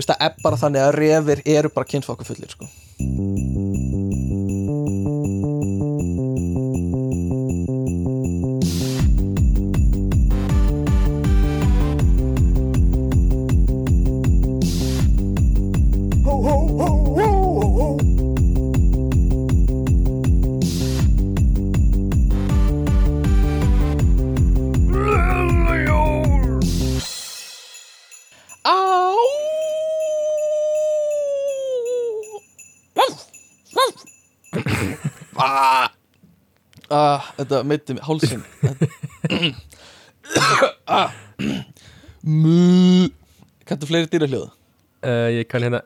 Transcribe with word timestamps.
þú 0.00 0.06
veist 0.06 0.12
það 0.14 0.26
er 0.26 0.36
bara 0.44 0.60
þannig 0.60 0.86
að 0.86 0.94
refir 0.96 1.42
eru 1.58 1.70
bara 1.74 1.90
kynfokku 1.92 2.24
fullir 2.24 2.54
sko 2.54 2.68
Þetta 37.50 37.66
meiti 37.66 37.94
mig 37.96 38.04
hálsinn 38.06 38.42
ah. 40.86 41.10
Kanntu 43.66 43.88
fleiri 43.90 44.06
dýrahljóð? 44.12 44.48
uh, 45.02 45.28
Ég 45.34 45.48
kann 45.50 45.64
hérna 45.66 45.80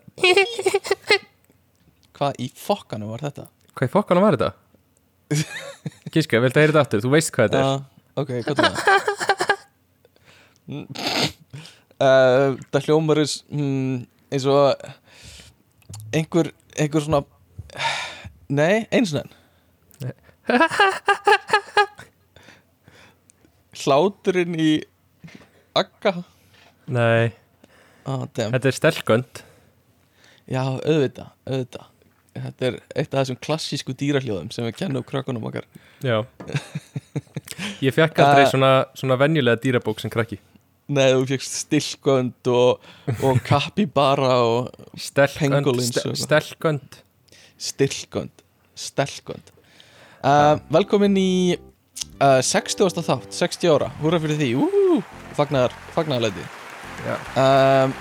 Hvað 2.14 2.36
í 2.44 2.50
fokkanum 2.58 3.08
var 3.14 3.24
þetta? 3.24 3.46
Hvað 3.74 3.88
í 3.88 3.92
fokkanum 3.94 4.22
var 4.26 4.36
þetta? 4.36 4.52
Gíska, 6.14 6.38
viltu 6.44 6.60
að 6.60 6.66
heyra 6.66 6.72
þetta 6.74 6.82
aftur? 6.84 7.00
Þú 7.06 7.10
veist 7.14 7.32
hvað 7.34 7.48
þetta 7.48 7.58
er 7.58 7.64
Já, 7.64 7.72
ok, 8.20 8.30
hvað 8.44 8.54
er 8.54 8.58
það? 8.68 8.74
uh, 12.04 12.48
Það 12.70 12.84
hljómar 12.88 13.20
eins, 13.24 13.34
mm, 13.50 13.96
eins 14.34 14.46
og 14.52 14.60
einhver, 16.14 16.52
einhver 16.76 17.02
svona 17.08 17.24
Nei, 18.54 18.84
eins 18.94 19.14
og 19.16 19.24
enn 19.24 19.32
Hláturinn 23.84 24.54
í 24.60 24.84
Agga. 25.74 26.12
Nei, 26.86 27.32
ah, 28.04 28.26
þetta 28.28 28.68
er 28.68 28.76
stelgönd 28.76 29.42
Já, 30.44 30.60
auðvitað, 30.60 31.30
auðvitað. 31.48 31.90
Þetta 32.34 32.66
er 32.66 32.74
eitt 32.98 33.14
af 33.14 33.20
þessum 33.20 33.38
klassísku 33.46 33.94
dýrahljóðum 33.96 34.50
sem 34.52 34.66
við 34.66 34.74
kennum 34.80 35.04
krökkunum 35.06 35.46
okkar. 35.48 35.64
Já. 36.04 36.18
Ég 37.84 37.94
fekk 37.94 38.18
aldrei 38.24 38.48
svona, 38.50 38.72
svona 38.98 39.16
venjulega 39.20 39.62
dýrabók 39.62 40.02
sem 40.02 40.12
krakki. 40.12 40.40
Nei, 40.92 41.14
þú 41.14 41.24
fjöxt 41.30 41.54
stilkönd 41.62 42.50
og, 42.52 42.84
og 43.24 43.40
kapibara 43.46 44.34
og 44.44 44.68
Stelgönd, 45.00 45.80
stelgönd 46.20 46.98
stilkönd 47.56 48.44
Stelkönd 48.76 49.53
uh, 50.24 50.56
Velkomin 50.74 51.14
í 51.20 51.30
uh, 51.54 52.40
60. 52.42 52.88
þátt, 53.04 53.30
60 53.34 53.70
ára 53.76 53.90
Húra 54.00 54.20
fyrir 54.22 54.40
því, 54.40 54.50
úú, 54.64 54.98
fagnar, 55.36 55.74
fagnarleiti 55.96 56.44
Já. 57.04 57.16
um, 57.38 57.94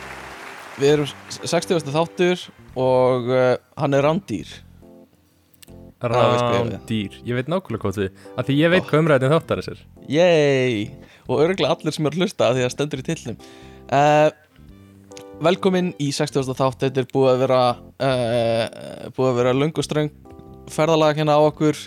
Við 0.79 0.89
erum 0.95 1.09
60. 1.43 1.83
þáttur 1.93 2.47
og 2.79 3.27
uh, 3.29 3.55
hann 3.77 3.93
er 3.97 4.05
rándýr 4.07 4.49
er. 6.03 6.09
Rándýr 6.09 7.19
Ég 7.27 7.37
veit 7.37 7.47
nákvæmlega 7.51 7.83
hvað 7.85 7.99
þið 7.99 8.23
Af 8.41 8.47
því 8.47 8.55
ég 8.59 8.71
veit 8.73 8.81
Oh. 8.83 8.87
hvað 8.89 9.03
umræðin 9.03 9.33
þáttar 9.35 9.61
þessir 9.61 9.83
Og 11.29 11.39
örgulega 11.39 11.75
allir 11.77 11.95
sem 11.95 12.07
eru 12.09 12.17
að 12.17 12.23
hlusta 12.25 12.49
því 12.57 12.65
að 12.65 12.73
stendur 12.73 13.03
í 13.03 13.05
tillnum 13.07 13.37
uh, 13.93 14.29
Velkomin 15.43 15.93
í 16.03 16.09
60. 16.15 16.49
þátt 16.57 16.83
Þetta 16.87 17.03
er 17.03 17.07
búið 17.13 17.29
að 17.33 17.41
vera 17.45 17.61
uh, 17.77 18.65
búið 19.15 19.29
að 19.29 19.39
vera 19.39 19.55
löng 19.61 19.73
og 19.79 19.87
ströng 19.87 20.11
ferðalag 20.71 21.17
hérna 21.19 21.35
á 21.35 21.41
okkur 21.43 21.77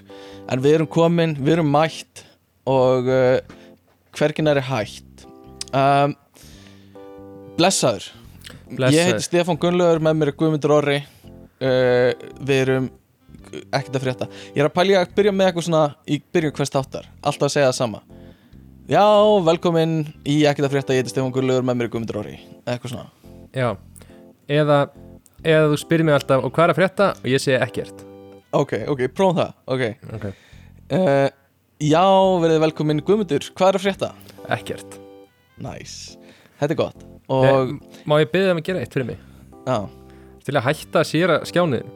en 0.53 0.63
við 0.63 0.79
erum 0.79 0.91
komin, 0.91 1.35
við 1.41 1.57
erum 1.57 1.71
mætt 1.73 2.25
og 2.69 3.09
uh, 3.09 3.39
hvergin 4.17 4.51
er 4.51 4.61
hætt. 4.67 5.27
Um, 5.73 6.15
Blessaður. 7.57 8.11
Blessaður. 8.69 8.97
Ég 8.97 9.11
heiti 9.11 9.27
Stefán 9.27 9.59
Gunnlaugur, 9.61 10.03
með 10.05 10.19
mér 10.21 10.33
er 10.33 10.39
Guðmundur 10.39 10.77
Orri. 10.77 11.01
Uh, 11.57 12.13
Við 12.45 12.63
erum 12.67 12.89
ekkert 13.73 13.97
að 13.97 14.05
frétta. 14.05 14.29
Ég 14.53 14.61
er 14.61 14.69
að 14.69 14.75
pælja 14.77 15.01
að 15.01 15.15
byrja 15.17 15.33
með 15.33 15.49
eitthvað 15.51 15.69
svona 15.69 15.85
í 16.05 16.19
byrjun 16.35 16.57
hvers 16.59 16.75
þáttar. 16.75 17.09
Alltaf 17.23 17.49
að 17.49 17.55
segja 17.55 17.71
það 17.71 17.79
sama. 17.79 18.03
Já, 18.91 19.07
velkomin 19.47 19.97
í 20.29 20.41
ekkert 20.47 20.69
að 20.69 20.77
frétta. 20.77 20.97
Ég 20.97 21.05
heiti 21.05 21.15
Stefán 21.15 21.33
Gunnlaugur, 21.35 21.67
með 21.67 21.81
mér 21.81 21.89
er 21.89 21.95
Guðmundur 21.95 22.21
Orri. 22.23 22.37
Eitthvað 22.67 22.97
svona. 22.97 23.09
Já. 23.57 23.71
Eða, 24.53 24.83
eða 25.43 25.73
þú 25.73 25.81
spyrir 25.81 26.07
mig 26.07 26.15
alltaf 26.15 26.45
Og 26.47 26.53
hvað 26.55 26.69
er 26.69 26.75
að 26.75 26.79
frétta? 26.79 27.09
Og 27.19 27.33
ég 27.33 27.43
segi 27.43 27.59
ekkert 27.59 28.06
Ok, 28.57 28.73
ok, 28.93 29.03
prófum 29.17 29.41
það 29.41 29.53
Ok. 29.75 29.85
Ok. 30.17 30.27
Uh, 30.93 31.29
Já, 31.83 32.05
verið 32.41 32.63
velkomin 32.65 33.03
Guðmundur 33.05 33.51
Hvað 33.53 33.69
er 33.73 33.79
að 33.81 33.85
frétta? 33.85 34.09
Ekkert. 34.57 34.97
Nice. 35.61 36.17
Þetta 36.61 36.73
er 36.73 36.79
gott. 36.79 37.05
Og, 37.33 37.75
Má 38.09 38.17
ég 38.23 38.31
byrja 38.33 38.55
um 38.55 38.61
að 38.63 38.69
gera 38.71 38.83
eitt 38.85 38.95
fyrir 38.97 39.09
mig? 39.11 39.23
já, 39.67 39.79
Til 40.47 40.55
að 40.57 40.67
hætta 40.69 41.03
að 41.03 41.09
séra 41.11 41.39
skjániðin 41.49 41.91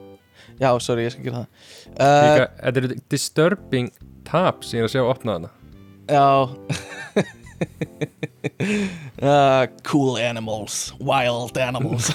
já, 0.61 0.69
sorry, 0.83 1.05
ég 1.07 1.13
skal 1.15 1.23
gera 1.25 1.39
það. 1.39 1.47
Uh, 1.95 2.41
Þetta 2.61 2.81
eru 2.81 2.89
disturbing 3.09 3.87
tab 4.27 4.61
sem 4.67 4.77
ég 4.77 4.83
er 4.83 4.89
að 4.89 4.93
sjá 4.93 5.01
að 5.01 5.11
opna 5.15 5.35
þarna. 5.37 5.51
Já. 6.11 6.27
Uh, 9.21 9.65
Cool 9.87 10.17
animals 10.21 10.93
Wild 10.99 11.57
animals. 11.57 12.11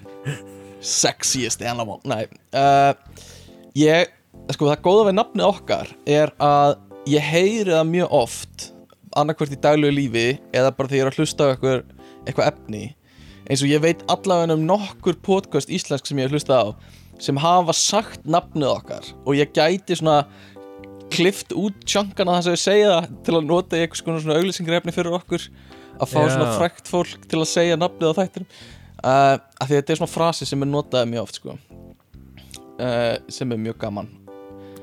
Sexiest 0.80 1.62
animal. 1.66 1.98
Nei 2.06 2.26
uh, 2.54 2.92
Ég, 3.76 4.08
sko 4.54 4.70
það 4.70 4.84
góða 4.86 5.06
við 5.10 5.16
nafni 5.18 5.44
okkar 5.44 5.90
er 6.08 6.30
að 6.40 6.78
ég 7.12 7.24
heyri 7.28 7.74
það 7.74 7.90
mjög 7.90 8.14
oft 8.16 8.70
annarkvort 9.16 9.52
í 9.52 9.58
daglegu 9.60 9.92
lífi 9.92 10.22
eða 10.56 10.70
bara 10.78 10.88
þegar 10.88 10.96
ég 10.96 11.04
er 11.04 11.10
að 11.10 11.18
hlusta 11.20 11.44
á 11.44 11.50
eitthvað, 11.50 11.82
eitthvað 12.24 12.48
efni. 12.54 12.80
Eins 13.44 13.64
og 13.66 13.68
ég 13.68 13.82
veit 13.84 14.04
allavega 14.08 14.56
um 14.56 14.64
nokkur 14.64 15.18
podcast 15.20 15.68
íslensk 15.68 16.08
sem 16.08 16.22
ég 16.22 16.30
hef 16.30 16.38
hlustað 16.38 16.56
á 16.56 16.68
sem 17.20 17.40
hafa 17.40 17.76
sagt 17.76 18.24
nafnið 18.24 18.72
okkar 18.72 19.12
og 19.26 19.36
ég 19.36 19.52
gæti 19.56 20.00
svona 20.00 20.22
klift 21.12 21.52
út 21.52 21.76
tjankana 21.84 22.38
þess 22.38 22.48
að 22.48 22.56
við 22.56 22.64
segja 22.64 22.90
það 22.94 23.14
til 23.28 23.36
að 23.36 23.48
nota 23.50 23.76
í 23.76 23.84
eitthvað 23.84 24.22
svona, 24.24 24.40
auglýsingrefni 24.40 24.96
fyrir 24.96 25.18
okkur 25.20 25.48
að 26.00 26.12
fá 26.14 26.20
Já. 26.22 26.32
svona 26.32 26.52
frækt 26.56 26.92
fólk 26.92 27.28
til 27.28 27.42
að 27.42 27.50
segja 27.52 27.80
nafnið 27.80 28.12
á 28.16 28.18
þættinum. 28.22 28.52
Uh, 29.04 29.34
af 29.36 29.68
því 29.68 29.74
að 29.74 29.80
þetta 29.82 29.92
er 29.92 30.00
svona 30.00 30.16
frasi 30.16 30.48
sem 30.48 30.64
er 30.64 30.72
notað 30.72 31.10
mjög 31.12 31.28
oft 31.28 31.42
sko 31.42 31.58
uh, 32.80 33.16
sem 33.32 33.52
er 33.52 33.60
mjög 33.60 33.78
gaman. 33.82 34.08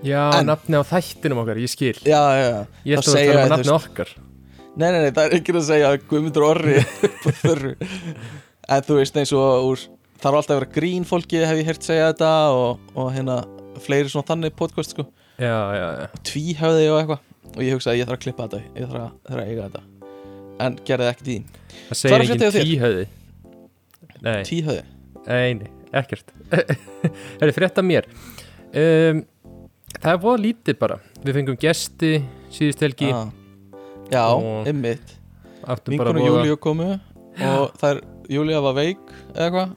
Já, 0.04 0.22
En- 0.40 0.50
nafni 0.50 0.76
á 0.76 0.84
þættinum 0.84 1.42
okkar, 1.44 1.59
ég 1.64 1.72
skil. 1.72 1.96
Já, 2.04 2.22
já, 2.36 2.46
já. 2.50 2.62
Ég 2.90 3.00
ætla 3.00 3.14
að 3.14 3.28
tala 3.31 3.44
um 3.44 3.54
nafni 3.56 3.74
okkar. 3.78 4.14
Nei, 4.74 4.88
nei, 4.90 5.02
nei, 5.04 5.12
það 5.14 5.26
er 5.28 5.36
ekki 5.38 5.54
að 5.54 5.66
segja 5.68 5.90
Guðmundur 6.09 6.46
Orri 6.48 6.80
En 8.74 8.86
þú 8.88 8.96
veist 8.98 9.20
eins 9.22 9.34
og 9.38 9.68
úr 9.70 9.84
þarf 10.24 10.40
alltaf 10.40 10.56
að 10.56 10.59
vera 10.62 10.70
grín 10.74 11.06
fólki 11.06 11.42
hef 11.44 11.59
ég 11.59 11.68
heyrt 11.68 11.86
segja 11.86 12.08
þetta 12.09 12.31
og, 12.56 12.80
og 12.98 13.12
hérna 13.14 13.36
fleiri 13.84 14.10
svona 14.10 14.25
þannig 14.31 14.56
podcast 14.58 14.96
sko. 14.96 15.06
Já, 15.38 15.58
já, 15.78 15.86
já. 16.00 16.08
Tvíhöfði 16.25 16.88
og 16.90 17.00
eitthvað. 17.02 17.22
Og 17.54 17.62
ég 17.62 17.75
hugsaði 17.78 18.02
ég 18.02 18.08
þarf 18.10 18.18
að 18.18 18.24
klippa 18.24 18.48
þetta 18.48 18.80
ég 18.80 18.88
þarf 18.90 19.04
að, 19.04 19.12
þarf 19.30 19.44
að 19.44 19.52
eiga 19.52 19.68
þetta. 19.68 19.84
En 20.64 20.80
gerði 20.88 21.06
það 21.06 21.14
ekkert 21.14 21.31
í. 21.34 21.38
Það 21.84 22.00
segir 22.02 22.16
að 22.16 22.24
frétta 22.24 22.34
hjá 22.34 22.50
engin 22.50 22.58
þér? 22.58 22.68
tíhöði 22.72 23.06
Nei, 24.24 24.44
tvíhöfði? 24.48 24.84
Nei, 25.28 25.54
nei, 25.60 25.72
ekkert. 26.02 26.34
Það 27.38 27.48
er 27.48 27.56
frétta 27.56 27.86
mér. 27.86 28.09
Um, 28.74 29.24
Það 29.94 30.09
er 30.09 30.22
voða 30.24 30.40
lítið 30.42 30.78
bara. 30.81 30.96
Við 31.22 31.36
fengum 31.38 31.58
gesti 31.62 32.16
síðust 32.52 32.81
helgi. 32.81 33.12
Ah. 33.14 33.30
Já, 34.12 34.26
ymmit 34.68 35.14
Vinkonum 35.64 36.20
voða 36.20 36.42
Júlíu 36.42 36.58
komu 36.62 36.90
og 36.94 37.78
það 37.80 37.90
er 37.90 38.02
Júlíu 38.34 38.59
var 38.66 38.76
veik 38.78 39.14
eða 39.34 39.46
eitthvað 39.46 39.72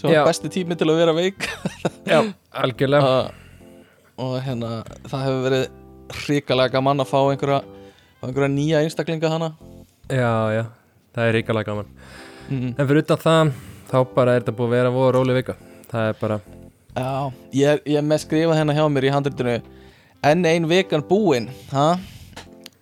sem 0.00 0.10
var 0.10 0.26
besti 0.26 0.50
tími 0.52 0.76
til 0.78 0.88
að 0.90 0.98
vera 0.98 1.14
veik. 1.14 1.46
Já, 2.10 2.18
algjörlega. 2.62 3.12
Uh, 3.12 3.78
og 4.22 4.34
hérna 4.42 4.70
það 5.06 5.24
hefur 5.26 5.44
verið 5.46 5.64
hrikalega 6.22 6.74
gaman 6.74 7.02
að 7.04 7.10
fá 7.12 7.18
einhverja, 7.20 7.60
einhverja 8.22 8.50
nýja 8.52 8.82
einstaklinga 8.82 9.30
hana. 9.30 9.52
Já, 10.10 10.32
já, 10.52 10.64
það 11.14 11.28
er 11.28 11.36
ríkalega 11.38 11.70
gaman. 11.70 11.92
Mm. 12.48 12.72
En 12.74 12.88
fyrir 12.88 13.04
utan 13.04 13.22
það, 13.22 13.52
þá 13.92 13.98
bara 14.16 14.34
er 14.38 14.42
þetta 14.44 14.54
búið 14.58 14.68
að 14.70 14.74
vera 14.78 14.92
voða 14.94 15.12
róli 15.18 15.36
vika. 15.36 15.56
Það 15.92 16.08
er 16.08 16.18
bara, 16.20 16.40
Já, 16.92 17.32
ég 17.56 17.86
ég 17.88 18.04
með 18.04 18.20
skrifað 18.26 18.58
hérna 18.60 18.74
hjá 18.76 18.84
mér 18.92 19.06
í 19.08 19.12
handritinu 19.14 19.54
enn 20.28 20.44
ein 20.48 20.66
vegan 20.68 21.04
búin 21.08 21.46
ha? 21.72 21.86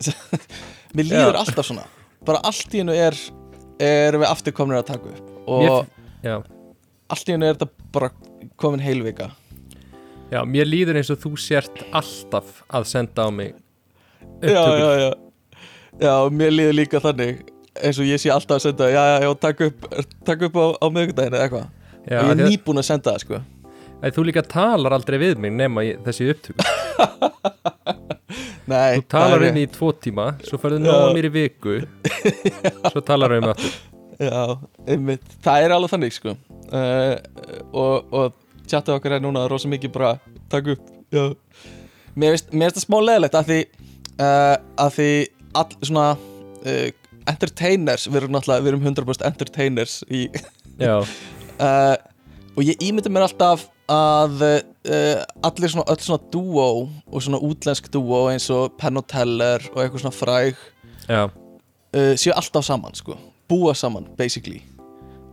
Mér 0.94 1.06
líður 1.06 1.36
Já. 1.36 1.42
alltaf 1.44 1.66
svona. 1.68 1.84
Bara 2.26 2.40
allt 2.48 2.74
í 2.74 2.80
hennu 2.82 2.94
er 2.98 3.14
er 3.80 4.18
við 4.18 4.26
aftur 4.28 4.52
komin 4.56 4.76
að 4.80 4.88
taka 4.90 5.12
upp. 5.12 5.28
Og 5.50 5.86
já, 6.26 6.40
allt 7.10 7.30
í 7.30 7.34
hennu 7.36 7.46
er 7.48 7.54
þetta 7.56 7.86
bara 7.94 8.10
komin 8.60 8.82
heil 8.84 8.98
vika. 9.06 9.30
Já, 10.30 10.42
mér 10.46 10.66
líður 10.68 10.98
eins 11.00 11.10
og 11.14 11.18
þú 11.22 11.32
sért 11.42 11.80
alltaf 11.96 12.60
að 12.70 12.84
senda 12.90 13.24
á 13.26 13.28
mig 13.34 13.54
Já, 14.42 14.58
upptökur. 14.58 14.82
já, 14.82 14.90
já. 15.00 15.10
Já, 16.00 16.12
mér 16.34 16.52
líður 16.54 16.76
líka 16.80 17.00
þannig 17.02 17.40
eins 17.78 18.00
og 18.00 18.08
ég 18.08 18.20
sé 18.22 18.32
alltaf 18.34 18.58
að 18.58 18.66
senda 18.68 18.90
já, 18.90 19.00
já, 19.12 19.16
já, 19.24 19.30
takk 19.46 19.64
upp, 19.68 19.88
takk 20.26 20.46
upp 20.48 20.58
á, 20.58 20.66
á 20.80 20.86
miðvikudaginn 20.90 21.36
eða 21.38 21.46
eitthvað. 21.46 21.66
Og 22.00 22.12
ég 22.14 22.32
er 22.34 22.40
nýbúin 22.40 22.82
að 22.82 22.88
senda 22.90 23.14
það 23.14 23.24
sko. 23.24 23.42
Æ, 24.00 24.06
þú 24.16 24.24
líka 24.30 24.42
talar 24.48 24.96
aldrei 24.96 25.18
við 25.20 25.40
mig 25.44 25.52
nema 25.52 25.84
í 25.84 25.90
þessi 26.06 26.30
upptöku 26.32 26.64
Nei, 28.70 28.96
Þú 28.96 29.04
talar 29.12 29.44
um 29.44 29.58
í 29.60 29.64
tvo 29.68 29.90
tíma 29.92 30.26
Svo 30.46 30.56
færðu 30.62 30.78
náða 30.80 31.10
mér 31.12 31.28
í 31.28 31.32
viku 31.34 31.74
Svo 32.94 33.02
talar 33.04 33.34
um 33.36 33.50
aftur. 33.50 33.74
Já, 34.20 34.56
einmitt, 34.88 35.24
það 35.40 35.64
er 35.64 35.72
alveg 35.72 35.92
þannig 35.94 36.12
sko. 36.12 36.34
Uh, 36.68 37.14
og, 37.72 38.10
og 38.12 38.66
tjattið 38.68 38.98
okkar 38.98 39.14
er 39.16 39.22
núna 39.24 39.46
rosa 39.48 39.68
mikið 39.72 39.94
bara 39.94 40.10
takk 40.52 40.74
upp. 40.74 40.90
Já. 41.08 41.22
Mér 42.20 42.36
finnst 42.36 42.52
mér 42.52 42.68
finnst 42.68 42.82
það 42.82 42.84
smá 42.84 42.98
leðilegt 43.00 43.38
að 43.40 43.48
því 43.48 43.58
uh, 44.20 44.56
að 44.84 44.92
því 44.98 45.08
all 45.62 45.78
svona 45.88 46.04
uh, 46.12 46.84
entertainers, 47.28 48.06
við 48.08 48.22
erum 48.22 48.36
náttúrulega 48.36 48.64
við 48.64 48.72
erum 48.72 48.86
100% 48.86 49.26
entertainers 49.28 49.98
í, 50.08 50.26
uh, 50.80 51.04
og 52.56 52.64
ég 52.64 52.80
ímyndi 52.86 53.12
mér 53.12 53.28
alltaf 53.28 53.66
að 53.90 54.42
uh, 54.46 55.22
allir 55.46 55.72
svona, 55.72 55.86
öll 55.90 56.02
svona 56.04 56.22
duo 56.32 56.66
og 56.86 57.22
svona 57.24 57.40
útlensk 57.42 57.90
duo 57.92 58.26
eins 58.30 58.46
og 58.54 58.76
Penn 58.80 59.00
og 59.00 59.06
Teller 59.10 59.64
og 59.72 59.80
eitthvað 59.82 60.04
svona 60.04 60.16
fræg 60.16 60.60
uh, 61.10 61.30
séu 62.14 62.34
alltaf 62.36 62.66
saman 62.66 62.94
sko. 62.98 63.18
Búa 63.50 63.74
saman 63.74 64.06
basically. 64.18 64.62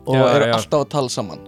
Og 0.07 0.15
Já, 0.15 0.23
eru 0.35 0.47
já. 0.47 0.53
alltaf 0.55 0.85
að 0.85 0.89
tala 0.95 1.11
saman. 1.11 1.43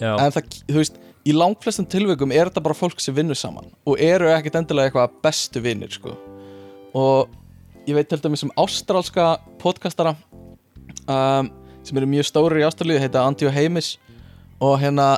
Já. 0.00 0.14
En 0.16 0.32
það, 0.32 0.56
þú 0.70 0.80
veist, 0.80 0.96
í 1.28 1.34
langflestum 1.36 1.86
tilveikum 1.90 2.32
er 2.32 2.48
þetta 2.48 2.64
bara 2.64 2.76
fólk 2.78 3.02
sem 3.02 3.14
vinnur 3.14 3.36
saman 3.38 3.68
og 3.86 4.00
eru 4.00 4.30
ekkit 4.32 4.56
endilega 4.62 4.88
eitthvað 4.88 5.18
bestu 5.22 5.62
vinnir 5.62 5.92
sko. 5.92 6.14
Og 6.96 7.28
ég 7.88 7.96
veit 7.96 8.08
til 8.10 8.20
dæmis 8.20 8.44
um 8.44 8.52
ástrálska 8.60 9.38
podcastara 9.62 10.12
um, 11.08 11.48
sem 11.86 11.96
eru 11.96 12.08
mjög 12.10 12.26
stórir 12.28 12.60
í 12.60 12.66
Ástralíu 12.66 13.00
heita 13.00 13.22
Andi 13.24 13.48
og 13.48 13.54
Heimis. 13.56 13.94
Og 14.60 14.76
hérna 14.82 15.14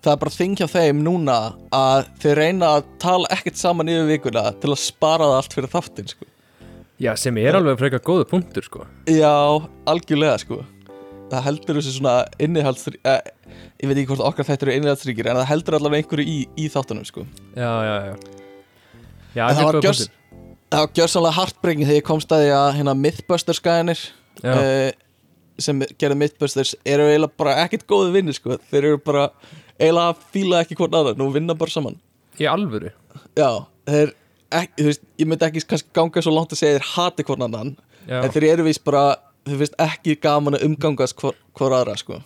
það 0.00 0.12
er 0.14 0.22
bara 0.22 0.32
þing 0.36 0.54
hjá 0.56 0.68
þeim 0.70 1.02
núna 1.04 1.36
að 1.74 2.06
þeir 2.22 2.40
reyna 2.40 2.70
að 2.78 2.88
tala 3.02 3.28
ekkert 3.34 3.60
saman 3.60 3.90
yfir 3.92 4.08
vikuna 4.14 4.46
til 4.62 4.72
að 4.72 4.80
spara 4.84 5.28
það 5.28 5.40
allt 5.40 5.58
fyrir 5.58 5.72
þáttin 5.74 6.10
sko. 6.14 6.30
Já, 7.02 7.12
sem 7.20 7.36
er 7.42 7.58
alveg 7.58 7.76
frekar 7.82 8.04
góðu 8.06 8.28
punktur 8.30 8.64
sko. 8.64 8.86
Já, 9.12 9.34
algjörlega 9.90 10.38
sko. 10.40 10.62
Það 11.26 11.46
heldur 11.50 11.80
þessu 11.80 11.96
svona 11.96 12.20
innihaldsrí 12.38 13.00
eh, 13.02 13.32
Ég 13.82 13.88
veit 13.90 13.96
ekki 13.98 14.12
hvort 14.12 14.22
okkar 14.28 14.46
þetta 14.46 14.62
eru 14.68 14.74
innihaldsríkir 14.76 15.26
En 15.26 15.40
það 15.40 15.48
heldur 15.48 15.74
allavega 15.80 16.04
einhverju 16.04 16.22
í, 16.22 16.36
í 16.54 16.68
þáttunum 16.70 17.08
sko. 17.08 17.24
Já, 17.58 17.72
já, 17.82 17.96
já. 18.06 18.14
Já, 19.34 19.42
var 19.42 19.58
góður 19.58 19.80
gjörs 19.82 20.04
punktur. 20.04 20.25
Það 20.76 20.82
var 20.84 20.90
gjörsamlega 20.98 21.36
hartbreyking 21.38 21.86
þegar 21.88 21.96
ég 21.96 22.04
komst 22.04 22.32
að 22.36 22.42
því 22.44 22.48
að 22.52 22.66
hérna 22.76 22.94
Mythbusters 23.00 23.60
gæðinir 23.64 24.00
uh, 24.44 24.90
sem 25.64 25.78
gerðu 25.96 26.18
Mythbusters 26.20 26.74
eru 26.84 27.06
eiginlega 27.08 27.38
bara 27.40 27.54
ekkert 27.62 27.86
góði 27.88 28.10
vinnir 28.18 28.36
sko. 28.36 28.58
Þeir 28.68 28.82
eru 28.90 28.98
bara 29.00 29.22
eiginlega 29.80 30.10
að 30.10 30.26
fíla 30.34 30.60
ekki 30.60 30.76
hvort 30.76 30.96
aðra 30.98 31.14
Nú 31.16 31.30
vinna 31.32 31.56
bara 31.56 31.72
saman. 31.72 31.96
Í 32.36 32.44
alvöru? 32.50 32.90
Já, 33.38 33.48
þeir 33.88 34.12
ekki, 34.60 34.76
þú 34.82 34.88
veist, 34.90 35.06
ég 35.16 35.30
myndi 35.30 35.48
ekki 35.48 35.62
kannski 35.72 35.96
ganga 35.96 36.24
svo 36.26 36.34
langt 36.36 36.52
að 36.52 36.60
segja 36.60 36.76
þeir 36.76 36.90
hati 36.92 37.26
hvort 37.30 37.46
annan 37.48 37.72
Já. 38.06 38.20
En 38.20 38.30
þeir 38.36 38.48
eru 38.52 38.66
vist 38.68 38.84
bara, 38.86 39.16
þeir 39.48 39.62
finnst 39.64 39.80
ekki 39.82 40.18
gaman 40.22 40.58
að 40.58 40.66
umgangast 40.68 41.16
hvor, 41.18 41.34
hvor 41.56 41.72
aðra 41.74 41.96
sko. 41.98 42.20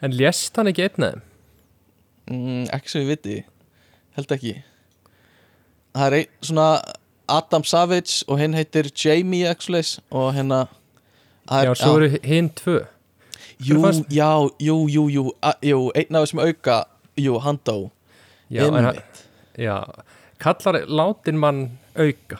En 0.00 0.14
lést 0.14 0.54
hann 0.56 0.70
ekki 0.70 0.86
einn 0.86 1.08
aðeim? 1.08 1.26
mm, 2.30 2.62
Ekki 2.78 2.94
sem 2.94 3.02
ég 3.02 3.10
viti. 3.10 3.36
Held 4.16 4.32
ekki. 4.38 4.54
Það 5.98 6.06
er 6.06 6.16
einn 6.22 6.48
svona 6.48 6.68
Adam 7.28 7.64
Savage 7.64 8.24
og 8.28 8.38
hinn 8.40 8.54
heitir 8.56 8.88
Jamie 9.04 9.48
Exlace 9.50 10.00
og 10.10 10.32
hérna 10.34 10.66
Já, 11.50 11.70
er- 11.70 11.74
svo 11.74 11.96
eru 11.96 12.08
hinn 12.24 12.50
tvö. 12.50 12.80
Jú, 13.64 13.78
já, 14.12 14.28
jú, 14.60 14.76
jú, 14.88 15.06
jú, 15.10 15.22
a, 15.42 15.52
jú 15.64 15.90
Einn 15.96 16.14
af 16.16 16.26
þessum 16.26 16.42
auka, 16.44 16.84
jú, 17.18 17.38
Handó 17.42 17.90
Já, 18.50 18.66
en 18.68 18.74
hann, 18.84 19.00
já 19.58 19.78
Kallar 20.38 20.84
látin 20.86 21.38
mann 21.38 21.64
auka? 21.98 22.38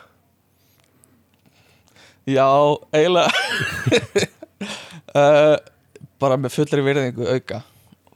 Já, 2.29 2.45
eiginlega 2.93 3.31
uh, 5.15 5.57
Bara 6.19 6.35
með 6.37 6.51
fullri 6.51 6.83
virðingu 6.83 7.27
auka. 7.31 7.61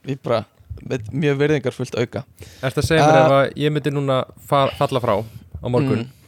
Ég 0.04 0.18
bara, 0.24 0.42
með 0.84 1.06
mjög 1.16 1.38
virðingar 1.40 1.72
fullt 1.72 1.94
auka. 1.96 2.20
Ertu 2.60 2.82
að 2.82 2.88
segja 2.90 3.06
mér 3.06 3.14
Uh, 3.16 3.24
ef 3.24 3.32
að 3.38 3.54
ég 3.64 3.72
myndi 3.72 3.92
núna 3.94 4.18
fa 4.44 4.66
falla 4.76 5.00
frá 5.00 5.14
á 5.24 5.66
morgun? 5.72 6.02
Mm. 6.04 6.23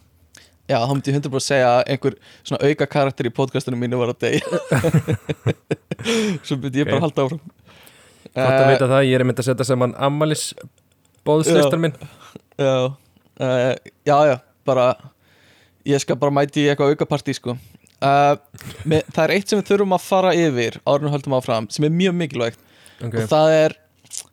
Já, 0.66 0.80
þá 0.82 0.92
myndi 0.92 1.12
ég 1.12 1.18
100% 1.20 1.46
segja 1.46 1.68
að 1.70 1.82
einhver 1.94 2.16
svona 2.42 2.70
auka 2.70 2.88
karakter 2.90 3.28
í 3.28 3.32
podcastinu 3.34 3.78
mínu 3.78 4.00
var 4.00 4.10
að 4.14 4.24
deyja 4.24 4.60
Svo 6.46 6.58
myndi 6.58 6.82
ég 6.82 6.90
bara 6.90 7.04
halda 7.04 7.26
áfram. 7.26 7.42
Gott 8.36 8.56
að 8.56 8.70
veita 8.72 8.90
það, 8.90 9.04
ég 9.06 9.18
er 9.18 9.26
myndi 9.28 9.44
að 9.44 9.48
setja 9.50 9.68
saman 9.68 9.94
ammalis 10.08 10.48
bóðslistar 11.26 11.80
minn. 11.82 11.94
Já, 12.58 12.90
uh, 12.90 13.72
já, 14.06 14.16
já, 14.32 14.36
bara 14.66 14.90
Ég 15.86 16.02
skal 16.02 16.18
bara 16.18 16.34
mæti 16.34 16.64
í 16.64 16.70
eitthvað 16.72 16.96
aukapartí 16.96 17.36
sko. 17.36 17.54
Uh, 18.02 18.34
með, 18.82 19.04
Það 19.14 19.22
er 19.22 19.32
eitt 19.36 19.52
sem 19.52 19.60
við 19.60 19.68
þurfum 19.70 19.94
að 19.94 20.02
fara 20.02 20.32
yfir 20.34 20.80
árunum 20.82 21.14
höldum 21.14 21.36
áfram 21.38 21.68
sem 21.70 21.86
er 21.86 21.94
mjög 21.94 22.16
mikilvægt. 22.18 22.58
Okay. 22.96 23.22
og 23.22 23.28
það 23.28 23.54
er, 23.54 23.74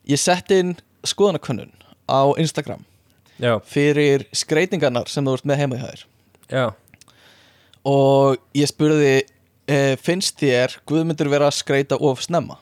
ég 0.08 0.20
sett 0.20 0.52
inn 0.56 0.72
skoðanakönnun 1.04 1.72
á 2.08 2.32
Instagram 2.40 2.84
Já, 3.36 3.58
fyrir 3.66 4.24
skreitingarnar 4.32 5.10
sem 5.10 5.26
þú 5.26 5.34
ert 5.36 5.48
með 5.48 5.60
heima 5.60 5.76
í 5.76 5.82
þær 5.82 6.04
já, 6.50 6.66
og 7.84 8.40
ég 8.56 8.70
spurði 8.70 9.14
e, 9.68 9.78
finnst 10.00 10.40
þér 10.40 10.78
Guðmundur 10.88 11.28
vera 11.32 11.50
að 11.50 11.58
skreita 11.60 11.98
of 12.00 12.22
snemma? 12.24 12.56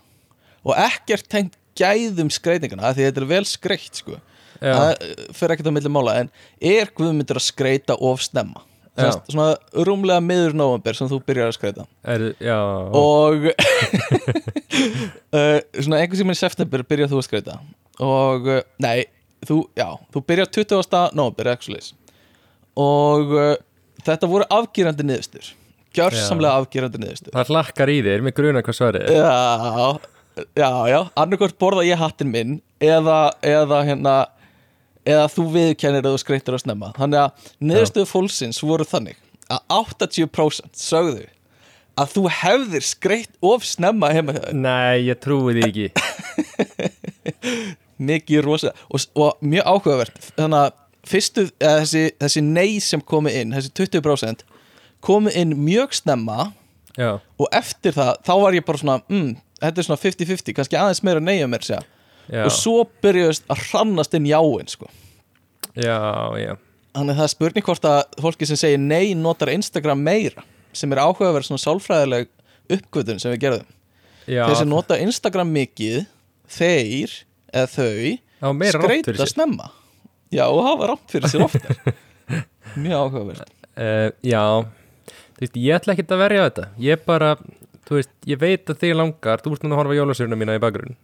Og 0.62 0.76
ekkert 0.78 1.26
tengt 1.30 1.56
gæðum 1.78 2.30
skreitingana 2.32 2.92
því 2.94 3.02
þetta 3.08 3.20
er 3.22 3.28
vel 3.30 3.44
skreitt 3.48 3.96
sko. 4.02 4.14
Það 4.62 4.90
eh, 4.92 4.98
fer 5.34 5.52
ekkert 5.54 5.70
á 5.72 5.74
milli 5.74 5.90
mála 5.90 6.12
en 6.20 6.28
er 6.62 6.86
Guðmundur 6.94 7.38
að 7.40 7.48
skreita 7.48 7.94
of 7.98 8.22
snemma. 8.22 8.60
Sest, 8.92 9.24
svona 9.32 9.56
rúmlega 9.88 10.20
miður 10.20 10.52
november 10.52 10.92
sem 10.92 11.08
þú 11.08 11.16
byrjar 11.24 11.48
að 11.48 11.56
skreita 11.56 11.88
er, 12.12 12.36
já. 12.44 12.60
Og 12.92 13.48
uh, 13.48 13.56
svona 15.80 15.96
einhvers 16.02 16.20
sem 16.20 16.28
í 16.28 16.36
september 16.36 16.84
byrjar 16.84 17.08
þú 17.08 17.16
að 17.22 17.24
skreita 17.24 17.56
og 18.04 18.52
nei, 18.84 19.08
þú, 19.48 19.64
já, 19.80 19.96
þú 20.12 20.20
byrjar 20.28 20.52
20. 20.58 21.16
november 21.16 21.48
og 22.84 23.32
þetta 24.06 24.30
voru 24.30 24.48
afgerandi 24.50 25.06
niðurstur 25.08 25.52
gjörsamlega 25.96 26.60
afgerandi 26.60 27.00
niðurstur 27.02 27.34
Það 27.36 27.52
hlakkar 27.52 27.92
í 27.92 27.98
þér, 28.06 28.24
mér 28.24 28.36
gruna 28.36 28.62
hvað 28.64 28.78
svarið 28.78 29.08
er. 29.08 29.18
Já, 29.18 30.46
já, 30.56 30.70
já 30.88 31.00
annarkvort 31.24 31.58
borða 31.60 31.84
ég 31.86 32.00
hattin 32.00 32.32
minn 32.32 32.54
eða, 32.82 33.18
eða 33.44 33.82
hérna 33.88 34.14
eða 35.02 35.28
þú 35.32 35.46
viðkennir 35.56 36.06
að 36.06 36.16
þú 36.16 36.22
skreitir 36.22 36.56
að 36.56 36.64
snemma. 36.64 36.92
Þannig 36.96 37.20
að 37.24 37.52
niðurstöðu 37.68 38.08
fólksins 38.08 38.62
voru 38.64 38.86
þannig 38.88 39.18
að 39.52 39.62
80% 39.76 40.78
sögðu 40.78 41.26
að 42.00 42.14
þú 42.14 42.22
hefðir 42.32 42.86
skreitt 42.86 43.34
of 43.44 43.66
snemma 43.68 44.12
heima 44.14 44.36
þér. 44.38 44.52
Nei, 44.56 45.08
ég 45.10 45.20
trúi 45.20 45.58
því 45.58 45.66
ekki. 45.68 45.88
Mikið 48.08 48.46
rosa 48.46 48.72
og, 48.88 49.04
og 49.18 49.42
mjög 49.44 49.68
áhugavert. 49.68 50.16
Þannig 50.38 50.62
að 50.62 50.78
fyrstu, 51.08 51.48
eða, 51.60 51.82
þessi, 51.82 52.04
þessi 52.22 52.42
nei 52.46 52.80
sem 52.82 53.00
komi 53.00 53.32
inn, 53.40 53.54
þessi 53.56 53.72
20% 53.80 54.44
komi 55.02 55.32
inn 55.38 55.56
mjög 55.58 55.96
snemma 55.98 56.52
Já, 56.98 57.16
og 57.40 57.48
eftir 57.56 57.94
það, 57.96 58.18
þá 58.26 58.32
var 58.42 58.56
ég 58.56 58.64
bara 58.68 58.80
svona 58.82 58.98
mm, 59.08 59.30
þetta 59.62 59.80
er 59.80 59.86
svona 59.86 60.02
50-50, 60.02 60.56
kannski 60.58 60.78
aðeins 60.78 61.02
meira 61.06 61.22
nei 61.22 61.38
að 61.40 61.50
mér 61.54 61.66
segja. 61.66 61.82
Og 62.44 62.52
svo 62.54 62.82
byrjuðist 63.02 63.48
að 63.50 63.64
hrannast 63.68 64.14
inn 64.18 64.28
jáin 64.30 64.70
sko. 64.70 64.90
já, 65.74 65.98
já. 66.38 66.54
Þannig 66.92 67.14
að 67.14 67.18
það 67.18 67.24
er 67.24 67.32
spurning 67.32 67.64
hvort 67.64 67.86
að 67.88 68.00
fólki 68.20 68.46
sem 68.48 68.58
segir 68.60 68.80
nei 68.80 69.14
notar 69.16 69.48
Instagram 69.48 70.02
meira 70.04 70.44
sem 70.76 70.92
er 70.92 71.00
áhugaverð 71.00 71.48
svona 71.48 71.62
sálfræðileg 71.62 72.28
uppgötun 72.72 73.20
sem 73.20 73.32
við 73.32 73.46
gerðum. 73.46 73.70
Já, 74.28 74.44
þeir 74.44 74.58
sem 74.60 74.70
nota 74.70 74.98
Instagram 75.00 75.52
mikið 75.56 76.02
þeir 76.52 77.14
eða 77.52 77.70
þau 77.72 78.68
skreita 78.76 79.26
snemma 79.28 79.72
já 80.32 80.44
og 80.48 80.60
hafa 80.66 80.90
rátt 80.92 81.12
fyrir 81.14 81.32
sér 81.32 81.44
oftar. 81.46 81.80
Mjög 82.82 82.94
áhugaverð 82.98 83.42
uh, 83.44 84.08
Já, 84.24 84.42
þú 85.36 85.44
veist, 85.44 85.58
ég 85.60 85.76
ætla 85.76 85.92
ekki 85.96 86.06
að 86.08 86.22
verja 86.24 86.44
þetta. 86.48 86.64
Ég 86.80 87.02
bara, 87.08 87.32
þú 87.88 87.98
veist, 87.98 88.12
ég 88.28 88.40
veit 88.40 88.70
að 88.72 88.78
þig 88.80 88.94
langar 88.96 89.42
Þú 89.44 89.52
ert 89.56 89.64
núna 89.66 89.76
að 89.76 89.80
horfa 89.82 89.96
jólasýruna 89.98 90.38
mína 90.40 90.56
í 90.56 90.62
bakgrunn. 90.62 90.96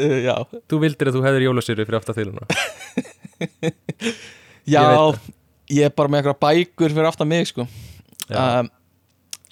Uh, 0.00 0.16
já, 0.24 0.34
Þú 0.72 0.80
vildir 0.86 1.10
að 1.12 1.18
þú 1.18 1.22
hefðir 1.28 1.44
jólasýru 1.46 1.84
fyrir 1.86 1.98
aftan 2.00 2.16
þiluna 2.16 2.46
já 4.72 4.82
veit 4.86 5.30
ég 5.72 5.88
er 5.88 5.94
bara 5.96 6.10
með 6.10 6.22
eitthvað 6.22 6.40
bækur 6.42 6.94
fyrir 6.94 7.08
aftan 7.08 7.30
mig 7.30 7.48
sko. 7.50 7.66
Um, 8.32 8.68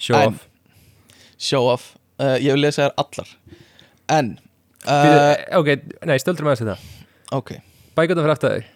Show 0.01 0.17
off. 0.17 0.45
Show 1.41 1.67
off. 1.71 1.91
Uh, 2.21 2.37
ég 2.41 2.55
vil 2.55 2.63
lesa 2.65 2.87
þær 2.87 2.95
allar. 3.03 3.31
En 4.11 4.31
uh, 4.85 5.33
Ok, 5.59 5.73
nei, 6.09 6.17
stöldur 6.21 6.47
með 6.47 6.59
þessi 6.59 6.69
það. 6.71 6.85
Ok, 7.37 7.49
Bækjönda 7.97 8.25
fyrir 8.25 8.35
aftan 8.35 8.55
þig. 8.57 8.67
Það 8.67 8.70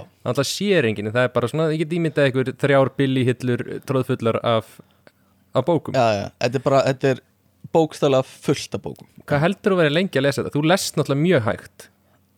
alltaf 0.00 0.48
sér 0.48 0.88
enginn, 0.88 1.10
það 1.14 1.28
er 1.28 1.34
bara 1.34 1.50
svona, 1.50 1.68
ég 1.74 1.82
get 1.84 1.94
ímyndað 1.98 2.30
ykkur 2.30 2.52
þrjár 2.62 2.92
billi 2.98 3.26
hillur 3.28 3.64
tróðfullar 3.88 4.40
af, 4.46 4.78
af 5.54 5.66
bókum. 5.68 5.96
já, 5.96 6.06
já, 6.20 6.26
þetta 6.44 6.60
er 6.60 6.66
bara 6.66 6.82
þetta 6.88 7.12
er, 7.14 7.22
bókstælega 7.72 8.26
fullt 8.46 8.74
af 8.76 8.82
bókum. 8.84 9.08
Hvað 9.28 9.44
heldur 9.46 9.74
þú 9.74 9.80
verið 9.80 9.96
lengi 9.96 10.20
að 10.20 10.26
lesa 10.26 10.42
þetta? 10.42 10.54
Þú 10.56 10.64
lest 10.72 10.98
náttúrulega 10.98 11.22
mjög 11.22 11.44
hægt. 11.46 11.88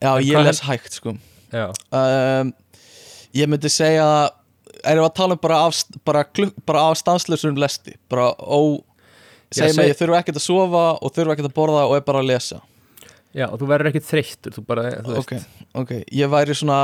Já, 0.04 0.10
En 0.12 0.26
ég 0.28 0.44
les 0.44 0.60
hægt 0.68 0.98
sko. 1.00 1.14
Já, 1.54 1.66
um, 1.94 2.52
Ég 3.34 3.48
myndi 3.50 3.70
segja 3.72 4.06
erum 4.84 5.04
við 5.04 5.08
að 5.08 5.16
tala 5.18 5.34
um 5.36 5.40
bara 5.42 5.60
af, 5.66 5.80
bara, 6.06 6.24
bara 6.66 6.84
af 6.90 6.98
stanslösum 7.00 7.56
lesti? 7.58 7.96
Bara 8.10 8.28
ó 8.38 8.82
segjum 9.54 9.82
að 9.82 9.90
ég 9.90 9.98
þurfa 9.98 10.20
ekkert 10.20 10.38
að 10.38 10.44
sofa 10.44 10.84
og 11.00 11.14
þurfa 11.14 11.34
ekkert 11.34 11.50
að 11.50 11.56
borða 11.56 11.82
og 11.88 11.96
er 11.98 12.06
bara 12.06 12.22
að 12.22 12.30
lesa. 12.30 12.60
Já 13.34 13.48
og 13.48 13.58
þú 13.58 13.68
verður 13.72 13.90
ekkit 13.90 14.06
þreyttur 14.06 14.54
Þú 14.54 14.62
bara, 14.68 14.84
þú 15.02 15.16
veist. 15.16 15.32
Ok, 15.34 15.64
ok, 15.82 15.92
ég 16.14 16.30
væri 16.30 16.54
svona 16.54 16.78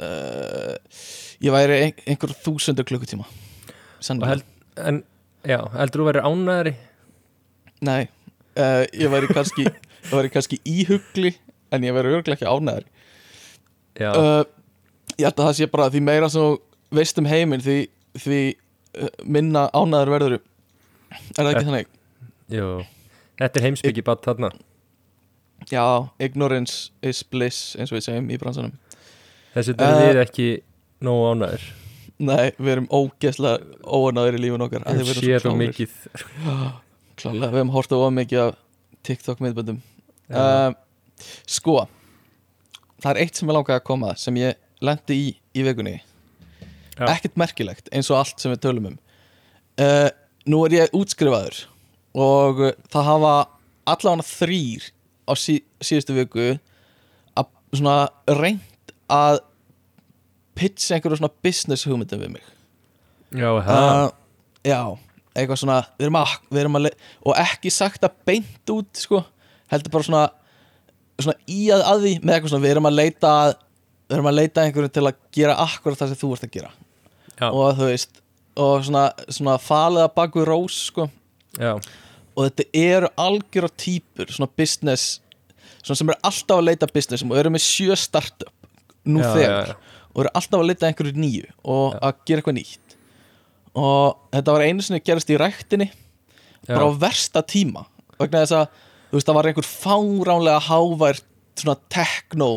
uh, 0.00 0.74
ég 1.42 1.52
væri 1.54 1.78
ein, 1.88 1.94
einhver 2.06 2.32
þúsundur 2.44 2.86
klukkutíma. 2.88 3.26
Held, 4.02 4.44
En, 4.80 5.02
já, 5.44 5.58
heldur 5.76 6.00
þú 6.00 6.06
verður 6.08 6.26
ánæðari 6.30 6.70
nei 7.84 8.06
uh, 8.56 8.86
ég 8.96 9.10
væri 9.12 9.28
kannski 9.28 9.66
kannski 10.32 10.58
íhugli 10.64 11.34
en 11.74 11.84
ég 11.84 11.92
væri 11.92 12.14
örglega 12.16 12.38
ekki 12.38 12.48
ánæður 12.48 12.86
Já, 14.00 14.10
uh, 14.16 14.44
ég 15.20 15.26
held 15.28 15.36
að 15.36 15.44
það 15.50 15.56
sé 15.58 15.68
bara 15.74 15.90
því 15.92 16.02
meira 16.08 16.30
sem 16.32 16.56
veist 16.96 17.20
um 17.20 17.28
heiminn 17.28 17.60
því, 17.62 17.76
því 18.16 18.40
minna 19.28 19.66
ánæður 19.76 20.14
verður 20.16 20.38
er 20.38 21.20
það 21.36 21.50
ekki 21.52 21.60
Eh. 21.62 21.68
þannig? 21.68 21.92
jú. 22.52 22.68
Þetta 23.42 23.58
er 23.60 23.64
heimsbyggi 23.66 24.02
bara 24.06 24.20
þarna. 24.24 24.48
Já, 25.72 25.84
ignorance 26.22 26.90
is 27.04 27.22
bliss 27.24 27.74
eins 27.76 27.92
og 27.92 27.98
við 27.98 28.06
segjum 28.08 28.32
í 28.32 28.38
bransanum 28.40 28.72
Þessi 29.52 29.74
þetta 29.74 29.88
Eh. 30.02 30.10
er 30.10 30.20
ekki 30.24 30.48
nógu 31.04 31.24
ánæður 31.32 31.64
Nei, 32.22 32.52
við 32.54 32.70
erum 32.76 32.86
ógeðslega 32.94 33.80
óanæður 33.82 34.36
í 34.38 34.42
lífun 34.44 34.62
okkar 34.68 34.84
við 34.94 35.08
séð 35.16 35.40
svo 35.42 35.52
mikið. 35.58 35.94
Klálega, 37.18 37.48
við 37.50 37.58
hefum 37.58 37.72
hort 37.74 37.90
á 37.90 37.98
mikið 38.14 38.42
af 38.44 38.60
TikTok 39.02 39.42
miðböndum 39.42 39.80
uh, 40.30 40.70
Sko 41.50 41.88
Það 43.02 43.10
er 43.10 43.20
eitt 43.24 43.40
sem 43.40 43.50
ég 43.50 43.56
langaði 43.56 43.80
að 43.80 43.86
koma 43.88 44.12
sem 44.20 44.38
ég 44.38 44.58
lendi 44.82 45.16
í 45.18 45.28
í 45.58 45.64
vikunni. 45.66 45.96
Já. 46.96 47.06
Ekkert 47.10 47.36
merkilegt 47.40 47.90
eins 47.92 48.08
og 48.12 48.20
allt 48.20 48.38
sem 48.40 48.52
við 48.54 48.60
tölum 48.62 48.86
um. 48.92 48.98
Uh, 49.80 50.08
Nú 50.46 50.60
er 50.66 50.76
ég 50.78 50.94
útskrifaður 50.96 51.64
og 52.14 52.62
uh, 52.68 52.72
það 52.92 53.08
hafa 53.08 53.32
allavega 53.92 54.26
þrýr 54.30 54.86
á 55.26 55.32
sí, 55.38 55.58
síðustu 55.82 56.14
viku 56.16 56.46
að 57.38 57.50
svona 57.74 57.96
reynd 58.38 58.62
að 59.10 59.40
pitcha 60.58 60.96
einhverju 60.96 61.20
svona 61.20 61.32
business 61.44 61.86
hugmyndum 61.88 62.20
við 62.22 62.34
mig. 62.36 62.44
Já, 63.32 63.48
það 63.64 63.88
uh, 63.88 64.10
Já, 64.62 64.80
eitthvað 65.34 65.58
svona 65.62 65.78
við 65.96 66.06
erum 66.06 66.18
að, 66.20 66.36
við 66.52 66.62
erum 66.62 66.78
að 66.78 66.88
og 67.26 67.40
ekki 67.42 67.72
sagt 67.72 68.04
að 68.06 68.18
beint 68.28 68.72
út 68.74 69.00
sko, 69.00 69.22
heldur 69.72 69.94
bara 69.94 70.06
svona 70.06 70.22
svona 71.22 71.38
í 71.50 71.64
að, 71.72 71.84
að 71.88 72.04
því 72.04 72.12
með 72.20 72.34
eitthvað 72.36 72.52
svona 72.52 72.64
við 72.64 72.74
erum 72.74 72.88
að 72.88 72.98
leita 72.98 73.32
við 74.06 74.16
erum 74.18 74.30
að 74.30 74.38
leita 74.38 74.60
að 74.60 74.68
einhverjum 74.68 74.94
til 74.94 75.06
að 75.08 75.20
gera 75.38 75.58
akkurat 75.64 76.00
það 76.00 76.12
sem 76.12 76.20
þú 76.20 76.32
ert 76.36 76.46
að 76.46 76.54
gera. 76.58 76.72
Já, 77.32 77.48
og 77.48 77.76
þú 77.78 77.88
veist 77.88 78.22
og 78.62 78.86
svona, 78.86 79.04
svona 79.32 79.58
falið 79.62 80.04
að 80.04 80.14
baku 80.18 80.46
rós 80.46 80.78
sko. 80.90 81.08
Já, 81.58 81.72
og 82.32 82.48
þetta 82.48 82.68
eru 82.78 83.12
algjöra 83.20 83.70
típur 83.76 84.30
svona 84.32 84.52
business 84.56 85.20
svona 85.82 85.98
sem 85.98 86.12
eru 86.12 86.20
alltaf 86.28 86.60
að 86.60 86.68
leita 86.68 86.88
að 86.88 86.94
businessum 86.96 87.32
og 87.32 87.40
eru 87.40 87.52
með 87.52 87.64
sjö 87.66 87.96
startup 87.98 88.52
nú 89.08 89.22
já, 89.22 89.30
þegar 89.36 89.72
já, 89.72 89.76
og 90.12 90.24
eru 90.24 90.32
alltaf 90.38 90.60
að 90.60 90.68
leita 90.68 90.86
að 90.86 90.90
einhverju 90.92 91.22
nýju 91.22 91.50
og 91.74 91.98
að 91.98 92.22
gera 92.28 92.42
eitthvað 92.42 92.58
nýtt. 92.58 92.96
Og 93.72 94.18
þetta 94.34 94.56
var 94.56 94.66
einu 94.66 94.84
sinni 94.84 95.02
gerast 95.04 95.32
í 95.32 95.38
ræktinni 95.40 95.88
bara 96.68 96.86
á 96.86 96.90
versta 96.94 97.42
tíma 97.42 97.86
vegna 98.20 98.44
þess 98.44 98.58
að 98.60 98.66
þú 99.10 99.18
veist 99.18 99.28
það 99.28 99.38
var 99.38 99.48
einhver 99.50 99.68
fáránlega 99.68 100.60
hávært 100.68 101.26
svona 101.58 101.78
techno 101.92 102.50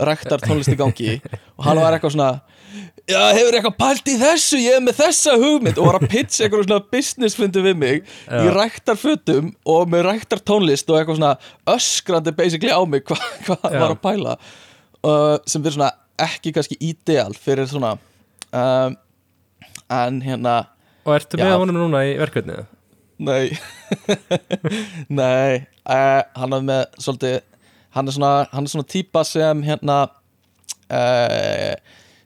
ræktar 0.00 0.40
tónlist 0.44 0.72
í 0.72 0.78
gangi 0.78 1.16
og 1.58 1.64
hann 1.66 1.80
var 1.80 1.96
eitthvað 1.96 2.14
svona 2.14 2.30
já 3.10 3.18
hefur 3.34 3.56
eitthvað 3.58 3.76
pælt 3.80 4.08
í 4.12 4.16
þessu? 4.20 4.60
Ég 4.62 4.78
er 4.78 4.84
með 4.84 5.00
þessa 5.00 5.34
hugmynd. 5.40 5.80
Og 5.80 5.88
var 5.88 5.98
að 5.98 6.08
pitcha 6.12 6.44
eitthvað 6.46 6.66
svona 6.68 6.84
business 6.94 7.36
fundu 7.38 7.64
við 7.64 7.78
mig 7.80 8.02
í 8.04 8.46
Já. 8.46 8.52
ræktarfötum 8.54 9.52
og 9.74 9.90
með 9.90 10.06
ræktar 10.06 10.42
tónlist 10.46 10.90
og 10.92 11.00
eitthvað 11.00 11.18
svona 11.18 11.34
öskrandi 11.74 12.34
basically 12.36 12.70
á 12.70 12.80
mig 12.86 13.02
hvað 13.08 13.24
hva 13.48 13.58
var 13.64 13.96
að 13.96 14.02
pæla 14.04 14.36
uh, 15.06 15.36
sem 15.48 15.62
verður 15.62 15.78
svona 15.78 15.92
ekki 16.20 16.52
kannski 16.56 16.76
ideal 16.84 17.32
fyrir 17.36 17.68
svona 17.70 17.94
um, 18.52 18.96
en 19.90 20.20
hérna 20.24 20.58
Og 21.06 21.14
ertu 21.16 21.38
Já. 21.40 21.46
með 21.46 21.56
honum 21.62 21.78
núna 21.80 22.02
í 22.04 22.16
verkefnið? 22.20 22.66
Nei 23.24 23.56
Nei 25.20 25.64
uh, 25.88 26.20
Hann 26.36 26.56
er 26.56 26.66
með 26.66 26.82
svolítið 27.00 27.38
Hann 27.96 28.06
er 28.06 28.14
svona, 28.14 28.34
hann 28.52 28.68
er 28.68 28.70
svona 28.70 28.86
típa 28.86 29.24
sem 29.26 29.64
hérna 29.66 29.96
uh, 30.92 31.72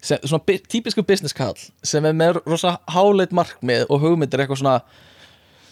sem, 0.04 0.20
Svona 0.26 0.58
típisku 0.68 1.04
business 1.06 1.36
kall 1.36 1.56
sem 1.86 2.04
er 2.04 2.16
með 2.18 2.42
rosa 2.44 2.76
háleit 2.92 3.32
markmið 3.32 3.86
og 3.88 4.02
hugmyndir 4.02 4.42
eitthvað 4.44 4.60
svona 4.60 4.76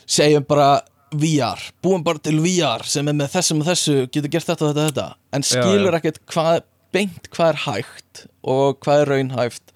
segjum 0.09 0.47
bara 0.49 0.71
VR, 1.13 1.61
búum 1.85 2.01
bara 2.05 2.23
til 2.25 2.39
VR 2.41 2.87
sem 2.89 3.05
er 3.11 3.17
með 3.19 3.35
þessum 3.35 3.61
og 3.61 3.69
þessu, 3.69 3.97
getur 4.09 4.33
gert 4.33 4.49
þetta 4.49 4.65
og 4.65 4.71
þetta, 4.73 4.87
þetta 4.89 5.37
en 5.37 5.45
Já, 5.45 5.49
skilur 5.51 5.93
já. 5.93 5.99
ekkert 5.99 6.21
hvað 6.33 6.63
beint 6.95 7.29
hvað 7.33 7.53
er 7.53 7.61
hægt 7.67 8.25
og 8.43 8.81
hvað 8.85 9.03
er 9.03 9.13
raunhæft 9.13 9.73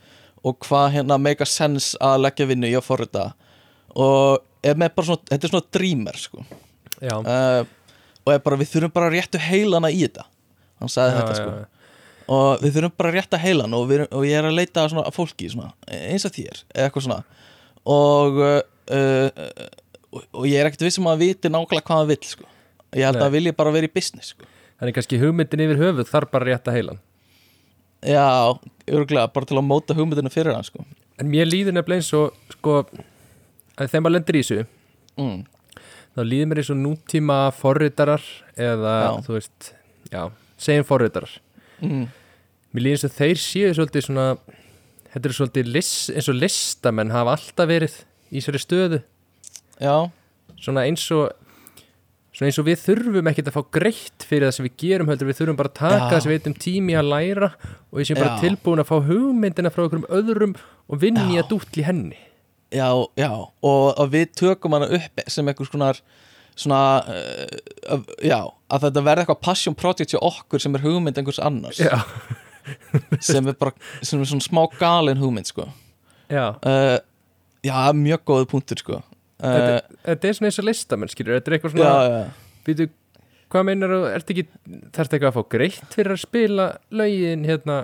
og 0.47 0.59
hvað 0.63 0.93
hérna 0.99 1.19
make 1.19 1.43
a 1.43 1.49
sense 1.49 1.99
að 2.03 2.27
leggja 2.27 2.47
vinnu 2.51 2.69
í 2.71 2.77
að 2.79 2.87
forrita. 2.87 3.31
Og 3.97 4.43
er 4.67 4.79
með 4.79 4.93
bara 4.97 5.09
svona, 5.09 5.25
þetta 5.31 5.49
er 5.49 5.55
svona 5.55 5.71
dreamer 5.75 6.21
sko. 6.21 6.45
Já, 7.03 7.17
uh, 7.19 7.63
og 8.27 8.35
er 8.35 8.43
bara, 8.45 8.59
við 8.61 8.71
þurfum 8.75 8.95
bara 8.95 9.11
réttu 9.13 9.41
heilana 9.43 9.91
í 9.93 10.05
þetta. 10.05 10.27
Hann 10.83 10.93
sagði 10.93 11.17
þetta 11.17 11.35
sko. 11.41 11.57
og 12.37 12.63
við 12.63 12.77
þurfum 12.77 12.95
bara 12.99 13.15
rétta 13.15 13.41
heilan 13.41 13.75
og, 13.77 13.87
við, 13.91 14.05
og 14.11 14.27
ég 14.27 14.39
er 14.39 14.49
að 14.49 14.57
leita 14.59 14.83
að 14.83 14.93
svona 14.93 15.07
að 15.09 15.17
fólki 15.17 15.51
svona, 15.53 15.73
eins 15.87 16.27
og 16.27 16.35
þér, 16.35 16.63
eða 16.75 16.89
eitthvað 16.89 17.07
svona. 17.07 17.21
Og 17.97 18.41
uh, 18.43 18.59
uh, 18.97 19.69
og, 20.33 20.45
ég 20.49 20.59
er 20.61 20.69
ekkert 20.69 20.87
vissum 20.87 21.09
að 21.11 21.25
viti 21.25 21.51
nákvæmlega 21.53 21.87
hvað 21.87 22.03
hann 22.03 22.11
vill 22.11 22.27
sko. 22.27 22.49
ég 22.97 23.07
held 23.07 23.19
Nei. 23.19 23.21
að 23.21 23.27
hann 23.27 23.37
vilji 23.37 23.57
bara 23.57 23.75
vera 23.75 23.89
í 23.89 23.93
business 23.93 24.33
sko. 24.35 24.49
Þannig 24.77 24.97
kannski 24.99 25.21
hugmyndin 25.21 25.63
yfir 25.67 25.81
höfuð 25.81 26.11
þarf 26.11 26.33
bara 26.35 26.51
rétt 26.51 26.69
að 26.69 26.79
heilan 26.79 27.03
já, 28.07 28.27
örgulega 28.93 29.31
bara 29.33 29.49
til 29.49 29.57
að 29.59 29.67
móta 29.67 29.97
hugmyndinu 29.97 30.31
fyrir 30.31 30.55
hann 30.55 30.67
sko. 30.67 30.85
En 31.19 31.31
mér 31.33 31.49
líður 31.49 31.75
nefnilega 31.79 32.03
eins 32.03 32.13
og 32.15 32.37
sko, 32.53 32.83
að 33.77 33.89
þegar 33.89 34.05
maður 34.05 34.15
lendir 34.19 34.37
í 34.37 34.43
þessu 34.45 34.67
mm. 35.17 35.39
þá 36.13 36.21
líður 36.29 36.51
mér 36.51 36.61
eins 36.63 36.73
og 36.75 36.79
nútíma 36.83 37.39
forritarar 37.57 38.29
eða, 38.53 38.95
Já. 39.07 39.11
þú 39.27 39.39
veist, 39.39 39.73
já, 40.13 40.23
segjum 40.69 40.89
forritarar 40.89 41.41
Mm. 41.77 42.07
Mér 42.73 42.81
líður 42.87 42.95
eins 42.97 43.03
og 43.05 43.13
þeir 43.13 43.41
séu 43.41 43.73
svolítið 43.77 44.05
svona 44.07 44.23
þetta 45.13 45.29
er 45.29 45.35
svolítið 45.37 45.67
list, 45.75 46.11
eins 46.13 46.29
og 46.33 46.39
listamenn 46.39 47.13
hafa 47.13 47.35
alltaf 47.37 47.69
verið 47.69 47.99
í 48.33 48.41
sér 48.41 48.57
stöðu 48.61 49.01
já, 49.81 49.97
svona 50.57 50.87
eins 50.89 51.05
og 51.13 51.35
svona 52.37 52.51
eins 52.51 52.59
og 52.61 52.67
við 52.67 52.81
þurfum 52.83 53.29
ekkert 53.31 53.49
að 53.49 53.55
fá 53.57 53.63
greitt 53.73 54.25
fyrir 54.29 54.45
það 54.45 54.57
sem 54.59 54.67
við 54.67 54.75
gerum 54.83 55.09
heldur. 55.11 55.29
Við 55.31 55.39
þurfum 55.39 55.57
bara 55.57 55.71
að 55.73 55.79
taka 55.79 56.11
það 56.11 56.23
sem 56.23 56.31
við 56.33 56.37
veitum 56.37 56.57
tími 56.67 56.97
að 57.01 57.09
læra 57.15 57.49
og 57.57 57.97
við 57.97 58.09
séum 58.11 58.21
bara 58.21 58.41
tilbúin 58.43 58.83
að 58.83 58.91
fá 58.91 58.97
hugmyndina 59.09 59.73
frá 59.73 59.85
einhverjum 59.87 60.09
öðrum 60.19 60.53
og 60.87 61.01
vinni 61.01 61.39
Já. 61.39 61.43
að 61.43 61.49
dútli 61.55 61.87
henni. 61.87 62.21
Já, 62.77 62.91
já. 63.17 63.31
Og 63.65 63.87
að 63.97 64.13
við 64.19 64.37
tökum 64.43 64.77
hana 64.77 64.91
upp 64.99 65.25
sem 65.33 65.49
einhvers 65.49 65.73
konar 65.73 66.03
svona 66.57 66.83
uh, 67.09 68.05
já, 68.25 68.41
að 68.73 68.87
þetta 68.87 69.05
verði 69.09 69.25
eitthvað 69.25 69.43
passion 69.49 69.77
project 69.77 70.13
hjá 70.13 70.21
okkur 70.21 70.61
sem 70.61 70.77
er 70.77 70.85
hugmynd 70.85 71.17
einhvers 71.21 71.41
annars. 71.41 71.81
Já, 71.81 72.03
sem 73.25 73.49
er 73.49 73.57
bara, 73.57 73.73
sem 74.03 74.21
er 74.21 74.29
svona 74.29 74.45
smá 74.45 74.65
galin 74.77 75.21
hugmynd 75.21 75.49
sko. 75.49 75.71
Já. 76.29 76.51
Uh, 76.61 76.99
já, 77.65 77.77
mjög 77.97 78.29
góð 78.29 78.49
punktur 78.53 78.85
sko 78.85 79.05
uh, 79.41 79.49
þetta, 79.49 79.99
þetta 80.11 80.29
er 80.29 80.39
svona 80.39 80.51
eins 80.51 80.61
og 80.63 80.69
listamenn 80.69 81.13
skilur, 81.13 81.37
þetta 81.39 81.53
er 81.53 81.59
eitthvað 81.59 81.75
já, 81.75 81.81
svona 81.81 82.07
já, 82.07 82.55
býtu, 82.69 82.89
hvað 83.53 83.69
meinar 83.71 83.95
þú, 83.97 84.01
ertu 84.13 84.37
ekki 84.37 84.47
þarftu 84.97 85.19
eitthvað 85.19 85.29
að 85.33 85.37
fá 85.37 85.51
greitt 85.57 85.99
fyrir 85.99 86.15
að 86.17 86.23
spila 86.23 86.71
lögin 87.03 87.45
hérna 87.49 87.83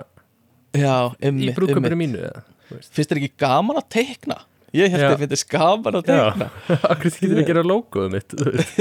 já, 0.73 0.95
í 1.19 1.53
brúköpuru 1.53 1.93
einmitt. 1.93 2.01
mínu 2.01 2.33
finnst 2.73 3.11
þér 3.11 3.21
ekki 3.21 3.35
gaman 3.43 3.79
að 3.81 3.87
teikna? 3.99 4.39
ég 4.73 4.89
held 4.89 5.03
Já. 5.03 5.09
að 5.13 5.21
finnst 5.21 5.43
þér 5.43 5.49
gaman 5.53 5.97
að 5.99 6.07
teikna. 6.07 6.47
Akkur 6.91 7.13
þýttir 7.13 7.41
að 7.43 7.49
gera 7.51 7.63
logoðu 7.65 8.09
mitt 8.15 8.33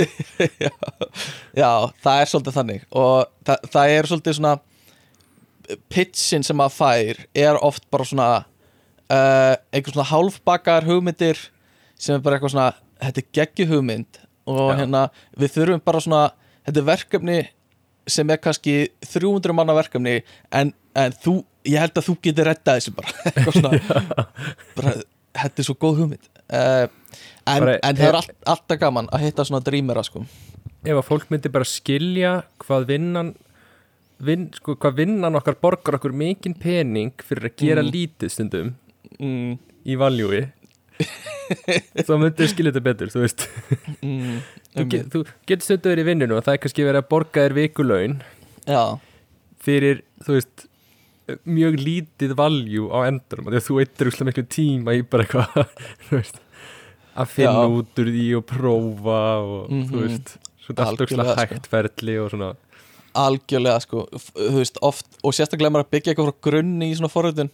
já, 0.65 0.71
já, 1.53 1.73
það 2.01 2.21
er 2.23 2.31
svolítið 2.31 2.57
þannig. 2.57 2.87
Og 2.97 3.19
það, 3.45 3.67
það 3.75 3.97
er 3.97 4.09
svolítið 4.09 4.39
svona 4.39 4.55
pitchin 5.93 6.47
sem 6.47 6.59
maður 6.59 6.79
fær 6.79 7.21
er 7.45 7.61
oft 7.65 7.85
bara 7.93 8.09
svona 8.09 8.29
uh, 8.41 9.55
einhver 9.73 9.95
svona 9.95 10.09
hálfbakar 10.09 10.89
hugmyndir 10.89 11.41
sem 12.03 12.17
er 12.19 12.23
bara 12.25 12.39
eitthvað 12.39 12.55
svona 12.57 12.69
þetta 13.03 13.23
er 13.23 13.29
geggi 13.39 13.67
hugmynd 13.71 14.21
og 14.51 14.61
Já. 14.73 14.77
hérna 14.83 15.03
við 15.39 15.53
þurfum 15.57 15.83
bara 15.87 16.01
svona 16.03 16.23
þetta 16.67 16.81
er 16.83 16.87
verkefni 16.89 17.37
sem 18.11 18.31
er 18.35 18.41
kannski 18.43 18.75
300 19.07 19.55
manna 19.55 19.77
verkefni 19.79 20.17
en, 20.51 20.73
en 20.99 21.15
þú, 21.23 21.37
ég 21.71 21.79
held 21.79 22.01
að 22.01 22.09
þú 22.09 22.17
getur 22.27 22.49
rettað 22.51 22.81
þessu 22.81 22.95
bara. 22.97 23.13
Eitthvað 23.31 23.59
svona 23.61 24.27
bara, 24.75 24.95
þetta 25.39 25.63
er 25.63 25.69
svo 25.69 25.77
góð 25.79 26.01
hugmynd. 26.03 26.27
Uh, 26.51 26.89
en, 27.47 27.63
Bara- 27.63 27.77
en 27.79 28.01
það 28.01 28.09
er 28.09 28.19
all, 28.19 28.33
alltaf 28.57 28.81
gaman 28.83 29.07
að 29.15 29.23
hitta 29.29 29.47
svona 29.47 29.63
drýmera 29.65 30.03
sko. 30.09 30.25
Ef 30.83 30.99
að 30.99 31.07
fólk 31.07 31.31
myndi 31.31 31.53
bara 31.55 31.69
skilja 31.71 32.33
hvað 32.65 32.89
vinnan 32.91 33.31
vin, 34.27 34.49
sko, 34.59 34.75
hvað 34.83 34.99
vinnan 35.05 35.39
okkar 35.39 35.57
borgar 35.63 36.01
okkur 36.01 36.15
mikinn 36.19 36.59
pening 36.59 37.15
fyrir 37.23 37.53
að 37.53 37.57
gera 37.63 37.85
Mhm. 37.87 37.93
lítið 37.95 38.35
stundum 38.35 38.75
mm, 39.23 39.55
í 39.87 39.95
valjúi 40.03 40.43
þá 41.03 42.13
myndi 42.23 42.49
skilja 42.51 42.73
þetta 42.73 42.85
betur 42.87 43.11
þú 43.13 43.23
veist 43.25 43.47
mm, 44.01 44.37
þú, 44.77 44.85
get, 44.93 45.07
þú 45.13 45.23
getur 45.51 45.67
stundum 45.67 45.93
verið 45.95 46.05
í 46.05 46.09
vinninu 46.11 46.37
og 46.39 46.45
það 46.47 46.55
er 46.57 46.63
kannski 46.65 46.87
verið 46.89 47.03
að 47.05 47.09
borga 47.13 47.45
þér 47.47 47.57
vikulaun 47.59 48.15
já, 48.69 48.83
fyrir, 49.67 50.03
þú 50.27 50.37
veist 50.39 50.67
mjög 51.49 51.77
lítið 51.81 52.33
valjú 52.39 52.89
á 52.93 52.99
endurum 53.09 53.47
af 53.49 53.55
því 53.55 53.61
að 53.61 53.67
þú 53.69 53.77
eittir 53.83 54.09
úrslega 54.11 54.29
miklu 54.31 54.47
tíma 54.57 54.97
í 54.99 55.05
bara 55.07 55.27
eitthvað 55.27 56.33
að 57.23 57.29
finna 57.29 57.63
Já. 57.67 57.73
út 57.79 58.01
úr 58.03 58.09
því 58.15 58.27
og 58.39 58.45
prófa 58.49 59.21
og 59.45 59.69
þú 59.69 59.79
Mhm. 59.79 60.03
veist 60.07 60.35
svona 60.65 60.87
allt 60.89 61.03
úrslega 61.05 61.33
sko. 61.35 61.41
hægt 61.43 61.67
ferli 61.73 62.15
og 62.23 62.31
svona 62.33 62.53
algjörlega 63.23 63.81
sko 63.85 64.07
þú 64.13 64.55
veist, 64.57 64.79
oft, 64.81 65.07
og 65.23 65.35
sérstaklega 65.37 65.69
maður 65.75 65.85
að 65.85 65.91
byggja 65.93 66.13
eitthvað 66.15 66.31
frá 66.31 66.39
grunni 66.49 66.89
í 66.91 66.97
svona 66.97 67.13
forröðun 67.13 67.51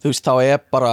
þú 0.00 0.08
veist, 0.12 0.24
þá 0.24 0.34
er 0.54 0.60
bara 0.72 0.92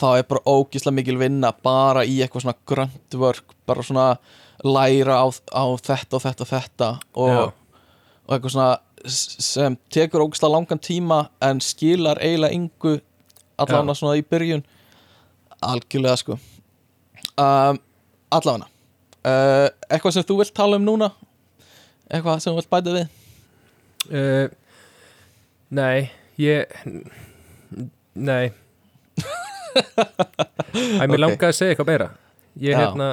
þá 0.00 0.08
er 0.18 0.26
bara 0.28 0.42
ógislega 0.46 0.96
mikil 0.98 1.18
vinna 1.20 1.52
bara 1.64 2.04
í 2.06 2.18
eitthvað 2.22 2.46
svona 2.46 2.56
gröndvörk 2.70 3.54
bara 3.66 3.84
svona 3.86 4.08
læra 4.64 5.20
á, 5.22 5.26
á 5.30 5.64
þetta 5.78 6.18
og 6.18 6.24
þetta 6.24 6.44
og 6.44 6.50
þetta 6.50 6.90
og, 7.14 7.52
og 8.26 8.36
eitthvað 8.36 8.56
svona 8.56 8.70
sem 9.14 9.76
tekur 9.92 10.24
ógislega 10.24 10.54
langan 10.54 10.80
tíma 10.82 11.24
en 11.44 11.60
skilar 11.62 12.20
eiginlega 12.22 12.56
yngu 12.56 12.98
allavega 13.60 13.94
svona 13.98 14.18
í 14.18 14.24
byrjun. 14.26 14.64
Algjörlega 15.64 16.16
sko. 16.20 16.38
Um, 17.38 17.78
allavega 18.34 18.70
uh, 19.24 19.68
eitthvað 19.88 20.16
sem 20.16 20.26
þú 20.26 20.40
vilt 20.40 20.54
tala 20.56 20.80
um 20.80 20.86
núna? 20.86 21.10
Eitthvað 22.10 22.42
sem 22.42 22.52
þú 22.52 22.60
vilt 22.60 22.72
bæta 22.72 22.96
við? 22.96 23.06
Uh, 24.04 24.46
nei, 25.74 26.10
ég 26.40 26.68
Nei 28.14 28.52
Æ, 29.74 31.06
mér 31.06 31.14
Ok. 31.14 31.20
langaði 31.22 31.50
að 31.50 31.56
segja 31.58 31.74
eitthvað 31.74 31.90
meira. 31.92 32.08
Ég 32.60 32.74
Já. 32.74 32.80
hérna 32.84 33.08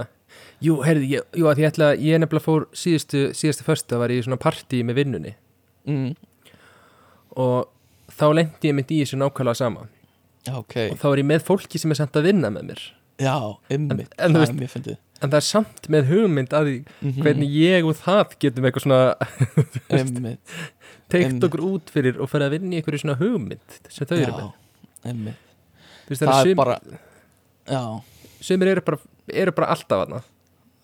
Jú, 0.62 0.76
heyrðu, 0.86 1.08
ég, 1.10 1.24
jú, 1.34 1.46
að 1.50 1.58
ég 1.64 1.72
ætla 1.72 1.88
Ég 1.98 2.20
nefnilega 2.22 2.46
fór 2.46 2.68
síðustu, 2.78 3.22
síðustu 3.34 3.64
föstu 3.66 3.98
var 3.98 4.10
ég 4.14 4.22
í 4.22 4.26
svona 4.28 4.38
partí 4.38 4.84
með 4.86 5.00
vinnunni. 5.02 5.34
Mm. 5.90 6.12
og 7.42 7.70
þá 8.12 8.26
lendi 8.36 8.70
ég 8.70 8.76
mynd 8.78 8.92
í 8.94 9.00
þessu 9.02 9.18
nákvæmlega 9.18 9.56
sama. 9.58 9.88
Já, 10.46 10.54
ok. 10.60 10.76
Og 10.92 10.98
þá 11.02 11.06
er 11.12 11.22
ég 11.24 11.26
með 11.32 11.46
fólki 11.48 11.80
sem 11.82 11.92
er 11.94 11.98
samt 11.98 12.14
að 12.20 12.28
vinna 12.30 12.52
með 12.54 12.64
mér. 12.70 12.82
Já, 13.22 13.34
þú 13.70 13.88
það 14.18 14.42
er 14.44 14.54
mjög 14.60 14.72
fyndið. 14.76 14.98
en 15.22 15.30
það 15.30 15.38
er 15.40 15.46
samt 15.48 15.88
með 15.94 16.08
hugmynd 16.12 16.50
að 16.58 16.66
því 16.68 16.76
Mhm. 17.02 17.22
hvernig 17.24 17.50
ég 17.56 17.86
og 17.90 17.96
það 17.96 18.36
getum 18.42 18.66
eitthvað 18.66 18.86
svona 18.86 19.16
teikt 21.12 21.44
okkur 21.44 21.62
út 21.68 21.90
fyrir 21.94 22.20
og 22.22 22.30
fyrir 22.32 22.48
að 22.48 22.56
vinna 22.58 22.76
í 22.76 22.82
einhverju 22.82 23.02
svona 23.04 23.18
hugmynd 23.20 23.80
sem 23.90 24.06
þau 24.08 24.18
eru 24.18 24.34
með. 24.34 24.52
Þú 25.02 25.51
veist, 26.12 26.24
Það 26.24 26.32
það 26.32 26.42
er 26.42 26.52
sum, 26.52 26.62
bara 26.62 26.78
Já, 27.72 27.84
sumir 28.50 28.72
eru 28.74 28.84
bara, 28.86 29.02
eru 29.46 29.56
bara 29.58 29.72
alltaf 29.76 30.06
aðna 30.06 30.22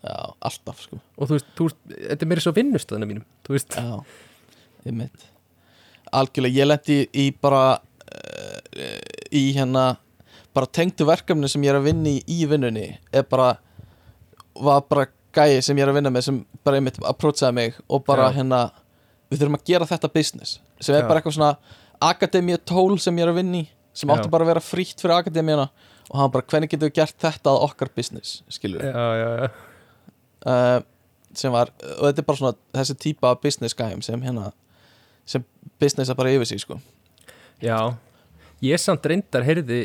já, 0.08 0.18
alltaf 0.50 0.82
sko. 0.86 1.00
Og 1.18 1.30
þú 1.30 1.38
veist, 1.38 1.48
þú 1.58 1.68
veist, 1.70 1.80
þetta 1.96 2.26
er 2.28 2.32
mér 2.32 2.44
svo 2.44 2.54
vinnustöðuna 2.56 3.10
mínum 3.10 3.28
þú 3.48 3.58
veist, 3.58 3.78
Já, 3.78 3.98
ymmit 4.92 5.28
Algjörlega, 6.18 6.56
ég 6.62 6.70
lendi 6.70 7.00
í, 7.12 7.30
bara 7.44 7.64
uh, 7.76 8.98
í 9.36 9.50
hérna 9.58 9.88
bara 10.58 10.70
tengdu 10.74 11.06
verkefni 11.06 11.50
sem 11.52 11.64
ég 11.66 11.74
er 11.74 11.80
að 11.82 11.90
vinna 11.90 12.14
í 12.16 12.22
í 12.34 12.46
vinnunni 12.50 12.88
er 13.14 13.26
bara 13.30 13.58
var 14.58 14.86
bara 14.90 15.08
gæi 15.36 15.62
sem 15.62 15.78
ég 15.78 15.86
er 15.86 15.92
að 15.92 16.00
vinna 16.00 16.12
með 16.14 16.30
sem 16.30 16.40
bara 16.66 16.80
einmitt 16.80 16.98
approachaði 17.06 17.58
mig 17.58 17.76
og 17.86 18.06
bara 18.08 18.32
Já. 18.32 18.40
hérna 18.40 18.62
við 19.30 19.42
þurfum 19.44 19.60
að 19.60 19.68
gera 19.70 19.90
þetta 19.90 20.14
business 20.16 20.58
sem 20.80 20.96
er 20.96 21.04
Já. 21.04 21.10
bara 21.10 21.22
eitthvað 21.22 21.38
svona 21.38 21.52
akademíu 22.08 22.58
tól 22.66 22.98
sem 23.02 23.20
ég 23.20 23.28
er 23.28 23.34
að 23.34 23.42
vinna 23.42 23.62
í 23.62 23.68
sem 23.98 24.12
átti 24.14 24.30
bara 24.32 24.46
að 24.46 24.52
vera 24.54 24.64
frítt 24.64 25.02
fyrir 25.02 25.18
akademíuna 25.18 25.68
og 26.08 26.20
hann 26.22 26.32
bara, 26.34 26.46
hvernig 26.48 26.72
getum 26.72 26.88
við 26.88 27.00
gert 27.00 27.18
þetta 27.20 27.54
að 27.54 27.66
okkar 27.68 27.92
business, 27.98 28.42
skilur 28.54 28.84
við 28.84 28.94
já, 28.94 29.08
já, 29.18 29.30
já. 29.42 29.50
Uh, 30.48 30.78
sem 31.38 31.54
var, 31.54 31.72
og 31.98 32.04
þetta 32.06 32.24
er 32.24 32.28
bara 32.30 32.40
svona 32.40 32.58
þessi 32.78 32.98
típa 33.04 33.34
af 33.34 33.42
business 33.44 33.78
gæjum 33.78 34.04
sem 34.06 34.22
hérna 34.24 34.52
sem 35.28 35.44
businessa 35.82 36.16
bara 36.18 36.32
yfir 36.32 36.48
sig 36.48 36.62
sko. 36.64 36.78
Já, 37.60 37.98
ég 38.64 38.80
samt 38.80 39.06
reyndar 39.10 39.44
heyrði 39.44 39.82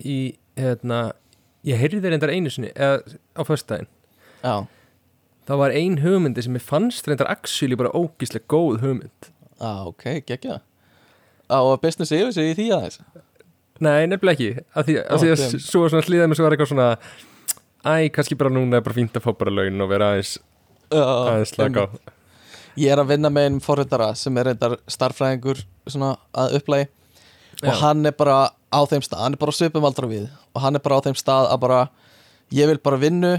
í, 0.00 0.16
hérna 0.58 1.12
ég 1.68 1.78
heyrði 1.78 2.10
reyndar 2.10 2.32
einu 2.32 2.50
sinni 2.50 2.72
eða 2.72 2.98
á 3.38 3.42
föstudaginn, 3.46 3.90
já, 4.42 4.66
það 5.46 5.62
var 5.62 5.76
ein 5.76 6.00
hugmyndi 6.02 6.44
sem 6.48 6.58
ég 6.58 6.66
fannst 6.66 7.06
reyndar 7.06 7.30
actually 7.30 7.78
bara 7.78 7.94
ógíslega 7.94 8.48
góð 8.50 8.82
hugmynd. 8.82 9.32
Já, 9.60 9.72
ok, 9.86 10.08
geggja 10.26 10.62
á 11.52 11.60
business 11.80 12.12
yfir 12.12 12.32
sig 12.32 12.52
í 12.52 12.56
því 12.56 12.66
aðeins 12.74 12.98
Nei, 13.82 14.06
nefnilega 14.10 14.36
ekki, 14.36 14.64
af 14.78 14.86
því, 14.86 14.96
af 15.02 15.22
því 15.22 15.30
að 15.34 15.44
svo 15.58 15.84
svona 15.90 16.06
hlýðað 16.06 16.28
mér 16.30 16.38
svo 16.38 16.46
var 16.46 16.56
eitthvað 16.56 16.72
svona 16.72 16.88
Æ, 17.82 18.08
kannski 18.14 18.36
bara 18.38 18.52
núna 18.54 18.78
er 18.78 18.84
bara 18.86 18.94
fínt 18.94 19.16
að 19.18 19.24
fá 19.24 19.32
bara 19.34 19.54
laun 19.56 19.82
og 19.82 19.88
vera 19.90 20.12
aðeins, 20.12 20.36
aðeins 20.94 21.54
slaka 21.56 21.86
á. 21.86 21.86
ég 22.78 22.92
er 22.94 23.02
að 23.02 23.10
vinna 23.10 23.30
með 23.32 23.48
einum 23.48 23.64
forritara 23.64 24.12
sem 24.18 24.36
er 24.38 24.52
reyndar 24.52 24.76
starffræðingur 24.86 25.64
svona 25.90 26.12
að 26.30 26.60
upplægi 26.60 26.86
og 27.62 27.72
Já. 27.72 27.78
hann 27.82 28.06
er 28.06 28.14
bara 28.14 28.36
á 28.70 28.80
þeim 28.86 29.02
stað, 29.02 29.24
hann 29.24 29.34
er 29.34 29.42
bara 29.42 29.56
svipum 29.56 29.88
aldra 29.88 30.08
við 30.10 30.28
og 30.54 30.62
hann 30.62 30.78
er 30.78 30.84
bara 30.84 31.00
á 31.02 31.04
þeim 31.08 31.18
stað 31.18 31.50
að 31.50 31.60
bara 31.66 31.80
ég 32.54 32.70
vil 32.70 32.78
bara 32.86 33.00
vinnu 33.02 33.34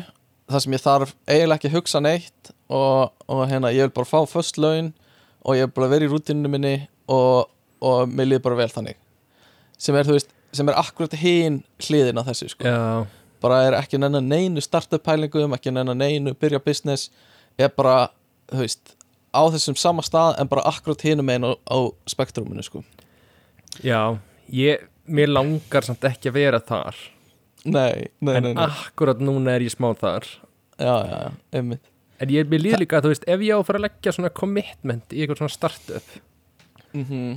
það 0.51 0.65
sem 0.65 0.75
ég 0.75 0.83
þarf 0.83 1.15
eiginlega 1.29 1.55
ekki 1.61 1.71
að 1.71 1.77
hugsa 1.77 2.01
neitt 2.03 2.51
og, 2.67 3.13
og 3.31 3.45
hérna, 3.47 3.71
ég 3.73 3.87
vil 3.87 3.95
bara 3.95 4.09
fá 4.09 4.19
föst 4.29 4.59
laun 4.59 4.91
og 5.43 5.57
ég 5.57 5.67
vil 5.67 5.75
bara 5.77 5.91
vera 5.93 6.07
í 6.07 6.11
rútinu 6.11 6.51
minni 6.51 6.75
og, 7.11 7.49
og 7.83 8.11
mér 8.11 8.29
líður 8.31 8.45
bara 8.47 8.61
vel 8.63 8.71
þannig. 8.71 8.99
Sem 9.79 9.95
er, 9.99 10.07
þú 10.07 10.15
veist, 10.17 10.32
sem 10.53 10.69
er 10.69 10.77
akkurat 10.79 11.13
hinn 11.17 11.61
hliðin 11.83 12.19
á 12.21 12.23
þessu, 12.29 12.49
sko. 12.53 12.73
Bara 13.43 13.57
er 13.67 13.75
ekki 13.81 13.99
nennan 13.99 14.27
neinu 14.29 14.61
startup 14.63 15.03
pælingum 15.03 15.51
ekki 15.57 15.71
nennan 15.73 15.97
neinu 15.99 16.31
byrja 16.39 16.61
business 16.63 17.09
er 17.59 17.71
bara, 17.75 18.07
þú 18.51 18.61
veist 18.63 18.93
á 19.33 19.41
þessum 19.51 19.75
sama 19.79 20.03
stað 20.05 20.37
en 20.39 20.47
bara 20.51 20.63
akkurat 20.69 21.01
hinum 21.03 21.29
einn 21.33 21.43
á, 21.43 21.51
á 21.67 21.77
spektruminu 22.07 22.63
sko. 22.63 22.83
Já, 23.83 24.15
ég, 24.53 24.85
mér 25.09 25.31
langar 25.33 25.83
samt 25.87 26.05
ekki 26.07 26.29
að 26.31 26.37
vera 26.37 26.61
þar. 26.63 26.95
Nei, 27.65 28.09
nei, 28.21 28.35
En 28.37 28.43
nei, 28.43 28.53
nei. 28.53 28.63
akkurat 28.67 29.19
núna 29.23 29.55
er 29.57 29.65
ég 29.65 29.73
smá 29.73 29.89
þar. 29.97 30.27
Já, 30.77 30.95
já, 31.09 31.19
einmitt. 31.55 31.83
En 32.21 32.29
ég 32.31 32.47
mér 32.51 32.61
líður 32.61 32.83
líka 32.83 32.99
að 32.99 33.07
þú 33.07 33.11
veist, 33.15 33.25
ef 33.27 33.43
ég 33.43 33.55
á 33.55 33.59
að 33.59 33.65
fara 33.67 33.79
að 33.81 33.85
leggja 33.87 34.13
svona 34.15 34.31
commitment 34.37 35.11
í 35.15 35.23
eitthvað 35.23 35.41
svona 35.41 35.55
startup 35.57 36.15
mm 36.93 37.33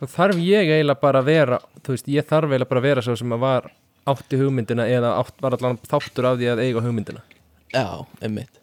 þá 0.00 0.06
þarf 0.16 0.40
ég 0.42 0.72
eiginlega 0.72 1.00
bara 1.00 1.22
að 1.22 1.30
vera 1.30 1.60
þú 1.80 1.96
veist, 1.96 2.10
ég 2.12 2.28
þarf 2.28 2.50
eiginlega 2.50 2.72
bara 2.72 2.82
að 2.82 2.88
vera 2.90 3.04
svo 3.06 3.18
sem 3.20 3.36
að 3.36 3.44
var 3.44 3.70
átti 4.14 4.40
hugmyndina 4.40 4.88
eða 4.90 5.14
átt, 5.20 5.36
var 5.40 5.56
allan 5.56 5.80
þáttur 5.80 6.28
af 6.28 6.40
því 6.40 6.50
að 6.52 6.64
eiga 6.66 6.82
hugmyndina. 6.84 7.22
Já, 7.74 7.86
einmitt. 8.20 8.60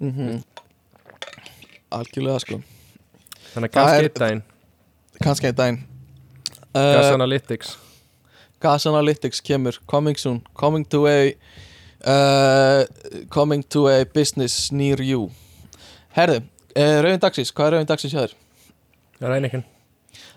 Mm 0.00 0.40
algjörlega 1.94 2.42
sko. 2.42 2.60
Þannig 3.54 3.72
kannski 3.74 4.06
eitt 4.06 4.20
daginn. 4.20 4.42
Kannski 5.22 5.50
einn 5.50 5.58
daginn. 5.58 5.78
Gas 6.74 7.06
uh, 7.06 7.14
Analytics. 7.14 7.76
Gas 8.62 8.86
Analytics 8.90 9.42
kemur. 9.44 9.78
Coming 9.88 10.18
soon. 10.20 10.42
Coming 10.58 10.84
to 10.92 11.06
a 11.08 11.32
uh, 12.04 12.84
coming 13.32 13.64
to 13.70 13.86
a 13.88 14.04
business 14.04 14.72
near 14.72 15.00
you. 15.02 15.30
Herðu, 16.16 16.42
uh, 16.74 16.98
rauðin 17.04 17.22
dagsins. 17.22 17.54
Hvað 17.54 17.70
er 17.70 17.78
rauðin 17.78 17.90
dagsins 17.92 18.16
hjá 18.16 18.26
þér? 18.26 18.36
Einhvern 19.20 19.64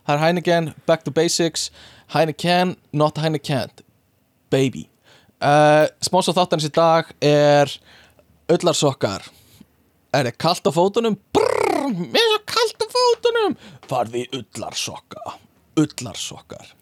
Það 0.10 0.16
er 0.16 0.22
Heineken, 0.24 0.68
Back 0.90 1.04
to 1.06 1.12
Basics. 1.14 1.68
Heineken, 2.16 2.72
not 2.98 3.20
Heineken. 3.22 3.70
Baby. 4.50 4.88
Uh, 5.38 5.86
Smása 6.02 6.34
þáttanins 6.34 6.66
í 6.66 6.72
dag 6.74 7.12
er 7.24 7.70
Ullarsokkar 8.52 9.22
Er 10.12 10.26
þið 10.28 10.40
kalt 10.42 10.66
á 10.68 10.72
fótunum? 10.76 11.16
Brrr, 11.32 11.94
mér 11.94 12.18
er 12.20 12.34
svo 12.34 12.40
kalt 12.50 12.82
á 12.84 12.88
fótunum? 12.96 13.56
Farði 13.88 14.24
í 14.26 14.42
ullarsokka 14.42 15.38
Ullarsokkar 15.80 16.74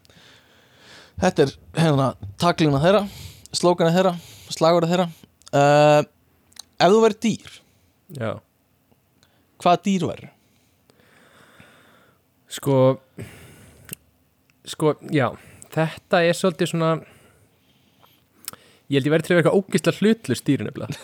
Þetta 1.22 1.46
er 1.46 1.54
hérna 1.84 2.08
taklina 2.42 2.82
þeirra 2.82 3.04
Slókana 3.52 3.94
þeirra, 3.94 4.16
slagurða 4.56 4.90
þeirra. 4.96 5.08
Uh, 5.52 6.02
Ef 6.80 6.96
þú 6.96 7.04
verður 7.04 7.22
dýr 7.28 7.60
Já, 8.18 8.32
Hvaða 9.62 9.84
dýr 9.86 10.08
verður? 10.14 10.34
Sko 12.48 12.78
sko, 14.68 14.96
já 15.12 15.30
þetta 15.74 16.22
er 16.28 16.36
svolítið 16.38 16.72
svona 16.72 16.92
ég 18.88 18.98
held 18.98 19.08
ég 19.10 19.14
verið 19.14 19.28
til 19.28 19.34
að 19.34 19.38
vera 19.38 19.44
eitthvað 19.44 19.60
ógislega 19.62 20.00
hlutlust 20.02 20.46
dýr 20.48 20.64
nefnilega. 20.68 20.96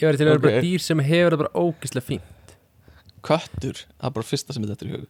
Ég 0.00 0.04
verið 0.04 0.18
til 0.20 0.26
að 0.26 0.30
vera 0.30 0.42
bara 0.42 0.56
Ok. 0.58 0.64
dýr 0.66 0.82
sem 0.82 1.02
hefur 1.06 1.34
það 1.34 1.42
bara 1.44 1.62
ógislega 1.62 2.06
fínt. 2.06 2.54
Köttur, 3.26 3.80
það 4.00 4.08
er 4.08 4.14
bara 4.16 4.26
fyrsta 4.30 4.54
sem 4.56 4.66
þetta 4.66 4.86
er 4.86 4.90
í 4.90 4.94
hug. 4.96 5.06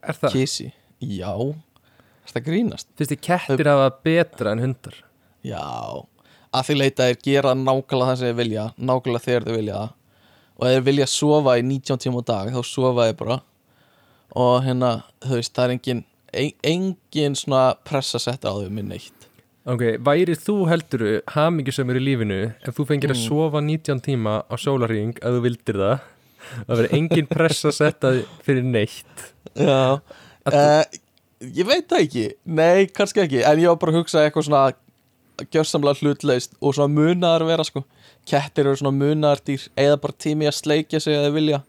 Er 0.00 0.18
það? 0.20 0.34
Kísi, 0.34 0.66
já. 1.00 1.32
Þetta 2.30 2.42
grínast? 2.46 2.88
Finnst 2.98 3.14
þið 3.14 3.22
kettir 3.26 3.70
hafa 3.70 3.88
betra 4.06 4.52
en 4.54 4.62
hundar? 4.66 4.98
Já, 5.46 5.62
að 6.52 6.66
því 6.68 6.76
leita 6.78 7.08
er 7.10 7.18
gera 7.24 7.54
nákvæmlega 7.56 8.10
það 8.12 8.20
sem 8.20 8.28
þeir 8.30 8.38
vilja 8.42 8.66
nákvæmlega 8.78 9.24
þegar 9.26 9.46
þeir 9.48 9.56
vilja. 9.58 9.80
það 9.80 9.96
og 10.60 10.66
ef 10.68 10.74
þeir 10.76 10.84
vilja 10.90 11.06
sofa 11.08 11.56
í 11.58 11.64
19 11.64 11.98
tíma 12.04 12.20
á 12.20 12.24
dag 12.30 12.52
þá 12.54 12.60
sofa 12.68 13.08
þeir 13.08 13.16
bara. 13.22 13.40
Og 14.38 14.60
hérna, 14.62 14.90
þú 15.24 15.38
veist, 15.40 15.54
það 15.56 15.64
er 15.64 15.72
engin 15.74 16.04
ein, 16.30 16.52
engin 16.62 17.34
svona 17.34 17.62
pressa 17.88 18.20
setta 18.22 18.52
á 18.52 18.54
þau 18.54 18.68
minn 18.70 18.92
eitt 18.94 19.26
Ok, 19.70 19.82
væri 20.00 20.36
þú 20.38 20.54
helduru 20.70 21.10
hamingjusömmur 21.34 21.98
í 21.98 22.02
lífinu 22.04 22.38
ef 22.64 22.76
þú 22.78 22.86
fengir 22.88 23.10
að 23.12 23.18
Mm. 23.18 23.26
sofa 23.28 23.60
19 23.60 24.00
tíma 24.06 24.36
á 24.48 24.54
sólarring 24.56 25.18
að 25.20 25.36
þú 25.36 25.42
vildir 25.44 25.76
það? 25.82 25.98
Það 26.66 26.70
verður 26.78 26.94
engin 26.96 27.26
pressa 27.28 27.68
að 27.68 28.00
þig 28.00 28.30
fyrir 28.46 28.64
neitt. 28.64 29.24
Já, 29.54 30.00
Að 30.48 30.56
uh, 30.56 30.84
ég 31.44 31.66
veit 31.68 31.88
það 31.90 32.00
ekki. 32.06 32.24
Nei, 32.46 32.86
kannski 32.86 33.20
ekki, 33.20 33.42
en 33.44 33.60
ég 33.60 33.68
var 33.68 33.76
bara 33.82 33.92
að 33.92 33.98
hugsa 34.00 34.22
eitthvað 34.24 34.46
svona 34.48 34.62
gjörsamlega 35.52 36.00
hlutlaust 36.00 36.56
og 36.60 36.74
svona 36.74 36.94
munaðar 36.94 37.44
vera 37.50 37.64
sko 37.68 37.84
Kettir 38.28 38.68
eru 38.68 38.78
svona 38.78 38.94
munaðardýr 38.94 39.68
eða 39.80 39.98
bara 40.02 40.18
tími 40.20 40.48
að 40.50 40.58
sleikja 40.60 41.00
sig 41.02 41.16
þeir 41.16 41.34
vilja 41.34 41.62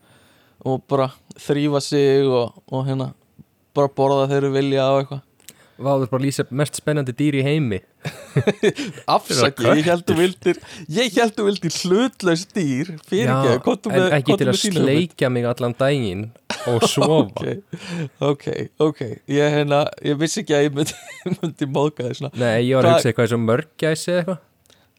og 0.68 0.84
bara 0.92 1.10
þrýfa 1.42 1.82
sig 1.82 2.28
og, 2.28 2.58
og 2.70 2.86
hérna 2.86 3.12
bara 3.76 3.92
borða 3.96 4.28
þeir 4.30 4.42
eru 4.44 4.56
vilja 4.58 4.88
og 4.92 5.02
eitthvað. 5.02 5.28
Váður 5.82 6.12
bara 6.12 6.22
lýsa 6.28 6.44
mest 6.54 6.78
spennandi 6.78 7.14
dýr 7.18 7.40
í 7.40 7.46
heimi. 7.46 7.80
Þeir 8.32 9.48
eru 9.50 9.74
ég 9.78 9.88
held 9.88 10.04
þú 10.06 10.18
vildir 10.18 10.60
ég 10.90 11.18
held 11.18 11.34
þú 11.38 11.46
vildir 11.48 11.76
hlutlaust 11.84 12.54
dýr 12.56 12.92
fyrir 13.10 13.32
ekki, 13.34 13.56
komdu 13.66 13.92
en 13.92 13.98
með 13.98 14.16
ekki 14.18 14.38
til 14.42 14.48
að 14.50 14.60
sleikja 14.62 15.30
mig 15.34 15.48
allan 15.50 15.76
daginn 15.78 16.24
og 16.70 16.86
sofa. 16.92 17.18
Ok, 17.18 17.44
ok, 18.30 18.48
ok. 18.82 19.02
Ég, 19.30 19.58
hérna, 19.58 19.84
ég 20.06 20.22
vissi 20.22 20.42
ekki 20.44 20.58
að 20.58 20.68
ég 20.68 20.78
myndi, 20.78 20.98
myndi 21.40 21.70
móðga 21.70 22.10
þess 22.12 22.30
Nei, 22.38 22.56
ég 22.70 22.78
var 22.78 22.90
að 22.90 22.98
hugsa 22.98 23.12
eitthvað 23.12 23.28
eins 23.28 23.38
og 23.38 23.46
mörgæsi 23.48 24.10
eða 24.12 24.22
eitthvað 24.22 24.42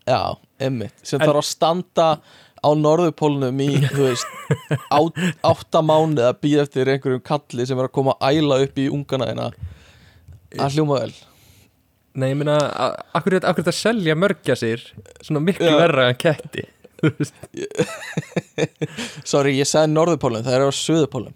Já, 0.09 0.21
emmitt, 0.59 0.95
sem 1.07 1.21
En- 1.21 1.29
þarf 1.29 1.38
að 1.43 1.47
standa 1.51 2.07
á 2.62 2.69
norðupólnum 2.79 3.59
í, 3.62 3.69
þú 3.91 4.07
veist 4.09 4.27
át, 4.91 5.21
átta 5.53 5.83
mánuð 5.83 6.25
að 6.29 6.41
býða 6.43 6.65
eftir 6.67 6.91
einhverjum 6.95 7.23
kalli 7.27 7.67
sem 7.67 7.79
er 7.79 7.88
að 7.88 7.95
koma 7.99 8.15
að 8.23 8.38
æla 8.43 8.59
upp 8.67 8.79
í 8.83 8.88
ungana 8.91 9.29
þeina 9.31 9.47
að 10.59 10.77
hljóma 10.77 10.99
vel. 11.03 11.12
Nei, 12.15 12.29
ég 12.33 12.37
meina, 12.43 12.59
a- 12.61 12.97
akkur 13.19 13.38
er 13.38 13.47
þetta 13.47 13.71
að 13.73 13.79
selja 13.79 14.15
mörgæsir 14.19 14.83
svona 15.25 15.41
miklu 15.43 15.71
Já. 15.71 15.79
verra 15.81 16.09
en 16.12 16.19
ketti? 16.21 16.67
Sorry, 19.27 19.55
ég 19.59 19.67
sagði 19.69 19.93
norðupólum, 19.95 20.45
það 20.47 20.55
er 20.59 20.65
á 20.67 20.71
suðupólum 20.77 21.33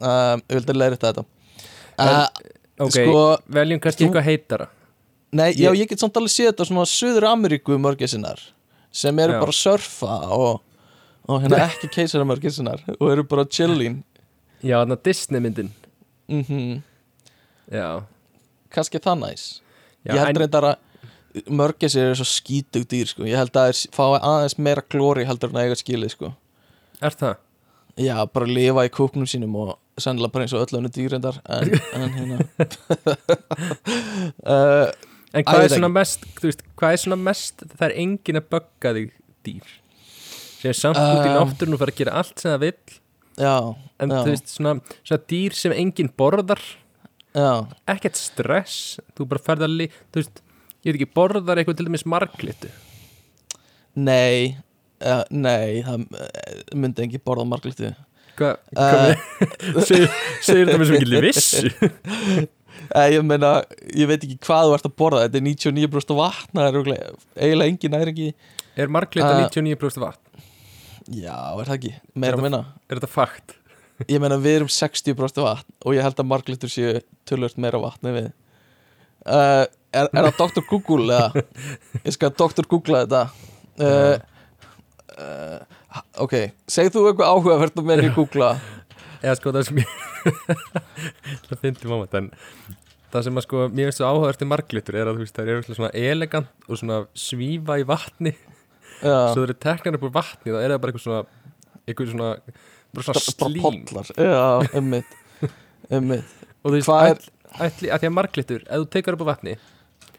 um, 0.00 0.42
Ég 0.50 0.58
vildi 0.58 0.76
leiða 0.76 0.98
þetta. 1.00 1.24
En- 2.00 2.16
uh, 2.16 2.48
Ok, 2.80 2.94
Sko, 2.96 3.22
veljum 3.52 3.76
kannski 3.84 4.06
þú- 4.06 4.08
eitthvað 4.08 4.24
heitara 4.24 4.66
Nei, 5.32 5.52
já, 5.54 5.70
Ég- 5.70 5.78
ég 5.84 5.88
get 5.92 6.00
samt 6.02 6.16
alveg 6.18 6.32
séð 6.34 6.48
þetta 6.50 6.64
svona 6.66 6.86
Suður 6.90 7.26
Ameríku 7.30 7.76
mörgæsinnar 7.78 8.40
sem 8.90 9.18
eru 9.22 9.32
Já. 9.36 9.40
bara 9.44 9.52
að 9.52 9.58
surfa 9.60 10.14
og, 10.34 10.60
og 11.30 11.42
hérna 11.44 11.60
ekki 11.68 11.90
keisara 11.94 12.24
mörgæsinnar 12.26 12.80
og 12.98 13.10
eru 13.12 13.22
bara 13.30 13.44
chillin 13.46 14.00
Já, 14.62 14.80
þannig 14.82 14.96
að 14.98 15.02
Disney 15.06 15.40
myndin 15.44 15.70
mm 16.28 16.82
Já, 17.70 18.02
kannski 18.74 18.98
það 18.98 19.20
næs 19.22 19.44
já 20.02 20.14
Ég 20.16 20.18
held 20.24 20.32
en, 20.34 20.40
reyndar 20.42 20.66
að 20.72 21.44
mörgæsir 21.46 22.08
eru 22.08 22.16
svo 22.18 22.26
skítug 22.26 22.88
dýr 22.90 23.06
sko. 23.06 23.22
ég 23.22 23.38
held 23.38 23.54
að 23.54 23.70
þeir 23.70 23.94
fái 23.94 24.18
aðeins 24.18 24.56
meira 24.58 24.82
glóri 24.90 25.22
heldur 25.28 25.52
en 25.52 25.60
að 25.60 25.68
eiga 25.68 25.78
skilið 25.78 26.10
sko. 26.16 26.32
er 27.00 27.14
það? 27.14 27.36
Já, 28.00 28.16
bara 28.26 28.46
lifa 28.50 28.82
í 28.88 28.90
kúknum 28.90 29.28
sínum 29.30 29.54
og 29.62 29.76
sennilega 30.00 30.32
bara 30.34 30.44
eins 30.48 30.54
og 30.58 30.64
öll 30.66 30.78
önnu 30.80 30.90
dýr 30.90 31.14
reyndar 31.14 31.38
en, 31.46 31.70
en 31.94 32.10
hérna 32.16 32.36
uh, 34.42 34.90
En 35.34 35.44
hvað 35.46 35.64
er 35.66 35.72
svona 35.76 35.90
mest, 35.94 36.24
þú 36.40 36.48
veist, 36.48 36.62
hvað 36.80 36.94
er 36.96 37.00
svona 37.04 37.18
mest 37.22 37.62
það 37.70 37.84
er 37.86 37.94
engin 38.02 38.40
að 38.40 38.48
bögga 38.56 38.92
þig 38.96 39.12
dýr? 39.46 39.68
Sem 40.60 40.72
er 40.72 40.76
samt 40.80 40.98
út 41.00 41.22
í 41.24 41.30
Um, 41.30 41.36
náttúrun 41.38 41.76
og 41.76 41.80
fara 41.80 41.94
að 41.94 42.00
gera 42.02 42.16
allt 42.20 42.42
sem 42.42 42.50
það 42.52 42.64
vill. 42.66 42.96
Já, 43.40 43.54
en 44.02 44.10
Já. 44.10 44.16
þú 44.18 44.32
veist, 44.34 44.50
svona, 44.52 44.72
svona 45.06 45.22
dýr 45.32 45.54
sem 45.56 45.72
engin 45.76 46.10
borðar. 46.18 46.60
Já. 47.32 47.50
Ekkert 47.94 48.18
stress, 48.18 48.98
þú 49.16 49.28
bara 49.30 49.44
ferð 49.46 49.68
að 49.68 49.76
li, 49.78 49.86
þú 50.10 50.20
veist, 50.24 50.42
ég 50.82 50.90
veit 50.90 50.98
ekki, 50.98 51.12
borðar 51.16 51.60
eitthvað 51.62 51.78
til 51.78 51.86
dæmis 51.88 52.04
marglitu? 52.10 52.72
Nei, 54.00 54.56
uh, 55.02 55.22
nei 55.30 55.80
það 55.86 56.04
uh, 56.10 56.60
myndi 56.78 57.06
ekki 57.06 57.22
borða 57.24 57.46
marglitu. 57.48 57.94
Hvað, 58.40 58.56
Uh, 58.72 59.12
hvað 59.74 59.84
segir, 59.88 60.06
segir 60.40 60.68
þetta 60.68 60.78
með 60.80 60.88
svo 60.88 60.98
mikil 60.98 61.22
vissu? 61.24 61.70
uh, 61.70 62.46
Ég 62.90 63.22
meina, 63.22 63.52
ég 63.94 64.08
veit 64.10 64.24
ekki 64.26 64.38
hvað 64.42 64.66
þú 64.66 64.74
ert 64.74 64.86
að 64.88 64.94
borða 64.98 65.22
þetta 65.26 65.38
er 65.38 65.44
99% 65.46 66.16
vatn 66.18 66.58
það 66.58 66.78
er 66.80 66.88
eiginlega 67.38 67.68
engin 67.70 67.94
næringi 67.94 68.28
Er 68.80 68.90
marglita 68.90 69.30
Uh, 69.30 69.44
99% 69.46 70.02
vatn? 70.02 70.44
Já, 71.10 71.36
er 71.54 71.68
það 71.68 71.76
ekki, 71.76 71.92
meira 72.18 72.38
að 72.38 72.46
minna 72.46 72.60
Er 72.88 72.98
þetta 72.98 73.10
fakt? 73.10 73.54
Ég 74.08 74.22
meina 74.22 74.38
við 74.40 74.60
erum 74.60 74.72
60% 74.72 75.42
vatn 75.44 75.76
og 75.84 75.94
ég 75.94 76.06
held 76.06 76.18
að 76.22 76.30
marglitur 76.32 76.72
séu 76.72 76.98
tölvört 77.28 77.60
meira 77.60 77.80
vatn 77.82 78.10
en 78.10 78.16
við 78.16 78.28
uh, 78.30 79.66
er, 79.94 80.08
er 80.10 80.28
það 80.30 80.40
Dr. 80.40 80.66
Google 80.70 81.06
eða 81.14 81.44
ég 82.06 82.16
skal 82.16 82.32
Dr. 82.34 82.66
Google 82.70 83.04
þetta 83.04 83.22
uh, 83.86 84.16
uh, 85.14 85.60
Ok, 86.22 86.36
segð 86.70 86.94
þú 86.96 87.06
eitthvað 87.10 87.32
áhugavert 87.34 87.78
um 87.80 87.86
meðan 87.86 88.08
ég 88.08 88.18
googla 88.18 88.54
Eða 89.20 89.36
sko 89.36 89.52
það 89.52 89.66
sem 89.68 89.80
ég 89.82 89.96
Það 91.48 91.58
fyndi 91.64 91.90
mámat 91.90 92.16
en 92.20 92.30
Það 93.10 93.26
sem 93.26 93.40
að 93.40 93.44
sko, 93.46 93.62
mér 93.74 93.88
finnst 93.88 93.98
svo 93.98 94.06
áhugavert 94.06 94.42
í 94.44 94.46
marglitur 94.46 94.96
er 95.00 95.08
að 95.10 95.16
þú 95.16 95.24
veist, 95.24 95.34
það 95.34 95.48
eru 95.50 95.74
svona 95.74 95.90
elegant 95.98 96.68
og 96.68 96.78
svona 96.78 96.98
svífa 97.18 97.78
í 97.80 97.86
vatni. 97.88 98.32
Svo 99.00 99.40
það 99.40 99.44
eru 99.48 99.56
teknar 99.64 99.96
upp 99.96 100.06
úr 100.06 100.12
vatni 100.14 100.52
þá 100.52 100.58
er 100.60 100.74
það 100.74 100.82
bara 100.82 100.92
eitthvað 100.92 101.04
svona 101.06 101.20
eitthvað 101.88 102.12
svona, 102.12 102.30
svona 103.00 103.22
slím. 103.24 103.64
og 106.60 106.68
þú 106.68 106.74
veist, 106.76 106.92
ætli, 107.56 107.90
að 107.90 108.02
því 108.04 108.10
að 108.10 108.16
marglitur 108.18 108.66
ef 108.66 108.82
þú 108.84 108.88
tekur 108.94 109.16
upp 109.16 109.24
úr 109.24 109.30
vatni, 109.32 109.54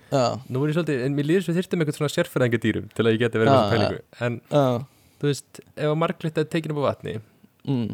já, 0.09 0.23
nú 0.49 0.63
er 0.63 0.73
ég 0.73 0.79
svolítið 0.79 1.03
en 1.05 1.15
mér 1.15 1.29
líður 1.29 1.45
svo 1.45 1.55
þyrstum 1.59 1.83
eitthvað 1.85 1.99
svona 1.99 2.15
sérfæðingadýrum 2.15 2.89
til 2.97 3.05
að 3.05 3.13
ég 3.13 3.21
geti 3.21 3.43
verið 3.43 3.53
með 3.53 3.61
þessu 3.61 3.77
pælingu. 3.77 4.01
En 4.27 4.39
já. 4.49 4.65
þú 5.21 5.29
veist, 5.29 5.61
ef 5.77 5.93
að 5.93 5.99
marglitur 6.01 6.49
tekin 6.51 6.73
upp 6.73 6.81
úr 6.81 6.89
vatni 6.89 7.15
mm. 7.69 7.87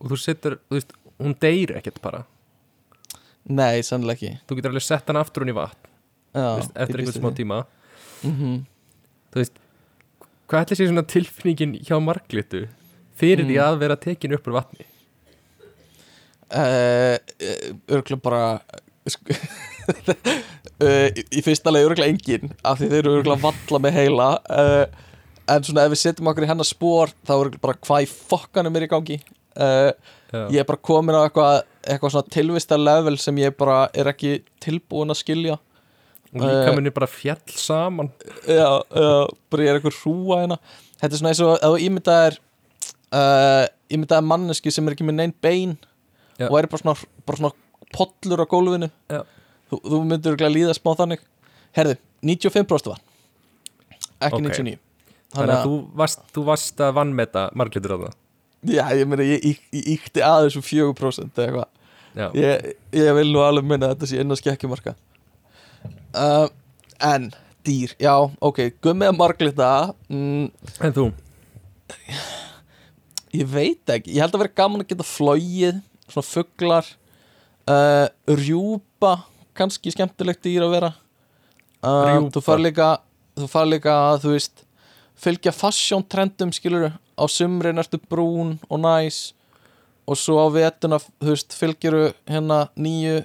Og 0.00 0.10
þú 0.12 0.18
setur, 0.22 0.58
þú 0.68 0.78
veist, 0.78 0.92
hún 1.18 1.34
deyr 1.42 1.76
ekkert 1.78 2.00
bara. 2.04 2.24
Nei, 3.48 3.80
sannlega 3.82 4.14
ekki. 4.18 4.32
Þú 4.46 4.58
getur 4.58 4.70
alveg 4.74 4.84
sett 4.86 5.06
hann 5.08 5.16
aftur 5.20 5.42
hún 5.44 5.52
í 5.54 5.56
vatn. 5.56 5.88
Já, 6.36 6.48
veist, 6.58 6.74
eftir 6.76 7.00
einhvern 7.00 7.20
smá 7.20 7.30
tíma. 7.36 7.62
Mm 8.22 8.34
-hmm. 8.38 8.56
þú 9.32 9.36
veist, 9.40 9.56
hvað 10.48 10.60
ætli 10.64 10.76
sé 10.76 10.86
svona 10.88 11.02
tilfinningin 11.06 11.72
hjá 11.86 11.96
marglitu 12.00 12.68
fyrir 13.16 13.44
því 13.44 13.56
Mm. 13.56 13.64
að 13.66 13.78
vera 13.78 13.96
tekin 13.96 14.32
upp 14.34 14.46
úr 14.48 14.52
vatni? 14.52 14.84
Uh, 16.48 17.18
Örgulega 17.92 18.22
bara 18.22 18.60
uh, 20.80 21.08
í, 21.36 21.42
fyrsta 21.44 21.68
leið 21.70 21.90
örgulega 21.90 22.08
engin 22.08 22.54
af 22.64 22.78
því 22.78 22.88
þeir 22.88 22.98
eru 23.02 23.16
örgulega 23.18 23.42
valla 23.42 23.78
með 23.84 23.92
heila 23.98 24.28
uh, 24.48 24.86
en 25.48 25.66
svona 25.66 25.84
ef 25.84 25.92
við 25.92 26.00
setjum 26.00 26.30
okkur 26.32 26.46
í 26.46 26.48
hennar 26.48 26.64
spór 26.68 27.12
þá 27.28 27.34
er 27.36 27.50
bara 27.60 27.76
hvað 27.84 28.06
í 28.06 28.08
fokkanum 28.08 28.76
er 28.80 28.86
í 28.86 28.88
gangi 28.88 29.18
uh, 29.58 29.90
ég 30.52 30.60
er 30.62 30.68
bara 30.68 30.80
komin 30.88 31.16
á 31.16 31.22
eitthvað 31.26 31.62
eitthvað 31.88 32.12
svona 32.14 32.32
tilvista 32.34 32.78
level 32.80 33.16
sem 33.20 33.40
ég 33.40 33.56
bara 33.58 33.86
er 33.96 34.10
ekki 34.12 34.38
tilbúin 34.62 35.14
að 35.14 35.20
skilja. 35.22 35.56
Og 36.34 36.44
líka 36.44 36.74
munir 36.76 36.92
bara 36.92 37.08
fjall 37.08 37.54
saman. 37.56 38.10
Já, 38.44 38.68
já, 38.92 39.08
bara 39.48 39.64
ég 39.64 39.70
er 39.72 39.78
eitthvað 39.78 40.00
hrúa 40.02 40.42
hérna. 40.42 40.58
Þetta 41.00 41.12
er 41.12 41.20
svona 41.22 41.32
eins 41.32 41.42
og 41.46 41.54
ef 41.56 41.72
þú 41.72 41.80
ímyndaðir 41.86 42.38
uh, 43.16 43.64
ímyndaðir 43.96 44.28
manneski 44.28 44.74
sem 44.74 44.88
er 44.88 44.96
ekki 44.96 45.06
með 45.08 45.20
neinn 45.22 45.34
bein 45.40 45.76
Já. 46.36 46.50
og 46.50 46.58
er 46.60 46.68
bara 46.68 46.82
svona, 46.82 47.08
bara 47.24 47.40
svona 47.40 47.88
pollur 47.96 48.44
á 48.44 48.46
gólfinu. 48.50 48.90
Þú, 49.68 49.80
þú 49.84 50.02
myndir 50.04 50.34
örugglega 50.34 50.52
líða 50.52 50.76
smá 50.76 50.92
þannig. 50.98 51.24
Herðu, 51.76 51.96
95% 52.24 52.92
var 52.92 53.00
ekki 54.18 54.40
Ok. 54.40 54.46
99 54.50 54.78
þannig 55.34 55.54
að 55.54 55.66
þú 55.66 55.74
varst, 56.00 56.22
þú 56.34 56.44
varst 56.48 56.80
að 56.82 56.94
vannmeta 56.96 57.44
marglitur 57.58 57.94
á 57.94 57.98
það 58.06 58.16
já, 58.66 58.84
ég 58.96 59.08
meina, 59.08 59.26
ég, 59.26 59.58
íkti 59.70 60.24
aðeins 60.24 60.58
um 60.58 60.64
4% 60.64 61.42
eða 61.42 61.46
eitthvað. 61.46 61.74
Ég, 62.34 62.72
ég 62.98 63.12
vil 63.14 63.28
nú 63.30 63.42
alveg 63.44 63.66
minna 63.68 63.90
að 63.90 63.94
þetta 63.94 64.10
sé 64.10 64.22
inn 64.22 64.34
á 64.34 64.36
skekkjumarka. 64.40 64.94
Uh, 66.16 66.48
en 67.04 67.28
dýr, 67.66 67.94
já, 68.00 68.14
ok 68.40 68.62
gummið 68.82 69.14
marglita 69.16 69.70
mm, 70.08 70.48
en 70.86 70.94
þú? 70.96 71.08
Ég 73.36 73.48
veit 73.50 73.92
ekki, 73.92 74.14
ég 74.16 74.24
held 74.24 74.34
að 74.34 74.44
vera 74.44 74.56
gaman 74.62 74.84
að 74.84 74.94
geta 74.94 75.06
flóið 75.06 75.82
Svona 76.08 76.24
fuglar 76.24 76.86
uh, 77.68 78.06
Rjúpa 78.32 79.18
Kannski 79.58 79.92
skemmtilegt 79.92 80.40
dýr 80.46 80.62
að 80.64 80.74
vera. 80.76 80.90
Uh. 81.82 82.28
Þú 82.32 82.42
far 82.44 82.62
líka 82.62 82.88
Þú 83.36 83.48
far 83.52 83.68
líka 83.68 83.96
að 84.08 84.24
þú 84.24 84.32
veist 84.36 84.64
Fylgja 85.18 85.52
fashion 85.52 86.04
trendum 86.06 86.54
skilur 86.54 86.88
Á 87.18 87.24
sumrin 87.30 87.82
ertu 87.82 87.98
brún 88.08 88.56
og 88.70 88.80
næs 88.80 89.32
Og 90.08 90.16
svo 90.16 90.40
á 90.40 90.48
vetuna 90.48 90.98
Þú 91.00 91.32
veist, 91.34 91.54
fylgjiru 91.56 92.08
hérna 92.28 92.68
nýju 92.78 93.24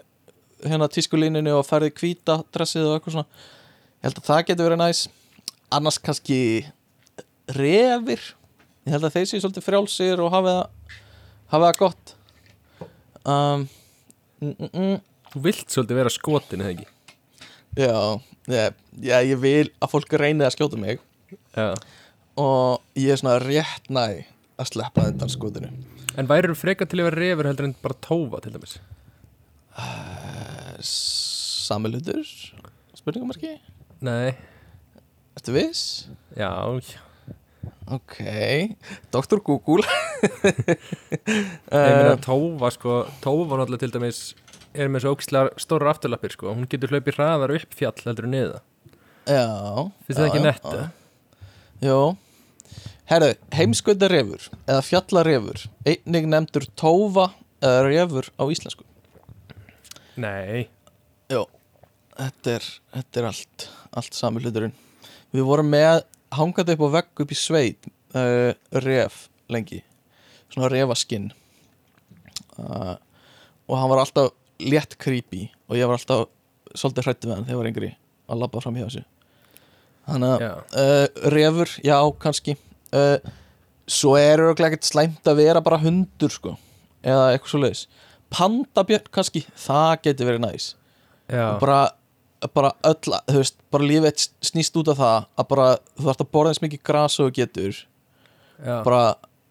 hérna 0.63 0.87
tískulínunni 0.87 1.51
og 1.51 1.65
ferði 1.67 1.91
hvíta 1.91 2.37
dressið 2.55 2.85
og 2.87 2.93
eitthvað 2.95 3.15
svona. 3.17 3.41
Ég 3.99 4.05
held 4.07 4.19
að 4.21 4.27
það 4.29 4.43
getur 4.47 4.67
verið 4.69 4.79
næs. 4.79 5.01
Annars 5.75 5.97
kannski 5.99 6.37
refir. 7.57 8.23
Ég 8.87 8.95
held 8.95 9.07
að 9.09 9.17
þeir 9.17 9.27
séu 9.27 9.41
svolítið 9.43 9.65
frjálsir 9.65 10.23
og 10.23 10.31
hafi 10.31 10.53
það 11.51 11.67
gott. 11.81 12.13
Um, 13.23 13.65
mm, 14.39 14.53
mm, 14.53 14.71
mm. 14.71 14.95
Þú 15.33 15.43
vilt 15.49 15.75
svolítið 15.75 15.99
vera 15.99 16.13
skotin, 16.15 16.63
eða 16.63 16.73
ekki? 16.77 16.87
já, 17.83 17.93
ég, 18.53 18.79
já, 19.01 19.17
ég 19.25 19.39
vil 19.43 19.67
að 19.81 19.91
fólk 19.97 20.15
reyni 20.21 20.47
að 20.47 20.55
skjóta 20.55 20.79
mig. 20.79 21.03
Já 21.57 21.73
og 22.39 22.81
ég 22.97 23.13
er 23.13 23.19
svona 23.21 23.37
rétt 23.43 23.89
næ 23.93 24.05
að 24.57 24.69
sleppa 24.71 25.07
þetta 25.09 25.29
skotinu 25.33 25.69
En 26.17 26.27
væri 26.29 26.53
freka 26.53 26.85
til 26.85 27.01
að 27.01 27.07
vera 27.09 27.21
refur 27.23 27.47
heldur 27.49 27.65
en 27.69 27.75
bara 27.81 27.97
tófa 28.05 28.41
til 28.43 28.53
dæmis? 28.53 28.75
Samilutur 30.83 32.21
spurningamarki, 32.97 33.55
Nei, 34.05 34.35
ertu 35.37 35.55
viss? 35.55 36.07
já, 36.37 36.51
já 36.81 36.99
Ok, 37.91 38.15
Dr. 39.11 39.41
Google 39.43 39.83
Ég 40.23 41.67
meina 41.73 42.13
uh, 42.13 42.21
tófa 42.23 42.69
sko, 42.71 43.01
tófa 43.23 43.57
náttúrulega 43.59 43.83
til 43.83 43.93
dæmis 43.97 44.21
er 44.73 44.89
með 44.89 45.03
svo 45.03 45.11
ógislega 45.17 45.51
stóra 45.61 45.91
afturlappir 45.91 46.33
sko 46.33 46.53
hún 46.53 46.69
getur 46.71 46.93
hlaupið 46.93 47.17
hraðar 47.19 47.53
upp 47.57 47.75
fjall 47.77 48.05
heldur 48.05 48.29
en 48.29 48.33
niða 48.37 48.61
Já 49.27 49.43
Finnst 50.07 50.19
það 50.19 50.29
ekki 50.29 50.39
já, 50.41 50.45
nett, 50.47 50.63
já. 50.63 50.71
eða? 50.77 50.87
Jó 51.83 51.99
Herðu, 53.11 53.33
heimskautarefur 53.51 54.45
eða 54.63 54.83
fjallarefur 54.87 55.65
einnig 55.83 56.29
nefndur 56.31 56.69
tófa 56.79 57.31
eða 57.63 57.83
refur 57.89 58.29
á 58.39 58.43
íslensku? 58.47 58.85
Nei, 60.15 60.69
Jó, 61.31 61.45
þetta 62.17 62.57
er, 62.57 62.65
þetta 62.93 63.19
er 63.19 63.27
allt 63.29 63.67
allt 63.93 64.17
sami 64.17 64.41
hluturinn. 64.41 64.73
Við 65.33 65.45
vorum 65.47 65.69
með 65.73 66.03
hangandi 66.33 66.75
upp 66.75 66.85
á 66.89 66.95
vegg 66.97 67.23
upp 67.23 67.33
í 67.33 67.37
sveit 67.37 67.87
uh, 68.17 68.51
ref 68.83 69.27
lengi 69.53 69.81
svona 70.53 70.69
refaskinn. 70.73 71.31
Uh, 72.57 72.95
og 73.69 73.77
hann 73.79 73.91
var 73.91 74.03
alltaf 74.03 74.33
létt 74.61 74.97
creepy 75.01 75.47
og 75.69 75.77
ég 75.77 75.89
var 75.89 75.97
alltaf 75.97 76.29
svolítið 76.73 77.07
hrætti 77.07 77.29
við 77.29 77.35
hann 77.35 77.47
þegar 77.47 77.55
ég 77.55 77.61
var 77.61 77.71
yngri 77.71 77.91
að 78.29 78.43
labba 78.43 78.63
fram 78.63 78.77
hjá 78.77 78.85
þessu. 78.87 79.05
Þannig 80.03 80.33
að 80.35 80.77
uh, 80.83 81.25
refur, 81.33 81.75
já, 81.85 81.97
kannski 82.21 82.57
uh, 82.93 83.33
svo 83.89 84.15
er 84.19 84.39
örugglega 84.39 84.73
ekkert 84.73 84.87
slæmt 84.87 85.27
að 85.27 85.41
vera 85.41 85.61
bara 85.65 85.81
hundur 85.81 86.31
sko 86.31 86.55
eða 87.03 87.33
eitthvað 87.33 87.51
svo 87.51 87.61
leiðis 87.65 87.85
pandabjörn 88.33 89.11
kannski, 89.13 89.43
það 89.59 89.91
geti 90.07 90.27
verið 90.27 90.43
næs. 90.43 90.69
Og 91.53 91.61
bara, 91.61 91.79
bara 92.55 92.73
öll, 92.87 92.97
þú 93.29 93.39
veist, 93.39 93.59
bara 93.73 93.89
lífið 93.89 94.25
snýst 94.45 94.79
út 94.79 94.91
af 94.93 94.99
það 94.99 95.27
að 95.39 95.49
bara, 95.53 95.67
þú 95.97 96.07
þarft 96.07 96.25
að 96.25 96.31
borða 96.37 96.53
eins 96.53 96.63
mikið 96.63 96.83
gras 96.89 97.19
og 97.23 97.33
getur. 97.37 97.83
Já, 98.63 98.75
bara, 98.85 99.03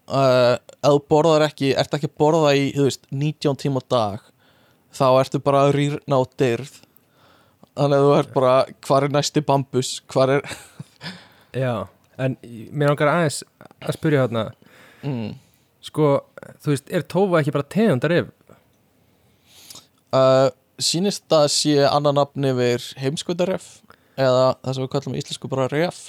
uh, 0.09 0.55
ef 0.79 0.95
þú 0.95 1.01
borðar 1.11 1.47
ekki 1.47 1.73
ert 1.79 1.97
ekki 1.97 2.09
að 2.11 2.17
borða 2.23 2.53
í, 2.59 2.69
þú 2.75 2.87
veist, 2.89 3.09
19 3.11 3.61
tíma 3.63 3.83
á 3.83 3.91
dag 3.95 4.29
þá 4.93 5.07
ertu 5.23 5.41
bara 5.43 5.65
að 5.67 5.75
rýrna 5.77 6.19
á 6.19 6.21
dyrð. 6.39 6.75
Þannig 7.73 7.97
að 7.97 8.07
þú 8.07 8.13
ert 8.19 8.33
bara, 8.35 8.55
hvar 8.85 9.07
er 9.07 9.15
næsti 9.15 9.41
bambus? 9.45 9.95
Hvar 10.11 10.37
er 10.37 10.57
já 11.63 11.75
En 12.21 12.35
mér 12.43 12.91
langar 12.91 13.09
aðeins 13.09 13.39
að 13.81 13.95
spyrja 13.97 14.25
hérna 14.25 14.43
mm. 15.03 15.31
Sko, 15.83 16.09
þú 16.63 16.71
veist, 16.71 16.91
er 16.93 17.03
tófa 17.11 17.41
ekki 17.41 17.53
bara 17.55 17.67
tegundar 17.73 18.13
ef? 18.15 18.27
uh, 20.13 20.49
sýnist 20.81 21.25
það 21.31 21.47
sé 21.53 21.77
annar 21.89 22.15
nafn 22.17 22.49
yfir 22.53 22.85
heimskvöldaref 23.01 23.65
eða 24.19 24.53
það 24.61 24.75
sem 24.77 24.83
við 24.85 24.91
kallum 24.93 25.15
í 25.17 25.23
íslensku 25.23 25.49
bara 25.51 25.69
ref 25.71 26.03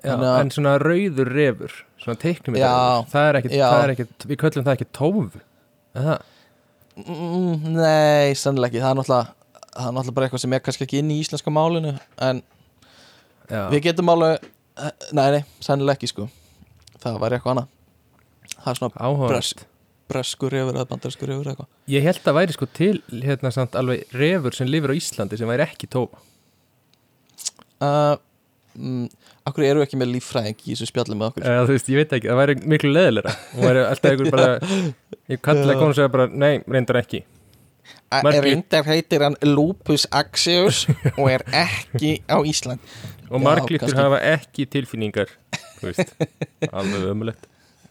Já, 0.00 0.14
að- 0.16 0.40
en 0.40 0.50
svona 0.54 0.78
rauður 0.80 1.28
refur 1.28 1.72
Svona 2.00 2.16
teiknum 2.16 2.56
Já, 2.56 3.04
það 3.12 3.26
er 3.28 3.38
það 3.50 3.82
er 3.84 3.90
ekkit 3.92 4.24
Við 4.30 4.38
köllum 4.40 4.64
það 4.64 4.76
ekki 4.78 4.86
tófu 4.96 5.42
Er 5.92 6.06
það? 6.06 6.22
mm, 7.04 7.66
Nei, 7.74 8.32
sennilega 8.40 8.70
ekki 8.70 8.80
það 8.80 8.94
er 8.94 9.00
náttúrulega 9.02 9.34
það 9.70 9.86
er 9.90 9.92
náttúrulega 9.98 10.16
bara 10.16 10.26
eitthvað 10.28 10.42
sem 10.44 10.56
er 10.56 10.62
kannski 10.64 10.86
ekki 10.86 11.02
inn 11.02 11.12
í 11.12 11.18
íslenska 11.20 11.52
málinu 11.52 11.92
en 12.24 12.40
Já, 13.50 13.62
við 13.74 13.82
getum 13.88 14.12
alveg 14.14 14.46
eh, 14.46 14.94
nei, 15.16 15.26
nei, 15.36 15.42
sennilega 15.64 15.98
ekki 15.98 16.10
sko. 16.12 16.28
Það 17.00 17.20
væri 17.24 17.38
eitthvað 17.38 17.54
annað. 17.56 17.76
Það 18.60 18.72
er 18.72 18.80
svona 18.80 19.28
bresk, 19.30 19.62
breskur 20.10 20.56
yfir 20.60 20.76
eða 20.78 20.88
bandarskur 20.90 21.34
yfir 21.36 21.52
eitthvað. 21.52 21.70
Ég 21.90 22.04
held 22.06 22.26
að 22.30 22.38
væri 22.40 22.56
sko 22.56 22.68
til 22.76 22.96
hérna 23.24 23.52
samt 23.54 23.78
alveg 23.78 24.16
refur 24.16 24.56
sem 24.56 24.68
lifir 24.70 24.92
á 24.92 24.98
Íslandi 24.98 25.38
sem 25.40 25.48
væri 25.50 25.64
ekki 25.66 25.88
tófa 25.90 26.20
uh, 27.80 28.16
mm, 28.76 29.08
Akkur 29.48 29.64
eru 29.66 29.82
ekki 29.84 29.98
með 29.98 30.12
líffræðing 30.16 30.58
í 30.66 30.74
þessu 30.74 30.88
spjalli 30.90 31.16
með 31.16 31.30
okkur? 31.32 31.46
Eða, 31.48 31.66
þú 31.66 31.76
veist, 31.76 31.90
ég 31.90 32.00
veit 32.02 32.14
ekki, 32.18 32.30
það 32.30 32.40
væri 32.42 32.56
miklu 32.74 32.90
leðilega 32.94 33.32
og 33.56 33.62
væri 33.64 33.84
alltaf 33.86 34.10
einhver 34.12 34.34
bara 34.34 34.80
ég 35.32 35.42
kalli 35.42 35.64
að 35.66 35.80
konu 35.80 35.96
segja 35.96 36.12
bara, 36.12 36.26
nei, 36.30 36.52
reyndar 36.68 37.00
ekki. 37.00 37.22
Margir- 38.10 38.44
Rindar 38.44 38.86
heitir 38.90 39.22
hann 39.24 39.38
Lupus 39.46 40.04
Axius 40.14 40.84
og 41.20 41.30
er 41.32 41.46
ekki 41.56 42.18
á 42.26 42.38
Ísland 42.46 42.82
og 43.30 43.42
kannski. 43.84 43.96
hafa 43.98 44.20
ekki 44.34 44.66
tilfinningar 44.70 45.32
alveg 46.76 47.08
ömulegt 47.12 47.46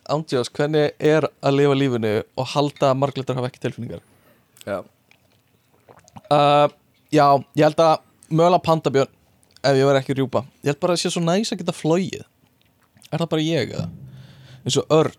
Ándjós, 0.09 0.49
hvernig 0.49 0.95
er 0.97 1.27
að 1.45 1.55
lifa 1.59 1.75
lífinu 1.77 2.13
og 2.39 2.47
halda 2.55 2.87
að 2.89 2.97
marglitur 2.97 3.37
hafa 3.37 3.51
ekki 3.51 3.61
tilfinningar? 3.67 4.01
Já, 4.65 4.79
Uh, 6.29 6.67
já, 7.09 7.25
ég 7.57 7.63
held 7.65 7.79
að 7.81 8.01
mögulega 8.29 8.61
pandabjörn 8.65 9.09
ef 9.65 9.77
ég 9.79 9.87
verð 9.87 9.99
ekki 10.01 10.15
rjúpa. 10.17 10.43
Ég 10.61 10.69
held 10.71 10.79
bara 10.81 10.93
að 10.93 10.99
það 10.99 11.01
sé 11.01 11.11
svo 11.15 11.21
næs 11.25 11.49
að 11.53 11.61
geta 11.63 11.73
flóið 11.73 12.19
er 13.09 13.21
það 13.23 13.31
bara 13.31 13.45
ég 13.45 13.73
eða? 13.73 13.87
Eins 14.61 14.77
og 14.81 14.93
örn. 14.93 15.15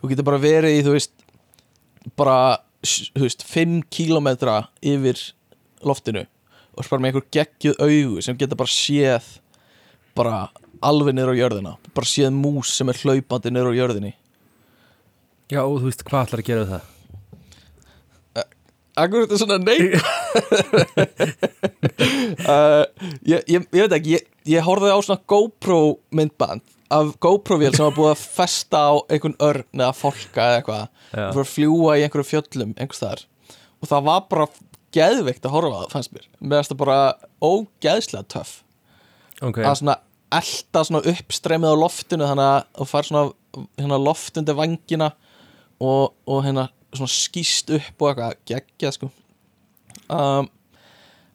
Þú 0.00 0.10
getur 0.10 0.26
bara 0.28 0.42
verið 0.42 0.76
í 0.76 0.82
þú 0.84 0.94
veist 0.96 1.14
bara 2.18 2.36
þú 2.84 3.24
veist 3.24 3.44
5 3.48 3.78
kílómetra 3.94 4.58
yfir 4.84 5.20
loftinu 5.84 6.26
og 6.74 6.84
bara 6.90 7.00
með 7.00 7.12
einhver 7.12 7.26
geggjuð 7.32 7.80
augu 7.80 8.24
sem 8.24 8.36
geta 8.36 8.58
bara 8.58 8.72
séð 8.74 9.30
bara 10.16 10.48
alveg 10.84 11.14
niður 11.16 11.34
á 11.34 11.40
jörðina. 11.42 11.76
Bara 11.94 12.10
séð 12.10 12.34
mús 12.36 12.74
sem 12.76 12.90
er 12.92 13.00
hlaupandi 13.02 13.52
niður 13.52 13.72
á 13.72 13.78
jörðinni. 13.80 14.14
Já 15.52 15.62
og 15.62 15.78
þú 15.80 15.88
veist, 15.90 16.04
hvað 16.08 16.26
ætlar 16.26 16.42
að 16.42 16.48
gera 16.48 16.64
við 16.64 16.74
það? 16.74 16.90
Akkur 18.94 19.24
þetta 19.24 19.34
er 19.34 19.40
svona 19.42 19.56
nei 19.58 19.80
uh, 22.46 22.84
ég, 23.32 23.40
ég, 23.50 23.64
ég 23.64 23.80
veit 23.82 23.96
ekki 23.96 24.12
Ég, 24.14 24.28
ég 24.54 24.62
horfði 24.62 24.92
á 24.94 24.98
svona 25.02 25.24
GoPro 25.32 25.78
myndband 26.14 26.62
Af 26.94 27.16
GoPro-vél 27.18 27.72
sem 27.74 27.88
var 27.88 27.96
búið 27.96 28.12
að 28.12 28.22
festa 28.36 28.82
á 28.86 28.94
einhvern 29.10 29.34
örn 29.42 29.80
eða 29.80 29.94
fólka 29.96 30.44
eða 30.44 30.58
eitthvað. 30.60 30.82
Og 31.10 31.32
fyrir 31.32 31.40
að 31.42 31.48
fljúa 31.50 31.94
í 31.96 32.04
einhverju 32.04 32.28
fjöllum 32.28 32.74
einhvers 32.76 33.00
þar 33.02 33.22
og 33.82 33.88
það 33.90 34.04
var 34.06 34.20
bara 34.30 34.46
geðveikt 34.94 35.48
að 35.48 35.54
horfa 35.56 35.72
á 35.74 35.80
það 35.80 35.94
fannst 35.96 36.12
mér. 36.14 36.28
Finnst 36.38 36.70
það 36.70 36.80
bara 36.84 36.98
ógeðslega 37.42 38.28
töff 38.36 38.52
Ok, 39.44 39.60
að 39.62 39.78
svona 39.80 39.98
elta 40.34 40.82
svona 40.86 41.04
uppstreymið 41.12 41.76
á 41.76 41.82
loftinu 41.84 42.28
þannig 42.30 42.50
að 42.50 42.60
þú 42.80 42.88
fær 42.90 43.08
svona 43.08 43.24
hérna 43.78 44.00
loftundi 44.02 44.56
vangina 44.58 45.10
og, 45.82 46.14
og 46.26 46.42
hérna 46.46 46.68
svona 46.94 47.12
skýst 47.12 47.72
upp 47.76 48.04
og 48.04 48.10
eitthvað. 48.10 48.36
Geggja 48.48 48.92
sko. 48.94 49.10
Um, 50.08 50.50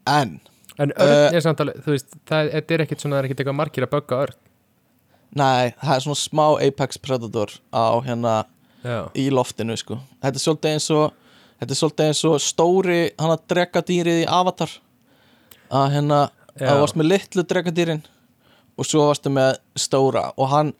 en 0.10 0.40
en 0.80 0.94
örn 0.96 1.12
uh, 1.12 1.36
er 1.36 1.44
samt 1.44 1.60
alveg, 1.64 1.82
þú 1.84 1.96
veist, 1.96 2.14
það 2.30 2.52
þetta 2.54 2.76
er 2.76 2.84
ekkit 2.86 3.04
svona, 3.04 3.16
það 3.18 3.22
er 3.22 3.28
ekkit 3.28 3.42
eitthvað 3.44 3.60
margir 3.60 3.86
að 3.86 3.94
bögga 3.96 4.22
örn. 4.26 4.38
Nei, 5.40 5.74
það 5.78 5.96
er 5.96 6.06
svona 6.06 6.20
smá 6.24 6.46
Apex 6.66 7.02
Predator 7.04 7.52
á 7.70 8.00
hérna 8.06 8.36
Já, 8.82 9.00
í 9.14 9.28
loftinu 9.34 9.76
sko. 9.78 10.00
Þetta 10.24 10.40
er 10.40 10.46
svolítið 10.46 10.76
eins 10.78 10.90
og 10.96 11.36
þetta 11.60 11.76
er 11.76 11.80
svolítið 11.82 12.12
eins 12.12 12.24
og 12.30 12.38
stóri 12.42 13.02
hann 13.20 13.34
að 13.36 13.44
drekadýrið 13.54 14.22
í 14.24 14.30
Avatar. 14.40 14.72
Að 15.70 15.92
hérna 15.98 16.22
Já. 16.60 16.68
að 16.68 16.72
þú 16.76 16.80
varst 16.84 17.00
með 17.00 17.10
litlu 17.14 17.46
drekadýrin 17.50 18.02
og 18.80 18.88
svo 18.88 19.06
varstu 19.10 19.32
með 19.34 19.60
stóra 19.80 20.30
og 20.38 20.52
hann 20.54 20.74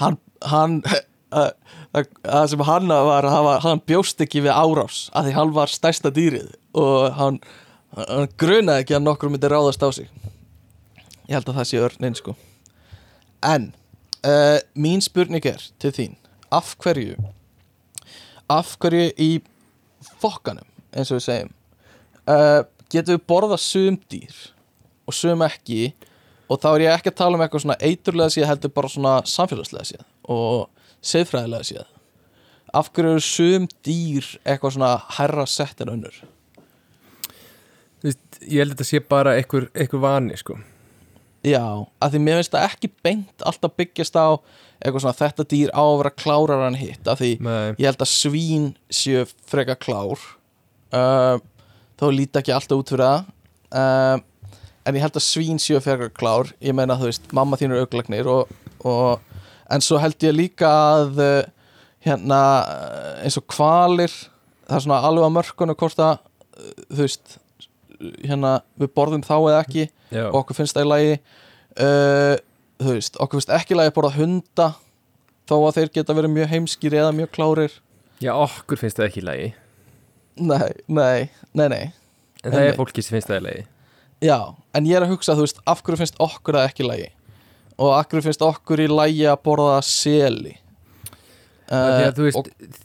hann, 0.00 0.18
hann 0.48 0.78
að, 1.40 1.50
að, 1.96 2.08
að 2.24 2.46
sem 2.52 2.64
hann 2.68 2.94
var, 3.10 3.28
var 3.48 3.64
hann 3.64 3.82
bjóst 3.88 4.24
ekki 4.24 4.44
við 4.46 4.56
árás 4.56 5.04
að 5.12 5.28
því 5.28 5.36
hann 5.38 5.52
var 5.56 5.72
stærsta 5.72 6.12
dýrið 6.14 6.54
og 6.78 7.12
hann, 7.18 7.38
hann 7.96 8.32
grunaði 8.40 8.86
ekki 8.86 8.96
að 8.98 9.06
nokkur 9.06 9.32
myndi 9.32 9.50
ráðast 9.52 9.84
á 9.84 9.88
sig. 9.92 10.08
Ég 11.28 11.36
held 11.36 11.48
að 11.52 11.60
það 11.60 11.68
sé 11.68 11.80
örnin 11.84 12.16
sko. 12.18 12.34
En 13.44 13.70
uh, 14.26 14.58
mín 14.74 15.04
spurning 15.04 15.44
er 15.48 15.62
til 15.80 15.92
þín. 15.94 16.16
Af 16.52 16.74
hverju 16.80 17.16
af 18.52 18.76
hverju 18.80 19.10
í 19.20 19.30
fokkanum 20.20 20.66
eins 20.92 21.12
og 21.12 21.20
við 21.20 21.26
segjum 21.26 21.52
uh, 22.28 22.60
getum 22.92 23.16
við 23.16 23.26
borða 23.30 23.58
sum 23.60 23.98
dýr 24.12 24.34
og 25.12 25.18
sum 25.18 25.44
ekki 25.46 25.92
og 26.48 26.60
þá 26.60 26.68
er 26.72 26.84
ég 26.86 26.96
ekki 26.96 27.12
að 27.12 27.18
tala 27.22 27.38
um 27.38 27.44
eitthvað 27.44 27.64
svona 27.64 27.78
eiturlega 27.80 28.34
séð 28.34 28.48
heldur 28.50 28.74
bara 28.76 28.92
svona 28.92 29.14
samfélagslega 29.28 29.88
séð 29.92 30.04
og 30.32 30.68
seðfræðilega 31.12 31.68
séð. 31.68 31.88
Af 32.72 32.88
hverju 32.92 33.16
eru 33.16 33.24
sum 33.24 33.68
dýr 33.84 34.28
eitthvað 34.42 34.76
svona 34.76 34.92
herra 35.18 35.46
sett 35.48 35.82
en 35.84 35.92
önnur? 35.92 36.22
Ég 38.02 38.58
held 38.58 38.72
að 38.72 38.76
þetta 38.76 38.88
sé 38.88 39.00
bara 39.06 39.36
einhver, 39.38 39.68
einhver 39.76 40.02
vani 40.02 40.36
sko. 40.40 40.56
Já, 41.46 41.62
að 41.98 42.14
því 42.14 42.20
mér 42.22 42.38
finnst 42.38 42.54
það 42.54 42.66
ekki 42.68 42.90
beint 43.02 43.44
alltaf 43.46 43.74
byggjast 43.78 44.18
á 44.18 44.38
eitthvað 44.82 45.04
svona 45.04 45.18
þetta 45.18 45.46
dýr 45.50 45.72
á 45.74 45.82
að 45.82 45.96
vera 46.00 46.12
klárar 46.22 46.66
en 46.68 46.78
hitt 46.78 47.08
að 47.10 47.22
því 47.22 47.30
Nei, 47.42 47.74
ég 47.82 47.86
held 47.88 48.04
að 48.04 48.12
svín 48.12 48.68
séu 48.94 49.24
freka 49.50 49.76
klár. 49.78 50.22
Uh, 50.94 51.38
þó 51.98 52.06
líti 52.14 52.38
ekki 52.38 52.54
alltaf 52.54 52.82
út 52.82 52.92
fyrir 52.94 53.08
það. 53.08 53.32
Uh, 53.72 54.22
en 54.86 54.98
ég 54.98 55.04
held 55.04 55.18
að 55.18 55.24
svín 55.24 55.60
séu 55.62 55.80
freka 55.82 56.10
klár. 56.14 56.52
Ég 56.62 56.74
meina 56.76 56.98
þú 56.98 57.10
veist, 57.10 57.28
mamma 57.34 57.58
þín 57.60 57.74
er 57.74 57.84
auglagnir 57.84 58.28
og, 58.30 58.50
og, 58.88 59.22
en 59.72 59.84
svo 59.84 60.00
held 60.02 60.18
ég 60.26 60.34
líka 60.34 60.68
að 60.68 61.22
uh, 61.22 61.38
hérna 62.02 62.40
uh, 62.66 63.22
eins 63.22 63.38
og 63.38 63.46
kvalir 63.50 64.12
það 64.66 64.76
er 64.76 64.84
svona 64.86 65.00
alveg 65.06 65.28
á 65.28 65.36
mörkunum 65.36 65.78
hvort 65.78 66.02
að 66.02 66.14
uh, 66.18 66.72
þú 66.90 67.00
veist 67.04 67.38
hérna 68.24 68.56
við 68.80 68.92
borðum 68.96 69.22
þá 69.22 69.36
eða 69.38 69.60
ekki 69.62 69.84
já, 69.86 70.24
og 70.26 70.40
okkur 70.42 70.58
finnst 70.58 70.78
það 70.78 70.86
í 70.86 70.90
lagi. 70.90 71.16
Uh, 71.72 72.34
þú 72.82 72.96
veist, 72.96 73.18
okkur 73.22 73.38
finnst 73.38 73.56
ekki 73.60 73.76
í 73.76 73.78
lagi 73.78 73.92
að 73.92 73.98
borða 74.00 74.14
hunda 74.18 74.68
þó 75.46 75.56
að 75.60 75.76
þeir 75.78 75.92
geta 75.98 76.16
verið 76.16 76.34
mjög 76.36 76.54
heimskir 76.56 76.98
eða 76.98 77.14
mjög 77.16 77.34
klárir. 77.36 77.76
Já, 78.22 78.34
okkur 78.34 78.80
finnst 78.80 78.98
það 78.98 79.08
ekki 79.08 79.22
í 79.22 79.28
lagi. 79.28 79.52
Nei, 80.42 80.72
nei, 80.88 81.28
nei, 81.52 81.68
nei. 81.68 81.84
En 82.42 82.54
það 82.54 82.66
er 82.66 82.78
fólki 82.78 83.04
sem 83.04 83.14
finnst 83.14 83.30
það 83.30 83.38
í 83.38 83.46
lagi 83.46 83.64
já, 84.22 84.38
en 84.76 84.86
ég 84.88 84.98
er 84.98 85.06
að 85.06 85.14
hugsa, 85.16 85.34
þú 85.36 85.46
veist, 85.46 85.60
af 85.68 85.82
hverju 85.84 86.00
finnst 86.00 86.20
okkur 86.22 86.58
það 86.58 86.68
ekki 86.68 86.84
í 86.84 86.88
lagi? 86.88 87.08
Og 87.82 87.92
af 87.96 88.08
hverju 88.10 88.26
finnst 88.28 88.44
okkur 88.46 88.82
í 88.84 88.88
lagi 88.90 89.26
að 89.28 89.40
borða 89.46 89.80
seli? 89.86 90.54
Uh, 91.66 91.74
Því 91.74 92.06
að 92.06 92.18
þú 92.18 92.28
og, 92.28 92.48
veist, 92.52 92.78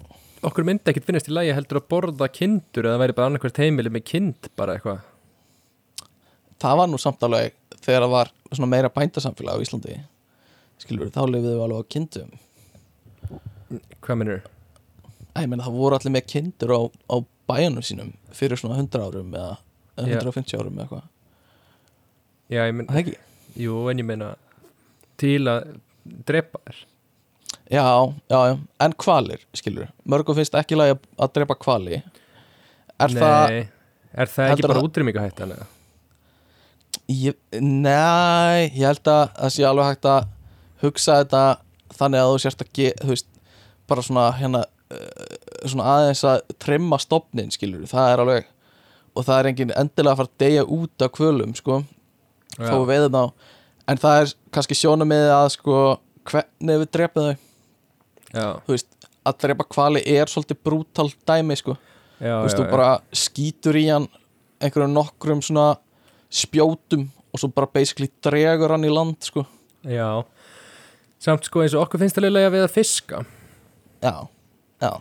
okkur 0.47 0.67
myndi 0.67 0.91
ekkit 0.93 1.07
finnast 1.07 1.29
í 1.29 1.35
lagi 1.35 1.53
heldur 1.55 1.81
að 1.81 1.87
borða 1.93 2.29
kindur 2.31 2.89
eða 2.89 3.01
væri 3.03 3.15
bara 3.17 3.31
annarkvært 3.31 3.61
heimili 3.61 3.93
með 3.93 4.05
kind 4.09 4.49
bara 4.59 4.77
eitthvað. 4.77 5.05
Það 6.57 6.81
var 6.81 6.91
nú 6.91 6.99
samt 7.01 7.25
alveg 7.27 7.57
þegar 7.83 8.05
það 8.07 8.13
var 8.15 8.33
svona 8.49 8.71
meira 8.71 8.93
bændasamfélag 8.93 9.59
á 9.59 9.63
Íslandi 9.63 9.97
skilur, 10.81 11.09
þá 11.13 11.23
lifið 11.29 11.53
við 11.53 11.63
alveg 11.65 11.81
á 11.81 11.91
kindum. 11.93 12.33
Hvað 14.05 14.19
minnur? 14.21 14.43
Æ, 15.35 15.43
ég 15.43 15.49
meina, 15.51 15.65
það 15.65 15.77
voru 15.77 15.97
allir 15.97 16.13
með 16.15 16.27
kindur 16.31 16.73
á, 16.73 16.81
á 17.13 17.15
bæjanum 17.49 17.85
sínum 17.85 18.11
fyrir 18.33 18.59
svona 18.59 18.79
100 18.81 19.03
árum 19.03 19.33
eða 19.37 19.55
eða 19.97 20.13
Já. 20.13 20.19
150 20.21 20.59
árum 20.61 20.77
eða 20.77 20.85
eitthvað 20.85 21.05
Já, 22.47 22.61
ég 22.63 22.77
Það 22.87 22.99
ekki? 23.01 23.15
jú, 23.59 23.79
en 23.91 23.99
ég 24.01 24.07
meina 24.07 24.29
til 25.19 25.41
að 25.51 25.73
drepa 26.27 26.61
þér 26.67 26.83
Já, 27.67 27.83
já, 28.31 28.37
já, 28.47 28.53
en 28.85 28.93
kvalir, 28.95 29.41
skilur 29.57 29.89
Mörgum 30.07 30.37
finnst 30.37 30.55
ekki 30.55 30.77
lagi 30.79 30.95
að, 31.19 31.33
drepa 31.35 31.57
kvali 31.59 31.97
Er 31.99 33.11
Nei, 33.11 33.19
það 33.19 33.57
er 34.23 34.31
það 34.31 34.53
ekki 34.53 34.63
bara 34.67 34.77
það- 34.79 34.87
útrýmingahættan 34.87 35.51
eða? 35.57 35.67
ég, 37.11 37.35
Nei, 37.61 38.69
ég 38.75 38.85
held 38.87 39.11
að 39.11 39.23
það 39.37 39.53
sé 39.57 39.67
alveg 39.67 39.89
hægt 39.91 40.07
að 40.11 40.29
hugsa 40.83 41.19
þetta 41.21 41.43
þannig 41.97 42.21
að 42.23 42.31
þú 42.31 42.39
sérst 42.43 42.63
að 42.63 42.71
ge, 42.77 42.89
þú 43.01 43.11
veist, 43.13 43.27
bara 43.87 44.03
svona 44.03 44.25
hérna 44.39 44.63
uh, 44.63 45.67
svona 45.67 45.85
aðeins 45.97 46.23
að 46.27 46.41
trimma 46.63 46.99
stopnin, 47.01 47.51
skilur, 47.53 47.85
það 47.89 48.11
er 48.13 48.23
alveg 48.23 48.49
og 49.17 49.25
það 49.25 49.39
er 49.39 49.49
engin 49.51 49.71
endilega 49.75 50.13
að 50.13 50.19
fara 50.21 50.31
að 50.31 50.41
deyja 50.43 50.65
út 50.77 51.05
af 51.07 51.13
kvölum, 51.15 51.55
sko, 51.57 51.79
þó 52.57 52.75
við 52.81 52.91
veiðum 52.91 53.17
þá. 53.17 53.49
En 53.87 54.01
það 54.03 54.21
er 54.21 54.31
kannski 54.57 54.77
sjónum 54.77 55.09
með 55.11 55.31
að 55.31 55.49
sko, 55.55 55.81
hvernig 56.27 56.81
við 56.83 56.91
drepum 56.97 57.27
þau. 57.27 57.43
Já, 58.27 58.47
þú 58.65 58.75
veist, 58.75 59.09
að 59.27 59.37
drepa 59.43 59.67
kvali 59.71 60.03
er 60.11 60.31
svolítið 60.31 60.61
brútal 60.67 61.07
dæmi, 61.29 61.57
sko. 61.59 61.77
Já, 62.17 62.33
þú 62.33 62.45
veist, 62.47 62.59
þú 62.59 62.69
bara 62.73 62.89
skýtur 63.15 63.79
í 63.79 63.85
hann 63.91 64.07
einhverjum 64.63 64.95
nokkrum 64.97 65.43
svona 65.45 65.67
spjótum 66.33 67.07
og 67.31 67.39
svo 67.39 67.51
bara 67.53 67.69
basically 67.71 68.09
dregur 68.25 68.73
hann 68.73 68.87
í 68.87 68.91
land, 68.91 69.19
sko. 69.23 69.45
Já. 69.87 70.23
Samt 71.23 71.47
sko 71.47 71.63
eins 71.63 71.73
og 71.77 71.85
okkur 71.85 72.01
finnst 72.03 72.17
það 72.17 72.27
leiðlega 72.27 72.53
við 72.53 72.65
að 72.65 72.73
fiska. 72.75 73.21
Já, 74.03 74.15
já, 74.83 74.91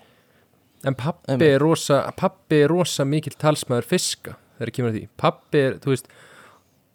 En 0.86 0.94
pappi 0.94 1.34
er 1.42 1.58
rosa 1.58 2.02
pappi 2.16 2.60
er 2.62 2.70
rosa 2.70 3.04
mikill 3.08 3.34
talsmaður 3.40 3.88
fiska 3.90 4.36
þegar 4.58 4.72
kemur 4.76 4.92
að 4.92 4.98
því. 4.98 5.06
Pappi 5.18 5.62
er, 5.62 5.78
þú 5.82 5.92
veist 5.92 6.10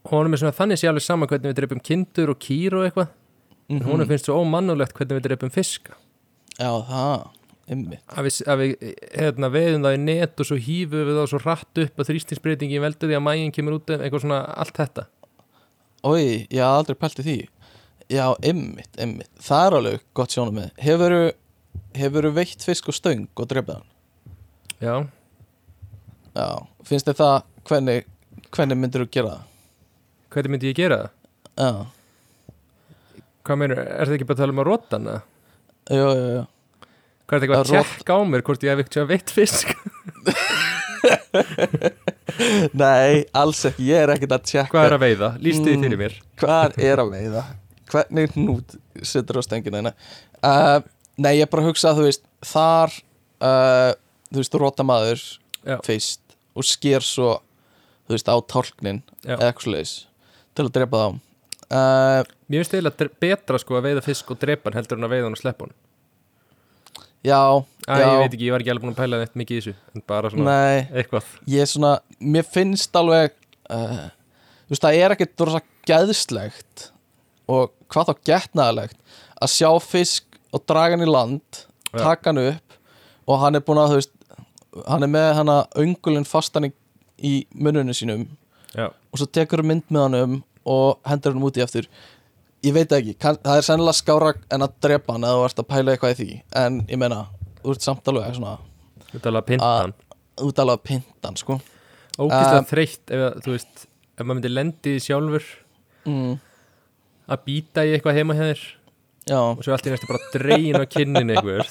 honum 0.10 0.34
er 0.34 0.42
svona 0.42 0.58
þannig 0.58 0.82
sé 0.82 0.90
alveg 0.90 1.06
sama 1.06 1.28
hvernig 1.30 1.52
við 1.52 1.60
dreipum 1.60 1.84
kindur 1.84 2.32
og 2.34 2.40
kýr 2.42 2.78
og 2.80 2.88
eitthvað. 2.88 3.12
Mm 3.12 3.20
en 3.72 3.86
honum 3.88 4.08
finnst 4.10 4.28
svo 4.28 4.40
ómannulegt 4.42 4.98
hvernig 4.98 5.20
við 5.20 5.28
dreipum 5.30 5.52
fiska 5.54 5.94
já, 6.58 6.72
það 6.90 7.30
einmitt, 7.72 8.04
að 8.12 8.28
við, 8.28 8.40
að 8.52 8.62
við 8.62 8.74
hérna, 9.16 9.50
veiðum 9.54 9.86
það 9.86 9.96
í 9.96 10.02
net 10.04 10.44
og 10.44 10.50
svo 10.50 10.58
hýfum 10.60 11.08
við 11.08 11.20
það 11.20 11.30
svo 11.32 11.40
rætt 11.46 11.82
upp 11.86 12.02
og 12.02 12.10
þrýstinsbreytingi 12.10 12.82
veldur 12.84 13.12
því 13.12 13.18
að 13.18 13.26
mægin 13.28 13.54
kemur 13.56 13.78
út 13.78 13.94
um 13.94 14.04
eitthvað 14.04 14.26
svona 14.26 14.40
allt 14.60 14.82
þetta. 14.82 15.06
Oi, 16.10 16.26
ég 16.50 16.60
haf 16.60 16.82
aldrei 16.82 16.98
pælt 17.00 17.22
í 17.22 17.28
því. 17.28 17.38
Já, 18.12 18.26
einmitt, 18.44 18.92
einmitt. 19.00 19.32
Það 19.40 19.68
er 19.68 19.78
alveg 19.78 20.04
gott 20.18 20.36
sjónum 20.36 20.58
með. 20.58 20.74
Hefur 20.82 21.16
hefur 21.96 22.28
veitt 22.36 22.66
fisk 22.66 22.90
og 22.92 22.98
stöng 22.98 23.30
og 23.40 23.48
drefið 23.48 23.78
hann? 23.78 23.88
Já, 24.82 24.96
já, 26.36 26.48
finnst 26.88 27.08
þið 27.08 27.22
það 27.22 27.38
hvernig, 27.70 28.12
hvernig 28.52 28.82
myndir 28.82 29.06
þú 29.06 29.12
gera 29.14 29.38
það 29.38 29.51
hvernig 30.32 30.52
myndi 30.56 30.72
ég 30.72 30.78
gera 30.82 30.98
það? 31.02 31.12
já, 31.66 31.72
Hvað 33.42 33.58
meinur, 33.58 33.80
er 33.82 34.06
það 34.06 34.16
ekki 34.20 34.28
bara 34.30 34.38
að 34.38 34.42
tala 34.44 34.54
um 34.56 34.62
að 34.64 34.68
rota 34.70 34.94
hana? 35.00 35.16
já, 35.90 36.06
já, 36.06 36.26
já 36.38 36.44
Hvað 37.32 37.38
er 37.38 37.40
það 37.40 37.46
eitthvað 37.48 37.62
að 37.62 37.70
tjekka 37.72 38.12
á 38.12 38.20
mér 38.28 38.42
hvort 38.48 38.64
ég 38.68 38.72
hef 38.76 38.82
ekki 38.86 39.02
veitt 39.10 39.30
fisk? 39.32 39.68
nei, 42.78 43.24
alls 43.38 43.64
ekki, 43.70 43.86
ég 43.90 44.04
er 44.06 44.12
ekkert 44.16 44.36
að 44.38 44.46
tjekka 44.52 44.74
Hvað 44.76 44.88
er 44.90 44.96
að 44.98 45.04
veiða? 45.06 45.30
Lýstu 45.44 45.68
því 45.68 45.76
Mm. 45.78 45.84
fyrir 45.86 46.00
mér 46.02 46.16
hvað 46.42 46.78
er 46.90 47.02
að 47.04 47.12
veiða 47.16 47.44
hvernig 47.92 48.36
hnút 48.38 48.76
setur 49.04 49.40
á 49.40 49.42
stengina 49.44 49.82
hérna 49.82 49.94
uh, 50.48 50.80
nei 51.20 51.34
ég 51.40 51.46
er 51.46 51.52
bara 51.52 51.64
að 51.66 51.70
hugsa 51.72 51.92
að 51.92 51.98
þú 52.02 52.06
veist 52.08 52.24
þar 52.52 52.90
uh, 53.44 53.92
þú 54.32 54.38
veist 54.42 54.58
rótamaður 54.62 55.22
Já. 55.68 55.78
fyrst 55.86 56.24
og 56.56 56.64
sker 56.68 57.04
svo 57.06 57.34
þú 58.08 58.16
veist 58.16 58.32
á 58.32 58.36
tálknin 58.48 59.02
eða 59.26 59.52
eitthvað 59.52 59.92
til 60.58 60.66
að 60.68 60.74
drepa 60.78 61.04
þá. 61.04 61.20
Uh, 61.72 62.32
Mér 62.52 62.64
finnst 62.64 62.76
eiginlega 62.76 63.10
betra 63.24 63.60
sko 63.62 63.78
að 63.80 63.86
veiða 63.88 64.04
fisk 64.04 64.34
og 64.34 64.40
drepa 64.42 64.68
hann 64.70 64.80
heldur 64.82 65.00
en 65.00 65.08
að 65.08 65.14
veiða 65.14 65.30
hann 65.30 65.38
og 65.38 65.42
sleppa 65.42 65.68
hann 65.68 65.78
já, 67.22 67.38
Æ, 67.88 67.94
já. 68.02 68.08
ég 68.10 68.18
veit 68.20 68.34
ekki, 68.34 68.48
ég 68.48 68.54
var 68.56 68.64
ekki 68.64 68.72
alveg 68.74 68.86
búin 68.86 68.96
að 68.96 69.02
pæla 69.02 69.20
þetta 69.22 69.40
mikið 69.42 69.58
í 69.58 69.62
þessu 69.62 69.74
en 69.96 70.04
bara 70.10 70.32
svona 70.34 70.56
nei. 70.56 70.80
eitthvað. 70.98 71.30
Ég 71.54 71.64
er 71.64 71.70
svona, 71.70 71.92
mér 72.34 72.48
finnst 72.50 72.98
alveg 72.98 73.36
uh, 73.70 74.02
þú 74.66 74.74
veist, 74.74 74.86
það 74.88 74.98
er 75.00 75.16
ekkert 75.16 75.46
rosa 75.46 75.62
gæðslegt 75.88 76.88
og 77.52 77.72
hvað 77.92 78.10
þá 78.10 78.26
getnaðalegt 78.32 78.98
að 79.42 79.54
sjá 79.54 79.70
fisk 79.86 80.40
og 80.52 80.66
draga 80.68 80.98
hann 80.98 81.06
í 81.06 81.10
land 81.12 81.62
Já. 81.92 82.02
taka 82.02 82.32
hann 82.32 82.44
upp 82.48 82.78
og 83.30 83.42
hann 83.44 83.58
er 83.60 83.66
búin 83.66 83.82
að, 83.82 83.94
þú 83.94 84.02
veist 84.02 84.18
hann 84.88 85.06
er 85.06 85.12
með 85.12 85.32
hann 85.40 85.52
að 85.52 85.82
öngulinn 85.84 86.28
fastan 86.28 86.70
í, 86.70 86.74
í 87.22 87.34
mununum 87.54 87.96
sínum 87.96 88.28
Já, 88.78 88.88
og 88.88 89.20
svo 89.20 89.28
tekur 89.28 89.62
hann 89.64 89.68
mynd 89.74 89.88
með 89.92 90.02
hann 90.06 90.18
um 90.22 90.36
og 90.72 91.00
hendur 91.10 91.34
hann 91.36 91.44
úti 91.48 91.64
aftur. 91.64 91.88
Ég 92.64 92.76
veit 92.76 92.92
ekki, 92.94 93.16
kann, 93.20 93.40
það 93.42 93.58
er 93.58 93.66
sennilega 93.66 93.98
skára 93.98 94.34
en 94.54 94.62
að 94.68 94.76
drepa 94.86 95.16
hann 95.16 95.26
eða 95.26 95.40
þú 95.40 95.46
ert 95.50 95.62
að 95.64 95.70
pæla 95.74 95.96
eitthvað 95.96 96.12
í 96.14 96.18
því. 96.20 96.28
En 96.62 96.82
ég 96.92 97.00
meina, 97.02 97.24
þú 97.64 97.74
ert 97.76 97.88
samt 97.88 98.12
alveg 98.12 98.36
svona 98.38 98.58
þetta 99.12 99.24
er 99.26 99.32
alveg 99.32 99.42
að 99.42 99.48
pinta 99.50 99.70
Að- 99.72 99.82
hann. 99.82 99.96
út 100.48 100.62
alveg 100.64 100.78
að 100.78 100.84
pinta 100.92 101.28
hann, 101.32 101.40
sko. 101.42 101.60
Ógæslega 102.22 102.60
Um, 102.62 102.70
þreytt 102.70 103.12
ef 103.18 103.42
þú 103.44 103.56
veist 103.56 103.88
ef 103.88 104.22
maður 104.26 104.38
myndi 104.38 104.52
lendi 104.54 104.96
í 104.98 105.02
sjálfur. 105.02 105.46
Mm, 106.06 106.38
að 107.32 107.44
býta 107.48 107.84
í 107.88 107.96
eitthvað 107.98 108.20
heima 108.20 108.36
þér. 108.38 108.62
Já, 109.30 109.38
og 109.38 109.62
svo 109.64 109.74
allt 109.74 109.86
í 109.86 109.92
næstu 109.94 110.08
bara 110.10 110.30
dreyin 110.34 110.76
á 110.82 110.86
kinnin 110.90 111.30
eitthvað 111.30 111.62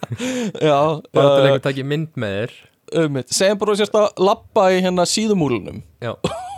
já 0.68 0.78
bara 1.12 1.28
til 1.28 1.40
uh, 1.40 1.46
einhver 1.46 1.60
takki 1.64 1.84
mynd 1.84 2.14
með 2.16 2.36
þér 2.38 2.54
um, 2.98 3.18
segjum 3.30 3.58
bara 3.60 3.74
að 3.74 3.80
sérst 3.82 3.96
að 3.98 4.08
lappa 4.26 4.66
í 4.74 4.80
hérna 4.84 5.04
síðumúlunum 5.08 5.82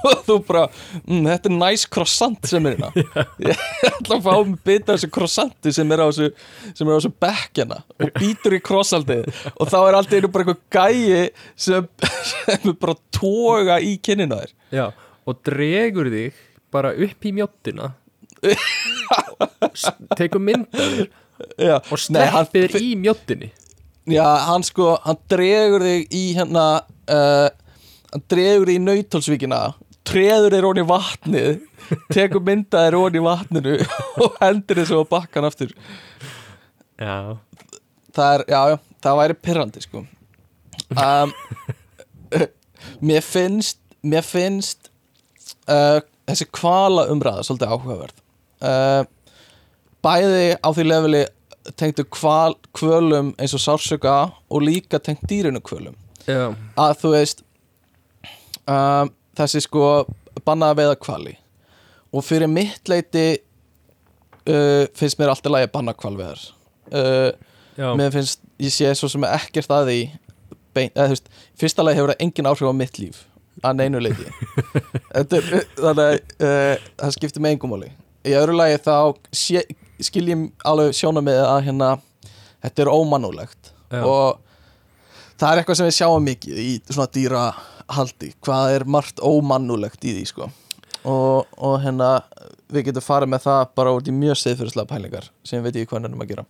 og 0.03 0.21
þú 0.27 0.37
bara, 0.49 0.65
mm, 1.07 1.27
þetta 1.29 1.51
er 1.51 1.55
næs 1.59 1.85
croissant 1.91 2.49
sem 2.51 2.67
er 2.71 2.77
hérna. 2.77 2.91
Ég 3.49 3.63
ætla 3.91 4.19
að 4.19 4.25
fá 4.27 4.33
mig 4.49 4.59
bita 4.67 4.93
af 4.95 4.99
þessu 5.01 5.11
croissanti 5.15 5.73
sem 5.77 5.95
er 5.95 6.03
á 6.03 6.07
þessu 6.11 6.31
þessu 6.81 7.13
bekkjana 7.23 7.81
og 7.99 8.13
býtur 8.19 8.57
í 8.59 8.63
croissantið 8.67 9.29
og 9.53 9.71
þá 9.71 9.79
er 9.83 9.99
alltaf 10.01 10.19
einu 10.19 10.33
bara 10.35 10.47
eitthvað 10.47 10.63
gæi 10.79 11.31
sem, 11.69 11.89
sem 12.33 12.71
er 12.73 12.79
bara 12.83 12.97
að 12.97 13.03
toga 13.19 13.81
í 13.83 13.97
kinnina 14.03 14.41
þér. 14.43 14.55
Já, 14.75 14.87
og 15.29 15.43
dregur 15.47 16.11
þig 16.15 16.41
bara 16.73 16.95
upp 17.07 17.29
í 17.29 17.35
mjóttina 17.37 17.93
S- 19.73 19.91
tekur 20.19 20.43
mynd 20.43 20.67
af 20.75 20.95
þér 20.97 21.11
já, 21.63 21.77
og 21.79 21.99
sleppir 22.01 22.75
í 22.81 22.93
mjóttinni 22.99 23.49
já, 24.11 24.27
hann 24.49 24.65
sko, 24.67 24.97
hann 25.05 25.21
dregur 25.31 25.85
þig 25.87 26.15
í 26.15 26.23
hérna 26.39 26.67
uh, 27.11 27.49
hann 28.13 28.25
dregur 28.31 28.71
þig 28.71 28.81
í 28.81 28.85
nautólsvíkina 28.87 29.63
treður 30.09 30.57
þér 30.57 30.69
onni 30.71 30.87
vatnið 30.89 31.61
tekur 32.13 32.43
mynda 32.45 32.87
þér 32.87 32.99
onni 32.99 33.23
vatninu 33.25 33.77
og 34.25 34.41
hendur 34.41 34.81
þér 34.81 34.89
svo 34.91 35.03
að 35.05 35.13
bakka 35.13 35.41
hann 35.41 35.51
aftur. 35.51 35.77
Já, 37.03 37.39
það 38.15 38.35
er, 38.35 38.45
já, 38.53 38.61
já, 38.73 38.77
það 39.05 39.21
væri 39.21 39.39
pirrandi 39.49 39.85
sko. 39.85 40.05
Um, 40.93 41.33
mér 43.09 43.25
finnst 43.27 43.79
mér 44.03 44.27
finnst 44.27 44.91
uh, 45.71 46.01
þessi 46.29 46.49
kvala 46.55 47.07
umræða 47.13 47.47
svolítið 47.47 47.75
áhugaverð. 47.75 48.23
Uh, 48.63 49.03
bæði 50.03 50.47
á 50.59 50.69
því 50.71 50.87
leveli 50.89 51.23
tengdu 51.79 52.05
kval, 52.11 52.57
kvölum 52.75 53.33
eins 53.39 53.55
og 53.57 53.63
sársöka 53.63 54.17
og 54.51 54.65
líka 54.65 54.99
tengt 54.99 55.25
dýrinu 55.31 55.63
kvölum. 55.65 55.97
Já, 56.27 56.55
að 56.79 56.99
þú 57.01 57.13
veist 57.17 57.43
um, 58.71 59.11
þessi 59.39 59.63
sko 59.65 59.87
bannaða 60.47 60.79
veiða 60.81 60.99
kvali 61.03 61.35
og 62.13 62.25
fyrir 62.27 62.51
mitt 62.51 62.91
leiti 62.91 63.27
uh, 64.47 64.85
finnst 64.99 65.19
mér 65.21 65.33
alltaf 65.33 65.53
lagi 65.53 65.69
að 65.69 65.75
banna 65.75 65.95
kvalveðar 65.99 66.45
uh, 66.93 67.31
mér 67.99 68.13
finnst, 68.15 68.43
ég 68.63 68.75
sé 68.75 68.93
svo 68.99 69.11
sem 69.11 69.27
ekkert 69.27 69.73
að 69.75 69.91
því 69.91 69.99
bein, 70.77 70.93
eða, 70.95 71.11
veist, 71.13 71.29
fyrsta 71.59 71.85
lagi 71.85 72.01
hefur 72.01 72.15
það 72.15 72.25
engin 72.27 72.51
áhrif 72.51 72.71
á 72.71 72.75
mitt 72.77 73.03
líf 73.03 73.25
að 73.63 73.83
neinu 73.83 74.03
leiti 74.03 74.29
er, 75.19 75.51
þannig 75.79 76.05
að 76.07 76.15
uh, 76.15 76.87
það 77.03 77.17
skiptir 77.19 77.45
með 77.45 77.57
engum 77.57 77.75
máli. 77.75 77.91
Í 78.23 78.37
öðru 78.39 78.55
lagi 78.55 78.79
þá 78.85 78.95
sé, 79.35 79.65
skil 80.09 80.25
ég 80.33 80.47
alveg 80.69 80.95
sjóna 80.97 81.23
með 81.25 81.41
að 81.47 81.61
hérna 81.69 81.91
þetta 82.63 82.85
er 82.85 82.91
ómannulegt 82.93 83.73
og 84.03 84.39
það 85.41 85.49
er 85.53 85.61
eitthvað 85.63 85.79
sem 85.81 85.89
við 85.91 85.97
sjáum 85.99 86.27
mikið 86.29 86.59
í 86.63 86.71
svona 86.89 87.11
dýrahaldi 87.17 88.33
hvað 88.47 88.77
er 88.79 88.85
margt 88.97 89.21
ómannulegt 89.27 90.05
í 90.07 90.15
því 90.19 90.27
sko. 90.31 90.49
Og, 91.03 91.49
og 91.59 91.81
hérna 91.83 92.13
við 92.73 92.87
getum 92.89 93.03
farið 93.05 93.33
með 93.35 93.43
það 93.49 93.63
bara 93.77 93.93
út 93.97 94.07
í 94.09 94.15
mjög 94.15 94.39
siðfyrirslega 94.39 94.89
pælingar 94.93 95.27
sem 95.45 95.59
við 95.59 95.67
veit 95.67 95.81
ég 95.83 95.89
hvað 95.91 96.05
nefnum 96.07 96.23
að 96.25 96.31
gera. 96.35 96.45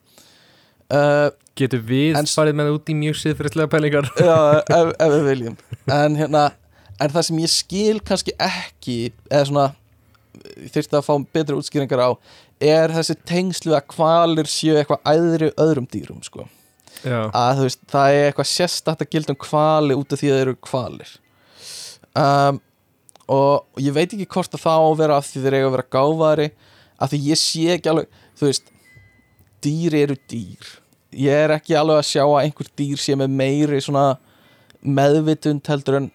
Uh, 0.92 1.28
Getur 1.56 1.80
við 1.88 2.18
En- 2.20 2.28
farið 2.28 2.58
með 2.58 2.68
það 2.68 2.76
út 2.76 2.90
í 2.92 2.96
mjög 3.00 3.16
siðfyrirslega 3.22 3.70
pælingar? 3.72 4.10
Já, 4.20 4.36
ef, 4.78 4.90
ef 5.00 5.14
við 5.16 5.24
viljum. 5.30 5.56
En 5.88 6.18
hérna 6.20 6.42
en 7.00 7.14
það 7.14 7.26
sem 7.30 7.40
ég 7.42 7.52
skil 7.52 8.02
kannski 8.04 8.34
ekki 8.38 8.98
eða 9.30 9.46
svona 9.48 9.64
ég 10.50 10.72
þyrfti 10.74 10.98
að 10.98 11.06
fá 11.06 11.12
betri 11.36 11.58
útskýringar 11.58 12.02
á 12.02 12.10
er 12.62 12.94
þessi 12.96 13.16
tengslu 13.28 13.76
að 13.76 13.86
kvalir 13.94 14.50
séu 14.50 14.76
eitthvað 14.78 15.06
æðri 15.12 15.52
öðrum 15.60 15.88
dýrum 15.92 16.22
sko? 16.26 16.48
Að 17.02 17.64
veist, 17.64 17.80
það 17.90 18.16
er 18.16 18.26
eitthvað 18.28 18.50
sérstætt 18.50 19.02
að 19.02 19.10
gilda 19.14 19.34
um 19.34 19.40
kvali 19.42 19.96
út 19.98 20.12
af 20.14 20.20
því 20.20 20.28
að 20.30 20.36
þeir 20.38 20.44
eru 20.46 20.58
kvalir 20.62 21.14
um, 22.18 22.60
og 23.32 23.80
ég 23.82 23.94
veit 23.96 24.12
ekki 24.12 24.28
hvort 24.34 24.54
að 24.54 24.62
það 24.66 24.82
á 24.82 24.86
að 24.86 25.00
vera 25.00 25.16
af 25.18 25.30
því 25.30 25.42
þeir 25.42 25.56
eiga 25.56 25.66
að 25.70 25.74
vera 25.76 25.92
gáfari 25.96 26.48
af 27.02 27.10
því 27.10 27.20
ég 27.30 27.40
sé 27.40 27.64
ekki 27.74 27.90
alveg 27.90 28.20
þú 28.38 28.48
veist, 28.48 28.72
dýr 29.62 29.96
eru 30.02 30.16
dýr. 30.30 30.70
Ég 31.12 31.44
er 31.44 31.54
ekki 31.58 31.76
alveg 31.78 32.00
að 32.00 32.08
sjá 32.08 32.24
að 32.24 32.40
einhver 32.40 32.70
dýr 32.78 33.00
sé 33.00 33.16
með 33.18 33.34
meiri 33.38 33.80
svona 33.84 34.06
meðvitund 34.82 35.68
heldur 35.70 36.00
en 36.00 36.08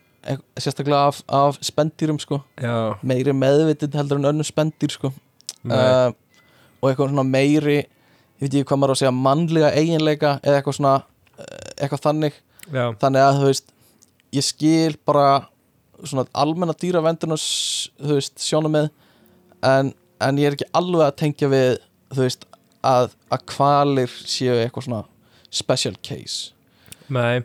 sérstaklega 0.60 1.08
af, 1.08 1.22
af 1.28 1.60
spendýrum 1.66 2.20
sko. 2.22 2.42
Já, 2.62 2.96
meiri 3.02 3.34
meðvitund 3.36 3.96
heldur 3.98 4.20
en 4.22 4.32
önnum 4.32 4.48
spendýr 4.48 4.94
sko. 4.94 5.12
Uh, 5.68 6.12
og 6.80 6.90
eitthvað 6.90 7.12
svona 7.12 7.26
meiri 7.28 7.78
ég 7.78 8.44
veit 8.44 8.54
ekki 8.54 8.68
hvað 8.70 8.80
maður 8.80 8.94
á 8.94 8.96
að 8.96 9.00
segja 9.02 9.14
mannlega 9.18 9.70
eiginleika 9.74 10.34
eða 10.44 10.60
eitthvað 10.60 10.78
svona 10.78 10.96
eh, 11.40 11.70
eitthvað 11.82 12.04
þannig. 12.04 12.36
Já, 12.68 12.84
þannig 13.02 13.24
að 13.24 13.40
þú 13.40 13.48
veist 13.50 13.72
ég 14.36 14.46
skil 14.46 14.98
bara 15.08 15.28
svona 16.04 16.28
almenna 16.38 16.76
dýravendurna 16.78 17.38
þú 17.40 18.20
veist 18.20 18.44
sjónum 18.44 18.76
með 18.76 18.92
en, 19.66 19.94
en 20.22 20.42
ég 20.42 20.52
er 20.52 20.58
ekki 20.58 20.70
alveg 20.78 21.08
að 21.08 21.18
tengja 21.24 21.50
við 21.50 21.80
þú 22.14 22.22
veist 22.22 22.46
að, 22.86 23.16
að 23.34 23.46
kvalir 23.50 24.18
séu 24.22 24.60
eitthvað 24.60 24.88
svona 24.88 25.04
special 25.50 25.96
case. 26.06 26.54
Nei. 27.10 27.42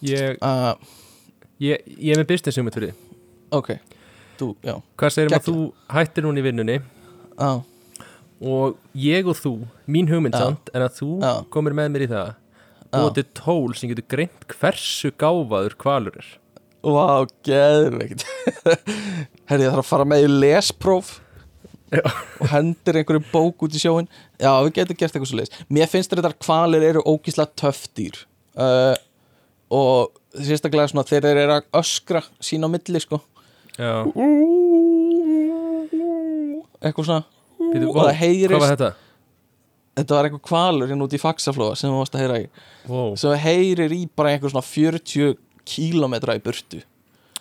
Ég, 0.00 0.38
uh, 0.40 0.74
ég, 1.60 1.84
ég 1.96 2.14
er 2.14 2.22
með 2.22 2.30
business 2.32 2.58
hugmynd 2.60 2.76
fyrir 2.78 2.92
því 2.92 3.10
ok, 3.60 3.70
þú, 4.40 4.50
já. 4.64 4.74
Hvað 5.00 5.14
segir 5.14 5.30
um 5.30 5.38
að 5.38 5.46
þú 5.48 5.56
hættir 5.94 6.26
núna 6.26 6.40
í 6.42 6.44
vinnunni? 6.46 6.76
Á, 7.40 7.50
og 8.40 8.76
ég 8.96 9.28
og 9.28 9.38
þú, 9.38 9.54
mín 9.90 10.10
hugmynd 10.10 10.36
Já. 10.36 10.44
samt 10.46 10.70
en 10.74 10.84
að 10.86 11.00
þú 11.00 11.10
Já. 11.20 11.32
komir 11.52 11.76
með 11.76 11.90
mér 11.94 12.06
í 12.06 12.10
það. 12.10 12.36
Og 12.90 13.04
þetta 13.06 13.22
er 13.22 13.32
tól 13.38 13.74
sem 13.78 13.90
getur 13.92 14.06
greint 14.10 14.46
hversu 14.50 15.12
gáfaður 15.20 15.76
kvalur 15.78 16.16
er. 16.18 16.30
Vá, 16.80 17.26
geðveikt. 17.46 18.24
Herri, 19.50 19.66
ég 19.66 19.74
þarf 19.74 19.82
að 19.82 19.90
fara 19.90 20.06
með 20.08 20.24
í 20.24 20.30
lespróf 20.32 21.18
og 21.90 22.46
hendir 22.52 23.00
einhverju 23.00 23.24
bók 23.32 23.64
út 23.66 23.74
í 23.74 23.80
sjóin 23.82 24.06
Já, 24.38 24.52
við 24.62 24.76
getum 24.76 24.98
gert 25.00 25.16
eitthvað 25.16 25.26
svo 25.26 25.38
leis 25.40 25.50
Mér 25.74 25.88
finnst 25.90 26.12
þetta 26.12 26.30
að 26.30 26.36
kvalir 26.38 26.84
eru 26.86 27.02
ógíslega 27.02 27.50
töff 27.58 27.88
dýr. 27.98 28.20
Uh, 28.54 28.94
og 29.70 30.16
sérstaklega 30.34 30.90
svona 30.90 31.06
þegar 31.08 31.28
þeir 31.28 31.42
eru 31.44 31.54
að 31.58 31.68
öskra 31.80 32.22
sín 32.42 32.66
á 32.66 32.68
milli 32.70 33.02
sko. 33.02 33.20
Já, 33.78 34.02
eitthvað 36.80 37.06
svona. 37.06 37.22
Býtu, 37.60 37.86
og 37.90 38.00
það 38.00 38.18
heyrist 38.18 38.54
hvað 38.54 38.64
var 38.64 38.74
þetta? 38.74 38.90
þetta 40.00 40.16
var 40.16 40.26
eitthvað 40.26 40.44
kvalur 40.48 40.90
hérna 40.90 41.06
út 41.06 41.14
í 41.14 41.20
faxaflóa 41.20 41.76
sem 41.78 41.92
þú 41.92 41.98
varst 42.00 42.16
að 42.16 42.22
heyra 42.24 42.38
í. 42.40 42.46
Wow. 42.88 43.16
sem 43.20 43.34
heyrir 43.44 43.94
í 43.94 44.04
bara 44.16 44.32
einhver 44.34 44.52
svona 44.52 44.66
40 44.66 45.34
kílómetra 45.68 46.38
í 46.38 46.44
burtu. 46.44 46.80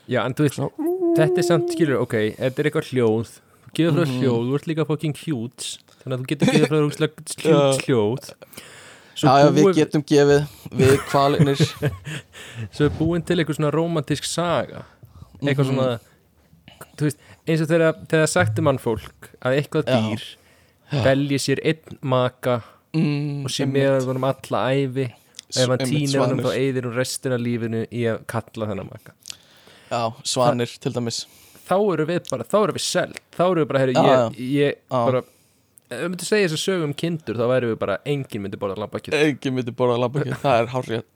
Já, 0.09 0.23
en 0.25 0.35
þú 0.35 0.47
veist, 0.47 0.81
þetta 1.17 1.39
er 1.39 1.47
samt 1.47 1.71
skilur, 1.73 2.01
ok, 2.03 2.17
þetta 2.37 2.61
er 2.61 2.69
eitthvað 2.69 2.91
hljóð. 2.91 3.37
Þú 3.63 3.75
gefur 3.77 3.95
frá 3.95 4.17
hljóð, 4.17 4.41
þú 4.49 4.57
ert 4.57 4.67
líka 4.69 4.85
fucking 4.89 5.23
huge 5.23 5.77
þannig 5.99 6.15
að 6.15 6.21
þú 6.21 6.29
getur 6.31 6.47
gefur 6.55 6.69
frá 7.39 7.57
hljóð 7.85 8.29
Já, 9.15 9.31
já, 9.43 9.49
við 9.51 9.69
getum 9.75 10.03
gefið 10.07 10.43
við 10.79 10.93
kvalinir 11.09 11.59
svo 12.75 12.85
er 12.87 12.93
búin 12.99 13.23
til 13.25 13.37
eitthvað 13.41 13.57
svona 13.59 13.71
romantísk 13.75 14.27
saga. 14.29 14.85
Eitthvað 15.41 15.65
Mhm. 15.65 15.73
svona 15.73 15.99
veist, 16.99 17.17
eins 17.47 17.61
og 17.63 17.67
þegar, 17.71 17.97
þegar 18.11 18.27
sagti 18.31 18.61
mann 18.63 18.77
fólk 18.79 19.29
að 19.41 19.57
eitthvað 19.59 19.89
dýr 19.89 20.23
velji 21.05 21.39
sér 21.39 21.61
einn 21.63 21.99
maka 22.01 22.61
mm, 22.93 23.45
og 23.45 23.51
sé 23.53 23.63
einmitt. 23.65 23.83
með 23.83 24.07
honum 24.09 24.27
alla 24.29 24.61
ævi 24.73 25.05
ef 25.09 25.67
hann 25.67 25.77
týnir 25.83 26.11
svanir. 26.13 26.43
þá 26.45 26.51
eyðir 26.55 26.87
hún 26.89 26.95
restina 26.97 27.37
lífinu 27.41 27.83
í 27.91 28.03
að 28.11 28.23
kalla 28.29 28.67
þennan 28.71 28.89
maka. 28.91 29.13
Já, 29.89 30.01
svanir 30.23 30.75
til 30.79 30.93
dæmis. 30.93 31.23
Þá 31.69 31.75
eru 31.93 32.05
við 32.09 32.29
bara, 32.31 32.43
þá 32.45 32.57
eru 32.63 32.73
við 32.77 32.83
seld. 32.85 33.19
Þá 33.37 33.43
eru 33.51 33.63
við 33.63 33.67
bara, 33.71 33.79
herri, 33.83 33.93
Já, 33.93 34.29
ég, 34.29 34.39
ég 34.59 34.75
bara 34.89 35.23
ef 35.89 36.01
við 36.03 36.09
myndum 36.11 36.29
segja 36.29 36.47
þess 36.47 36.57
að 36.57 36.63
sögum 36.63 36.89
um 36.89 36.97
kindur 36.97 37.39
þá 37.39 37.45
væri 37.49 37.71
við 37.71 37.79
bara, 37.81 37.97
enginn 38.09 38.43
myndi 38.45 38.59
borða 38.61 38.79
lambakjöt. 38.83 39.17
Engin 39.17 39.55
myndi 39.57 39.73
borða 39.75 39.97
lambakjöt, 40.03 40.41
það 40.43 40.61
er 40.61 40.73
hárið 40.75 41.07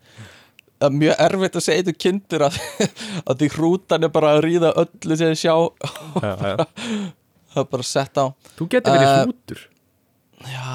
Það 0.83 0.89
er 0.89 0.95
mjög 0.99 1.21
erfitt 1.23 1.53
að 1.55 1.63
segja 1.63 1.83
þetta 1.83 2.03
kindur 2.03 2.43
að, 2.43 2.55
að 3.31 3.37
því 3.39 3.47
hrútan 3.53 4.03
er 4.03 4.09
bara 4.11 4.31
að 4.33 4.41
ríða 4.43 4.71
öllu 4.81 5.15
sem 5.15 5.35
sjá. 5.39 5.53
Já, 6.19 6.33
já. 6.43 6.55
það 7.53 7.61
er 7.61 7.69
bara 7.71 7.85
sett 7.87 8.19
á. 8.19 8.25
Þú 8.57 8.67
getur 8.73 8.97
verið 8.97 9.11
Uh, 9.13 9.21
hrútur. 9.21 9.61
Já, 10.43 10.73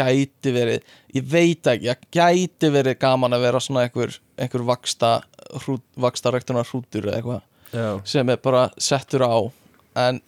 gæti 0.00 0.54
verið. 0.56 0.90
Ég 1.14 1.28
veit 1.30 1.70
ekki, 1.70 1.92
það 1.92 2.08
gæti 2.18 2.72
verið 2.74 2.98
gaman 3.04 3.36
að 3.36 3.46
vera 3.46 3.62
svona 3.62 3.84
einhver, 3.86 4.16
einhver 4.40 4.66
vaksta, 4.72 5.12
hrút, 5.62 5.84
vaksta 6.02 6.34
rektunar 6.34 6.66
hrútur 6.72 7.06
eða 7.06 7.20
eitthvað 7.20 8.02
sem 8.08 8.28
er 8.28 8.40
bara 8.42 8.66
settur 8.82 9.22
á. 9.22 9.38
En 10.02 10.18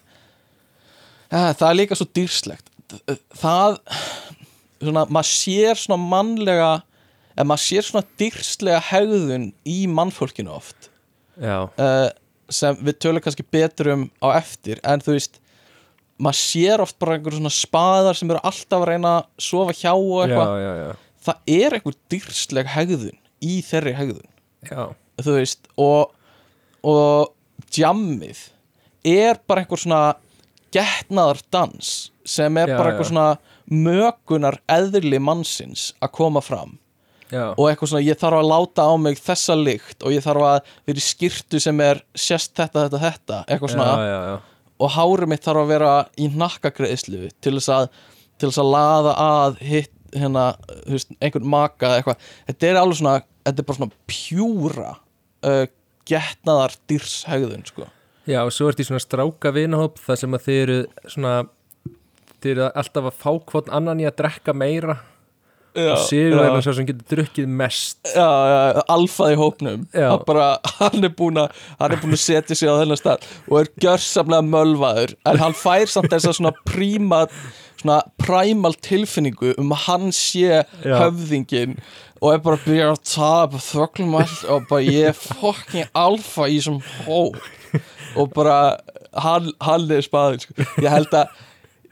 ja, 1.33 1.51
það 1.51 1.67
er 1.73 1.79
líka 1.81 1.99
svo 1.99 2.07
dýrslegt 2.15 2.71
það 3.35 3.79
svona, 4.83 5.05
maður 5.09 5.31
sér 5.31 5.81
svona 5.81 6.01
mannlega 6.01 6.73
en 7.35 7.49
maður 7.51 7.65
sér 7.65 7.87
svona 7.87 8.07
dýrslega 8.21 8.83
hegðun 8.91 9.49
í 9.67 9.79
mannfólkinu 9.91 10.53
oft. 10.55 10.91
Uh, 11.81 12.11
sem 12.53 12.77
við 12.85 13.01
tölum 13.03 13.25
kannski 13.25 13.47
betur 13.51 13.91
um 13.95 14.05
á 14.23 14.39
eftir 14.39 14.79
en 14.87 15.03
þú 15.03 15.17
veist 15.17 15.41
maður 16.23 16.39
sér 16.39 16.83
oft 16.85 16.99
bara 17.03 17.17
einhver 17.17 17.35
svona 17.35 17.53
spaðar 17.53 18.19
sem 18.19 18.31
eru 18.31 18.43
alltaf 18.47 18.85
að 18.85 18.89
reyna 18.93 19.15
að 19.19 19.47
sofa 19.49 19.75
hjá 19.75 19.93
og 19.95 20.21
eitthvað. 20.23 20.99
það 21.27 21.55
er 21.57 21.77
einhver 21.79 21.97
dýrsleg 22.13 22.71
hegðun 22.71 23.19
í 23.45 23.57
þeirri 23.67 23.95
hegðun. 23.99 24.29
Já. 24.65 24.95
þú 25.21 25.35
veist 25.37 25.67
og, 25.81 26.15
og 26.87 27.35
jammið 27.75 28.47
er 29.05 29.41
bara 29.47 29.65
einhver 29.65 29.81
svona 29.81 30.03
getnaðar 30.75 31.43
dans 31.55 31.91
sem 32.27 32.57
er 32.61 32.73
Já, 32.73 32.79
bara 32.79 32.93
einhver 32.93 33.07
já. 33.07 33.11
svona 33.13 33.29
mögunar 33.71 34.59
eðli 34.71 35.21
mannsins 35.23 35.93
að 36.05 36.15
koma 36.19 36.43
fram 36.45 36.77
já. 37.31 37.53
og 37.53 37.69
eitthvað 37.69 37.93
svona 37.93 38.05
ég 38.05 38.19
þarf 38.21 38.41
að 38.41 38.51
láta 38.51 38.89
á 38.89 38.93
mig 39.01 39.21
þessa 39.23 39.57
lykt 39.59 40.05
og 40.05 40.15
ég 40.15 40.25
þarf 40.25 40.49
að 40.49 40.73
vera 40.89 41.01
í 41.01 41.07
skýrtu 41.07 41.61
sem 41.63 41.85
er 41.85 42.03
sérst 42.13 42.55
þetta, 42.59 42.87
þetta, 42.87 43.03
þetta 43.05 43.41
eitthvað 43.49 43.75
svona 43.77 43.91
já, 43.91 44.09
já, 44.09 44.19
já. 44.33 44.73
og 44.85 44.97
hárið 44.97 45.33
mitt 45.33 45.47
þarf 45.47 45.65
að 45.65 45.73
vera 45.75 45.93
í 46.17 46.31
nakkagreðslu 46.35 47.31
til 47.45 47.57
þess 47.59 47.73
að 47.79 47.89
til 48.35 48.51
þess 48.51 48.61
að 48.65 48.73
laða 48.75 49.15
að 49.23 49.61
hitt 49.63 49.93
hérna, 50.15 50.45
þú 50.85 50.95
veist, 50.95 51.15
einhvern 51.19 51.49
maka 51.51 51.97
eitthvað, 51.99 52.29
þetta 52.49 52.69
er 52.69 52.79
alveg 52.81 53.01
svona 53.01 53.15
þetta 53.45 53.61
er 53.63 53.67
bara 53.69 53.79
svona 53.81 54.05
pjúra 54.11 54.93
uh, 55.45 55.65
getnaðar 56.09 56.75
dýrshegðun 56.91 57.65
sko. 57.69 57.89
Já, 58.29 58.41
og 58.45 58.53
svo 58.57 58.71
ertu 58.71 58.85
í 58.85 58.89
svona 58.89 59.03
stráka 59.03 59.53
vinahóp 59.55 59.99
þar 60.01 60.21
sem 60.21 60.37
að 60.37 60.47
þið 60.47 60.61
eru 60.63 60.79
svona 61.13 61.35
þið 62.45 62.53
eru 62.55 62.69
alltaf 62.71 63.11
að 63.11 63.19
fá 63.25 63.31
hvort 63.51 63.73
annan 63.73 64.01
í 64.01 64.07
að 64.09 64.17
drekka 64.23 64.55
meira. 64.57 65.01
Já, 65.75 65.91
og 65.91 66.05
Sigur 66.07 66.39
er 66.39 66.53
já. 66.53 66.61
svo 66.63 66.73
sem 66.77 66.87
getur 66.87 67.17
drukkið 67.19 67.49
mest. 67.51 67.99
Já, 68.07 68.29
já, 68.47 68.83
alfað 68.95 69.33
í 69.35 69.39
hópnum. 69.41 69.81
Hann, 69.91 70.23
bara, 70.29 70.47
hann 70.79 71.09
er 71.09 71.11
búin 71.19 71.41
að 71.43 71.65
hann 71.81 71.97
er 71.97 72.03
búin 72.03 72.15
að 72.15 72.23
setja 72.23 72.55
sig 72.55 72.71
á 72.71 72.79
þennan 72.79 73.01
stað 73.01 73.27
og 73.49 73.59
er 73.59 73.73
gjörsamlega 73.83 74.47
mölvaður. 74.47 75.17
En 75.27 75.43
hann 75.43 75.57
fær 75.59 75.91
samt 75.91 76.13
þess 76.15 76.31
að 76.31 76.39
svona 76.39 76.55
príma 76.69 77.25
svona 77.75 77.99
primal 78.23 78.77
tilfinningu 78.87 79.57
um 79.61 79.75
að 79.75 79.83
hann 79.89 80.15
sé 80.15 80.63
Já. 80.63 80.95
höfðingin 81.03 81.77
og 82.23 82.31
er 82.33 82.45
bara 82.45 82.57
að 82.57 82.69
byrja 82.69 82.93
að 82.93 83.03
tapa 83.11 83.61
þöglum 83.61 84.15
all 84.23 84.37
og 84.55 84.69
bara 84.71 84.87
ég 84.87 85.11
er 85.11 85.19
fucking 85.19 85.91
alfa 85.93 86.47
í 86.49 86.61
þessum 86.61 86.79
hó 87.05 87.19
og 88.17 88.31
bara 88.35 88.59
hann, 89.13 89.51
hann 89.63 89.91
er 89.93 90.05
spaðin 90.05 90.43
sko. 90.43 90.57
ég 90.83 90.91
held 90.91 91.15
að 91.15 91.33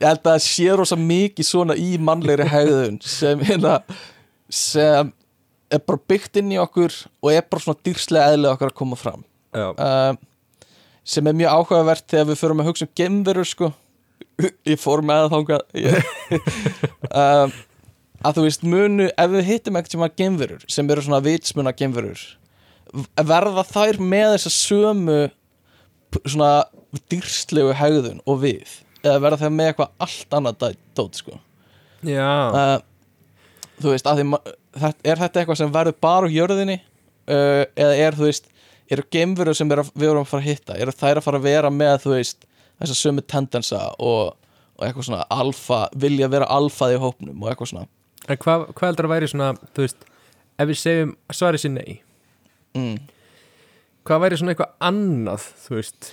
ég 0.03 0.07
held 0.09 0.23
að 0.23 0.29
það 0.31 0.45
sé 0.47 0.77
rosa 0.79 0.99
mikið 0.99 1.49
svona 1.49 1.79
í 1.79 1.95
mannlegri 2.03 2.49
hegðun 2.51 2.99
sem 3.07 3.43
hérna 3.47 3.79
sem 4.53 5.13
er 5.73 5.83
bara 5.87 6.05
byggt 6.13 6.41
inn 6.43 6.53
í 6.53 6.61
okkur 6.61 6.97
og 7.23 7.33
er 7.33 7.47
bara 7.49 7.65
svona 7.65 7.85
dýrslega 7.87 8.35
eðlið 8.35 8.53
okkar 8.53 8.73
að 8.73 8.79
koma 8.83 8.99
fram. 9.01 9.23
Uh, 9.55 10.13
sem 11.05 11.27
er 11.27 11.37
mjög 11.39 11.55
áhugavert 11.57 12.05
þegar 12.11 12.29
við 12.29 12.41
förum 12.43 12.61
að 12.61 12.69
hugsa 12.71 12.89
um 12.89 12.93
gemverur 12.99 13.49
sko. 13.49 13.71
Ég 14.69 14.81
fór 14.81 15.05
með 15.07 15.23
það 15.23 15.33
þangað. 15.37 15.65
Ég, 15.81 16.11
um, 17.09 17.55
að 18.27 18.37
þú 18.37 18.45
veist 18.47 18.65
munu 18.67 19.09
ef 19.11 19.33
við 19.33 19.49
hittum 19.49 19.79
ekkert 19.79 19.97
sem 19.97 20.05
að 20.07 20.17
gemverur 20.21 20.65
sem 20.71 20.91
eru 20.93 21.05
svona 21.05 21.23
vitsmuna 21.25 21.75
gemverur 21.77 22.23
verða 23.17 23.65
þær 23.67 23.99
með 24.05 24.35
þessa 24.37 24.53
sömu 24.55 25.21
svona 26.25 26.53
dýrslegu 27.11 27.75
hegðun 27.77 28.23
og 28.29 28.43
við 28.43 28.79
eða 29.03 29.21
verða 29.23 29.41
þær 29.43 29.55
með 29.57 29.71
eitthvað 29.71 30.07
allt 30.07 30.37
annað 30.39 30.79
dót 30.97 31.19
sko. 31.19 31.39
Uh, 32.53 32.79
þú 33.83 33.95
veist, 33.95 34.09
að 34.09 34.21
því 34.21 34.27
er 35.07 35.21
þetta 35.21 35.43
eitthvað 35.43 35.61
sem 35.61 35.75
verður 35.75 35.99
bara 36.03 36.31
á 36.31 36.35
jörðinni 36.35 36.79
uh, 36.79 37.65
eða 37.65 37.97
er, 37.97 38.19
þú 38.19 38.29
veist 38.29 38.49
eru 38.93 39.05
geimverur 39.15 39.57
sem 39.57 39.71
er 39.73 39.83
að, 39.83 39.91
við 39.95 40.11
erum 40.11 40.27
að 40.27 40.31
fara 40.33 40.43
að 40.43 40.51
hitta 40.51 40.79
eru 40.79 40.95
þær 40.95 41.21
að 41.21 41.27
fara 41.27 41.41
að 41.41 41.49
vera 41.49 41.73
með, 41.73 41.97
þú 42.05 42.15
veist 42.17 42.47
þessa 42.83 42.99
sömu 42.99 43.25
tendensa 43.31 43.83
og, 44.03 44.37
og 44.77 44.87
eitthvað 44.87 45.09
svona 45.09 45.27
alfa, 45.33 45.83
vilja 46.05 46.31
vera 46.33 46.49
alfað 46.53 46.97
í 46.97 47.03
hópnum 47.03 47.43
og 47.45 47.53
eitthvað 47.53 47.73
svona. 47.73 47.89
En 48.29 48.39
hvað, 48.39 48.69
hvað 48.77 48.91
heldur 48.91 49.09
að 49.09 49.15
væri 49.15 49.31
svona 49.31 49.51
þú 49.73 49.87
veist, 49.87 50.07
ef 50.59 50.71
við 50.71 50.81
segjum 50.83 51.17
svarið 51.33 51.65
sér 51.65 51.75
nei. 51.77 52.01
Mm. 52.79 52.97
Hvað 54.07 54.23
væri 54.25 54.39
svona 54.41 54.55
eitthvað 54.55 54.73
annað 54.89 55.49
þú 55.65 55.77
veist, 55.79 56.13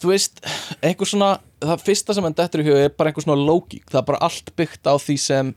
þú 0.00 0.10
veist, 0.12 0.42
eitthvað 0.80 1.10
svona 1.12 1.30
það 1.64 1.84
fyrsta 1.86 2.16
sem 2.16 2.26
hann 2.26 2.36
dettur 2.38 2.62
í 2.62 2.66
huga 2.68 2.82
er 2.86 2.92
bara 2.94 3.10
eitthvað 3.10 3.28
svona 3.28 3.46
lógík. 3.48 3.86
Það 3.88 4.00
er 4.00 4.08
bara 4.10 4.24
allt 4.28 4.52
byggt 4.58 4.90
á 4.90 4.94
því 5.00 5.16
sem 5.20 5.54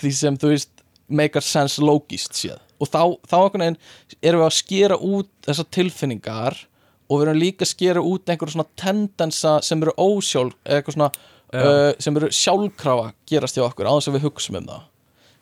því 0.00 0.12
sem, 0.12 0.38
þú 0.40 0.52
veist, 0.52 0.72
make 1.08 1.42
sense 1.44 1.82
lógíst 1.82 2.36
séð. 2.36 2.60
Og 2.82 2.90
þá, 2.92 3.16
þá 3.24 3.36
erum 3.46 3.76
við 4.20 4.42
að 4.44 4.56
skera 4.56 4.98
út 5.00 5.30
þessar 5.46 5.68
tilfinningar 5.72 6.58
og 7.06 7.20
við 7.20 7.24
erum 7.24 7.40
líka 7.40 7.64
að 7.64 7.72
skera 7.72 8.02
út 8.04 8.28
einhverjum 8.28 8.58
svona 8.58 8.76
tendensa 8.76 9.54
sem 9.64 9.80
eru 9.82 9.94
ósjálf 9.96 10.56
eitthvað 10.66 10.96
svona 10.96 11.08
uh, 11.54 11.92
sem 12.02 12.18
eru 12.18 12.30
sjálfkrafa 12.34 13.12
gerast 13.30 13.56
hjá 13.56 13.64
okkur 13.64 13.88
á 13.88 13.94
þess 13.94 14.10
að 14.10 14.18
við 14.18 14.26
hugsum 14.26 14.60
um 14.60 14.68
það. 14.68 14.84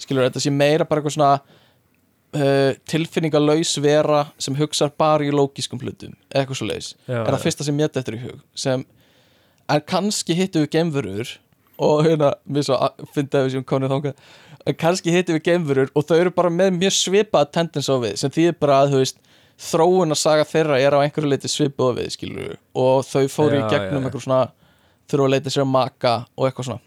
Skilur 0.04 0.28
þetta 0.28 0.42
sé 0.44 0.52
meira 0.54 0.86
bara 0.86 1.02
eitthvað 1.02 1.16
svona 1.16 1.32
uh, 2.36 2.72
tilfinningalaus 2.90 3.76
vera 3.82 4.24
sem 4.38 4.56
hugsar 4.58 4.92
bara 4.98 5.26
í 5.26 5.32
lógískum 5.34 5.80
hlutum 5.82 6.14
eitthvað 6.30 6.60
svo 6.60 6.68
leiðis 6.70 6.92
er 7.08 7.30
það 7.30 7.42
fyrsta 7.46 7.66
sem 7.68 7.82
ég 7.82 7.94
dettur 7.94 8.18
í 8.18 8.22
hug 8.24 8.40
sem, 8.58 8.84
en 9.70 9.84
kannski 9.90 10.36
hittum 10.38 10.66
við 10.66 10.72
gemverur 10.78 11.36
og 11.84 12.04
hérna, 12.06 12.34
mér 12.46 12.66
svo 12.66 12.78
fyndi 13.14 13.38
að 13.38 13.48
við 13.48 13.56
séum 13.56 13.68
konið 13.68 13.94
þangað 13.96 14.26
en 14.64 14.80
kannski 14.80 15.14
hittum 15.14 15.38
við 15.38 15.46
gemverur 15.50 15.94
og 15.94 16.08
þau 16.08 16.16
eru 16.18 16.34
bara 16.34 16.52
með 16.52 16.76
mjög 16.78 16.96
svipaða 16.98 17.50
tendens 17.58 17.90
á 17.90 17.96
við 17.98 18.18
sem 18.22 18.34
þýðir 18.34 18.58
bara 18.60 18.82
að 18.82 18.94
þú 18.94 19.04
veist 19.04 19.22
þróun 19.64 20.14
að 20.14 20.20
saga 20.20 20.46
þeirra 20.48 20.78
er 20.82 20.96
á 20.96 21.02
einhverju 21.04 21.30
leiti 21.30 21.50
svipuð 21.50 21.94
á 21.94 21.98
við 22.00 22.12
skilur 22.16 22.54
og 22.74 23.04
þau 23.06 23.26
fóru 23.30 23.58
Já, 23.58 23.62
í 23.62 23.70
gegnum 23.70 23.90
já, 23.90 24.00
já. 24.00 24.06
einhver 24.08 24.24
svona 24.24 24.40
þurfa 25.10 25.26
að 25.28 25.34
leita 25.34 25.52
sér 25.52 25.64
að 25.64 25.70
maka 25.70 26.14
og 26.34 26.48
eitthvað 26.48 26.68
svona. 26.70 26.82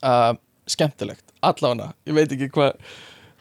Uh, 0.00 0.32
skemmtilegt, 0.66 1.34
allavega. 1.46 1.92
Ég 2.08 2.16
veit 2.16 2.32
ekki 2.34 2.48
hvað 2.54 2.80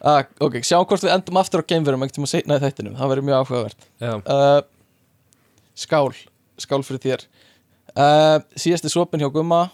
uh, 0.05 0.21
ok, 0.45 0.59
sjáum 0.65 0.85
hvort 0.87 1.03
við 1.03 1.13
endum 1.15 1.41
aftur 1.41 1.65
á 1.65 1.69
geimverum 1.69 2.05
einhvern 2.05 2.15
tíma 2.19 2.29
seinna 2.29 2.59
í 2.59 2.63
þættinum, 2.63 2.95
það 2.99 3.11
verður 3.11 3.27
mjög 3.29 3.41
áhugavert. 3.41 3.87
Uh, 4.05 4.61
skál 5.75 6.13
skál 6.61 6.83
fyrir 6.87 7.03
þér. 7.03 7.25
Uh, 7.95 8.37
síðasti 8.59 8.91
sopin 8.91 9.23
hjá 9.23 9.29
Gumma 9.33 9.65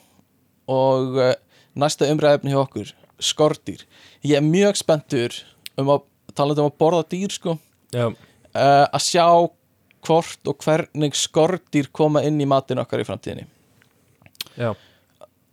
og 0.71 1.17
uh, 1.19 1.33
næsta 1.77 2.09
umræðefni 2.09 2.53
hjá 2.53 2.61
okkur 2.63 2.91
skordýr. 3.21 3.85
Ég 4.25 4.39
er 4.39 4.45
mjög 4.45 4.79
spenntur 4.81 5.35
um 5.77 5.91
að 5.93 6.05
tala 6.37 6.55
um 6.57 6.69
að 6.69 6.77
borða 6.81 7.03
dýr 7.11 7.33
sko. 7.33 7.57
Að 7.93 9.03
sjá 9.03 9.25
hvort 10.01 10.49
og 10.49 10.63
hvernig 10.63 11.17
skordýr 11.17 11.91
koma 11.93 12.23
inn 12.25 12.39
í 12.41 12.47
matin 12.49 12.81
okkar 12.81 13.03
í 13.03 13.05
framtíðinni. 13.05 13.45
Já, 14.57 14.71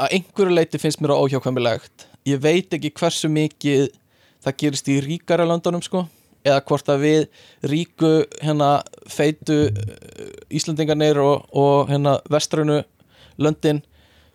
að 0.01 0.15
einhverju 0.17 0.55
leiti 0.55 0.81
finnst 0.81 1.03
mér 1.03 1.13
á 1.15 1.21
óhjákvæmilegt. 1.21 2.07
Ég 2.29 2.41
veit 2.43 2.73
ekki 2.75 2.91
hversu 2.97 3.29
mikið 3.33 3.91
það 4.45 4.57
gerist 4.63 4.89
í 4.93 5.01
ríkara 5.05 5.47
löndunum 5.49 5.83
sko 5.85 6.05
eða 6.47 6.63
hvort 6.69 6.89
að 6.93 7.05
við 7.05 7.27
ríku 7.73 8.13
hérna 8.43 8.71
feitu 9.11 9.59
uh, 9.69 10.33
Íslandingarnir 10.55 11.19
og, 11.23 11.49
og 11.53 11.91
hérna 11.91 12.19
vestrunu 12.31 12.81
löndin 13.39 13.83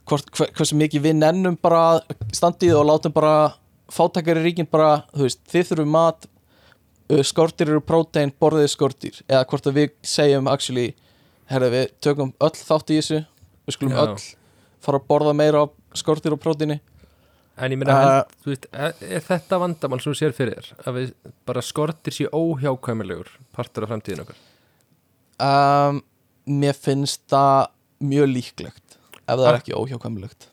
hvort, 0.09 0.29
hver, 0.35 0.51
hversu 0.57 0.77
mikið 0.79 1.07
við 1.07 1.17
nennum 1.21 1.57
bara 1.61 2.01
standið 2.35 2.77
og 2.79 2.87
látum 2.91 3.15
bara 3.15 3.53
fátækari 3.93 4.43
ríkin 4.43 4.69
bara, 4.69 5.03
þú 5.13 5.27
veist, 5.27 5.41
þið 5.51 5.67
þurfum 5.71 5.93
mat 5.95 6.27
uh, 6.27 7.23
skortir 7.25 7.71
eru 7.71 7.83
prótein, 7.83 8.33
borðið 8.39 8.71
skortir 8.75 9.19
eða 9.27 9.45
hvort 9.49 9.69
að 9.69 9.79
við 9.79 9.93
segjum 10.13 10.49
actually, 10.51 10.93
herra 11.51 11.71
við 11.73 11.91
tökum 12.03 12.33
öll 12.43 12.55
þátt 12.57 12.93
í 12.93 12.99
þessu 12.99 13.21
við 13.23 13.77
skulum 13.77 13.95
Já. 13.95 14.01
öll 14.05 14.17
fara 14.83 14.99
að 14.99 15.07
borða 15.07 15.37
meira 15.37 15.63
af 15.63 15.77
skortir 15.95 16.35
og 16.35 16.41
próteini 16.43 16.81
en 17.57 17.75
ég 17.75 17.79
meina 17.79 17.97
Uh, 18.03 18.37
þú 18.43 18.53
veist, 18.53 18.65
er, 18.73 19.25
þetta 19.27 19.59
vandamál 19.61 19.99
sem 20.01 20.13
þú 20.13 20.19
sér 20.19 20.33
fyrir 20.37 20.57
þér? 20.57 20.71
Að 20.87 20.97
við 20.97 21.11
bara 21.49 21.63
skortir 21.65 22.15
sér 22.15 22.33
óhjákvæmilegur 22.33 23.29
partur 23.55 23.85
af 23.85 23.93
framtíðin 23.93 24.23
okkar? 24.23 24.39
Um, 25.43 26.01
mér 26.49 26.77
finnst 26.77 27.23
það 27.31 27.69
mjög 28.03 28.31
líklegt 28.31 28.97
ef 29.23 29.37
það 29.37 29.45
er 29.51 29.59
ekki 29.59 29.77
óhjákvæmilegt. 29.77 30.49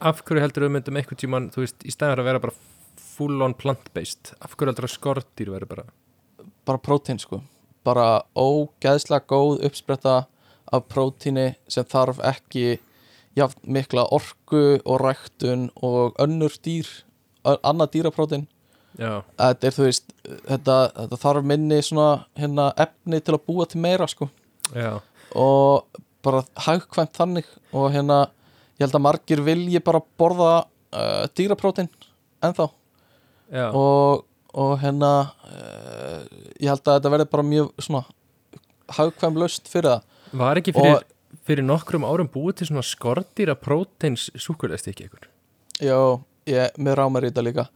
Af 0.00 0.24
hverju 0.24 0.42
heldur 0.44 0.66
við 0.66 0.74
myndum 0.76 0.98
einhvern 1.00 1.20
tímann 1.20 1.48
þú 1.54 1.64
veist, 1.64 1.80
í 1.84 1.94
stæðar 1.94 2.22
að 2.22 2.30
vera 2.30 2.42
bara 2.42 2.56
full 3.00 3.44
on 3.44 3.54
plant-based 3.56 4.34
af 4.40 4.56
hverju 4.56 4.72
heldur 4.72 4.88
að 4.88 4.94
skortir 4.96 5.52
vera 5.52 5.68
bara? 5.68 5.86
Bara 6.68 6.82
prótein 6.82 7.20
sko. 7.20 7.42
Bara 7.84 8.22
ógeðslega 8.36 9.28
góð 9.28 9.64
uppspretta 9.68 10.22
af 10.70 10.86
prótíni 10.90 11.54
sem 11.70 11.86
þarf 11.88 12.20
ekki 12.30 12.78
jafn 13.38 13.60
mikla 13.76 14.06
orku 14.10 14.80
og 14.84 14.96
ræktun 15.00 15.68
og 15.82 16.16
önnur 16.22 16.56
dýr 16.64 16.88
annað 17.44 17.94
dýraprótein 17.94 18.46
já, 18.98 19.22
þetta 19.38 19.68
er 19.68 19.76
þú 19.76 19.86
veist 19.86 20.12
þetta, 20.24 20.76
þetta 20.96 21.18
þarf 21.22 21.46
minni 21.46 21.80
svona 21.84 22.08
hérna 22.38 22.70
efni 22.80 23.20
til 23.22 23.36
að 23.36 23.44
búa 23.46 23.66
til 23.70 23.82
meira 23.82 24.08
sko. 24.10 24.28
Já, 24.74 24.98
og 25.36 26.00
bara 26.24 26.42
hagkvæmt 26.66 27.14
þannig 27.16 27.48
og 27.72 27.90
hérna 27.94 28.24
ég 28.78 28.86
held 28.86 28.98
að 28.98 29.06
margir 29.06 29.44
vilji 29.44 29.82
bara 29.84 30.02
borða 30.20 30.52
uh, 30.64 31.24
dýraprótein 31.36 31.90
ennþá. 32.44 32.70
Og, 33.74 34.24
og 34.54 34.74
hérna 34.82 35.12
uh, 35.46 36.20
ég 36.60 36.70
held 36.70 36.84
að 36.84 36.98
þetta 36.98 37.14
verði 37.14 37.30
bara 37.32 37.46
mjög 37.46 37.72
svona 37.82 38.04
hagkvæm 38.96 39.38
laust 39.40 39.70
fyrir 39.70 39.94
það. 39.96 40.06
Var 40.40 40.60
ekki 40.60 40.74
fyrir, 40.76 41.02
fyrir 41.50 41.66
nokkrum 41.66 42.06
árum 42.06 42.30
búið 42.30 42.60
til 42.60 42.70
svona 42.70 42.86
skortýra 42.86 43.56
próteins 43.58 44.28
súkulegst 44.38 44.90
ekki 44.90 45.08
ykkur? 45.08 45.26
Já, 45.82 45.98
ég, 46.46 46.76
mér 46.78 47.00
rámar 47.00 47.26
í 47.26 47.30
þetta 47.32 47.46
líka. 47.46 47.66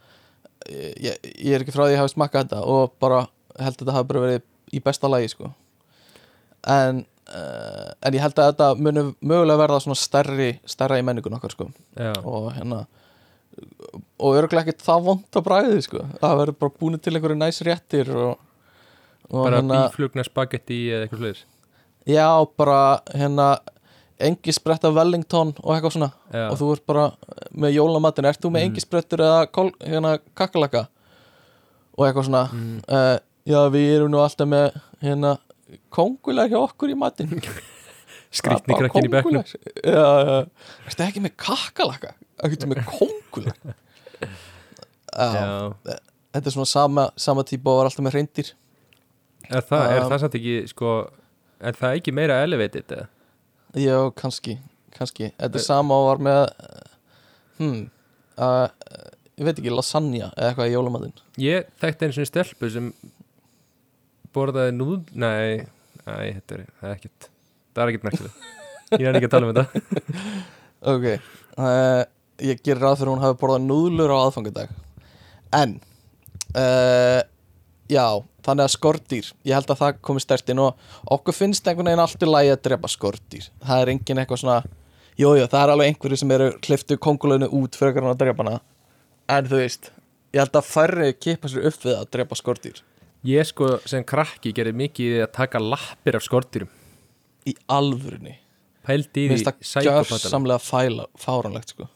Ég, 0.71 1.17
ég, 1.19 1.51
er 1.57 1.65
ekki 1.65 1.75
frá 1.75 1.83
því 1.83 1.89
að 1.89 1.95
ég 1.97 2.03
hafi 2.03 2.15
smakkað 2.15 2.47
þetta 2.47 2.61
og 2.71 2.95
bara 3.03 3.25
held 3.59 3.75
að 3.75 3.81
þetta 3.83 3.97
hafi 3.97 4.11
bara 4.13 4.25
verið 4.25 4.45
í 4.75 4.83
besta 4.85 5.11
lagi 5.11 5.33
sko. 5.33 5.51
En 6.71 7.03
uh, 7.35 7.91
en 8.01 8.17
ég 8.17 8.23
held 8.25 8.39
að 8.39 8.53
þetta 8.53 8.69
muni 8.79 9.07
mögulega 9.21 9.61
verða 9.65 9.81
svona 9.85 9.99
stærri 9.99 10.51
stærra 10.69 11.01
í 11.01 11.07
menningun 11.07 11.37
okkar 11.41 11.57
sko. 11.57 11.69
Já, 11.99 12.15
og 12.23 12.53
hérna 12.55 12.85
og 14.19 14.39
örgulega 14.39 14.65
ekkert 14.65 14.87
það 14.87 15.09
vond 15.09 15.39
að 15.39 15.47
bræði 15.47 15.83
sko. 15.85 16.07
það 16.21 16.39
verður 16.41 16.61
bara 16.63 16.77
búin 16.81 16.99
til 16.99 17.15
einhverju 17.15 17.39
næs 17.39 17.61
réttir 17.67 18.11
og, 18.11 18.39
og 19.31 19.45
bara 19.45 19.61
hérna 19.61 19.83
bíflugna 19.85 20.25
spagetti 20.27 20.81
eða 20.91 21.05
eitthvað 21.05 21.23
sliðis 21.23 21.45
já, 22.07 22.29
bara 22.59 23.01
hérna 23.15 23.59
engi 24.25 24.53
spretta 24.55 24.91
Wellington 24.95 25.55
og 25.63 25.75
eitthvað 25.75 25.95
svona. 25.97 26.11
Já, 26.33 26.47
og 26.51 26.59
þú 26.61 26.73
ert 26.77 26.85
bara 26.87 27.07
með 27.57 27.75
jólamatin 27.79 28.29
ert 28.31 28.41
þú 28.43 28.51
með 28.55 28.61
Mm. 28.65 28.69
engi 28.71 28.81
sprettur 28.85 29.19
eða 29.27 29.47
kol, 29.53 29.71
hérna 29.83 30.19
kakalaka 30.39 30.87
og 31.99 32.07
eitthvað 32.07 32.29
svona. 32.29 32.45
Mm, 32.53 32.81
uh, 32.89 33.19
já, 33.47 33.61
við 33.75 33.89
erum 33.97 34.11
nú 34.15 34.21
alltaf 34.23 34.49
með 34.49 34.77
hérna 35.03 35.37
kongulega 35.91 36.49
hjá 36.55 36.61
okkur 36.63 36.93
í 36.93 36.97
matin 36.99 37.33
skrýtni 38.35 38.75
Bara 38.75 38.89
krakkin 38.89 39.09
í 39.09 39.11
já, 39.85 40.07
já, 40.29 40.39
ertu 40.89 41.03
ekki 41.07 41.23
með 41.25 41.35
kakalaka 41.37 42.15
ertu 42.45 42.67
með 42.71 42.85
kongulega 42.89 43.75
Já. 45.15 45.75
þetta 46.35 46.49
er 46.51 46.55
svona 46.55 46.67
sama, 46.67 47.05
sama 47.17 47.45
típa 47.47 47.71
og 47.71 47.79
var 47.83 47.91
alltaf 47.91 48.03
með 48.07 48.17
reyndir 48.19 48.49
Er, 49.51 49.61
það, 49.63 49.83
er 49.93 50.01
Um, 50.01 50.09
það 50.11 50.21
samt 50.25 50.37
ekki 50.41 50.55
sko 50.71 50.93
Er 51.65 51.77
það 51.79 51.99
ekki 51.99 52.15
meira 52.17 52.41
elevated 52.45 52.95
eða? 52.95 53.09
Já, 53.81 53.99
kannski, 54.15 54.59
kannski. 54.95 55.33
Þetta 55.41 55.61
er 55.61 55.65
sama 55.65 55.97
og 55.99 56.09
var 56.13 56.23
með 56.23 56.41
hmm, 57.59 57.85
uh, 58.39 58.67
ég 59.39 59.49
veit 59.49 59.57
ekki, 59.57 59.73
lasagna 59.75 60.29
eða 60.31 60.51
eitthvað 60.51 60.71
í 60.71 60.75
jólamatinn. 60.77 61.15
Ég 61.43 61.71
þekkti 61.83 62.07
einu 62.07 62.19
svona 62.19 62.31
stelpu 62.31 62.71
sem 62.71 62.91
borðaði 64.35 64.75
núð 64.75 65.15
Nei, 65.15 65.65
nei 66.05 66.27
þetta 66.37 66.59
er, 66.59 66.67
er 66.83 66.95
ekkert 66.97 67.29
Það 67.75 67.83
er 67.85 67.93
ekkert 67.93 68.07
merkileg 68.09 68.53
Ég 68.95 69.09
er 69.09 69.19
ekki 69.19 69.29
að 69.31 69.35
tala 69.35 69.49
um 69.49 69.57
þetta. 69.57 69.65
Ok, 70.85 71.05
uh, 71.57 72.03
ég 72.45 72.59
gerir 72.61 72.83
ráð 72.85 72.99
fyrir 73.01 73.09
að 73.09 73.15
hún 73.15 73.23
hafi 73.23 73.39
borðað 73.41 73.63
núðlur 73.65 74.11
á 74.13 74.17
aðfangadag. 74.19 74.75
En 75.57 75.71
uh, 76.61 77.23
Já, 77.91 78.07
þannig 78.47 78.65
að 78.65 78.73
skordýr 78.73 79.27
Ég 79.45 79.59
held 79.59 79.69
að 79.75 79.81
það 79.83 79.99
komi 80.09 80.23
stert 80.25 80.49
inn 80.49 80.63
og 80.65 80.79
okkur 81.13 81.37
finnst 81.37 81.67
einhvern 81.69 81.91
veginn 81.91 82.05
allt 82.05 82.25
í 82.25 82.29
lagi 82.31 82.53
að 82.55 82.63
drepa 82.69 82.89
skordýr. 82.89 83.51
Það 83.61 83.83
er 83.83 83.93
engin 83.93 84.23
eitthvað 84.23 84.41
svona 84.45 84.63
Jújú, 85.15 85.37
jú, 85.39 85.47
það 85.47 85.61
er 85.61 85.71
alveg 85.71 85.91
einhverju 85.93 86.17
sem 86.19 86.33
eru 86.35 86.47
kliftu 86.65 86.97
kongulöðinu 86.99 87.47
út 87.55 87.77
fyrir 87.79 88.03
að 88.03 88.17
drepa 88.19 88.43
hana. 88.43 88.57
En 89.31 89.47
þú 89.47 89.61
veist, 89.61 89.93
ég 90.35 90.43
held 90.43 90.57
að 90.59 90.67
færri 90.67 91.13
kipa 91.15 91.51
sér 91.53 91.69
upp 91.71 91.85
við 91.85 91.95
að 92.01 92.09
drepa 92.17 92.39
skordýr. 92.41 92.81
Ég 93.25 93.47
sko 93.49 93.77
sem 93.89 94.03
krakki 94.05 94.51
gerði 94.53 94.75
mikið 94.77 95.21
að 95.25 95.31
taka 95.39 95.61
lappir 95.63 96.19
af 96.19 96.25
skortýrum 96.27 96.73
Í 97.49 97.55
alvörunni. 97.73 98.35
Pældi 98.85 99.25
í 99.25 99.31
því 99.33 99.39
fæla, 100.61 101.07
fáranlegt 101.21 101.73
sko. 101.73 101.87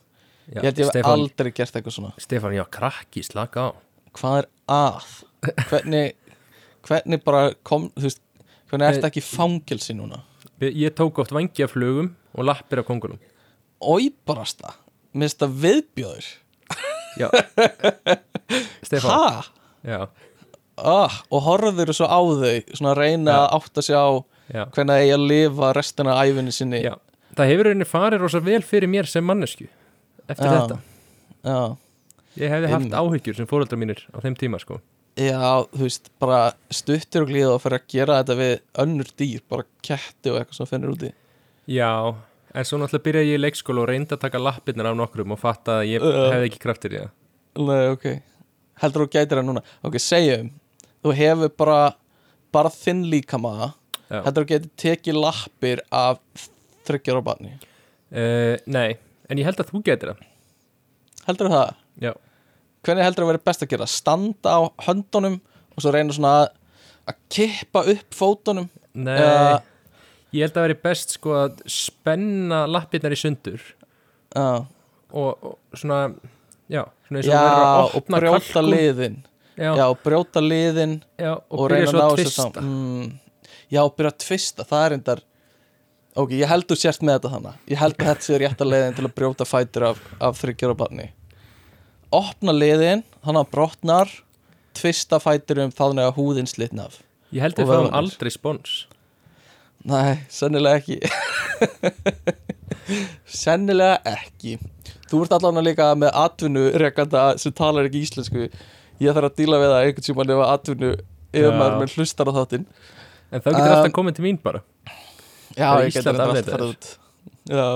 Já, 0.49 0.63
Ég 0.63 0.69
held 0.71 0.79
ég 0.81 0.93
hef 0.95 1.09
aldrei 1.09 1.51
gert 1.53 1.75
eitthvað 1.77 1.97
svona. 1.99 2.13
Stefán, 2.21 2.55
já, 2.57 2.65
krakki, 2.73 3.21
slaka 3.27 3.67
á. 3.69 3.69
Hvað 4.17 4.39
er 4.39 4.49
að? 4.73 5.11
Hvernig, 5.71 6.15
hvernig 6.89 7.21
bara 7.25 7.53
kom, 7.67 7.89
þú 7.97 8.07
veist 8.09 8.23
Hvernig 8.69 8.89
ertu 8.91 9.07
ekki 9.09 9.23
í 9.23 9.27
fangelsi 9.27 9.95
núna? 9.97 10.23
Ég 10.61 10.93
tók 10.99 11.21
oft 11.23 11.31
vangi 11.33 11.63
af 11.65 11.73
flugum 11.77 12.11
og 12.35 12.45
lappir 12.49 12.83
af 12.83 12.89
kongulum 12.89 13.21
Óibarasta 13.81 14.75
Mér 15.15 15.29
finnst 15.29 15.41
það 15.41 15.55
viðbjóður. 15.65 16.27
Já. 17.19 17.29
Ha? 19.03 19.43
já, 19.85 20.07
Ah, 20.79 21.15
og 21.35 21.43
horfður 21.43 21.91
svo 21.93 22.07
á 22.07 22.17
þau 22.23 22.77
Svona 22.79 22.93
að 22.95 22.99
reyna 23.01 23.33
Já. 23.35 23.39
að 23.43 23.55
átta 23.59 23.83
sig 23.83 23.97
á 23.99 24.07
já, 24.55 24.63
Hvernig 24.73 24.93
það 24.95 25.01
eigi 25.03 25.15
að 25.17 25.25
lifa 25.33 25.71
restina 25.77 26.13
af 26.15 26.29
æfinni 26.31 26.55
sinni? 26.55 26.81
Já. 26.87 26.95
Það 27.37 27.51
hefur 27.51 27.69
rauninni 27.69 27.89
farið 27.89 28.23
rosa 28.23 28.41
vel 28.47 28.61
fyrir 28.65 28.89
mér 28.93 29.09
sem 29.11 29.27
mannesku 29.27 29.67
Eftir 30.29 30.47
Já. 30.47 30.55
þetta. 30.55 30.79
Já. 31.45 31.59
Ég 32.39 32.53
hefði 32.55 32.71
haft 32.73 32.97
áhyggjur 33.03 33.37
sem 33.41 33.49
fóreldrar 33.51 33.81
mínir 33.83 34.05
á 34.15 34.19
þeim 34.23 34.37
tíma 34.39 34.61
sko 34.63 34.79
Já, 35.19 35.67
þú 35.75 35.83
veist, 35.83 36.11
bara 36.23 36.41
stuttir 36.71 37.25
og 37.25 37.31
glíða 37.33 37.55
og 37.57 37.63
fyrir 37.65 37.81
að 37.81 37.87
gera 37.91 38.19
þetta 38.21 38.37
við 38.39 38.53
önnur 38.85 39.09
dýr, 39.19 39.41
bara 39.51 39.65
ketti 39.83 40.31
og 40.31 40.39
eitthvað 40.41 40.59
sem 40.61 40.69
finnir 40.71 40.93
úti. 40.95 41.11
Já, 41.69 41.91
en 42.55 42.69
svo 42.69 42.79
náttúrulega 42.79 43.07
byrjaði 43.09 43.33
ég 43.33 43.41
í 43.41 43.43
leikskóla 43.43 43.83
og 43.83 43.89
reyndi 43.91 44.15
að 44.15 44.23
taka 44.23 44.41
lappirnar 44.43 44.91
af 44.93 44.99
nokkrum 45.01 45.35
og 45.35 45.41
fatta 45.43 45.81
að 45.81 45.89
ég 45.91 46.05
Uh. 46.07 46.21
hefði 46.33 46.51
ekki 46.53 46.63
kraftir 46.63 46.95
í 46.95 47.01
það. 47.03 47.11
Nei, 47.67 47.83
ok. 47.97 48.07
Heldur 48.85 49.05
þú 49.05 49.09
gætir 49.17 49.41
það 49.41 49.49
núna? 49.49 49.65
Ok, 49.83 49.99
segjum 49.99 50.53
Þú 51.03 51.13
hefur 51.19 51.51
bara 51.59 51.81
bara 52.55 52.71
þinn 52.73 53.03
líkama. 53.11 53.73
Já. 54.09 54.23
Heldur 54.25 54.45
þú 54.47 54.49
getur 54.55 54.71
tekið 54.83 55.19
lappir 55.19 55.83
af 55.95 56.21
þryggjar 56.89 57.19
á 57.19 57.23
barni? 57.27 57.53
Uh, 58.15 58.55
Nei, 58.71 58.97
en 59.29 59.39
ég 59.43 59.45
held 59.51 59.61
að 59.61 59.71
þú 59.75 59.83
getur 59.85 60.15
það. 60.15 60.23
Heldur 61.29 61.51
það? 61.53 61.75
Já, 62.07 62.13
Hvernig 62.87 63.05
heldur 63.07 63.25
það 63.25 63.29
að 63.29 63.33
vera 63.33 63.45
best 63.51 63.65
að 63.65 63.73
gera? 63.73 63.87
Standa 63.91 64.55
á 64.55 64.61
höndunum 64.87 65.41
og 65.75 65.83
svo 65.85 65.93
reyna 65.95 66.15
svona 66.15 66.35
að, 66.43 66.49
að 67.11 67.19
kippa 67.35 67.83
upp 67.95 68.17
fótunum? 68.17 68.69
Nei. 68.95 69.17
Eða- 69.19 69.63
Ég 70.37 70.45
held 70.45 70.59
að 70.61 70.67
veri 70.67 70.75
best 70.85 71.15
sko 71.17 71.31
að 71.33 71.61
spenna 71.73 72.67
lappirnar 72.69 73.15
í 73.15 73.17
sundur. 73.17 73.63
Já, 74.37 74.67
og, 75.17 75.31
og 75.41 75.55
svona 75.73 76.03
Já, 76.69 76.83
svona 77.09 77.23
eins 77.23 77.31
og 77.31 77.33
verður 77.33 77.63
að 77.65 77.79
og 77.79 77.95
opna 78.03 78.19
brjóta 78.21 78.43
kalkún. 78.53 78.69
liðin. 78.75 79.17
Já, 79.57 79.71
Já, 79.75 79.85
og 79.89 80.03
brjóta 80.05 80.43
liðin 80.45 80.93
já, 81.19 81.31
og, 81.33 81.55
og, 81.57 81.65
reyna 81.73 81.89
að 81.89 81.97
ná 81.97 82.19
þessu 82.21 82.45
mm, 82.61 83.07
Já, 83.73 83.81
og 83.83 83.95
byrja 83.97 84.13
að 84.13 84.19
tvista, 84.27 84.67
það 84.69 84.85
er 84.85 84.97
endar 84.99 85.23
Ok, 86.19 86.31
ég 86.37 86.51
held 86.53 86.67
þú 86.69 86.77
sért 86.79 87.03
með 87.09 87.17
þetta 87.17 87.33
þannig 87.33 87.73
Ég 87.73 87.81
held 87.81 87.97
að 87.99 88.07
þetta 88.13 88.27
sé 88.29 88.39
rétt 88.45 88.63
að 88.63 88.71
leiðin 88.75 88.95
til 88.99 89.07
að 89.09 89.15
brjóta 89.19 89.47
fætur 89.49 89.87
af, 89.89 90.05
af 90.29 90.39
þryggjar 90.43 90.77
á 90.77 90.81
barni 90.85 91.09
Opna 92.15 92.55
liðin, 92.57 93.03
þannig 93.25 93.43
að 93.45 93.51
brotnar 93.53 94.13
Tvista 94.79 95.19
fætur 95.19 95.59
um 95.65 95.73
þannig 95.75 96.07
að 96.07 96.15
húðin 96.21 96.47
slitna 96.49 96.85
af. 96.87 97.01
Ég 97.35 97.43
held 97.43 97.57
að 97.59 97.67
fáum 97.67 97.73
vöðvarnir. 97.73 97.97
aldrei 97.99 98.31
spons. 98.31 98.75
Nei, 99.89 100.21
sennilega 100.31 100.79
ekki. 100.79 100.99
Sennilega 103.43 103.99
ekki. 104.17 104.57
Þú 105.09 105.23
ert 105.25 105.35
allan 105.39 105.61
líka 105.65 105.89
með 105.99 106.15
atvinnu 106.21 106.65
rekanda 106.81 107.25
sem 107.41 107.53
talar 107.57 107.89
ekki 107.89 108.05
íslensku. 108.07 108.47
Ég 109.03 109.15
þarf 109.17 109.31
að 109.33 109.37
díla 109.41 109.59
við 109.63 109.73
það 109.73 109.83
einhvern 109.89 110.07
tíma 110.09 110.27
nema 110.29 110.47
atvinnu 110.55 110.93
ef 111.39 111.51
maður 111.59 111.77
með 111.83 111.97
hlustar 111.97 112.31
á 112.31 112.33
þáttinn. 112.39 112.65
En 113.29 113.43
þá 113.45 113.49
getur 113.51 113.67
Um, 113.67 113.75
alltaf 113.75 113.95
komið 113.99 114.17
til 114.19 114.25
mín 114.29 114.39
bara. 114.43 114.63
Já, 115.59 115.69
Það 115.75 115.85
ég 115.85 115.97
þetta 115.99 116.11
alltaf 116.15 116.29
afneitaður. 116.29 116.55
farið 116.55 116.71
út. 116.71 116.91
Já. 117.51 117.69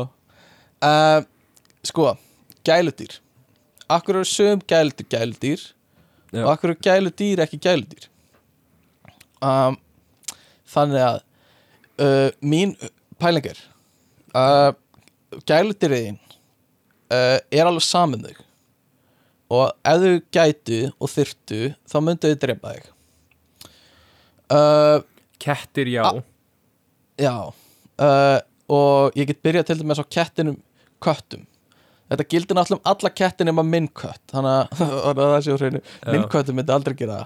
Uh, 0.83 1.21
Sko, 1.83 2.09
gæludýr 2.67 3.19
Akkur 3.93 4.21
eru 4.21 4.29
sögum 4.29 4.63
gæludýr 4.69 5.09
gæludýr 5.13 5.65
og 6.43 6.53
akkur 6.55 6.73
eru 6.73 6.85
gæludýr 6.87 7.43
ekki 7.45 7.61
gæludýr? 7.61 8.09
Um, 9.43 9.77
Þannig 10.73 11.03
að 11.05 11.19
uh, 12.01 12.31
mín 12.41 12.73
pæling 13.21 13.51
er 13.51 13.59
uh, 14.33 14.73
gæludýriðin 15.49 16.17
uh, 17.13 17.37
er 17.37 17.69
alveg 17.69 17.85
saman 17.85 18.25
þau 18.25 18.41
og 19.53 19.75
ef 19.85 20.01
þau 20.01 20.15
gætu 20.33 20.81
og 20.97 21.13
þyrtu 21.13 21.61
þá 21.85 21.97
myndu 22.01 22.31
þau 22.31 22.41
drepa 22.47 22.73
þig. 22.73 22.87
Uh, 24.53 24.99
Kettir, 25.43 25.91
já. 25.91 26.07
Já. 27.21 27.53
Uh, 28.01 28.39
og 28.73 29.19
ég 29.19 29.29
get 29.29 29.43
byrjað 29.45 29.69
til 29.69 29.83
dæmis 29.83 30.01
á 30.01 30.07
kettinum 30.07 30.61
köttum 31.03 31.45
Þetta 32.13 32.27
gildir 32.29 32.59
náttúrulega 32.59 32.83
um 32.83 32.91
alla 32.93 33.11
kettin 33.17 33.49
nema 33.49 33.65
minn 33.65 33.89
kött 33.89 34.35
þannig 34.35 34.53
að, 34.53 34.83
að 35.09 35.21
það 35.23 35.39
sé 35.47 35.55
á 35.55 35.61
hreinu. 35.63 35.83
Minn 36.11 36.27
Já. 36.27 36.29
köttum 36.35 36.59
myndi 36.61 36.75
aldrei 36.75 36.97
gera 36.99 37.23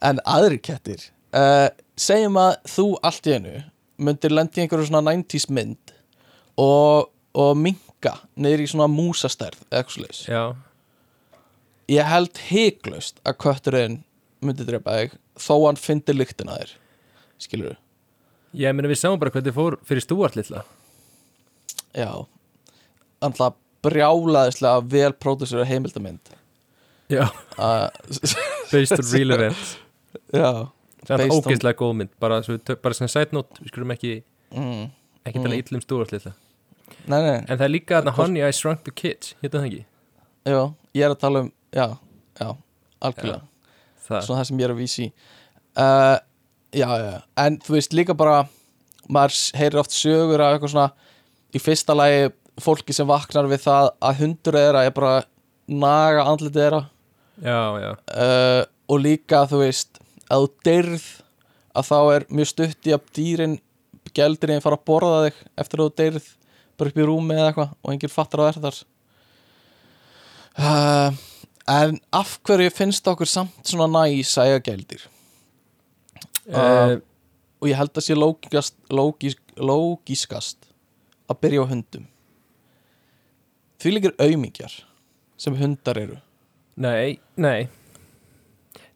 en 0.00 0.20
aðri 0.24 0.58
kettir 0.64 1.04
uh, 1.36 1.68
segjum 2.00 2.38
að 2.40 2.54
þú 2.72 2.86
allt 3.04 3.28
í 3.28 3.36
einu 3.36 3.54
myndir 4.00 4.32
lendi 4.32 4.60
í 4.60 4.64
einhverju 4.64 4.88
svona 4.88 5.12
90s 5.12 5.50
mynd 5.52 5.92
og, 6.60 7.10
og 7.36 7.52
minka 7.60 8.14
niður 8.40 8.64
í 8.64 8.70
svona 8.72 8.88
músastærð 8.88 9.60
eitthvað 9.68 9.96
slags 9.98 10.22
ég 11.90 12.08
held 12.08 12.40
hygglust 12.48 13.20
að 13.26 13.38
kötturinn 13.44 14.00
myndi 14.40 14.64
drepa 14.64 14.96
þig 14.96 15.16
þó 15.40 15.54
hann 15.66 15.80
fyndi 15.80 16.14
lyktina 16.16 16.56
þér. 16.56 16.74
Skilur 17.40 17.76
ég 18.56 18.74
meina 18.74 18.90
við 18.90 19.02
sáum 19.02 19.20
bara 19.20 19.32
hvernig 19.34 19.54
fór 19.54 19.76
fyrir 19.86 20.04
stúart 20.04 20.36
litla. 20.38 20.64
Já. 21.94 22.26
Alltaf 23.20 23.58
brjálaðislega 23.84 24.84
vel 24.92 25.12
pródusera 25.16 25.64
heimildamind 25.68 26.36
Já, 27.10 27.26
uh, 27.58 27.88
based 28.72 28.92
on 28.94 29.06
real 29.12 29.34
events. 29.34 29.72
Já. 30.30 30.70
Það 31.08 31.24
er 31.24 31.32
ógeðslega 31.34 31.78
góð 31.80 31.94
mynd. 31.98 32.12
Bara, 32.22 32.38
bara 32.84 32.94
sem 32.94 33.08
side 33.10 33.34
note, 33.34 33.58
við 33.58 33.72
skulum 33.72 33.94
ekki 33.96 34.12
mm. 34.54 34.84
ekki 35.26 35.42
tala 35.42 35.58
Mm. 36.30 36.36
Nei, 37.10 37.20
nei, 37.22 37.36
En 37.46 37.56
það 37.56 37.64
er 37.64 37.72
líka 37.72 37.96
þarna 37.98 38.12
Hvort- 38.14 38.28
Honey 38.28 38.44
I 38.46 38.54
Shrunk 38.54 38.82
the 38.86 38.92
Kids. 38.94 39.34
Hérna 39.40 39.60
það 39.62 39.66
ekki? 39.70 39.82
Já, 40.50 40.60
ég 40.94 41.04
er 41.06 41.14
að 41.14 41.20
tala 41.22 41.42
um 41.44 41.52
Já, 41.70 41.86
já, 42.40 42.48
algjörlega. 43.00 43.42
Það, 44.06 44.24
Svona 44.26 44.40
það 44.40 44.48
sem 44.48 44.60
ég 44.60 44.66
er 44.66 44.74
að 44.74 44.80
vísi 44.80 45.06
uh, 45.78 46.16
Já, 46.74 46.88
já, 46.98 47.12
en 47.44 47.58
þú 47.62 47.76
veist 47.76 47.94
líka 47.94 48.16
bara 48.18 48.40
maður 49.10 49.38
heyrir 49.58 49.80
oft 49.82 49.94
sögur 49.94 50.42
af 50.42 50.56
eitthvað 50.56 50.74
svona 50.74 50.88
í 51.54 51.62
fyrsta 51.62 51.96
lagi 51.96 52.28
fólki 52.64 52.94
sem 52.96 53.08
vaknar 53.08 53.48
við 53.50 53.64
það 53.66 53.90
að 54.08 54.20
hundur 54.24 54.58
þeirra 54.58 54.84
er 54.86 54.94
bara 54.96 55.14
naga 55.70 56.26
andlitið 56.26 56.62
þeirra. 56.64 56.82
Já, 57.40 57.60
já. 57.80 57.90
Uh, 58.10 58.62
og 58.90 59.02
líka 59.04 59.44
þú 59.48 59.62
veist 59.62 60.00
að 60.30 60.44
þú 60.44 60.50
dyrð 60.66 61.08
að 61.78 61.90
þá 61.90 61.98
er 62.14 62.26
mjög 62.30 62.50
stutt 62.50 62.88
í 62.88 62.94
að 62.94 63.10
dýrin 63.16 63.58
gældurinn 64.16 64.62
fara 64.64 64.78
að 64.78 64.86
borða 64.90 65.18
þig 65.26 65.42
eftir 65.62 65.82
að 65.82 65.90
þú 65.90 65.96
dyrð 66.00 66.30
bara 66.80 66.92
upp 66.92 66.98
í 66.98 67.06
rúmi 67.06 67.36
eða 67.36 67.50
eitthvað 67.50 67.74
og 67.76 67.92
enginn 67.94 68.12
fattar 68.12 68.42
að 68.42 68.48
það 68.48 68.58
er 68.58 68.64
þar. 68.66 68.80
Uh, 70.60 71.20
en 71.70 72.00
af 72.20 72.34
hverju 72.46 72.74
finnst 72.74 73.10
okkur 73.10 73.30
samt 73.30 73.70
svona 73.70 73.86
næs 73.90 74.34
að 74.40 74.50
eiga 74.50 74.64
gældir? 74.70 75.06
Uh, 76.50 76.98
og 77.60 77.68
ég 77.70 77.78
held 77.78 77.94
að 77.94 78.06
sé 78.06 78.16
lógiskast, 78.16 78.76
lógisk, 78.90 79.42
lógiskast 79.56 80.70
að 81.30 81.40
byrja 81.44 81.66
á 81.68 81.70
hundum 81.70 82.08
því 83.80 83.94
líkir 83.96 84.16
aumingjar 84.20 84.74
sem 85.40 85.56
hundar 85.56 85.98
eru. 86.00 86.18
Nei, 86.80 87.18
nei. 87.36 87.68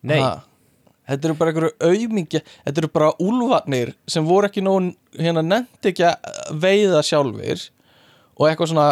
Nei, 0.04 0.20
Ha. 0.20 0.42
Þetta 1.04 1.28
eru 1.28 1.34
bara 1.36 1.52
einhverju 1.52 1.72
auðmingja 1.84 2.40
Þetta 2.64 2.80
eru 2.80 2.88
bara 2.92 3.10
úlfarnir 3.20 3.90
sem 4.08 4.24
voru 4.24 4.48
ekki 4.48 4.62
nóg 4.64 4.94
hérna 5.18 5.42
nefndi 5.44 5.90
ekki 5.90 6.06
að 6.08 6.54
veiða 6.62 7.02
sjálfir 7.04 7.66
og 8.34 8.46
eitthvað 8.48 8.70
svona 8.72 8.86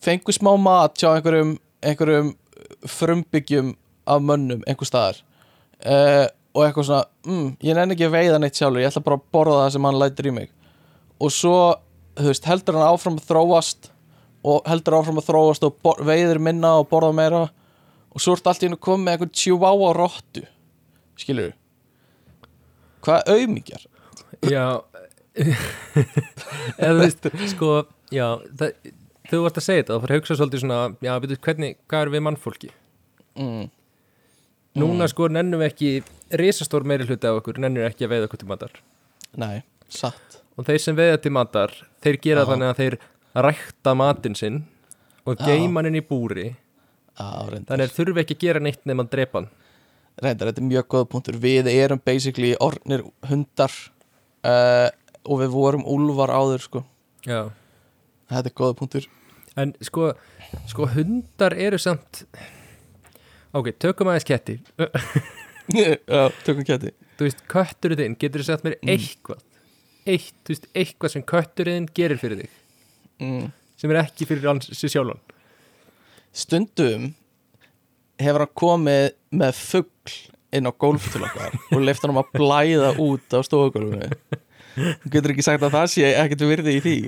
fengu 0.00 0.32
smá 0.32 0.52
mat 0.62 0.94
hjá 0.98 1.10
einhverjum 1.16 1.56
einhverjum 1.84 2.30
frumbyggjum 2.88 3.74
af 4.10 4.22
mönnum 4.24 4.62
einhver 4.66 4.88
staðar. 4.88 5.18
Uh, 5.80 6.26
og 6.54 6.64
eitthvað 6.64 6.86
svona 6.88 7.04
mm, 7.26 7.48
ég 7.66 7.76
nenni 7.76 7.96
ekki 7.96 8.08
að 8.08 8.14
veiða 8.16 8.40
neitt 8.40 8.58
sjálfur, 8.58 8.82
ég 8.82 8.90
ætla 8.90 9.04
bara 9.06 9.18
að 9.20 9.26
borða 9.34 9.58
það 9.64 9.74
sem 9.74 9.88
hann 9.88 10.00
lætur 10.00 10.30
í 10.30 10.34
mig. 10.38 10.50
Og 11.20 11.34
svo, 11.34 11.56
þú 12.16 12.30
veist, 12.30 12.48
heldur 12.48 12.78
hann 12.78 12.88
áfram 12.88 13.18
að 13.20 13.26
þróast 13.28 13.90
og 14.46 14.62
heldur 14.68 14.96
áfram 15.00 15.20
að 15.20 15.28
þróast 15.28 15.66
og 15.68 16.04
veiðir 16.06 16.40
minna 16.42 16.76
og 16.80 16.88
borða 16.90 17.12
meira. 17.16 17.42
Og 18.10 18.22
svo 18.22 18.34
ertu 18.34 18.50
allt 18.50 18.64
í 18.64 18.68
hennu 18.68 18.80
komið 18.80 19.04
með 19.04 19.12
eitthvað 19.16 19.34
chihuahua 19.38 19.90
rottu 19.94 20.42
skilur 21.20 21.52
hvað 23.04 23.28
auðmingjar 23.32 23.84
já. 24.50 24.64
Eða 26.80 26.90
þú 26.90 27.00
veist, 27.04 27.28
sko 27.52 27.70
Já, 28.10 28.26
það, 28.58 28.90
þú 29.30 29.40
varst 29.44 29.60
að 29.60 29.64
segja 29.66 29.82
þetta 29.84 29.94
þá 29.94 30.02
fyrir 30.02 30.14
að 30.16 30.18
hugsa 30.20 30.36
svolítið 30.40 30.62
svona, 30.64 30.78
já, 31.06 31.12
veitu, 31.22 31.36
hvernig 31.46 31.76
hvað 31.86 32.02
er 32.02 32.10
við 32.14 32.24
mannfólki? 32.26 32.70
mm. 33.38 33.68
Núna 34.80 35.06
sko 35.10 35.26
nennum 35.30 35.62
við 35.62 35.70
ekki 35.70 35.90
risastór 36.38 36.84
meiri 36.86 37.06
hluti 37.06 37.26
af 37.26 37.40
okkur, 37.40 37.58
nennum 37.62 37.82
við 37.82 37.88
ekki 37.88 38.06
að 38.06 38.12
veiða 38.12 38.26
okkur 38.28 38.40
til 38.42 38.50
matar. 38.50 38.76
Nei, 39.38 39.62
satt. 39.90 40.40
Og 40.58 40.66
þeir 40.66 40.82
sem 40.82 40.98
veiða 40.98 41.16
til 41.22 41.32
matar, 41.34 41.74
þeir 42.02 42.18
gera 42.22 42.44
Já. 42.44 42.50
þannig 42.52 42.70
að 42.70 42.82
þeir 42.82 42.96
rækta 43.34 43.94
matinn 43.96 44.34
sinn 44.38 44.62
og 45.28 45.38
geima 45.38 45.80
hann 45.80 45.90
inn 45.92 46.00
í 46.00 46.04
búri. 46.06 46.50
Á, 47.20 47.44
þannig 47.46 47.84
að 47.86 47.94
þurfi 47.98 48.22
ekki 48.24 48.36
að 48.38 48.44
gera 48.46 48.62
neitt 48.64 48.84
nema 48.88 49.04
að 49.04 49.10
drepa 49.14 49.40
hann. 49.42 49.50
Reyndar, 50.20 50.50
þetta 50.50 50.60
er 50.62 50.68
mjög 50.68 50.86
góða 50.92 51.08
punktur. 51.12 51.36
Við 51.40 51.68
erum 51.72 52.00
basically 52.04 52.54
ornir 52.60 53.04
hundar 53.28 53.72
uh, 54.44 54.88
og 55.24 55.40
við 55.42 55.52
vorum 55.54 55.84
úlfar 55.88 56.32
áður 56.34 56.64
sko. 56.64 56.82
Já. 57.28 57.42
Þetta 58.32 58.50
er 58.50 58.56
góða 58.62 58.76
punktur. 58.80 59.06
En 59.60 59.74
sko, 59.84 60.10
sko 60.70 60.86
hundar 60.94 61.56
eru 61.58 61.78
samt 61.82 62.22
Ok, 63.52 63.72
tökum 63.82 64.06
aðeins 64.12 64.28
ketti. 64.28 64.54
Já, 65.74 66.28
tökum 66.46 66.62
kæti 66.66 66.92
Þú 67.18 67.26
veist, 67.26 67.40
kötturinn 67.50 68.14
getur 68.18 68.42
sagt 68.46 68.62
mér 68.64 68.76
Mm. 68.80 68.92
eitthvað. 68.94 69.40
Eitt, 70.06 70.34
þú 70.46 70.54
veist, 70.54 70.68
eitthvað 70.74 71.12
sem 71.12 71.22
kötturinn 71.28 71.88
gerir 71.94 72.18
fyrir 72.22 72.44
þig 72.44 72.54
mm. 73.20 73.46
sem 73.80 73.90
er 73.92 73.98
ekki 74.04 74.28
fyrir 74.28 74.50
hans 74.50 74.64
sjálfan. 74.72 75.20
Stundum 76.32 77.02
hefur 78.20 78.40
hann 78.44 78.58
komið 78.62 79.06
með 79.40 79.52
fugl 79.58 80.12
inn 80.56 80.66
á 80.66 80.72
gólf 80.74 81.04
til 81.12 81.22
okkar 81.26 81.52
og 81.74 81.80
leift 81.84 82.02
hann 82.04 82.16
að 82.16 82.32
blæða 82.34 82.90
út 83.02 83.28
á 83.36 83.38
stofugólfinu. 83.46 84.08
Þú 84.80 85.08
getur 85.12 85.30
ekki 85.34 85.44
sagt 85.44 85.64
að 85.66 85.74
það 85.76 85.86
sé 85.94 86.04
ekkert 86.14 86.42
virði 86.46 86.72
í 86.78 86.80
því. 86.84 86.98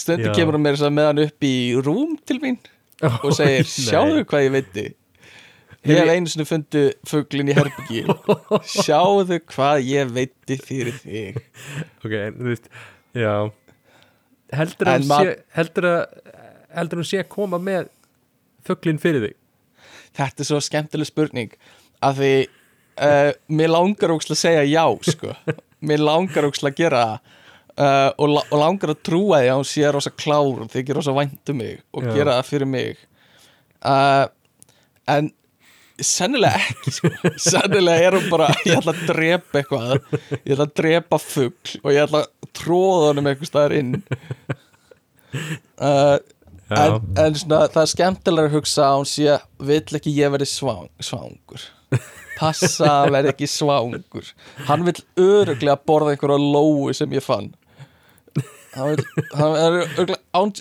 Stundum 0.00 0.30
Já. 0.30 0.36
kemur 0.36 0.54
hann 0.56 0.64
með 0.64 1.08
hann 1.10 1.24
upp 1.26 1.40
í 1.44 1.46
rúm 1.84 2.12
til 2.26 2.38
mín 2.42 2.58
og 3.24 3.32
segir 3.36 3.66
sjáðu 3.68 4.24
hvað 4.28 4.44
ég 4.46 4.52
veiti 4.54 4.84
ég 5.82 5.98
hef 5.98 6.10
einu 6.12 6.28
sinni 6.30 6.46
fundið 6.46 6.88
fuglin 7.08 7.50
í 7.50 7.56
herbyggi 7.56 8.00
sjáðu 8.70 9.36
hvað 9.50 9.76
ég 9.88 10.12
veiti 10.14 10.56
fyrir 10.62 10.96
þig. 11.02 11.32
Ok, 12.04 12.14
þú 12.38 12.44
veist, 12.48 12.66
já 13.18 13.50
Heldur 14.52 14.88
að 14.92 15.06
ma- 15.08 15.20
sé 15.24 15.36
heldur 15.56 15.86
að 15.88 16.00
heldur 16.72 16.98
að 16.98 17.02
hún 17.02 17.08
sé 17.08 17.20
að 17.22 17.30
koma 17.32 17.58
með 17.60 17.86
fugglinn 18.66 19.00
fyrir 19.02 19.26
þig 19.26 19.36
þetta 20.16 20.44
er 20.44 20.48
svo 20.48 20.60
skemmtileg 20.64 21.08
spurning 21.08 21.54
að 22.04 22.18
því 22.20 22.32
uh, 23.00 23.30
mér 23.52 23.72
langar 23.72 24.12
ókslega 24.14 24.36
að 24.36 24.42
segja 24.42 24.64
já 24.68 24.84
sko. 25.12 25.32
mér 25.88 26.04
langar 26.04 26.48
ókslega 26.48 26.72
að 26.74 26.80
gera 26.82 27.02
það 27.06 27.38
uh, 27.78 28.10
og, 28.18 28.36
og 28.52 28.58
langar 28.60 28.92
að 28.94 29.02
trúa 29.08 29.40
því 29.42 29.50
að 29.52 29.60
hún 29.60 29.68
sé 29.72 29.92
rosa 29.96 30.12
klár 30.12 30.64
og 30.66 30.72
þykir 30.72 30.98
rosa 31.00 31.14
vænt 31.16 31.52
um 31.54 31.60
mig 31.62 31.80
og 31.92 32.04
Já. 32.08 32.12
gera 32.18 32.36
það 32.38 32.50
fyrir 32.52 32.70
mig 32.74 33.04
uh, 33.88 34.26
en 35.16 35.32
sennilega 36.06 36.60
ekki 36.72 36.94
sko. 36.96 37.10
sennilega 37.50 38.08
er 38.08 38.16
hún 38.18 38.28
bara 38.32 38.48
ég 38.66 38.76
ætla 38.78 38.94
að 38.94 39.02
drepa 39.08 39.60
eitthvað. 39.60 39.94
Ég 40.38 40.54
ætla 40.54 40.66
að 40.66 40.74
drepa 40.80 41.20
fugl 41.22 41.76
og 41.82 41.90
ég 41.92 42.06
ætla 42.06 42.22
að 42.24 42.50
tróða 42.58 43.10
honum 43.10 43.30
eitthvað 43.30 43.50
staðar 43.50 43.76
inn. 43.78 43.94
Uh, 45.80 46.18
en, 46.72 46.98
en 47.16 47.38
svona, 47.40 47.62
það 47.72 47.82
er 47.84 47.92
skemmtilega 47.94 48.50
að 48.50 48.58
hugsa 48.58 48.88
að 48.88 48.98
hún 48.98 49.08
sé 49.12 49.38
vill 49.70 49.98
ekki 50.00 50.16
ég 50.16 50.34
verði 50.34 50.50
svang, 50.50 50.90
svangur. 51.00 51.64
Passa 52.38 52.88
að 53.02 53.14
verði 53.16 53.32
ekki 53.32 53.48
svangur. 53.50 54.30
Hann 54.68 54.86
vill 54.88 54.98
öruglega 55.20 55.78
borða 55.88 56.14
einhverja 56.14 56.40
lóu 56.42 56.92
sem 56.96 57.12
ég 57.16 57.24
fann 57.24 57.52
hann, 58.72 60.52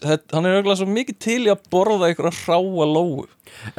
er 0.45 0.57
öruglega 0.57 0.77
svo 0.81 0.87
mikið 0.91 1.17
til 1.23 1.39
í 1.47 1.51
að 1.53 1.61
borða 1.73 2.09
einhverja 2.09 2.33
hráa 2.45 2.87
lóu 2.91 3.25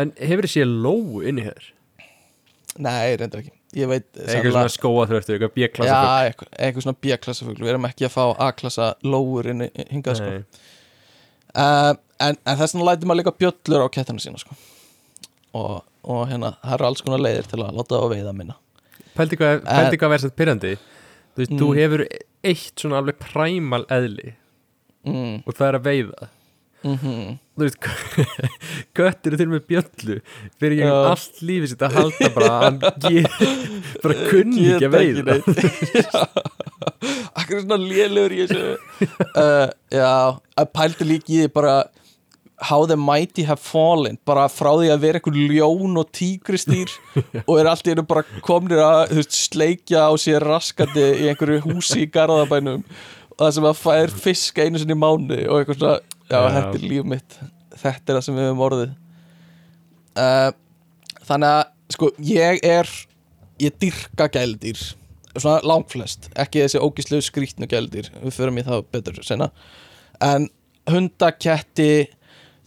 En 0.00 0.12
hefur 0.18 0.46
þið 0.48 0.54
séð 0.56 0.76
lóu 0.86 1.22
inni 1.28 1.44
hér? 1.48 1.66
nei, 2.80 3.16
reyndar 3.20 3.42
ekki 3.42 3.86
veit 3.88 4.06
Eitthvað 4.16 4.54
svona 4.54 4.72
skóa 4.72 5.04
þröftur, 5.10 5.36
eitthvað 5.36 5.54
bjöklasa 5.58 5.92
já, 5.92 6.30
eitthvað, 6.30 6.48
eitthvað 6.64 6.86
svona 6.86 7.00
B-klassa 7.04 7.46
fugl 7.48 7.60
við 7.66 7.72
erum 7.74 7.88
ekki 7.88 8.06
að 8.08 8.14
fá 8.14 8.24
A-klassa 8.48 8.86
lóur 9.04 9.48
inn 9.52 9.66
í- 9.66 9.86
hingað 9.92 10.18
sko. 10.22 10.30
uh, 11.56 11.92
en, 12.22 12.38
en 12.48 12.60
þess 12.60 12.76
vegna 12.76 12.88
lætur 12.88 13.10
maður 13.10 13.20
líka 13.22 13.34
bjöllur 13.42 13.84
á 13.84 13.88
kettana 13.92 14.24
sína 14.24 14.40
sko. 14.40 14.56
og, 15.60 15.82
og 16.08 16.24
hérna 16.32 16.54
það 16.62 16.76
eru 16.78 16.88
alls 16.88 17.04
konar 17.04 17.20
leiðir 17.26 17.48
til 17.52 17.60
að 17.60 17.76
láta 17.76 17.96
það 17.98 18.04
á 18.08 18.12
veiða 18.16 18.34
minna 18.40 18.58
Pældi 19.12 19.36
hvað, 19.36 19.58
hvað 19.68 20.12
verður 20.14 20.26
þetta 20.30 20.40
pyrrandi 20.40 20.74
Þú 21.32 21.40
veist, 21.42 21.52
þú 21.56 21.66
Mm. 21.68 21.76
hefur 21.80 22.02
eitt 22.46 22.74
svona 22.80 23.00
alveg 23.02 23.18
præmal 23.22 23.86
eðli. 23.92 24.34
Mm, 25.06 25.42
og 25.42 25.56
það 25.56 25.68
er 25.68 25.78
að 25.78 25.88
veiða. 25.88 26.30
Mm 26.82 27.38
Þú 27.52 27.66
veist, 27.66 27.86
köttur 28.96 29.34
er 29.34 29.40
til 29.42 29.46
með 29.52 29.66
bjöllu 29.68 30.14
fyrir 30.56 30.78
ég 30.78 30.86
Já. 30.88 30.94
allt 31.10 31.40
lífið 31.44 31.68
sitt 31.74 31.82
að 31.84 31.96
halda 31.98 32.30
bara 32.32 32.48
að 32.48 32.62
hann 32.64 32.78
bara 34.06 34.16
kunni 34.30 34.64
ekki 34.72 34.88
að 34.88 34.94
veiða. 34.96 35.36
Akkur 37.42 37.60
svona 37.60 37.76
lélugur 37.82 38.32
í 38.32 38.46
þessu. 38.46 38.72
Uh, 39.36 39.68
Já, 39.92 40.08
að 40.32 40.70
pældu 40.72 41.08
líki 41.10 41.44
bara 41.52 41.76
How 42.62 42.86
the 42.86 42.96
mighty 42.96 43.42
have 43.48 43.58
fallen 43.58 44.18
bara 44.28 44.44
frá 44.52 44.70
því 44.78 44.90
að 44.94 45.02
vera 45.02 45.18
eitthvað 45.18 45.40
ljón 45.50 45.98
og 45.98 46.12
tígristýr 46.14 46.92
og 47.48 47.56
er 47.58 47.70
allt 47.72 47.88
í 47.88 47.94
einu 47.94 48.04
bara 48.06 48.22
komnir 48.46 48.82
að 48.84 49.16
veist, 49.18 49.34
sleikja 49.34 50.04
á 50.06 50.12
sér 50.20 50.46
raskandi 50.46 51.08
í 51.24 51.28
einhverju 51.32 51.64
húsi 51.66 52.04
í 52.04 52.10
garðabænum 52.12 52.84
og 52.84 53.40
það 53.40 53.54
sem 53.56 53.68
að 53.72 53.80
fær 53.82 54.14
fisk 54.24 54.62
einu 54.62 54.78
sinni 54.78 54.98
mánu 54.98 55.40
og 55.48 55.58
eitthvað 55.58 55.80
svona, 55.80 55.96
já, 56.28 56.36
Já. 56.38 56.50
þetta 56.56 56.78
er 56.78 56.88
líf 56.92 57.08
mitt. 57.14 57.38
Þetta 57.82 58.12
er 58.12 58.18
það 58.18 58.26
sem 58.28 58.38
við 58.38 58.46
höfum 58.46 58.66
orðið. 58.68 58.92
Uh, 60.12 60.50
þannig 61.26 61.54
að 61.56 61.96
sko, 61.96 62.10
ég 62.28 62.60
er 62.68 62.90
ég 63.62 63.78
dyrka 63.80 64.28
gældir 64.32 64.80
svona 65.32 65.60
langflest, 65.64 66.28
ekki 66.36 66.60
þessi 66.64 66.80
ógislegu 66.82 67.24
skrítnu 67.24 67.68
gældir, 67.70 68.10
við 68.20 68.34
förum 68.36 68.58
í 68.60 68.64
það 68.66 68.84
betur 68.92 69.20
senna, 69.24 69.48
en 70.20 70.50
hunda, 70.90 71.30
ketti 71.32 72.08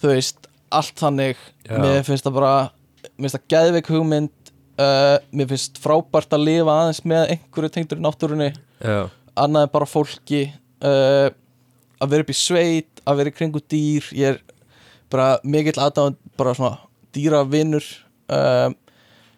þú 0.01 0.11
veist, 0.11 0.49
allt 0.75 0.97
þannig. 0.99 1.39
Já. 1.65 1.77
mér 1.81 2.03
finnst 2.07 2.25
það 2.27 2.37
bara 2.39 2.55
mér 3.15 3.27
finnst 3.27 3.37
það 3.37 3.47
geðveik 3.53 3.91
hugmynd 3.93 4.51
uh, 4.81 5.17
mér 5.31 5.49
finnst 5.51 5.79
frábært 5.81 6.35
að 6.35 6.45
lifa 6.49 6.75
aðeins 6.81 7.01
með 7.07 7.35
einhverju 7.35 7.73
tengdur 7.75 8.01
í 8.01 8.05
náttúrunni. 8.05 8.51
Já, 8.81 8.97
annað 9.45 9.67
en 9.67 9.73
bara 9.75 9.89
fólki 9.89 10.41
uh, 10.85 11.29
að 12.01 12.11
vera 12.11 12.25
upp 12.25 12.33
í 12.33 12.37
sveit 12.37 13.03
að 13.05 13.21
vera 13.21 13.31
í 13.31 13.37
kringu 13.37 13.61
dýr. 13.61 14.09
Ég 14.17 14.35
er 14.35 14.41
bara 15.11 15.35
mikill 15.45 15.77
aðdáðan 15.79 16.17
bara 16.39 16.55
svona 16.57 16.75
dýravinnur 17.15 17.85
um, 18.33 18.75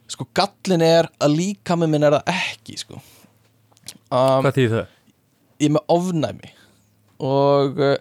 sko 0.10 0.26
gallin 0.38 0.84
er 0.86 1.10
að 1.22 1.36
líka 1.36 1.76
með 1.78 1.92
minn 1.94 2.08
er 2.08 2.18
það 2.18 2.32
ekki 2.34 2.78
sko. 2.82 3.02
Um, 4.08 4.46
hvað 4.46 4.56
þýð 4.56 4.76
það? 4.78 4.94
ég 5.58 5.70
er 5.70 5.74
með 5.76 5.94
ofnæmi. 5.98 6.52
Og 7.28 7.82
uh, 7.82 7.96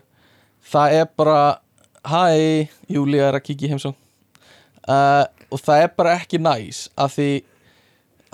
það 0.72 0.98
er 1.00 1.08
bara 1.18 1.38
hæ, 2.06 2.68
Júlía 2.90 3.28
er 3.28 3.38
að 3.38 3.44
kíkja 3.48 3.68
í 3.68 3.70
heimsóng 3.74 3.96
uh, 4.88 5.24
og 5.50 5.62
það 5.62 5.82
er 5.84 5.92
bara 5.98 6.16
ekki 6.20 6.40
næs 6.42 6.86
af 6.98 7.16
því, 7.16 7.30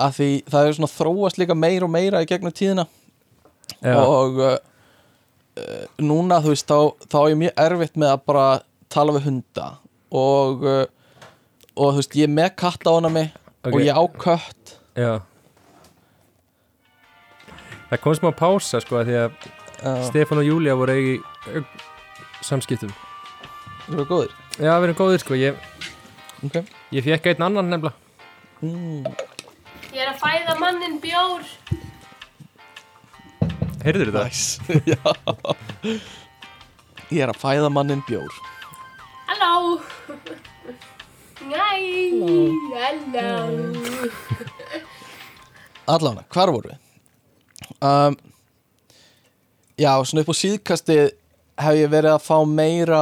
af 0.00 0.16
því 0.18 0.28
það 0.52 0.68
er 0.68 0.76
svona 0.78 0.92
þróast 0.92 1.40
líka 1.40 1.56
meira 1.56 1.88
og 1.88 1.92
meira 1.92 2.22
í 2.24 2.28
gegnum 2.28 2.54
tíðina. 2.56 2.86
Já, 3.82 3.96
og 4.00 4.40
uh, 4.40 4.56
uh, 5.60 5.84
núna 6.00 6.40
þú 6.44 6.54
veist 6.54 6.68
þá, 6.70 6.78
þá 7.08 7.18
er 7.22 7.30
ég 7.34 7.40
mjög 7.42 7.60
erfitt 7.66 8.00
með 8.00 8.14
að 8.14 8.24
bara 8.32 8.46
tala 8.92 9.16
við 9.16 9.28
hunda. 9.28 9.68
Og 10.12 10.64
og 11.72 11.92
þú 11.94 12.00
veist 12.00 12.16
ég 12.20 12.28
er 12.28 12.34
með 12.36 12.50
katt 12.60 12.88
á 12.88 12.92
hana 12.92 13.12
mig 13.12 13.30
Ok. 13.62 13.70
og 13.76 13.80
ég 13.80 13.96
á 13.96 14.04
kött. 14.18 14.74
Já. 14.98 15.12
Það 17.92 18.02
kom 18.02 18.16
smá 18.18 18.30
pása 18.36 18.80
sko 18.82 18.98
að 19.00 19.08
því 19.08 19.16
að 19.20 20.04
Stefán 20.08 20.40
og 20.40 20.48
Júlia 20.48 20.76
voru 20.78 20.96
í 20.96 21.16
samskiptum 22.42 22.92
það 23.86 24.00
er 24.02 24.08
góður 24.10 24.32
Já, 24.58 24.72
við 24.72 24.86
erum 24.86 24.98
góðir 24.98 25.22
sko 25.22 25.38
Ég, 25.38 25.60
Ok 26.46 26.58
ég 26.92 27.06
fekk 27.06 27.30
einn 27.32 27.46
annan 27.48 27.70
nefnilega 27.72 27.94
mm. 28.62 29.06
Ég 29.92 30.00
er 30.00 30.08
að 30.08 30.22
fæða 30.22 30.54
mannin 30.56 30.94
bjór. 31.02 31.42
Heyrður 33.82 34.08
þetta? 34.08 34.24
Nice 34.24 34.62
Já 34.92 35.00
Ég 37.12 37.20
er 37.26 37.32
að 37.32 37.40
fæða 37.42 37.68
mannin 37.72 38.04
bjór 38.08 38.40
Halló. 39.32 39.80
Næ, 41.42 41.56
halló. 42.76 43.72
Allána, 45.90 46.22
hvar 46.30 46.52
voru 46.54 46.70
við? 46.70 46.78
Um, 47.82 48.16
já, 49.76 49.90
svona 50.04 50.22
upp 50.22 50.30
á 50.30 50.36
síðkasti 50.38 50.96
hef 51.58 51.78
ég 51.80 51.90
verið 51.90 52.14
að 52.14 52.22
fá 52.22 52.36
meira 52.46 53.00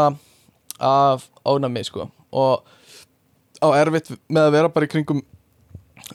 af 0.81 1.29
ónami, 1.47 1.85
sko. 1.87 2.09
Og 2.33 2.65
á 3.61 3.69
erfitt 3.77 4.13
með 4.29 4.49
að 4.49 4.57
vera 4.57 4.73
bara 4.73 4.89
í 4.89 4.93
kringum 4.93 5.23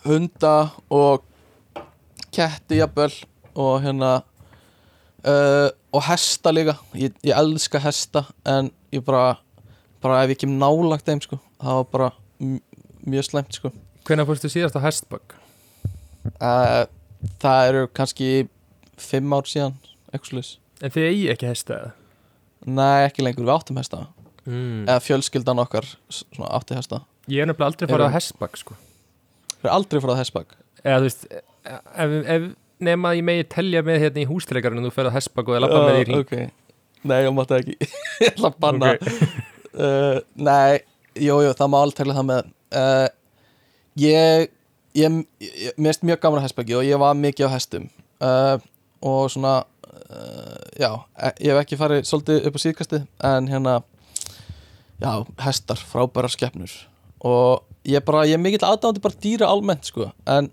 hunda 0.05 0.55
og 0.91 1.25
ketti 2.35 2.81
jafnvel 2.81 3.11
og 3.55 3.79
hérna 3.85 4.11
uh, 5.23 5.69
og 5.95 6.03
hesta 6.09 6.51
líka. 6.51 6.77
Ég, 6.97 7.15
ég 7.23 7.37
elska 7.37 7.79
hesta 7.83 8.25
en 8.43 8.71
ég 8.91 9.05
bara, 9.05 9.37
bara 10.03 10.23
ef 10.25 10.35
ég 10.35 10.43
kem 10.43 10.57
nálagt 10.59 11.07
þeim, 11.07 11.23
sko 11.23 11.39
það 11.61 11.79
var 11.79 11.89
bara 11.91 12.11
mjög 13.05 13.29
slæmt, 13.29 13.57
sko. 13.57 13.71
Hvenær 14.05 14.27
fórstu 14.27 14.51
síðast 14.51 14.77
á 14.77 14.85
hestbögg? 14.85 15.35
Uh, 16.41 16.83
það 17.41 17.69
eru 17.69 17.85
kannski 17.95 18.29
fimm 19.01 19.33
ár 19.35 19.45
síðan 19.49 19.75
eitthvað 20.09 20.29
sluðis 20.31 20.51
En 20.81 20.93
þið 20.93 21.07
eigi 21.09 21.27
ekki 21.33 21.49
hesta 21.49 21.75
eða? 21.75 21.91
Nei, 22.65 23.05
ekki 23.05 23.25
lengur, 23.25 23.45
við 23.45 23.53
áttum 23.53 23.79
hesta 23.79 24.01
Mm. 24.45 24.83
eða 24.85 24.99
fjölskyldan 25.01 25.61
okkar 25.63 25.87
svona 26.13 26.51
átti 26.57 26.77
hesta. 26.77 27.01
Ég 27.31 27.41
er 27.41 27.49
nefnilega 27.49 27.71
aldrei 27.71 27.89
farið 27.89 28.11
á 28.13 28.15
hestbögg 28.15 28.59
sko. 28.61 28.77
Við 29.55 29.65
erum 29.65 29.77
aldrei 29.79 30.03
frá 30.03 30.13
hestbak? 30.19 30.55
Eða 30.83 30.99
þú 30.99 31.07
veist 31.09 31.27
ef, 31.33 32.15
ef, 32.35 32.51
Nefn 32.85 33.07
að 33.07 33.15
ég 33.15 33.23
megi 33.23 33.43
telja 33.47 33.81
með 33.87 34.01
hérna 34.03 34.19
í 34.19 34.27
hústreikarinn 34.27 34.81
og 34.81 34.89
þú 34.89 34.95
ferð 34.97 35.13
á 35.13 35.15
hestbögg 35.15 35.47
og 35.47 35.55
það 35.55 35.61
lappa 35.63 35.83
með 35.85 35.95
því 35.95 36.01
í 36.11 36.17
okay. 36.19 36.47
Nei, 37.07 37.19
ég 37.23 37.31
mátti 37.37 37.55
ekki. 37.55 37.75
Ég 38.25 38.33
ætla 38.33 38.49
að 38.49 38.57
banna. 38.65 38.89
Ok. 38.97 39.05
uh, 39.85 40.17
Nei, 40.35 40.81
jú, 41.15 41.37
jú, 41.45 41.53
það 41.55 41.71
má 41.71 41.77
alveg 41.79 41.99
tegla 42.01 42.17
það 42.17 42.27
með. 42.33 42.49
Uh, 42.75 43.07
Ég 44.01 44.49
Ég, 44.95 45.25
ég 45.43 45.73
mér 45.75 45.91
finnst 45.91 46.05
mjög 46.07 46.21
gaman 46.23 46.39
á 46.39 46.45
hestbaki 46.45 46.75
og 46.77 46.85
ég 46.87 46.99
var 46.99 47.17
mikið 47.19 47.49
á 47.51 47.55
hestum. 47.55 47.89
Uh, 48.23 48.55
og 49.03 49.27
svona 49.33 49.65
uh, 50.07 50.61
já, 50.79 50.91
e- 51.19 51.35
ég 51.43 51.51
hef 51.51 51.59
ekki 51.65 51.79
farið 51.79 52.05
svolítið 52.07 52.47
upp 52.47 52.55
á 52.55 52.63
síðkastið 52.63 53.07
en 53.27 53.49
hérna 53.51 53.73
já, 55.01 55.25
hestar, 55.45 55.79
frábæra 55.79 56.29
skepnur. 56.31 56.71
Og 57.25 57.63
ég 57.87 58.03
bara, 58.05 58.25
ég 58.27 58.37
er 58.37 58.41
mikill 58.41 58.65
aðdándi 58.65 59.03
bara 59.03 59.21
dýra 59.21 59.49
almennt 59.49 59.89
sko, 59.89 60.09
en 60.29 60.49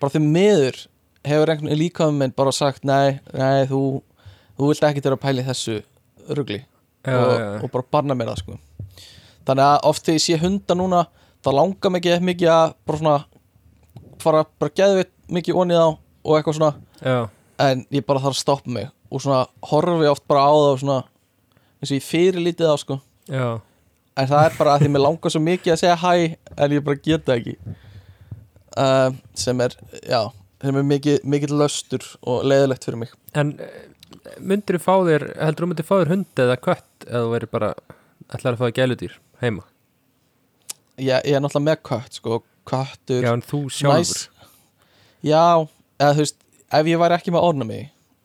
bara 0.00 0.14
því 0.14 0.22
miður 0.24 0.78
hefur 1.26 1.52
einhvern 1.52 1.70
veginn 1.70 1.80
líka 1.80 2.08
um 2.10 2.18
minn 2.18 2.34
bara 2.36 2.52
sagt, 2.54 2.84
nei, 2.88 3.18
nei, 3.34 3.64
þú 3.70 4.02
þú 4.58 4.70
vilt 4.70 4.86
ekki 4.86 5.04
vera 5.04 5.18
að 5.18 5.24
pæla 5.24 5.42
í 5.42 5.48
þessu 5.48 5.80
rugli. 6.36 6.60
Já, 7.02 7.18
og, 7.18 7.32
já. 7.34 7.50
og 7.58 7.72
bara 7.74 7.90
barna 7.96 8.16
mér 8.18 8.32
það 8.32 8.42
sko. 8.42 8.58
Þannig 9.42 9.66
að 9.66 9.86
oft 9.90 10.06
þegar 10.06 10.18
ég 10.18 10.24
sé 10.24 10.38
hunda 10.38 10.78
núna 10.78 11.04
það 11.42 11.56
langar 11.58 11.96
ekki 11.98 12.18
mikið 12.22 12.52
að 12.54 12.74
bara 12.86 13.00
svona 13.00 13.16
fara 14.22 14.44
bara 14.62 14.74
geðveitt 14.78 15.14
mikið 15.34 15.58
onið 15.64 15.82
á 15.82 15.88
og 15.90 16.36
eitthvað 16.36 16.58
svona. 16.60 16.74
Já, 17.02 17.16
en 17.66 17.86
ég 17.90 18.06
bara 18.06 18.22
þarf 18.22 18.36
að 18.36 18.42
stoppa 18.44 18.70
mig 18.70 18.90
og 19.10 19.24
svona 19.24 19.42
horfi 19.72 20.08
oft 20.10 20.28
bara 20.30 20.46
á 20.46 20.52
það 20.54 20.68
og 20.68 20.80
svona 20.84 21.00
eins 21.82 21.90
og 21.90 21.96
ég 21.98 22.06
fyrir 22.06 22.46
lítið 22.46 22.70
á 22.70 22.76
sko. 22.78 22.98
Já 23.26 23.46
en 24.16 24.28
það 24.28 24.44
er 24.48 24.58
bara 24.58 24.74
að 24.76 24.84
því 24.84 24.90
mér 24.94 25.04
langar 25.06 25.32
svo 25.34 25.40
mikið 25.42 25.72
að 25.74 25.80
segja 25.82 25.96
hæ 26.02 26.12
en 26.66 26.76
ég 26.76 26.84
bara 26.86 27.02
geta 27.08 27.36
ekki. 27.38 27.56
Uh, 28.72 29.10
sem 29.36 29.60
er 29.60 29.74
já, 30.08 30.20
sem 30.64 30.78
er 30.80 30.86
mikið, 30.88 31.18
mikið 31.28 31.56
löstur 31.60 32.06
og 32.22 32.44
leiðilegt 32.48 32.86
fyrir 32.88 33.02
mig. 33.02 33.12
En 33.36 33.54
myndir 34.40 34.78
þú 34.78 34.84
fá 34.86 34.94
þér 35.08 35.26
heldur 35.42 35.66
þú 35.66 35.70
myndir 35.72 35.88
fá 35.88 35.94
þér 35.98 36.12
hund 36.14 36.42
eða 36.44 36.56
kött 36.62 37.06
eða 37.08 37.22
þú 37.26 37.32
verður 37.34 37.52
bara 37.56 37.70
ætlar 38.32 38.54
að 38.54 38.60
fá 38.60 38.64
þér 38.68 38.76
gæludýr 38.78 39.16
heima? 39.42 39.64
Ég, 41.00 41.16
ég 41.24 41.36
er 41.36 41.42
náttúrulega 41.42 41.66
með 41.70 41.80
kött 41.88 42.18
sko, 42.20 42.38
köttur 42.68 43.24
Já, 43.24 43.32
en 43.32 43.44
þú 43.44 43.60
sjálfur? 43.72 44.26
Já, 45.24 45.44
eða 46.00 46.12
þú 46.16 46.24
veist 46.24 46.38
ef 46.78 46.90
ég 46.92 47.00
væri 47.02 47.16
ekki 47.18 47.34
með 47.34 47.46
ornami 47.48 47.80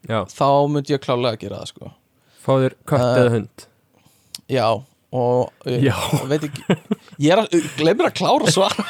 Já, 0.07 0.19
þá 0.31 0.45
myndi 0.71 0.93
ég 0.95 1.01
klálega 1.03 1.35
að 1.35 1.41
gera 1.43 1.61
það 1.63 1.71
sko. 1.73 1.89
Fá 2.43 2.51
þér 2.61 2.75
kött 2.87 3.03
Uh, 3.07 3.17
eða 3.23 3.33
hund? 3.33 3.65
Já, 4.47 4.67
og 5.15 5.69
ég, 5.71 5.99
veit 6.27 6.43
ekki 6.49 6.63
ég 7.23 7.31
er 7.31 7.41
að, 7.43 7.53
glemir 7.77 8.09
að 8.09 8.17
klára 8.19 8.51
svara 8.51 8.83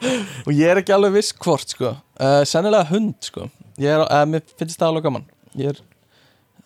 og 0.46 0.52
ég 0.54 0.70
er 0.70 0.80
ekki 0.80 0.94
alveg 0.94 1.16
viss 1.16 1.34
hvort 1.34 1.74
sko. 1.74 1.96
Uh, 2.14 2.42
sennilega 2.46 2.86
hund 2.92 3.16
sko. 3.26 3.48
Ég 3.82 3.90
er, 3.90 4.04
uh, 4.06 4.22
mér 4.30 4.44
finnst 4.54 4.78
það 4.78 4.92
alveg 4.92 5.08
gaman. 5.08 5.26
Ég 5.58 5.72
er, 5.72 5.80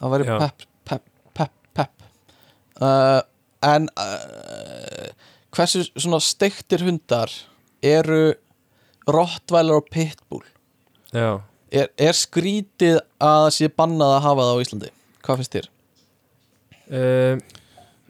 væri 0.03 0.29
Já. 0.29 0.37
pepp 0.45 0.67
pepp, 0.89 1.07
pepp, 1.37 1.55
pepp 1.77 2.85
uh, 2.85 3.23
en 3.65 3.89
hversu 5.57 5.87
svona 5.97 6.21
steiktir 6.23 6.85
hundar 6.87 7.33
eru 7.85 8.37
Rottweiler 9.09 9.81
og 9.81 9.89
Pitbull? 9.91 10.45
Já, 11.17 11.41
er, 11.73 11.89
er 11.97 12.17
skrítið 12.17 12.99
að 13.17 13.43
það 13.47 13.51
sé 13.57 13.71
bannað 13.73 14.15
að 14.19 14.25
hafa 14.27 14.45
það 14.45 14.53
á 14.53 14.63
Íslandi? 14.65 14.91
Hvað 15.25 15.41
finnst 15.41 15.57
þér? 15.57 15.71
uh, 16.93 17.41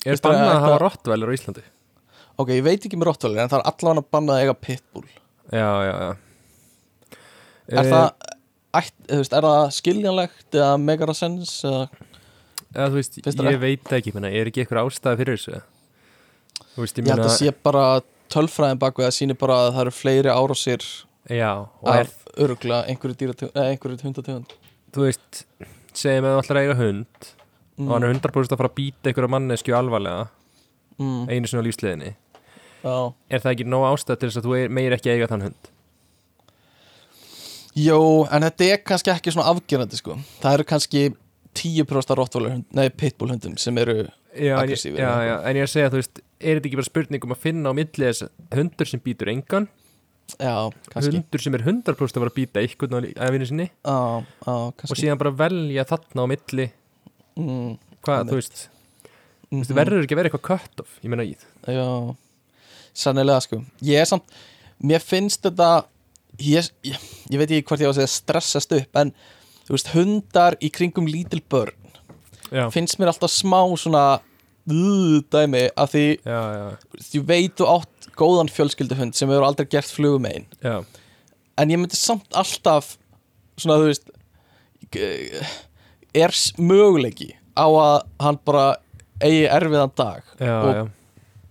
Er 0.07 0.17
bannað 0.23 0.45
að 0.45 0.53
þetta- 0.53 0.65
hafa 0.65 0.79
rottvælir 0.85 1.29
á 1.31 1.37
Íslandi? 1.39 1.63
ok, 2.39 2.49
ég 2.55 2.63
veit 2.63 2.85
ekki 2.87 2.97
með 3.01 3.09
Rottweiler 3.11 3.43
en 3.43 3.49
það 3.51 3.59
er 3.59 3.71
allavega 3.73 4.05
bannað 4.15 4.37
að 4.37 4.43
eiga 4.45 4.55
Pitbull. 4.63 5.09
Já, 5.51 5.71
já, 5.83 5.95
já. 5.99 6.17
Er 7.69 7.79
Eh, 7.79 7.91
það 7.91 8.13
ætt, 8.79 8.93
veist, 9.09 9.33
er 9.33 9.43
það 9.43 9.73
skiljanlegt 9.75 10.51
eða 10.55 10.77
megar 10.81 11.09
að 11.13 11.17
sens 11.19 11.65
eða, 11.65 11.89
eða, 12.75 12.87
Þú 12.89 12.95
veist, 12.95 13.19
þér 13.25 13.51
ég 13.53 13.61
veit 13.61 13.85
ekki, 13.99 14.15
menna, 14.15 14.31
er 14.31 14.47
ekki 14.47 14.63
eitthvað 14.65 14.87
ástæði 14.87 15.19
fyrir 15.23 15.37
þessu? 15.37 15.63
Veist, 16.79 16.97
ég 17.03 17.09
held 17.11 17.25
að 17.27 17.35
sé 17.37 17.51
bara 17.63 18.01
tölfræðin 18.31 18.79
baku 18.79 19.03
það 19.03 19.17
sýnir 19.19 19.39
bara 19.41 19.55
að 19.67 19.73
það 19.75 19.81
eru 19.81 19.91
fleiri 19.99 20.31
árásir 20.31 20.85
Já, 21.29 21.53
og 21.83 21.89
er, 21.91 22.07
af 22.07 22.15
örugla 22.39 22.85
einhverju 22.87 24.01
hundategund. 24.05 24.53
Þú 24.95 25.05
veist 25.09 25.45
segjum 25.93 26.25
að 26.25 26.37
þú 26.39 26.43
ætlar 26.45 26.61
að 26.61 26.65
eiga 26.69 26.77
hund 26.79 27.33
og 27.79 27.93
hann 27.95 28.05
er 28.09 28.15
100% 28.15 28.53
að 28.55 28.61
fara 28.61 28.71
að 28.73 28.77
býta 28.81 29.11
einhverja 29.11 29.31
mannesku 29.31 29.75
alvarlega. 29.77 30.29
Mm, 30.99 31.29
einu 31.31 31.47
sinni 31.47 31.63
á 31.63 31.67
lífsliðinni 31.69 32.09
já. 32.83 32.95
er 33.31 33.43
það 33.43 33.53
ekki 33.53 33.67
nóg 33.71 33.85
ástæð 33.93 34.17
til 34.19 34.29
þess 34.29 34.41
að 34.41 34.47
þú 34.49 34.55
er- 34.59 34.73
meir 34.75 34.95
ekki 34.97 35.13
eiga 35.13 35.29
þann 35.31 35.45
hund? 35.47 35.69
Jó, 37.79 37.99
en 38.35 38.43
þetta 38.43 38.67
er 38.73 38.81
kannski 38.83 39.13
ekki 39.13 39.31
svona 39.35 39.53
afgerandi 39.53 39.99
sko. 40.01 40.17
það 40.43 40.57
eru 40.57 40.65
kannski 40.65 41.03
10% 41.55 42.15
Rottweiler 42.19 42.57
hund, 42.57 42.65
nei 42.75 42.89
Pitbull 42.91 43.31
hundum 43.31 43.57
sem 43.57 43.79
eru 43.79 44.09
Aggressífur 44.35 44.99
já, 44.99 45.13
já, 45.27 45.35
en 45.47 45.57
ég 45.57 45.63
er 45.63 45.69
að 45.69 45.75
segja, 45.75 45.91
þú 45.93 46.01
veist 46.01 46.21
er 46.39 46.59
þetta 46.59 46.69
ekki 46.69 46.79
bara 46.81 46.89
spurning 46.91 47.25
um 47.25 47.35
að 47.35 47.43
finna 47.47 47.71
á 47.71 47.79
milli 47.79 48.09
þess 48.09 48.29
hundur 48.55 48.91
sem 48.91 49.01
býtur 49.03 49.31
engan, 49.33 49.69
já, 50.35 50.55
kannski. 50.91 51.15
Hundur 51.15 51.45
sem 51.47 51.55
er 51.55 51.65
100% 51.67 52.19
að 52.19 52.23
vera 52.25 52.35
að 52.35 52.39
býta 52.39 52.63
einhvern 52.63 53.09
á 53.19 53.27
vinnu 53.31 53.47
sinni? 53.49 53.71
Já, 53.87 53.99
og 54.51 54.99
síðan 54.99 55.19
bara 55.23 55.35
velja 55.47 55.87
þarna 55.89 56.27
á 56.27 56.31
milli 56.35 56.69
mm, 57.39 57.73
hvað, 58.07 58.33
þú 58.33 58.39
veist, 58.41 58.65
veist 59.49 59.71
mhm. 59.71 59.79
verður 59.81 60.05
ekki 60.05 60.17
að 60.17 60.23
vera 60.23 60.31
eitthvað 60.31 60.47
cut 60.51 60.85
off, 60.85 60.99
ég 61.05 61.13
meina 61.13 61.27
í 61.27 61.35
Já, 61.69 61.89
sannilega 62.97 63.45
sko. 63.45 63.61
Ég 63.85 64.03
er 64.03 64.09
samt, 64.09 64.39
mér 64.83 65.03
finnst 65.05 65.45
þetta 65.47 65.73
ég, 66.43 66.71
ég, 66.87 67.11
ég 67.31 67.41
veit 67.41 67.51
ekki 67.51 67.67
hvort 67.69 67.83
ég 67.83 67.91
á 67.91 67.93
að 67.93 68.01
segja 68.01 68.15
stressast 68.15 68.75
upp 68.77 69.03
en 69.03 69.13
þú 69.67 69.77
veist, 69.77 69.93
hundar 69.95 70.57
í 70.65 70.71
kringum 70.73 71.09
lítil 71.11 71.43
börn 71.51 71.75
já, 72.53 72.69
finnst 72.73 72.99
mér 73.01 73.13
alltaf 73.13 73.33
smá 73.35 73.61
svona 73.81 74.05
uh, 74.19 75.19
dæmi 75.33 75.67
að 75.75 75.95
því 75.95 76.07
já, 76.23 76.41
ég 77.17 77.27
veit 77.29 77.59
þú 77.59 77.69
átt 77.75 78.11
góðan 78.19 78.51
fjölskylduhund 78.53 79.17
sem 79.17 79.31
hefur 79.31 79.47
aldrei 79.47 79.69
gert 79.71 79.91
flugum 79.95 80.27
einn. 80.27 80.49
En 81.59 81.71
ég 81.71 81.79
myndi 81.79 81.99
samt 81.99 82.35
alltaf 82.37 82.97
svona 83.59 83.79
þú 83.81 83.91
veist 83.91 84.11
er 86.19 86.35
möguleiki 86.59 87.33
á 87.59 87.67
að 87.67 87.97
hann 88.23 88.41
bara 88.47 88.67
eigi 89.23 89.47
erfiðan 89.51 89.95
dag 89.99 90.23
já, 90.39 90.57
og 90.57 90.75
já. 90.75 90.83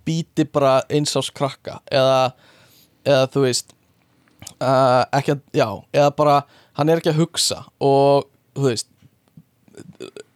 býti 0.08 0.46
bara 0.48 0.78
eins 0.88 1.16
ás 1.18 1.30
krakka 1.34 1.78
eða, 1.92 2.32
eða 3.04 3.26
þú 3.34 3.44
veist 3.44 3.74
uh, 4.62 5.04
ekki 5.18 5.36
að, 5.36 5.42
já, 5.56 5.68
eða 5.92 6.14
bara 6.16 6.38
hann 6.78 6.88
er 6.88 7.02
ekki 7.02 7.12
að 7.12 7.22
hugsa 7.22 7.64
og 7.80 8.28
þú 8.56 8.70
veist 8.70 8.90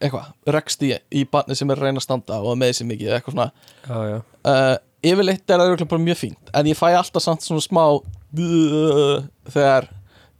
eitthvað, 0.03 0.31
rekst 0.55 0.85
í, 0.87 0.93
í 1.15 1.25
barni 1.31 1.57
sem 1.59 1.71
er 1.73 1.81
að 1.81 1.89
reyna 1.89 2.03
að 2.03 2.07
standa 2.07 2.41
og 2.43 2.59
með 2.59 2.73
þessi 2.73 2.89
mikið 2.91 3.17
eitthvað 3.17 3.37
svona 3.37 3.49
já, 3.89 4.21
uh, 4.53 4.77
yfirleitt 5.03 5.51
er 5.51 5.65
það 5.83 6.05
mjög 6.05 6.21
fínt 6.21 6.53
en 6.55 6.71
ég 6.71 6.79
fæ 6.79 6.93
alltaf 6.93 7.25
samt 7.25 7.45
svona 7.47 7.65
smá 7.65 7.85
uh, 7.97 9.25
þegar 9.51 9.89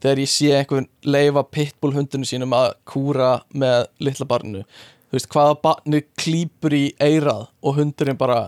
þegar 0.03 0.19
ég 0.23 0.31
sé 0.33 0.51
einhvern 0.59 0.89
leifa 1.07 1.43
pitbull 1.55 1.95
hundinu 1.97 2.27
sínum 2.29 2.55
að 2.57 2.73
kúra 2.89 3.33
með 3.55 3.87
litla 4.03 4.27
barninu 4.27 4.65
þú 4.65 5.19
veist 5.19 5.29
hvaða 5.35 5.59
barni 5.63 6.03
klýpur 6.19 6.75
í 6.77 6.85
eirað 7.03 7.47
og 7.63 7.77
hundurinn 7.79 8.19
bara 8.21 8.41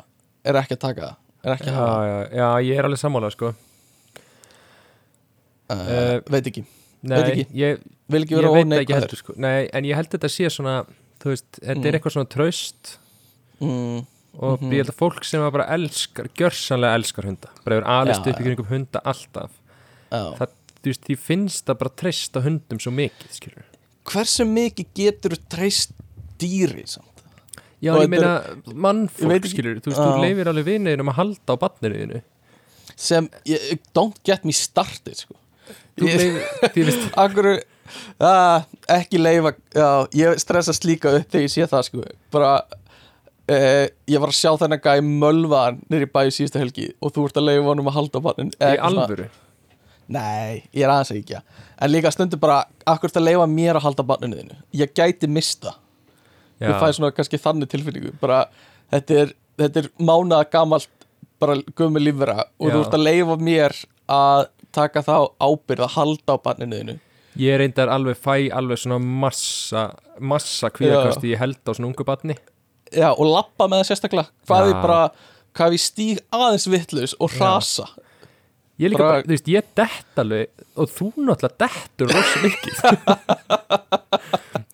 er 0.44 0.58
ekki 0.60 0.78
að 0.78 0.84
taka 0.88 1.10
er 1.44 1.54
ekki 1.56 1.68
já, 1.70 1.74
að 1.74 1.80
hafa 1.82 2.08
já, 2.08 2.16
já, 2.40 2.48
ég 2.70 2.78
er 2.80 2.88
alveg 2.88 3.00
sammála 3.02 3.30
sko. 3.34 3.52
uh, 5.70 5.76
eh, 5.76 6.18
veit 6.30 6.48
ekki, 6.50 6.64
Nei, 7.04 7.18
Veit 7.20 7.30
ekki. 7.34 7.44
ég, 7.60 7.82
vil 8.08 8.24
ekki 8.24 8.36
vera 8.38 8.50
óneikvæður 8.56 9.18
sko. 9.20 9.34
Nei, 9.44 9.66
en 9.76 9.84
ég 9.84 9.98
held 9.98 10.08
þetta 10.14 10.30
sé 10.32 10.48
svona 10.52 10.78
þú 11.20 11.32
veist, 11.34 11.48
þetta 11.60 11.80
Mm. 11.80 11.86
er 11.88 11.98
eitthvað 11.98 12.14
svona 12.16 12.30
traust 12.32 12.98
mm, 13.60 14.06
og 14.40 14.60
Mhm. 14.60 14.70
ég 14.72 14.76
held 14.84 14.92
að 14.92 15.00
fólk 15.02 15.24
sem 15.24 15.40
bara 15.52 15.66
elskar 15.76 16.28
gjörsanlega 16.34 16.94
elskar 16.98 17.24
hunda, 17.24 17.48
bara 17.64 17.80
Já, 17.80 18.18
upp 18.18 18.26
í 18.26 18.44
kringum 18.44 18.66
hunda 18.66 19.00
alltaf 19.04 19.50
já. 20.10 20.36
það, 20.38 20.48
þú 20.84 20.92
veist, 20.92 21.06
því 21.08 21.16
finnst 21.28 21.64
það 21.68 21.80
bara 21.82 21.94
treysta 22.02 22.42
hundum 22.44 22.80
svo 22.82 22.92
mikið, 22.94 23.32
skilur 23.38 23.66
hversu 24.04 24.44
mikið 24.48 24.88
getur 25.00 25.34
þú 25.36 25.40
treyst 25.54 25.94
dýri 26.40 26.84
samt? 26.90 27.10
Já, 27.84 27.92
Og 27.94 28.04
ég 28.04 28.12
meina, 28.12 28.34
mannfólk, 28.72 29.48
skilur, 29.50 29.80
þú 29.84 29.90
veist, 29.92 30.00
Já. 30.00 30.06
þú 30.08 30.22
leifir 30.24 30.48
alveg 30.48 30.68
vinniðinum 30.70 31.10
að 31.12 31.18
halda 31.18 31.56
á 31.56 31.62
batniriðinu 31.64 32.20
sem, 32.94 33.26
ég, 33.48 33.80
don't 33.96 34.20
get 34.24 34.44
me 34.46 34.54
started 34.54 35.18
sko. 35.18 35.34
Akkur 37.18 37.48
uh, 37.54 38.62
ekki 38.98 39.20
leifa 39.20 39.54
já, 39.74 39.88
ég 40.16 40.40
stressa 40.42 40.74
slíka 40.76 41.12
upp 41.18 41.28
þegar 41.30 41.46
ég 41.46 41.52
sé 41.52 41.68
það 41.70 41.86
sko. 41.88 42.04
bara 42.34 42.52
uh, 42.64 43.86
ég 44.10 44.22
var 44.22 44.32
að 44.32 44.38
sjá 44.38 44.52
þennan 44.62 44.82
gæ 44.84 44.92
mölvaðan 45.04 45.80
nýri 45.92 46.08
bæði 46.10 46.36
síðustu 46.38 46.62
helgi 46.62 46.88
og 47.00 47.14
þú 47.14 47.28
ert 47.28 47.40
að 47.40 47.48
leifa 47.50 47.68
honum 47.70 47.90
að 47.90 47.98
halda 47.98 48.22
á 48.22 48.26
bannin 48.28 48.52
í 48.54 48.74
alvöru 48.88 49.28
Nei, 50.12 50.64
ég 50.76 50.84
er 50.84 50.90
aðeins 50.92 51.14
ekki 51.14 51.38
En 51.80 51.90
líka 51.90 52.10
stundu 52.12 52.36
bara, 52.40 52.64
akkur 52.86 53.08
ert 53.08 53.16
að 53.16 53.24
leifa 53.30 53.46
mér 53.48 53.78
að 53.78 53.86
halda 53.86 54.04
á 54.04 54.10
banninu 54.10 54.36
þínu? 54.40 54.58
Ég 54.76 54.92
gæti 54.96 55.30
mista 55.30 55.72
Já, 56.60 56.68
Ég 56.70 56.76
fæ 56.78 56.92
svona 56.94 57.10
kannski 57.14 57.40
þannig 57.40 57.70
tilfinningu. 57.72 58.12
Bara, 58.20 58.44
þetta 58.92 59.16
er, 59.24 59.32
þetta 59.58 59.80
er 59.82 59.88
mánaða 59.98 60.46
gamalt 60.52 61.08
bara 61.42 61.56
gömur 61.76 62.04
lífvera 62.04 62.44
og 62.46 62.68
Já. 62.68 62.74
þú 62.76 62.82
ert 62.84 62.94
að 62.94 63.04
leifa 63.08 63.36
mér 63.42 63.74
að 64.14 64.44
taka 64.74 65.02
þá 65.02 65.16
ábyrð 65.42 65.84
að 65.88 65.92
halda 65.96 66.36
á 66.36 66.44
banninu 66.44 66.78
þínu. 66.80 66.96
Ég 67.42 67.58
reyndar 67.58 67.90
alveg 67.90 68.20
fæ 68.22 68.34
alveg 68.54 68.78
svona 68.78 69.00
massa 69.02 69.88
massa 70.22 70.70
kvíðakasti 70.70 71.32
ég 71.32 71.40
held 71.42 71.58
á 71.66 71.72
svona 71.74 71.90
ungu 71.90 72.06
batni 72.06 72.36
Já, 72.94 73.08
og 73.10 73.26
lappa 73.26 73.66
með 73.66 73.80
það 73.82 73.88
sérstaklega. 73.90 74.30
Hvað 74.46 74.60
Já. 74.62 74.70
ég 74.70 74.82
bara, 74.84 74.98
hvað 75.58 75.74
ég 75.74 75.82
stíg 75.82 76.20
aðeins 76.30 76.66
vitlaus 76.70 77.14
og 77.18 77.34
rasa 77.40 77.88
Ég 78.82 78.90
líka 78.90 78.98
Bara- 79.04 79.12
bara, 79.12 79.22
þú 79.28 79.34
veist, 79.36 79.48
ég 79.54 79.66
dett 79.78 80.18
alveg 80.18 80.64
og 80.82 80.88
þú 80.90 81.08
náttúrulega 81.28 81.58
dettur 81.62 82.08
rosa 82.10 82.40
mikið. 82.42 82.74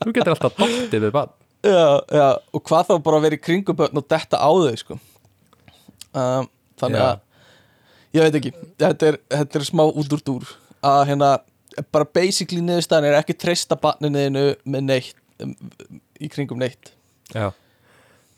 Þú 0.01 0.13
getur 0.17 0.33
alltaf 0.35 0.55
dottið 0.57 1.03
við 1.05 1.13
batn 1.15 1.35
já, 1.61 2.01
já, 2.09 2.27
og 2.57 2.63
hvað 2.65 2.87
þá 2.89 2.95
bara 3.05 3.19
að 3.21 3.25
vera 3.27 3.37
í 3.37 3.43
kringum 3.45 3.77
börn 3.77 3.99
og 4.01 4.07
detta 4.09 4.39
á 4.41 4.49
þau 4.49 4.77
sko. 4.81 4.97
um, 6.17 6.47
þannig 6.81 6.97
Já. 7.03 7.05
að 7.11 8.17
ég 8.17 8.25
veit 8.25 8.39
ekki, 8.41 8.53
þetta 8.81 9.11
er, 9.11 9.19
þetta 9.37 9.61
er 9.61 9.67
smá 9.69 9.83
út 9.91 10.15
úr 10.17 10.23
dúr 10.25 10.49
að 10.81 11.03
hérna 11.11 11.29
bara 11.93 12.09
basically 12.17 12.63
niðurstaðan 12.65 13.11
er 13.11 13.19
ekki 13.21 13.37
treysta 13.37 13.77
barninuðinu 13.77 14.47
með 14.65 14.87
neitt 14.89 15.21
um, 15.45 15.53
í 16.21 16.31
kringum 16.33 16.59
neitt. 16.65 16.95
Já. 17.35 17.51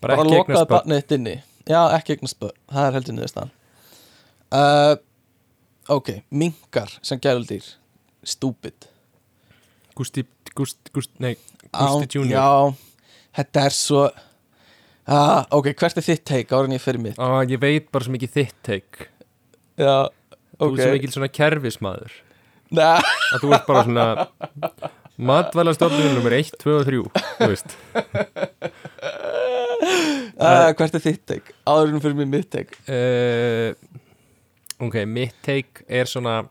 Bara 0.03 0.19
Bara, 0.19 0.19
ekki 0.19 0.35
lokaði 0.35 0.43
eignast 0.43 0.67
börn. 0.67 0.75
barnið 0.75 1.01
þitt 1.05 1.15
inni. 1.21 1.37
Já, 1.71 1.81
ekki 2.01 2.17
eignast 2.17 2.39
börn, 2.43 2.59
það 2.75 2.89
er 2.91 2.97
heldur 2.99 3.17
niðurstaðan. 3.21 3.55
Uh, 4.53 4.95
ok, 5.89 6.09
minkar 6.31 6.91
sem 7.03 7.19
gæludýr. 7.21 7.65
Stúpid 8.23 8.87
Gústi, 9.99 10.23
Gústi, 10.55 10.93
Gústi, 10.95 11.15
nei, 11.21 11.35
Gústi 11.75 12.07
Á- 12.07 12.13
Junior. 12.15 12.39
já, 12.39 12.75
þetta 13.41 13.65
er 13.67 13.75
svo 13.77 14.05
ah, 15.07 15.43
ok, 15.51 15.73
hvert 15.75 15.99
er 15.99 16.07
þitt 16.07 16.23
teik 16.31 16.53
ára 16.55 16.65
en 16.71 16.77
ég 16.77 16.81
fyrir 16.85 17.03
mitt? 17.03 17.19
Á, 17.19 17.43
Ég 17.51 17.59
veit 17.61 17.91
bara 17.93 18.07
svo 18.07 18.15
mikið 18.15 18.31
þitt 18.39 18.55
teik 18.63 19.09
já, 19.77 20.07
Þú 20.55 20.69
ok 20.71 20.79
er 20.79 20.85
svo 20.87 20.95
mikið 20.95 21.17
svona 21.17 21.29
kerfismadur 21.35 22.15
Nei, 22.73 23.03
að 23.35 23.43
þú 23.43 23.51
ert 23.53 23.67
bara 23.69 23.83
svona 23.85 24.07
matvælastofnunum 25.19 26.15
nummer 26.17 26.33
1, 26.39 26.55
2 26.63 26.79
og 26.79 26.87
3 26.89 27.03
þú 27.43 27.51
veist. 27.51 27.77
Uh, 30.43 30.71
hvert 30.79 30.95
er 30.97 31.03
þitt 31.03 31.23
teik 31.29 31.51
ára 31.69 31.91
en 31.91 32.01
fyrir 32.03 32.27
mitt 32.27 32.49
teik 32.51 32.73
uh, 32.91 33.75
ok, 34.83 34.99
mitt 35.09 35.39
take 35.47 35.87
er 35.89 36.11
svona 36.11 36.43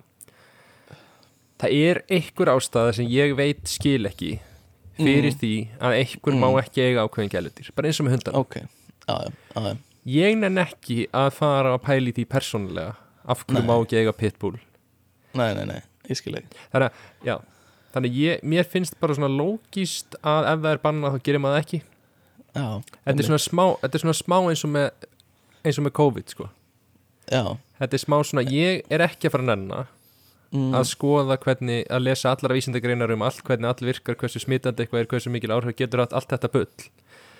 það 1.61 1.75
er 1.77 2.01
einhver 2.09 2.53
ástæða 2.55 2.95
sem 2.97 3.11
ég 3.11 3.35
veit 3.37 3.61
skil 3.69 4.07
ekki 4.09 4.33
fyrir 5.01 5.35
því 5.37 5.53
að 5.81 5.99
einhver 5.99 6.39
má 6.39 6.49
ekki 6.61 6.83
eiga 6.85 7.05
ákveðin 7.05 7.31
gælutir, 7.33 7.71
bara 7.75 7.89
eins 7.89 8.01
og 8.01 8.07
með 8.07 8.17
hundan 8.17 8.41
ok, 8.41 8.57
já, 9.07 9.15
já. 9.55 9.71
ég 10.15 10.41
nenn 10.41 10.61
ekki 10.61 11.05
að 11.13 11.31
fara 11.37 11.75
að 11.75 11.85
pæli 11.87 12.15
því 12.17 12.27
persónulega 12.31 12.97
af 13.21 13.45
hverju 13.45 13.63
má 13.67 13.75
ekki 13.77 14.01
eiga 14.01 14.13
pitbull. 14.17 14.57
Nei, 15.37 15.51
nei, 15.55 15.65
nei, 15.69 15.79
ég 16.09 16.17
skil 16.19 16.35
ekki. 16.39 16.57
Þannig 16.73 16.89
að, 16.89 17.07
já 17.27 17.35
þannig 17.91 18.17
ég, 18.19 18.43
mér 18.47 18.67
finnst 18.67 18.95
bara 19.01 19.15
svona 19.17 19.31
lógist 19.31 20.15
að 20.23 20.47
ef 20.53 20.61
það 20.63 20.71
er 20.71 20.81
bannað 20.85 21.15
þá 21.15 21.25
gerir 21.27 21.43
maður 21.43 21.63
ekki. 21.65 21.81
Já, 22.51 22.67
þetta 23.03 23.17
er 23.17 23.27
svona 23.27 23.41
smá, 23.43 23.65
þetta 23.81 23.97
er 23.97 24.03
svona 24.05 24.17
smá 24.19 24.37
eins 24.39 24.63
og 24.67 24.73
með 24.75 25.07
eins 25.61 25.79
og 25.79 25.85
með 25.85 25.95
COVID 25.99 26.33
sko. 26.33 26.47
Já, 27.31 27.43
þetta 27.81 27.97
er 27.97 28.03
smá 28.05 28.17
svona, 28.21 28.45
ég 28.45 28.85
er 28.93 29.03
ekki 29.07 29.27
að 29.27 29.35
fara 29.35 29.47
að 29.47 29.51
nenna 29.51 29.83
mm, 30.53 30.71
að 30.77 30.87
skoða 30.91 31.37
hvernig, 31.41 31.83
að 31.89 32.07
lesa 32.07 32.33
allara 32.33 32.57
vísindagreinar 32.57 33.13
um 33.15 33.25
allt, 33.27 33.43
hvernig 33.47 33.71
all 33.71 33.89
virkar, 33.91 34.17
hversu 34.21 34.41
smitandi 34.43 34.85
eitthvað 34.85 35.03
er, 35.03 35.11
hversu 35.13 35.33
mikil 35.33 35.53
áhrif 35.55 35.77
getur 35.79 36.05
allt, 36.05 36.15
allt 36.17 36.31
þetta 36.33 36.51
bull. 36.53 36.89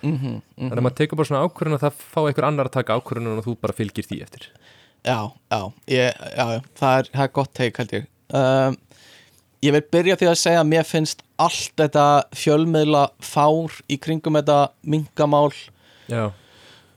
Mm 0.02 0.16
-hmm, 0.18 0.38
þannig 0.58 0.80
að 0.80 0.86
maður 0.88 0.98
tekur 0.98 1.20
bara 1.20 1.30
svona 1.30 1.44
ákvörðun 1.46 1.78
og 1.78 1.84
það 1.84 2.06
fá 2.10 2.22
einhver 2.24 2.48
annar 2.48 2.70
að 2.70 2.78
taka 2.78 2.96
ákvörðun 2.98 3.38
og 3.38 3.46
þú 3.46 3.58
bara 3.62 3.78
fylgir 3.78 4.08
því 4.08 4.22
eftir. 4.26 4.48
Já, 5.06 5.32
já, 5.50 5.62
ég, 5.88 6.14
já, 6.38 6.46
já 6.56 6.62
það 6.78 6.98
er, 6.98 7.12
það 7.14 7.24
er 7.24 7.36
gott 7.38 7.54
teik 7.54 7.78
held 7.78 7.94
ég. 7.94 8.08
Um, 8.32 8.78
ég 9.62 9.76
vil 9.76 9.84
byrja 9.94 10.18
því 10.18 10.28
að 10.32 10.42
segja 10.42 10.62
að 10.64 10.72
mér 10.72 10.88
finnst 10.90 11.24
allt 11.42 11.74
þetta 11.78 12.06
fjölmiðla 12.34 13.04
fár 13.22 13.78
í 13.90 13.98
kringum 14.02 14.38
þetta 14.40 14.72
mingamál 14.82 15.52
já, 16.10 16.32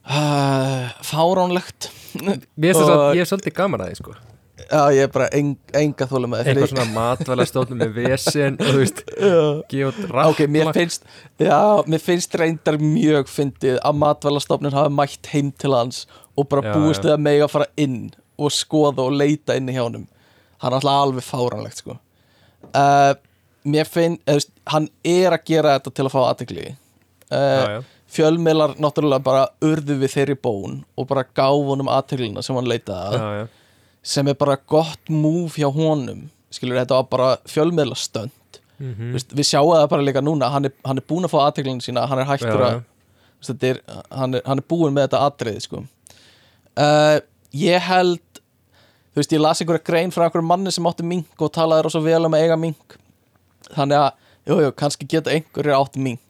uh, 0.09 0.93
fáránlegt. 1.03 1.91
Mér 2.21 2.75
finnst 2.75 2.81
Og- 2.85 2.95
að 2.95 3.17
ég 3.19 3.25
er 3.25 3.31
svolítið 3.31 3.55
gaman 3.59 3.81
að 3.85 3.93
því 3.93 3.99
sko. 4.03 4.15
Já, 4.65 4.81
ég 4.95 5.03
er 5.05 5.09
bara 5.13 5.27
eng, 5.37 5.57
enga 5.77 6.07
þóla 6.09 6.29
með 6.31 6.47
eitthvað 6.47 6.71
svona 6.71 6.85
matvælastofnum 6.95 7.81
með 7.83 7.91
vesen 7.99 8.55
og 8.63 8.69
þú 8.71 8.79
veist, 8.81 9.01
gefa 9.69 9.89
út 9.91 9.99
rapp 10.15 10.31
Ok, 10.31 10.41
mér 10.49 10.71
finnst, 10.73 11.03
já, 11.43 11.59
mér 11.91 12.01
finnst 12.01 12.37
reyndar 12.41 12.79
mjög 12.81 13.29
fyndið 13.29 13.77
að 13.85 13.99
matvælastofnun 14.01 14.73
hafi 14.79 14.95
mætt 14.95 15.29
heim 15.35 15.51
til 15.61 15.75
hans 15.75 16.05
og 16.39 16.49
bara 16.49 16.63
Já, 16.71 16.73
búist 16.79 17.03
já. 17.03 17.11
við 17.11 17.17
að 17.17 17.25
mega 17.27 17.49
fara 17.51 17.67
inn 17.77 17.99
og 18.41 18.55
skoða 18.55 19.05
og 19.05 19.13
leita 19.19 19.59
inn 19.59 19.69
í 19.69 19.75
hjá 19.77 19.83
honum 19.85 20.07
hann 20.63 20.73
er 20.73 20.79
alltaf 20.79 21.03
alveg 21.03 21.27
fáranlegt 21.29 21.83
sko. 21.83 21.99
Uh, 22.73 23.13
mér 23.69 23.91
finn, 23.91 24.17
eða, 24.25 24.39
veist, 24.39 24.55
hann 24.73 24.89
er 25.05 25.35
að 25.37 25.45
gera 25.51 25.77
þetta 25.77 25.93
til 25.99 26.07
að 26.09 26.15
fá 26.15 26.21
aðtekli 26.31 26.65
já, 26.71 26.75
uh, 27.35 27.75
já. 27.75 27.83
Fjölmiðlar 28.15 28.77
náttúrulega 28.83 29.25
bara 29.25 29.45
urðu 29.65 29.99
við 30.03 30.13
þeirri 30.15 30.37
bón 30.47 30.81
og 30.99 31.09
bara 31.11 31.27
gáf 31.27 31.67
honum 31.69 31.91
aðteklina 31.93 32.43
sem 32.45 32.57
hann 32.59 32.71
leitaði 32.71 33.19
að 33.19 33.19
Já, 33.19 33.41
já. 33.41 33.45
sem 34.15 34.31
er 34.31 34.39
bara 34.39 34.57
gott 34.71 35.11
múf 35.13 35.59
hjá 35.59 35.69
honum. 35.75 36.29
Skilur 36.55 36.79
þetta 36.79 37.01
var 37.01 37.11
bara 37.11 37.29
fjölmiðlastönd. 37.51 38.61
Mm 38.79 39.13
Vist, 39.15 39.31
við 39.35 39.47
sjáum 39.47 39.75
það 39.75 39.89
bara 39.91 40.03
líka 40.03 40.23
núna 40.23 40.49
hann 40.51 40.67
er, 40.67 40.73
hann 40.85 40.99
er 40.99 41.07
búin 41.07 41.25
að 41.27 41.31
fá 41.31 41.39
aðteklinu 41.45 41.83
sína 41.83 42.09
hann 42.11 42.19
er 42.19 42.27
hættur 42.27 42.59
Já, 42.59 42.71
að 43.47 43.63
er, 43.69 43.81
hann, 44.11 44.35
er, 44.35 44.43
hann 44.47 44.59
er 44.59 44.67
búin 44.69 44.95
með 44.95 45.07
þetta 45.07 45.21
atriði 45.29 45.61
sko. 45.63 45.85
uh, 46.81 47.19
ég 47.55 47.79
held 47.87 48.41
þú 49.15 49.21
veist 49.23 49.33
ég 49.33 49.41
las 49.41 49.63
einhverja 49.63 49.87
grein 49.87 50.11
frá 50.11 50.25
einhverjum 50.27 50.51
manni 50.51 50.73
sem 50.75 50.87
átti 50.91 51.07
mink 51.07 51.39
og 51.39 51.53
talaði 51.55 51.87
rosa 51.87 52.03
vel 52.03 52.25
um 52.27 52.35
að 52.35 52.43
eiga 52.43 52.57
mink. 52.59 52.97
Þannig 53.71 54.01
að, 54.01 54.11
jú, 54.51 54.57
jú, 54.65 54.73
kannski 54.83 55.07
geta 55.07 55.31
einhverjir 55.31 55.79
átt 55.79 55.97
mink 55.97 56.21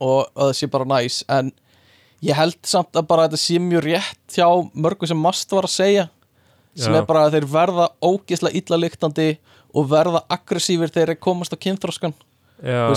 og, 0.00 0.26
og 0.34 0.48
það 0.48 0.56
sé 0.58 0.70
bara 0.72 0.88
næs 0.90 1.22
en 1.30 1.52
ég 2.24 2.36
held 2.38 2.58
samt 2.66 2.96
að 2.96 3.08
bara 3.10 3.26
þetta 3.26 3.40
sé 3.40 3.58
mjög 3.62 3.86
rétt 3.88 4.36
hjá 4.36 4.48
mörgum 4.72 5.10
sem 5.10 5.20
mast 5.20 5.52
var 5.52 5.68
að 5.68 5.76
segja 5.76 6.06
sem 6.74 6.92
Já. 6.92 6.98
er 6.98 7.06
bara 7.06 7.26
að 7.26 7.36
þeir 7.36 7.48
verða 7.52 7.88
ógislega 8.02 8.58
illa 8.58 8.78
lyktandi 8.80 9.28
og 9.74 9.90
verða 9.90 10.24
aggressífir 10.32 10.90
þegar 10.90 11.14
þeir 11.14 11.22
komast 11.22 11.54
á 11.54 11.58
kynþróskan 11.58 12.14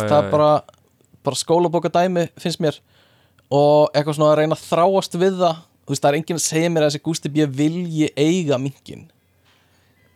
það 0.08 0.18
er 0.20 0.32
bara, 0.32 0.52
bara 1.26 1.39
skólabóka 1.39 1.91
dæmi 1.91 2.28
finnst 2.39 2.62
mér. 2.64 2.78
Og 3.48 3.93
eitthvað 3.95 4.18
svona 4.18 4.32
að 4.34 4.39
reyna 4.41 4.58
að 4.58 4.66
þráast 4.68 5.18
við 5.18 5.38
það 5.41 5.62
veist, 5.88 6.02
það 6.02 6.10
er 6.10 6.18
enginn 6.20 6.39
að 6.39 6.45
segja 6.45 6.72
mér 6.74 6.86
að 6.86 6.89
þessi 6.91 7.04
Gústi 7.06 7.32
B. 7.32 7.45
vilji 7.48 8.10
eiga 8.18 8.60
minkin 8.60 9.06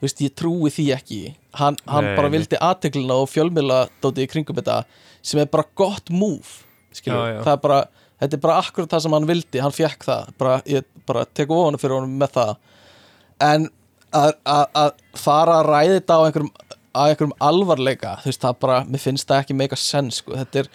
Þú 0.01 0.07
veist, 0.07 0.21
ég 0.25 0.33
trúi 0.33 0.69
því 0.73 0.83
ekki. 0.95 1.17
Hann, 1.59 1.75
hann 1.85 2.07
bara 2.17 2.29
vildi 2.33 2.57
aðteglina 2.57 3.19
og 3.21 3.27
fjölmiðla 3.29 3.83
dótið 4.01 4.23
í 4.25 4.29
kringum 4.31 4.57
þetta 4.57 4.79
sem 5.21 5.37
er 5.43 5.49
bara 5.51 5.67
gott 5.77 6.09
move 6.09 6.65
er 7.55 7.61
bara 7.63 7.81
þetta 8.21 8.37
er 8.37 8.43
bara 8.43 8.57
akkurat 8.61 8.91
það 8.91 9.03
sem 9.05 9.15
hann 9.17 9.29
vildi, 9.29 9.61
hann 9.63 9.75
fekk 9.75 10.05
það. 10.07 10.33
Bara, 10.41 10.57
ég 10.69 10.85
bara 11.09 11.25
tek 11.25 11.53
ofan 11.55 11.79
fyrir 11.81 11.97
honum 11.97 12.19
með 12.21 12.35
það. 12.37 12.53
En 13.47 13.67
að, 14.11 14.93
fara 15.17 15.59
að 15.61 15.69
ræða 15.71 15.97
þetta 15.97 16.17
á 16.19 16.21
einhverjum, 16.27 16.53
einhverjum 17.01 17.35
alvarleika 17.47 18.17
þú 18.21 18.31
veist 18.31 18.43
það 18.43 18.57
bara, 18.65 18.79
mér 18.87 19.03
finnst 19.05 19.29
það 19.29 19.43
ekki 19.45 19.57
meika 19.61 19.79
senn 19.79 20.11
sko. 20.13 20.35
þetta 20.35 20.63
er, 20.63 20.69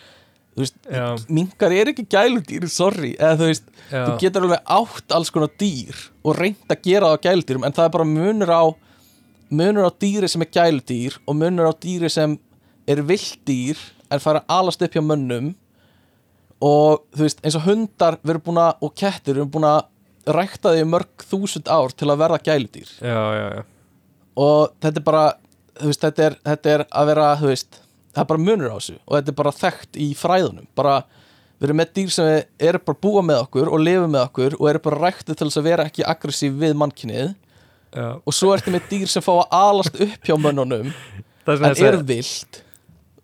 þú 0.56 0.64
veist, 0.64 0.78
Já, 0.96 1.04
minkar 1.38 1.74
er 1.76 1.92
ekki 1.92 2.06
gæludýr, 2.16 2.66
sorry. 2.72 3.12
Eða 3.18 3.36
þú 3.42 3.50
veist, 3.52 3.68
já, 3.90 4.00
þú 4.00 4.16
getur 4.24 4.48
alveg 4.48 4.72
átt 4.78 5.16
alls 5.18 5.32
konar 5.34 5.52
dýr 5.60 6.00
og 6.24 6.40
reynd 6.40 6.72
að 6.72 6.82
gera 6.88 7.12
það 7.12 7.20
á 7.20 7.24
gæludýrum 7.28 7.68
en 7.68 7.76
það 7.76 7.88
er 7.90 7.94
bara 7.98 8.08
munur 8.14 8.54
á 8.56 8.64
munur 9.46 9.86
á 9.86 9.92
dýri 9.94 10.30
sem 10.30 10.42
er 10.42 10.50
gæludýr 10.56 11.20
og 11.22 11.38
munur 11.38 11.70
á 11.70 11.74
dýri 11.78 12.10
sem 12.10 12.34
er 12.88 13.04
vilddýr 13.06 13.78
en 14.10 14.22
fara 14.22 14.42
alast 14.50 14.82
upp 14.82 14.96
hjá 14.96 15.04
mönnum 15.04 15.52
og 16.64 17.04
þú 17.14 17.26
veist, 17.26 17.42
eins 17.44 17.56
og 17.58 17.66
hundar 17.66 18.18
við 18.22 18.36
erum 18.36 18.44
búin 18.46 18.60
að, 18.62 18.78
og 18.84 18.94
kettir 18.96 19.34
við 19.34 19.42
erum 19.42 19.52
búin 19.56 19.68
að 19.68 20.36
rækta 20.36 20.72
því 20.74 20.86
mörg 20.90 21.26
þúsund 21.30 21.68
ár 21.70 21.92
til 21.94 22.08
að 22.10 22.22
verða 22.22 22.38
gæludýr. 22.46 22.92
Já, 23.00 23.20
já, 23.36 23.46
já. 23.58 23.64
og 24.42 24.72
þetta 24.82 25.02
er 25.02 25.06
bara 25.06 25.26
veist, 25.82 26.02
þetta 26.02 26.24
er, 26.26 26.38
þetta 26.48 26.72
er 26.72 26.84
að 26.88 27.10
vera 27.12 27.28
veist, 27.42 27.80
það 28.14 28.22
er 28.24 28.30
bara 28.32 28.44
munur 28.46 28.72
á 28.72 28.76
þessu. 28.78 28.96
Og 29.04 29.18
þetta 29.18 29.32
er 29.32 29.38
bara 29.42 29.54
þekkt 29.60 30.00
í 30.02 30.08
fræðunum. 30.18 30.68
Bara, 30.78 30.96
við 31.56 31.68
erum 31.68 31.80
með 31.82 31.92
dýr 31.98 32.14
sem 32.16 32.30
eru 32.70 32.82
bara 32.88 33.02
búa 33.06 33.24
með 33.26 33.42
okkur 33.44 33.70
og 33.70 33.82
lifa 33.84 34.08
með 34.10 34.22
okkur 34.24 34.58
og 34.58 34.70
eru 34.72 34.84
bara 34.88 35.02
ræktið 35.06 35.38
til 35.38 35.50
þess 35.50 35.60
að 35.60 35.68
vera 35.70 35.86
ekki 35.90 36.06
aggressív 36.14 36.58
við 36.62 36.76
mannkynnið. 36.80 37.34
Og 37.96 38.34
svo 38.34 38.50
ertu 38.52 38.72
með 38.74 38.90
dýr 38.90 39.08
sem 39.08 39.24
fá 39.24 39.32
að 39.36 39.56
alast 39.60 40.00
upp 40.04 40.26
hjá 40.26 40.36
mönnunum. 40.40 40.90
En 41.46 41.70
er 41.70 42.00
vilt. 42.04 42.62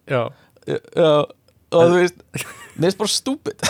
Já, 0.08 0.30
Já, 0.62 1.24
og 1.72 1.88
þú 1.92 1.98
veist 2.00 2.18
mér 2.72 2.86
finnst 2.88 2.98
bara 3.02 3.12
stúpid. 3.12 3.64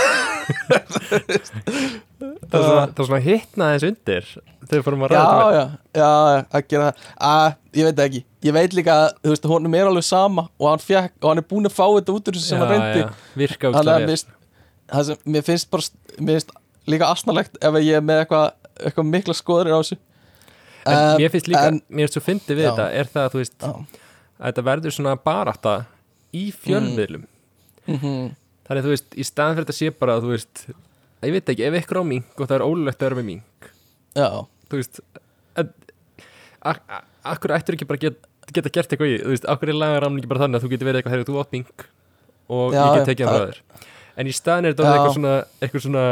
Það 1.03 2.59
er 2.59 2.65
svona, 2.67 2.87
það 2.93 3.01
er 3.03 3.07
svona 3.09 3.21
hittna 3.25 3.69
þess 3.73 3.87
undir 3.89 4.27
þegar 4.71 4.85
fórum 4.87 5.03
að 5.07 5.13
já, 5.13 5.23
ræða 5.23 5.39
þetta 5.43 5.99
já, 5.99 6.11
já, 6.33 6.43
að 6.59 6.67
gera 6.73 6.85
það. 6.87 7.07
Að, 7.29 7.57
ég 7.79 7.87
veit 7.89 7.97
það 7.99 8.07
ekki, 8.09 8.21
ég 8.47 8.55
veit 8.57 8.77
líka 8.79 8.95
að 9.03 9.09
þú 9.25 9.33
veist, 9.35 9.49
honum 9.53 9.77
er 9.79 9.91
alveg 9.91 10.07
sama 10.07 10.45
og 10.59 10.69
hann, 10.71 10.85
fekk, 10.87 11.17
og 11.23 11.29
hann 11.33 11.43
er 11.43 11.47
búin 11.51 11.69
að 11.69 11.75
fá 11.77 11.85
þetta 11.89 12.15
út 12.17 12.31
úr 12.31 12.39
þessu 12.39 12.49
sem 12.53 12.63
hann 12.63 12.73
reyndi. 12.73 13.03
virka 13.43 13.73
mér 13.75 14.07
finnst- 14.13 14.33
það 14.93 15.09
sem, 15.11 15.21
mér 15.35 15.47
finnst 15.49 15.71
bara 15.73 15.89
mér 16.23 16.39
finnst 16.39 16.55
líka 16.93 17.11
asnalegt 17.13 17.59
ef 17.61 17.81
ég 17.83 17.99
er 17.99 18.07
með 18.07 18.23
eitthvað 18.25 18.47
eitthvað 18.83 19.11
mikla 19.13 19.37
skoður 19.39 19.73
á 19.75 19.79
þessu. 19.83 19.99
En 20.83 20.97
Um, 20.99 21.21
mér 21.21 21.31
finnst 21.31 21.47
líka, 21.47 21.67
en, 21.71 21.77
mér 21.95 22.09
finnst 22.09 22.17
svo 22.19 22.25
fyndi 22.27 22.55
við 22.59 22.65
Já. 22.67 22.71
þetta 22.73 22.87
er 23.03 23.11
það 23.13 23.27
að 23.29 23.35
þú 23.37 23.39
veist, 23.43 23.53
Já. 23.63 23.75
að 24.43 24.47
þetta 24.49 24.65
verður 24.67 24.95
svona 24.97 25.13
barata 25.29 25.75
í 26.35 26.47
fjölmiðlum 26.51 27.27
mhm, 27.87 28.35
þannig 28.67 28.81
að 28.83 28.87
þú 28.87 28.93
veist, 28.95 29.15
í 29.19 29.25
staðan 29.27 29.57
fyrir 29.57 29.67
þetta 29.69 29.79
sé 29.79 29.91
bara 29.99 30.17
að 30.19 30.27
þú 30.27 30.33
veist, 30.35 30.65
að 31.23 31.29
ég 31.29 31.33
veit 31.39 31.53
ekki, 31.55 31.65
ef 31.69 31.79
ykkur 31.83 32.01
á 32.03 32.05
mink 32.05 32.41
og 32.41 32.47
það 32.49 32.57
er 32.59 32.67
ólulegt 32.67 33.01
að 33.03 33.09
vera 33.09 33.19
með 33.21 33.29
mink. 33.33 33.71
Já, 34.17 34.29
þú 34.71 34.81
veist 34.81 35.01
akkur 36.63 37.55
ættur 37.57 37.77
ekki 37.77 37.87
bara 37.89 38.01
get, 38.03 38.19
geta 38.53 38.71
gert 38.73 38.93
eitthvað 38.93 39.13
í, 39.13 39.17
þú 39.23 39.33
veist, 39.35 39.47
akkur 39.51 39.73
er 39.73 39.79
lagaramn 39.79 40.19
ekki 40.21 40.31
bara 40.31 40.45
þannig 40.45 40.59
að 40.61 40.67
þú 40.67 40.71
getur 40.75 40.89
verið 40.91 41.01
eitthvað 41.03 41.15
þegar 41.17 41.29
þú 41.31 41.41
átt 41.43 41.55
mink 41.57 41.87
og 42.53 42.75
Já, 42.75 42.83
ég 42.83 42.97
get 42.99 43.09
tekið 43.13 43.31
það- 43.31 43.47
þér. 43.47 43.89
En 44.23 44.27
í 44.29 44.35
staðan 44.37 44.67
er 44.69 44.75
þetta 44.75 44.93
eitthvað 44.93 45.15
svona 45.17 45.35
eitthvað 45.63 45.85
svona, 45.87 46.05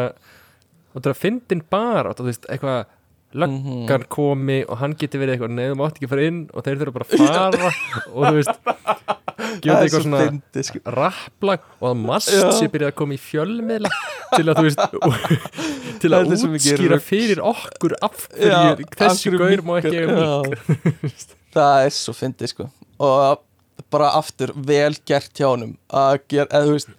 það 0.94 1.06
er 1.06 1.12
að 1.14 1.20
fyndin 1.20 1.62
bara, 1.70 2.14
þú 2.14 2.24
veist, 2.30 2.46
eitthvað 2.48 2.86
Mhm. 3.30 3.86
löggan 3.86 4.04
komi 4.10 4.64
og 4.66 4.78
hann 4.80 4.94
getur 4.98 5.20
verið 5.22 5.36
eitthvað 5.38 5.52
neðum 5.54 5.82
átt 5.86 5.94
ekki 6.00 6.06
að 6.08 6.10
fara 6.10 6.22
inn 6.26 6.38
og 6.52 6.64
þeir 6.66 6.78
þurfa 6.80 6.92
bara 6.96 7.04
að 7.04 7.10
fara. 7.30 7.70
Og 8.14 8.22
þú 8.26 8.34
veist 8.40 8.58
gefur 9.64 9.80
eitthvað 9.80 10.04
svona 10.04 10.22
fyndið, 10.26 10.66
sko. 10.68 10.82
rapplag 10.96 11.66
og 11.80 11.86
að 11.90 12.00
mast 12.04 12.32
sé 12.32 12.70
byrjað 12.70 12.92
að 12.92 12.96
koma 13.00 13.16
í 13.16 13.20
fjölmiðla 13.24 13.92
til 14.36 14.44
að 14.46 14.60
þú 14.60 14.64
veist 14.68 14.82
til 16.02 16.12
að 16.16 16.34
útskýra 16.36 17.00
fyrir 17.04 17.42
okkur 17.50 17.96
af 18.00 18.26
hverju 18.34 18.88
þessi 18.96 19.34
gaur 19.36 19.64
má 19.66 19.76
ekki 19.80 20.04
það 21.56 21.86
er 21.86 21.94
svo 21.94 22.14
fyndið 22.16 22.52
sko. 22.54 22.68
Og 23.00 23.46
bara 23.90 24.12
aftur 24.18 24.52
vel 24.54 24.94
gert 25.08 25.32
hjá 25.34 25.48
honum 25.48 25.74
að 25.88 26.20
gera, 26.30 26.48
eða 26.52 26.68
þú 26.68 26.74
veist 26.76 26.96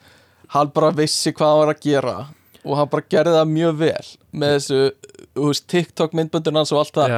hann 0.51 0.71
bara 0.75 0.91
vissi 0.95 1.33
hvað 1.35 1.51
hann 1.51 1.61
var 1.61 1.73
að 1.73 1.83
gera 1.85 2.15
og 2.61 2.77
hann 2.77 2.89
bara 2.91 3.07
gerði 3.09 3.37
það 3.37 3.53
mjög 3.55 3.77
vel 3.79 4.09
með 4.41 4.55
þessu, 4.55 4.81
þú 5.35 5.47
veist, 5.47 5.67
TikTok 5.71 6.17
myndböndun 6.17 6.59
hans 6.59 6.73
og 6.75 6.81
allt 6.83 6.97
það, 6.99 7.15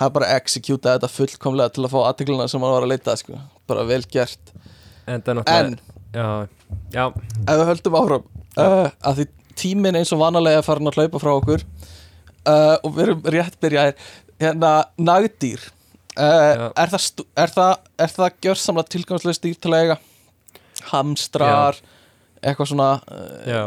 hann 0.00 0.14
bara 0.16 0.32
executaði 0.36 0.98
þetta 0.98 1.12
fullkomlega 1.16 1.74
til 1.76 1.86
að 1.86 1.94
fá 1.94 2.00
aðtegluna 2.02 2.48
sem 2.50 2.64
hann 2.64 2.74
var 2.74 2.86
að 2.86 2.92
leita 2.92 3.16
sko, 3.20 3.38
bara 3.70 3.86
vel 3.88 4.02
gert 4.12 4.51
en 5.06 5.24
það 5.24 5.32
er 5.32 5.38
náttúrulega 5.40 5.78
já, 6.12 6.26
já, 6.92 7.04
ef 7.46 7.60
við 7.60 7.68
höldum 7.70 7.98
áfram 8.00 8.26
uh, 8.58 8.88
að 9.00 9.20
því 9.20 9.28
tíminn 9.62 9.98
eins 10.00 10.12
og 10.14 10.22
vanalega 10.22 10.62
er 10.62 10.66
farin 10.66 10.90
að 10.90 10.98
hlaupa 11.00 11.22
frá 11.22 11.32
okkur 11.34 11.64
uh, 11.64 12.76
og 12.82 12.90
við 12.96 13.04
erum 13.06 13.24
rétt 13.34 13.58
byrjaðir 13.62 14.12
hérna 14.42 14.72
nagdýr 14.98 15.64
uh, 16.18 16.24
Já. 16.24 16.66
er, 16.84 16.92
það 16.92 17.74
það 17.98 18.14
það 18.18 18.38
gjörsamlega 18.46 18.94
tilgangslega 18.96 19.44
dýr 19.46 19.58
til 19.62 19.72
að 19.72 19.82
eiga? 19.82 19.98
Hamstrar 20.90 21.78
eitthvað 22.42 22.72
svona 22.72 22.88
uh, 23.06 23.44
já 23.46 23.60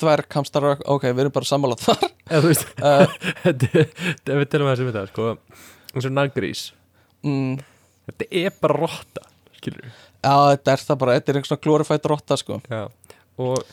dverghamstrar, 0.00 0.80
ok, 0.88 1.06
við 1.10 1.26
erum 1.26 1.34
bara 1.34 1.48
sammálað 1.48 1.84
þar. 1.84 2.06
Eða 2.30 2.40
þú 2.40 2.50
veist, 2.50 2.70
uh, 2.80 3.12
við 3.44 4.48
telum 4.52 4.70
að 4.70 4.72
þessi 4.72 4.88
við 4.88 4.96
það, 4.96 5.10
sko. 5.12 5.26
Eins 5.92 6.08
og 6.08 6.14
naggrís, 6.16 6.62
mm, 7.26 7.58
þetta 8.08 8.28
er 8.40 8.56
bara 8.62 8.78
rotta 8.80 9.26
skilur 9.58 9.84
við, 9.84 10.00
já, 10.24 10.34
þetta 10.54 10.72
er 10.74 10.84
það 10.88 11.00
bara, 11.04 11.16
þetta 11.20 11.34
er 11.34 11.48
svona 11.48 11.64
glorified 11.68 12.08
rotta 12.10 12.40
sko. 12.40 12.58
Já 12.72 12.86
og 13.38 13.64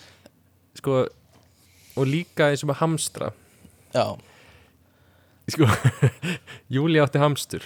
sko 0.78 1.04
og 2.00 2.08
líka 2.08 2.50
eins 2.50 2.64
og 2.64 2.72
með 2.72 2.80
hamstra. 2.82 3.32
Já, 3.92 4.16
sko, 5.52 5.68
Júli 6.76 7.02
átti 7.04 7.22
hamstur. 7.22 7.66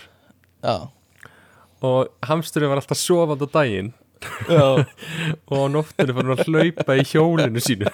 Já, 0.65 0.89
og 1.85 2.09
hamsturinn 2.25 2.71
var 2.71 2.81
alltaf 2.81 2.99
sofandi 2.99 3.45
á 3.45 3.49
daginn. 3.53 3.93
Já. 4.49 4.81
Og 5.51 5.59
á 5.61 5.65
nóttinu 5.69 6.13
fann 6.15 6.31
hann 6.31 6.39
að 6.39 6.47
hlaupa 6.47 6.95
í 6.97 7.03
hjólinu 7.05 7.61
sínu. 7.61 7.91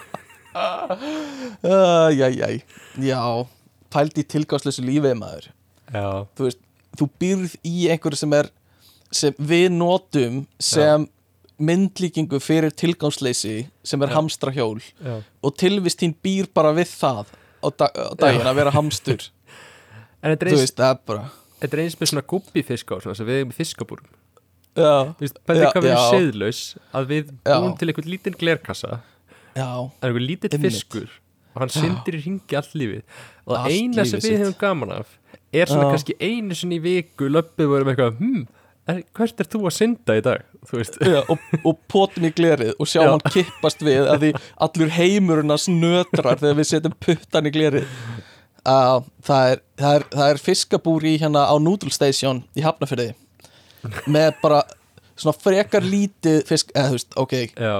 Uh, 0.55 2.07
já, 2.15 2.29
já, 2.31 2.47
já 3.03 3.19
pældi 3.91 4.23
í 4.23 4.27
tilgangslösu 4.31 4.85
lífið 4.85 5.17
maður. 5.19 5.49
Já, 5.91 6.05
þú 6.37 6.47
veist, 6.47 6.61
þú 6.95 7.09
býrð 7.19 7.57
í 7.67 7.89
einhverju 7.91 8.21
sem 8.21 8.37
er 8.37 8.51
sem 9.11 9.35
við 9.37 9.67
notum 9.75 10.45
sem 10.61 11.07
myndlíkingu 11.61 12.39
fyrir 12.41 12.73
tilgangsleysi 12.73 13.67
sem 13.85 14.01
er 14.01 14.09
Já. 14.09 14.15
hamstrahjól 14.17 14.79
já, 14.81 15.19
og 15.21 15.57
tilvist 15.61 16.01
þín 16.01 16.15
býr 16.23 16.49
bara 16.53 16.71
við 16.73 16.89
það 16.95 17.29
á, 17.61 17.67
dag, 17.69 17.91
á 17.93 18.13
daginn 18.17 18.49
að 18.49 18.57
vera 18.63 18.73
hamstur. 18.75 19.27
En 20.21 20.35
þetta 20.35 20.45
er 20.45 20.51
eins, 20.53 20.73
það 20.77 20.91
er 20.91 21.21
þetta 21.63 21.77
er 21.81 21.95
með 21.97 22.09
svona 22.11 22.21
gubbifisk 22.29 22.91
á 22.93 22.95
sem 23.01 23.25
við 23.25 23.39
erum 23.39 23.53
í 23.53 23.55
fiskabúrum. 23.57 24.09
Bæði 24.77 25.63
Já, 25.63 25.71
hvað 25.73 25.81
við 25.81 25.89
erum 25.89 26.11
seðlaus 26.13 26.59
að 26.93 27.07
við 27.09 27.31
búum 27.47 27.73
til 27.79 27.87
einhvern 27.89 28.11
lítinn 28.13 28.37
glerkassa. 28.37 28.99
Já, 29.57 29.65
en 29.65 30.05
einhvern 30.05 30.27
lítinn 30.29 30.61
fiskur 30.61 31.09
og 31.51 31.63
hann 31.63 31.73
syndir 31.73 32.19
í 32.19 32.21
ringi 32.23 32.59
allt 32.59 32.77
lífið. 32.77 33.01
Og 33.47 33.55
það 33.55 33.73
eina 33.75 34.05
sem 34.07 34.21
við 34.23 34.37
hefum 34.43 34.57
gaman 34.61 34.93
af 34.99 35.17
er 35.51 35.67
svona 35.67 35.89
kannski 35.89 36.15
einu 36.21 36.55
sinni 36.55 36.77
í 36.79 36.83
viku 36.85 37.27
löppið 37.27 37.71
vorum 37.73 37.91
eitthvað, 37.91 38.21
hm, 38.21 38.45
er, 38.89 39.03
hvert 39.17 39.43
er 39.43 39.49
þú 39.51 39.61
að 39.67 39.75
synda 39.75 40.17
í 40.17 40.23
dag, 40.25 40.43
já 41.05 41.19
og, 41.21 41.45
og 41.67 41.79
potum 41.91 42.27
í 42.27 42.33
glerið 42.35 42.73
og 42.77 42.89
sjá 42.89 43.01
Já. 43.03 43.11
hann 43.13 43.23
kippast 43.33 43.85
við 43.85 44.09
að 44.09 44.25
því 44.25 44.31
allur 44.67 44.93
heimurinn 44.97 45.53
að 45.53 45.63
snötrar 45.67 46.41
þegar 46.41 46.59
við 46.59 46.69
setjum 46.71 46.97
puttan 47.05 47.49
í 47.49 47.53
glerið. 47.55 47.87
Uh, 48.61 49.01
það, 49.25 49.47
er, 49.53 49.63
það, 49.81 49.95
er, 49.95 50.05
það 50.13 50.27
er 50.33 50.41
fiskabúr 50.45 51.07
í 51.09 51.15
hérna 51.21 51.47
á 51.49 51.55
Noodle 51.57 51.93
Station 51.93 52.43
í 52.53 52.61
Hafnafyrði 52.61 53.15
með 54.05 54.35
bara 54.43 54.61
svona 55.17 55.33
frekar 55.37 55.85
lítið 55.85 56.43
fisk, 56.45 56.69
eða 56.75 56.91
þú 56.91 56.97
veist, 56.99 57.15
ok. 57.17 57.33
Já, 57.57 57.73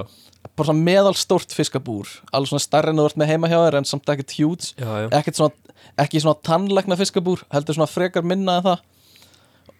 bara 0.58 0.68
svona 0.68 0.84
meðalstórt 0.88 1.54
fiskabúr 1.54 2.10
alveg 2.34 2.50
svona 2.50 2.64
stærri 2.64 2.92
en 2.92 3.00
þú 3.00 3.06
ert 3.08 3.20
með 3.20 3.30
heima 3.30 3.50
hjá 3.50 3.58
þér 3.60 3.78
en 3.78 3.88
samt 3.88 4.10
ekkert 4.12 4.34
já, 4.34 4.90
ekkert 5.14 5.38
svona, 5.38 5.76
ekki 6.02 6.22
svona 6.22 6.40
tannlækna 6.44 6.98
fiskabúr 6.98 7.44
heldur 7.54 7.78
svona 7.78 7.90
frekar 7.90 8.26
minna 8.26 8.58
en 8.58 8.66
það 8.66 8.82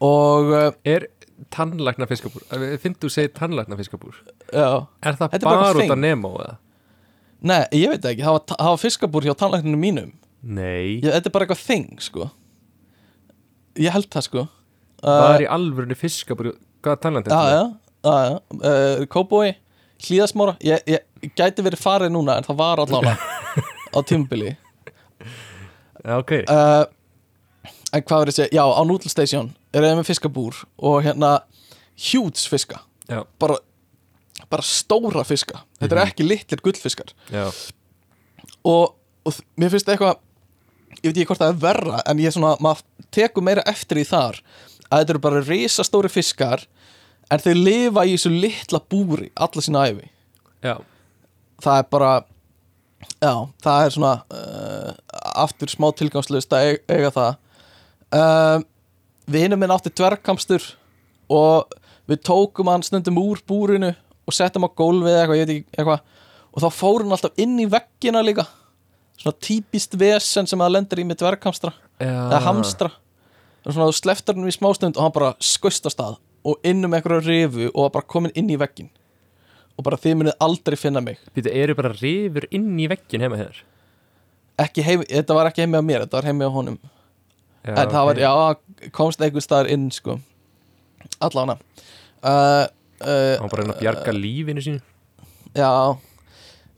og 0.03 0.53
uh, 0.53 0.69
er 0.89 1.09
tannlækna 1.53 2.07
fiskabúr, 2.11 2.45
finnst 2.83 3.03
þú 3.03 3.11
segið 3.13 3.33
tannlækna 3.39 3.79
fiskabúr 3.79 4.19
já. 4.53 4.87
Er 5.03 5.17
það 5.19 5.33
Þetta 5.35 5.41
er 5.41 5.49
bara 5.49 5.83
út 5.83 5.95
að 5.95 6.03
Nemo 6.03 6.33
eða? 6.39 6.59
Nei, 7.43 7.63
ég 7.75 7.91
veit 7.91 8.05
ekki, 8.07 8.23
það 8.23 8.37
var, 8.37 8.45
það 8.53 8.69
var 8.71 8.83
fiskabúr 8.85 9.27
hjá 9.27 9.33
tannlækninu 9.35 9.79
mínum. 9.81 10.11
Nei, 10.43 11.01
ég, 11.03 11.09
Þetta 11.09 11.27
er 11.27 11.35
bara 11.35 11.47
eitthvað 11.47 11.65
þing, 11.65 11.89
sko. 12.05 12.29
Ég 13.83 13.95
held 13.95 14.07
það, 14.13 14.27
sko. 14.29 14.45
Það 15.03 15.25
uh, 15.25 15.33
er 15.33 15.43
í 15.43 15.49
alvörunni 15.51 15.99
fiskabúr 15.99 16.53
hvaða 16.83 17.23
já, 17.27 17.63
já, 18.03 18.15
já 18.27 18.39
uh, 18.71 19.07
Kóbói, 19.11 19.55
hlíðasmóra 20.03 20.57
ég, 20.63 20.83
ég, 20.87 21.33
gæti 21.39 21.63
verið 21.63 21.83
farið 21.83 22.13
núna 22.15 22.39
en 22.39 22.47
það 22.47 22.59
var 22.59 22.83
allána 22.83 23.17
á 23.95 23.99
tímubili 24.07 24.57
já, 26.03 26.19
ok, 26.19 26.33
uh, 26.47 26.85
En 27.93 28.01
hvað 28.09 28.31
að 28.31 28.37
segja? 28.39 28.55
Já, 28.57 28.65
á 28.65 28.83
Noodle 28.89 29.11
Station 29.13 29.51
er 29.73 29.87
það 29.87 30.01
með 30.01 30.09
fiskabúr 30.11 30.63
og 30.79 30.99
hérna 31.07 31.35
huge 32.11 32.49
fiska. 32.51 32.83
Bara, 33.41 33.59
bara 34.51 34.67
stóra 34.67 35.25
fiska. 35.29 35.63
Þetta 35.81 35.97
er 35.97 36.03
ekki 36.07 36.27
litlir 36.27 36.63
gullfiskar. 36.65 37.15
Og, 38.69 38.93
og 39.27 39.41
mér 39.59 39.73
finnst 39.73 39.91
eitthvað 39.91 40.21
ég 41.01 41.11
veit 41.11 41.17
ekki 41.17 41.31
hvort 41.33 41.43
það 41.43 41.55
er 41.55 41.63
verra 41.63 42.03
en 42.07 42.21
ég 42.23 42.31
er 42.31 42.37
svona, 42.37 42.55
maður 42.63 42.85
tekur 43.15 43.45
meira 43.45 43.65
eftir 43.71 44.03
í 44.03 44.07
þar 44.07 44.39
að 44.93 45.03
þetta 45.03 45.15
eru 45.15 45.23
bara 45.25 45.45
risastóri 45.47 46.11
fiskar 46.13 46.67
en 47.33 47.43
þeir 47.43 47.59
lifa 47.59 48.05
í 48.07 48.13
þessu 48.15 48.33
litla 48.35 48.81
búri 48.93 49.31
alla 49.35 49.65
sína 49.65 49.87
æfi 49.89 50.11
já, 50.63 50.77
það 51.65 51.79
er 51.81 51.89
bara 51.91 52.13
já, 53.23 53.35
það 53.65 53.87
er 53.87 53.95
svona 53.97 54.13
uh, 54.37 54.93
aftur 55.43 55.73
smá 55.73 55.89
tilgangslust 55.97 56.53
að 56.55 56.69
eiga, 56.69 56.83
eiga 56.93 57.11
það. 57.15 57.33
Um, 58.13 58.67
vinur 59.31 59.61
minn 59.61 59.73
átti 59.75 59.93
dvergkamstur 59.93 60.65
og 61.33 61.77
við 62.11 62.23
tókum 62.27 62.71
hann 62.73 62.85
stundum 62.87 63.21
úr 63.23 63.43
búrinu 63.49 63.93
og 64.27 64.37
settum 64.37 64.67
á 64.67 64.71
gólfið 64.71 65.19
eitthvað, 65.19 65.39
ég 65.39 65.47
veit 65.47 65.55
ekki 65.55 65.79
eitthvað. 65.79 66.03
Og 66.53 66.65
þá 66.65 66.69
fór 66.77 67.05
hann 67.05 67.15
alltaf 67.17 67.41
inn 67.41 67.55
í 67.63 67.69
veggina 67.71 68.23
líka. 68.25 68.47
Svona 69.21 69.39
típist 69.45 69.97
vesen 69.99 70.49
sem 70.51 70.61
það 70.61 70.75
lendir 70.77 71.03
í 71.03 71.07
með 71.09 71.23
dverghamstra 71.23 71.73
eða 72.03 72.43
hamstra. 72.47 72.91
Og 73.63 73.71
svona 73.71 73.91
þú 73.91 73.99
sleftar 74.01 74.39
hann 74.39 74.51
í 74.51 74.55
smástund 74.55 74.99
og 74.99 75.07
hann 75.07 75.15
bara 75.15 75.35
skust 75.43 75.87
að 75.89 75.97
stað 75.97 76.19
og 76.43 76.67
inn 76.67 76.83
um 76.83 76.95
einhverju 76.97 77.23
rifu 77.29 77.69
og 77.71 77.93
bara 77.95 78.09
komin 78.09 78.35
inn 78.35 78.51
í 78.51 78.59
veggin 78.59 78.91
og 79.79 79.87
bara 79.87 79.97
þið 79.97 80.17
munið 80.19 80.41
aldrei 80.43 80.77
finna 80.77 81.01
mig. 81.01 81.21
Býtu, 81.33 81.53
eru 81.55 81.77
bara 81.79 81.95
rifur 81.95 82.49
inn 82.51 82.75
í 82.83 82.89
veggin 82.91 83.23
heima 83.23 83.39
hér 83.39 83.63
ekki 84.61 84.85
heim, 84.85 85.05
þetta 85.09 85.37
var 85.37 85.51
ekki 85.51 85.65
heimi 85.65 85.81
á 85.81 85.85
mér, 85.85 86.05
þetta 86.05 86.19
var 86.19 86.29
heimi 86.29 86.49
á 86.49 86.51
honum 86.53 86.79
Já, 87.63 87.75
en 87.79 87.91
það 87.93 88.07
var, 88.09 88.19
ok. 88.19 88.23
já, 88.23 88.91
komst 88.97 89.23
einhver 89.23 89.45
staðar 89.45 89.71
inn 89.71 89.91
sko. 89.95 90.17
Allána 91.23 91.55
uh, 92.23 92.67
uh, 92.67 93.37
Hann 93.39 93.51
bara 93.51 93.63
reyna 93.63 93.77
að 93.77 93.83
bjarga 93.83 94.15
lífinu 94.17 94.65
sínu. 94.65 94.83
Já 95.55 95.71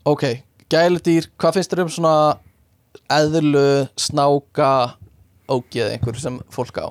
ok, 0.05 0.25
gæludýr, 0.69 1.29
hvað 1.41 1.57
finnst 1.57 1.73
þér 1.73 1.83
um 1.85 1.91
svona 1.93 2.15
eðlu, 3.15 3.65
snáka 3.99 4.71
ógeð 5.49 5.95
einhver 5.95 6.21
sem 6.21 6.37
fólk 6.53 6.77
á? 6.81 6.87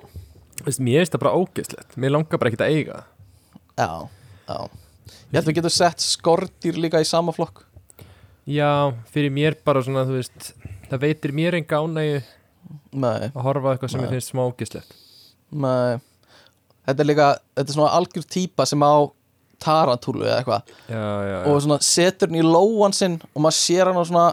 Veist, 0.64 0.82
Mér 0.82 1.02
finnst 1.02 1.14
það 1.14 1.24
bara 1.26 1.36
ógeðslegt. 1.38 1.98
Mér 2.00 2.16
langar 2.16 2.40
bara 2.40 2.50
ekkert 2.50 2.66
að 2.66 2.74
eiga 2.78 3.02
já, 3.78 3.90
já. 4.48 4.58
Ég 5.30 5.38
held 5.38 5.48
við 5.50 5.58
getum 5.58 5.74
sett 5.74 6.02
skordýr 6.02 6.78
líka 6.78 7.02
í 7.02 7.06
sama 7.06 7.34
flokk. 7.34 7.64
Já, 8.46 8.92
fyrir 9.10 9.32
mér 9.34 9.56
bara 9.66 9.82
svona, 9.82 10.04
þú 10.06 10.18
veist 10.18 10.52
Það 10.90 11.00
veitir 11.00 11.32
mér 11.34 11.56
en 11.58 11.64
gánaðu 11.66 12.18
nei, 12.92 13.28
að 13.30 13.42
horfa 13.46 13.74
eitthvað 13.74 13.90
sem 13.92 14.00
Nei. 14.00 14.06
mér 14.08 14.14
finnst 14.18 14.34
nei. 15.54 15.98
Þetta 16.84 17.00
er 17.00 17.08
líka, 17.08 17.26
þetta 17.56 17.70
er 17.70 17.76
svona 17.78 17.92
algjör 17.96 18.26
típa 18.28 18.66
sem 18.68 18.82
á 18.84 18.94
tarantúlu 19.64 20.24
eða 20.26 20.40
eitthvað. 20.42 20.72
Já, 20.90 21.00
já, 21.00 21.28
já. 21.30 21.38
og 21.48 21.60
svona 21.64 21.78
setur 21.80 22.28
hann 22.28 22.40
í 22.40 22.44
lóan 22.44 22.92
sinn 22.96 23.14
og 23.32 23.44
maður 23.44 23.56
sér 23.56 23.88
hann 23.90 24.00
á 24.00 24.04
svona 24.04 24.26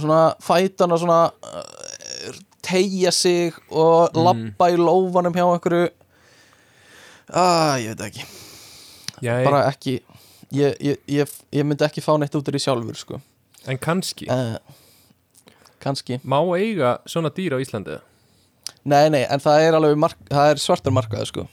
svona 0.00 0.20
fætan 0.44 0.94
og 0.94 1.00
svona 1.02 1.18
uh, 1.30 2.38
tegja 2.62 3.10
sig 3.12 3.56
og 3.70 4.14
Mm. 4.14 4.22
labba 4.24 4.70
í 4.70 4.76
lófanum 4.78 5.34
hjá 5.34 5.44
einhverju. 5.48 5.90
Ah, 7.32 7.76
ég 7.78 7.94
veit 7.96 8.06
ekki. 8.10 8.24
Já 9.22 9.44
bara 9.44 9.64
ekki 9.70 10.00
ég, 10.52 10.76
ég, 10.80 10.96
ég, 11.06 11.28
ég 11.52 11.66
myndi 11.66 11.84
ekki 11.86 12.02
fá 12.02 12.14
neitt 12.18 12.34
út 12.34 12.48
úr 12.48 12.56
í 12.58 12.62
sjálfur 12.62 12.96
sko. 12.98 13.20
En 13.68 13.78
kannski, 13.78 14.26
uh, 14.30 14.56
kannski. 15.82 16.20
Má 16.22 16.38
eiga 16.56 16.98
svona 17.08 17.32
dýr 17.34 17.56
á 17.56 17.62
Íslandi? 17.62 17.98
Nei 18.88 19.10
nei 19.12 19.24
en 19.26 19.42
það 19.42 19.66
er 19.66 19.76
alveg 19.76 19.98
mark, 20.00 20.20
það 20.30 20.52
er 20.54 20.62
svartur 20.62 20.94
markaði 20.94 21.28
sko. 21.28 21.46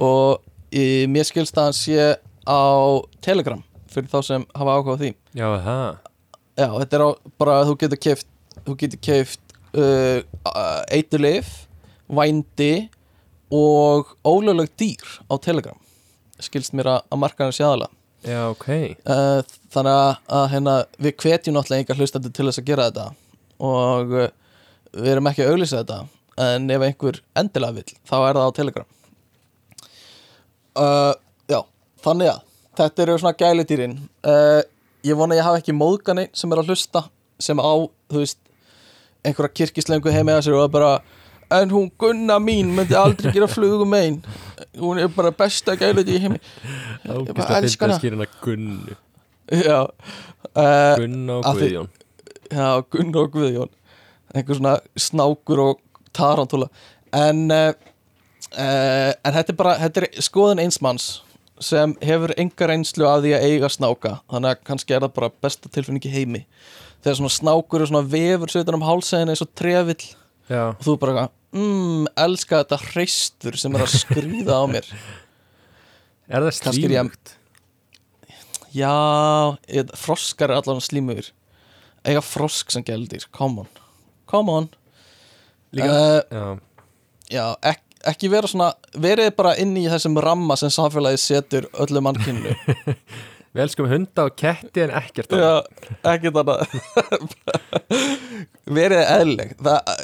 Og 0.00 0.40
í, 0.72 1.06
mér 1.10 1.28
skilst 1.28 1.58
að 1.58 1.68
hann 1.68 1.78
sé 1.78 2.06
á 2.46 2.62
Telegram 3.22 3.62
fyrir 3.90 4.10
þá 4.10 4.20
sem 4.26 4.46
hafa 4.54 4.78
áhuga 4.78 4.96
á 4.96 5.00
því. 5.02 5.12
Já, 5.34 5.46
það 5.66 5.90
Já, 6.60 6.66
þetta 6.76 6.96
er 6.96 7.04
á, 7.06 7.10
bara 7.40 7.58
að 7.60 7.68
þú 7.70 7.76
getur 7.84 8.00
keift 8.06 8.26
þú 8.66 8.74
getur 8.80 9.00
keift 9.06 9.54
uh, 9.72 10.18
eiturlif, 10.92 11.52
vændi 12.10 12.74
og 13.50 14.10
ólögleg 14.26 14.70
dýr 14.78 15.16
á 15.30 15.34
Telegram. 15.42 15.78
Skilst 16.40 16.74
mér 16.76 16.94
að, 16.96 17.00
að 17.10 17.20
markaðan 17.24 17.56
sé 17.56 17.64
aðalega 17.66 17.96
Já, 18.20 18.50
ok. 18.52 18.66
Uh, 19.08 19.40
þannig 19.72 19.96
að, 19.96 20.10
að 20.36 20.46
hérna, 20.52 20.74
við 21.00 21.14
hvetjum 21.22 21.56
náttúrulega 21.56 21.84
engar 21.84 22.00
hlustandi 22.00 22.32
til 22.36 22.46
þess 22.48 22.60
að 22.60 22.66
gera 22.68 22.88
þetta 22.90 23.06
og 23.60 24.14
uh, 24.16 24.30
við 24.96 25.12
erum 25.14 25.30
ekki 25.30 25.44
að 25.44 25.54
auglýsa 25.54 25.82
þetta 25.82 26.00
en 26.40 26.70
ef 26.72 26.84
einhver 26.86 27.20
endilega 27.36 27.76
vill 27.80 27.96
þá 28.08 28.16
er 28.18 28.38
það 28.38 28.48
á 28.48 28.56
Telegram. 28.56 28.88
Uh, 30.80 31.12
Já, 31.50 31.60
þannig 32.04 32.30
að 32.32 32.44
þetta 32.80 33.04
eru 33.04 33.16
svona 33.20 33.38
gæludýrin. 33.38 33.96
Uh, 34.24 34.60
ég 35.04 35.18
vona 35.18 35.36
að 35.36 35.40
ég 35.40 35.48
hafa 35.48 35.62
ekki 35.62 35.76
móðgani 35.76 36.28
sem 36.36 36.52
er 36.52 36.62
að 36.62 36.72
hlusta 36.72 37.04
sem 37.40 37.60
á, 37.60 37.72
þú 38.10 38.22
veist 38.22 38.40
einhverja 39.26 39.56
kirkislengu 39.60 40.12
heima 40.14 40.36
eða 40.36 40.46
sér 40.46 40.56
og 40.60 40.72
bara 40.72 40.94
en 41.52 41.72
hún 41.74 41.90
Gunna 41.98 42.38
mín 42.40 42.70
myndi 42.76 42.96
aldrei 42.96 43.32
gera 43.34 43.48
flugum 43.50 43.92
einn. 43.98 44.20
Hún 44.78 45.00
er 45.02 45.10
bara 45.12 45.32
besta 45.34 45.74
gæludýr 45.76 46.16
í 46.20 46.24
heimi. 46.24 46.42
Bara 47.04 47.60
að 47.60 47.70
finna 47.74 47.98
skýrina 47.98 48.28
Gunnu. 48.40 48.96
Já 49.50 49.80
uh, 49.82 50.94
Gunna 51.00 51.40
og 51.40 51.48
Guðjón 51.58 51.90
Já, 52.50 52.82
Gunnar 52.90 53.28
og 53.28 53.36
Guðjón. 53.36 53.70
Einhver 54.34 54.58
svona 54.58 54.76
snákur 54.98 55.62
og 55.62 55.80
tarantúla 56.14 56.68
en 57.14 57.50
uh, 57.50 57.72
uh, 58.54 59.10
en 59.12 59.34
þetta 59.34 59.52
er 59.52 59.58
bara, 59.58 59.74
þetta 59.80 60.04
er 60.04 60.22
skoðun 60.22 60.62
einsmanns 60.62 61.08
sem 61.60 61.92
hefur 62.04 62.32
enga 62.40 62.70
reynslu 62.70 63.06
af 63.08 63.24
því 63.24 63.34
að 63.36 63.46
eiga 63.48 63.70
snáka. 63.72 64.14
Þannig 64.32 64.54
að 64.54 64.62
kannski 64.70 64.96
er 64.96 65.04
það 65.04 65.16
bara 65.18 65.32
besta 65.44 65.72
tilfinning 65.72 66.06
í 66.08 66.12
heimi. 66.14 66.44
Þegar 67.04 67.18
svona 67.18 67.34
snákur 67.34 67.84
er 67.84 67.90
svona 67.90 68.06
vefur 68.14 68.52
sveitur 68.52 68.78
um 68.78 68.86
hálsæðin 68.86 69.34
eins 69.34 69.44
og 69.44 69.50
trefill. 69.56 70.06
Já, 70.50 70.62
og 70.72 70.80
þú 70.86 70.94
bara 71.02 71.12
eitthvað, 71.12 71.34
mmm, 71.58 72.06
elska 72.24 72.62
þetta 72.62 72.78
hreistur 72.86 73.58
sem 73.60 73.76
er 73.76 73.84
að 73.84 73.98
skrýða 73.98 74.56
á 74.56 74.64
mér. 74.72 74.88
Er 76.30 76.46
það 76.46 76.78
slímugt? 76.78 77.36
Já, 78.70 78.94
froskar 79.98 80.52
er 80.52 80.62
allan 80.62 80.82
slímugur 80.84 81.30
eiga 82.06 82.22
frosk 82.24 82.72
sem 82.72 82.84
gældir, 82.86 83.26
come 83.36 83.64
on. 83.64 83.70
Come 84.30 84.52
on. 84.52 84.68
Líka, 85.76 85.90
uh, 85.90 86.22
já, 86.30 86.44
Já, 87.30 87.44
ek, 87.62 87.82
ekki 88.10 88.30
vera 88.32 88.48
svona 88.50 88.72
verið 88.98 89.28
bara 89.38 89.52
inn 89.62 89.76
í 89.78 89.84
þessum 89.90 90.16
ramma 90.22 90.56
sem 90.58 90.72
samfélagið 90.74 91.20
setur 91.22 91.68
öllu 91.84 92.00
mannkynnu 92.02 92.56
við 93.54 93.62
elskum 93.62 93.86
hunda 93.90 94.24
og 94.26 94.34
ketti 94.38 94.82
en 94.82 94.94
ekkert 94.98 95.30
Já, 95.34 95.60
annað. 95.60 95.64
ekki 96.10 96.32
þannig 96.34 97.34
verið 98.80 99.04
eðlileg 99.04 99.54
það, 99.62 99.94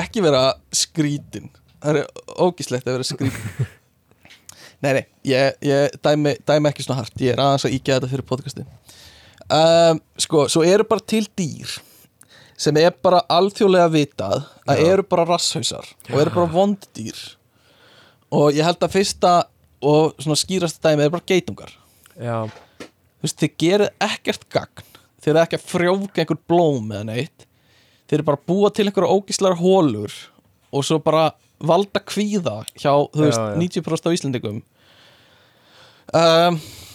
ekki 0.00 0.24
vera 0.24 0.42
skrítin. 0.72 1.50
Það 1.82 2.00
er 2.00 2.22
ógislegt 2.46 2.88
að 2.88 2.96
vera 2.96 3.08
skrítin. 3.10 3.68
Nei, 4.84 4.90
nei, 4.92 5.04
ég, 5.24 5.54
ég 5.64 5.94
dæmi, 6.04 6.34
dæmi 6.46 6.68
ekki 6.68 6.84
svona 6.84 7.00
hart. 7.00 7.14
Ég 7.24 7.32
er 7.32 7.40
aðeins 7.40 7.64
að 7.64 7.76
íkja 7.78 7.94
þetta 7.96 8.10
fyrir 8.10 8.26
podcasti 8.28 8.64
um, 9.50 10.00
Sko, 10.18 10.46
svo 10.52 10.64
eru 10.66 10.86
bara 10.88 11.04
til 11.06 11.26
dýr 11.38 11.76
sem 12.56 12.76
er 12.80 12.94
bara 13.04 13.20
alþjóðlega 13.28 13.88
vitað 13.92 14.46
að 14.66 14.78
Já. 14.80 14.86
eru 14.94 15.04
bara 15.04 15.26
rasshausar 15.28 15.88
og 16.08 16.20
eru 16.22 16.32
bara 16.32 16.52
vonddýr 16.54 17.18
og 18.32 18.56
ég 18.56 18.64
held 18.64 18.80
að 18.82 18.94
fyrsta 18.96 19.34
og 19.86 20.16
skýrasta 20.24 20.88
dæmi 20.88 21.04
er 21.04 21.12
bara 21.12 21.26
geitungar. 21.28 21.70
Já, 22.16 22.48
þú 22.80 23.26
veist, 23.26 23.36
þið 23.42 23.52
gerið 23.60 23.90
ekkert 24.06 24.46
gagn. 24.50 24.86
Þið 25.20 25.30
eru 25.32 25.42
ekki 25.42 25.58
að 25.58 25.66
frjóka 25.68 26.22
einhver 26.22 26.40
blóm 26.48 26.88
eða 26.94 27.06
neitt. 27.10 27.44
Þið 28.08 28.16
eru 28.18 28.26
bara 28.30 28.40
að 28.40 28.46
búa 28.48 28.70
til 28.72 28.86
einhverja 28.88 29.12
ógíslar 29.18 29.58
hólur 29.60 30.14
og 30.72 30.86
svo 30.86 30.98
bara 31.04 31.28
valda 31.60 32.00
kvíða 32.02 32.56
hjá, 32.72 32.90
þú 33.12 33.20
Já, 33.20 33.28
veist, 33.28 33.38
já. 33.38 33.84
90% 33.84 34.08
af 34.10 34.16
Íslendingum. 34.16 34.58
Um, 36.16 36.58
er 36.58 36.85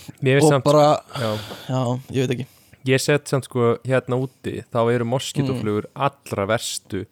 og 0.41 0.49
samt 0.49 0.63
bara, 0.65 1.01
já, 1.19 1.31
já, 1.69 1.81
ég 2.11 2.27
veit 2.27 2.31
ekki. 2.37 2.47
Ég 2.89 3.01
set 3.03 3.27
samt 3.29 3.45
sko 3.45 3.75
hérna 3.85 4.17
úti 4.17 4.63
þá 4.73 4.79
eru 4.93 5.05
moskítoflugur 5.05 5.85
allra 5.95 6.45
verstu 6.49 7.03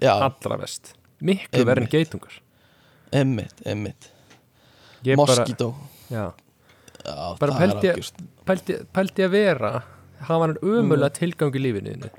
já, 0.00 0.12
allra 0.14 0.56
vest 0.62 0.92
miklu 1.20 1.64
Einmitt. 1.64 1.90
geitungar. 1.90 2.36
Emmitt, 3.12 3.54
emmitt 3.66 4.10
bara, 5.16 5.16
moskító 5.16 5.74
Bara 7.38 7.52
ég- 7.52 7.94
algjört. 7.94 8.22
pældi, 8.46 8.76
pældi 8.92 9.22
að 9.26 9.30
vera 9.30 9.70
hafa 10.20 10.40
hann 10.46 10.56
umulega 10.62 11.10
tilgang 11.14 11.54
í 11.54 11.60
lífinu 11.62 11.92
þínu. 11.94 12.10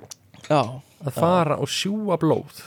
já, 0.49 0.61
að 1.05 1.11
fara 1.13 1.57
og 1.59 1.67
sjúa 1.67 2.17
blóð. 2.17 2.61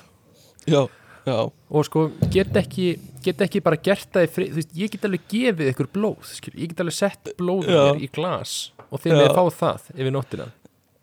Já, 0.67 0.87
já. 1.27 1.39
Og 1.71 1.87
sko 1.87 2.07
get 2.33 2.57
ekki, 2.61 2.93
get 3.25 3.43
ekki 3.45 3.63
bara 3.65 3.79
gert 3.81 4.09
það 4.15 4.27
í 4.27 4.31
frið, 4.35 4.53
þú 4.53 4.61
veist, 4.61 4.77
ég 4.81 4.93
get 4.95 5.07
alveg 5.09 5.27
gefið 5.33 5.73
ykkur 5.73 5.91
blóð, 5.95 6.29
skil, 6.37 6.55
ég 6.57 6.73
get 6.73 6.85
alveg 6.85 6.97
sett 6.97 7.33
blóð 7.39 7.69
Já. 7.69 7.81
mér 7.81 8.05
í 8.05 8.11
glas 8.13 8.55
og 8.89 9.03
þið 9.03 9.15
Já. 9.15 9.19
með 9.21 9.33
fá 9.37 9.43
það 9.61 9.91
yfir 9.97 10.15
nóttina. 10.15 10.49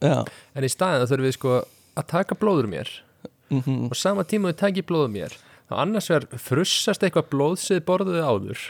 Já, 0.03 0.17
en 0.53 0.67
í 0.67 0.69
staðin 0.69 1.03
þá 1.03 1.11
þurfum 1.11 1.27
við 1.27 1.37
sko 1.37 1.53
að 1.97 2.09
taka 2.13 2.37
blóður 2.37 2.69
mér 2.69 2.91
mhm, 3.49 3.87
og 3.89 3.97
sama 3.97 4.25
tíma 4.27 4.51
við 4.51 4.59
taki 4.61 4.85
blóður 4.85 5.13
mér 5.15 5.37
þá 5.67 5.77
annars 5.83 6.09
verður 6.11 6.43
frussast 6.43 7.03
eitthvað 7.03 7.31
blóðsið 7.33 7.81
borðuði 7.87 8.21
áður 8.21 8.65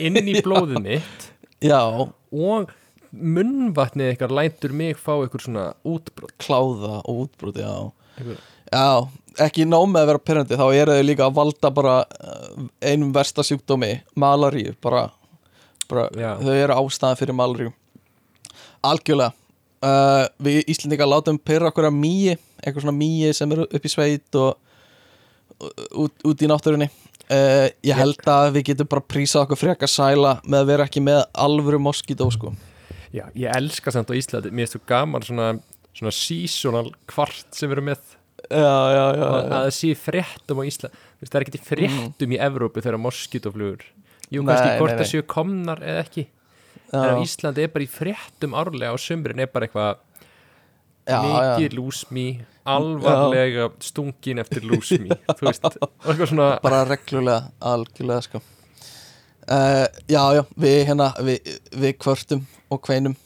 inn 0.00 0.16
í 0.22 0.40
blóðið 0.46 0.80
mitt 0.84 1.26
já. 1.60 1.82
og 1.84 2.72
munnvatnið 3.10 4.12
eitthvað 4.12 4.36
lætur 4.38 4.74
mig 4.76 4.98
fá 4.98 5.12
eitthvað 5.18 5.46
svona 5.46 5.64
útbrot. 5.86 6.34
Kláða 6.42 7.00
og 7.02 7.24
útbrúti, 7.26 7.64
já. 7.64 7.90
Já, 8.70 8.86
ekki 9.46 9.64
nóg 9.66 9.88
með 9.90 10.02
að 10.04 10.10
vera 10.12 10.22
pyrrandi 10.30 10.58
þá 10.60 10.64
eru 10.78 10.94
þau 10.98 11.06
líka 11.08 11.26
að 11.26 11.36
valda 11.40 11.70
bara 11.74 11.96
uh, 12.06 12.68
einum 12.86 13.10
versta 13.16 13.42
sjúkdómi, 13.46 13.92
malaríu 14.14 14.74
bara, 14.82 15.06
bara 15.90 16.08
þau 16.42 16.54
eru 16.54 16.76
ástæðan 16.78 17.18
fyrir 17.18 17.36
malaríu. 17.38 17.72
Algjörlega. 18.86 19.32
Uh, 19.80 20.26
við 20.44 20.66
Íslendingar 20.68 21.08
látum 21.08 21.38
pyrra 21.40 21.70
okkur 21.70 21.86
að 21.88 21.94
mýi 21.96 22.34
eitthvað 22.60 22.82
svona 22.84 22.98
mýi 23.00 23.30
sem 23.36 23.52
eru 23.54 23.64
upp 23.64 23.86
í 23.88 23.92
sveit 23.92 24.36
og 24.36 24.58
og- 25.60 25.86
út, 26.04 26.14
út 26.28 26.42
í 26.44 26.48
náttúrunni. 26.50 26.90
Uh, 27.30 27.68
ég 27.86 27.94
held 27.96 28.20
að 28.28 28.50
við 28.58 28.64
getum 28.72 28.88
bara 28.90 29.04
prísað 29.06 29.44
okkur 29.46 29.60
frekar 29.60 29.88
sæla 29.88 30.34
með 30.44 30.58
að 30.64 30.70
vera 30.72 30.86
ekki 30.88 31.02
með 31.04 31.20
alvöru 31.32 31.78
moskító 31.80 32.26
sko. 32.34 32.52
Já, 33.14 33.24
ég 33.34 33.50
elska 33.56 33.90
samt 33.90 34.10
á 34.10 34.14
Íslandi 34.14 34.52
Mér 34.54 34.68
er 34.68 34.70
svo 34.70 34.80
gaman 34.86 35.24
svona, 35.26 35.48
svona 35.96 36.12
seasonal 36.14 36.90
kvart 37.10 37.54
sem 37.56 37.70
við 37.70 37.78
erum 37.78 37.88
með. 37.90 38.16
Já, 38.50 38.74
já, 38.90 39.04
já, 39.14 39.24
að 39.28 39.48
það 39.52 39.70
sé 39.76 39.88
fréttum 40.00 40.60
á 40.60 40.62
veist, 40.64 40.84
Það 41.20 41.34
er 41.36 41.44
ekki 41.44 41.58
í 41.58 41.64
fréttum 41.66 42.32
í 42.32 42.38
Evrópu 42.40 42.80
þegar 42.80 43.02
moskítoflugur 43.04 43.82
Jú, 44.30 44.44
kannski 44.46 44.78
hvort 44.78 44.94
það 44.96 45.08
séu 45.10 45.24
komnar 45.28 45.82
eða 45.84 46.04
ekki. 46.04 46.24
En 46.94 47.20
Íslandi 47.22 47.66
er 47.66 47.72
bara 47.74 47.84
í 47.84 47.90
fréttum 47.90 48.54
árlega 48.58 48.94
og 48.94 49.02
sumrin 49.02 49.42
er 49.42 49.50
bara 49.50 49.68
eitthvað 49.68 50.00
mikið 51.10 51.76
lúsmi 51.78 52.26
alvarlega 52.70 53.68
stungin 53.82 54.42
eftir 54.42 54.66
lúsmi 54.68 55.10
Þú 55.10 55.46
veist, 55.48 55.66
og 55.82 56.08
eitthvað 56.08 56.32
svona 56.32 56.48
bara 56.62 56.84
reglulega, 56.88 57.50
algjörlega 57.72 58.26
sko. 58.26 58.42
Uh, 59.50 59.86
já, 60.06 60.22
já, 60.36 60.42
við 60.62 60.76
hérna 60.86 61.10
við, 61.26 61.54
við 61.74 61.94
kvörtum 61.98 62.44
og 62.70 62.82
kveinum. 62.86 63.16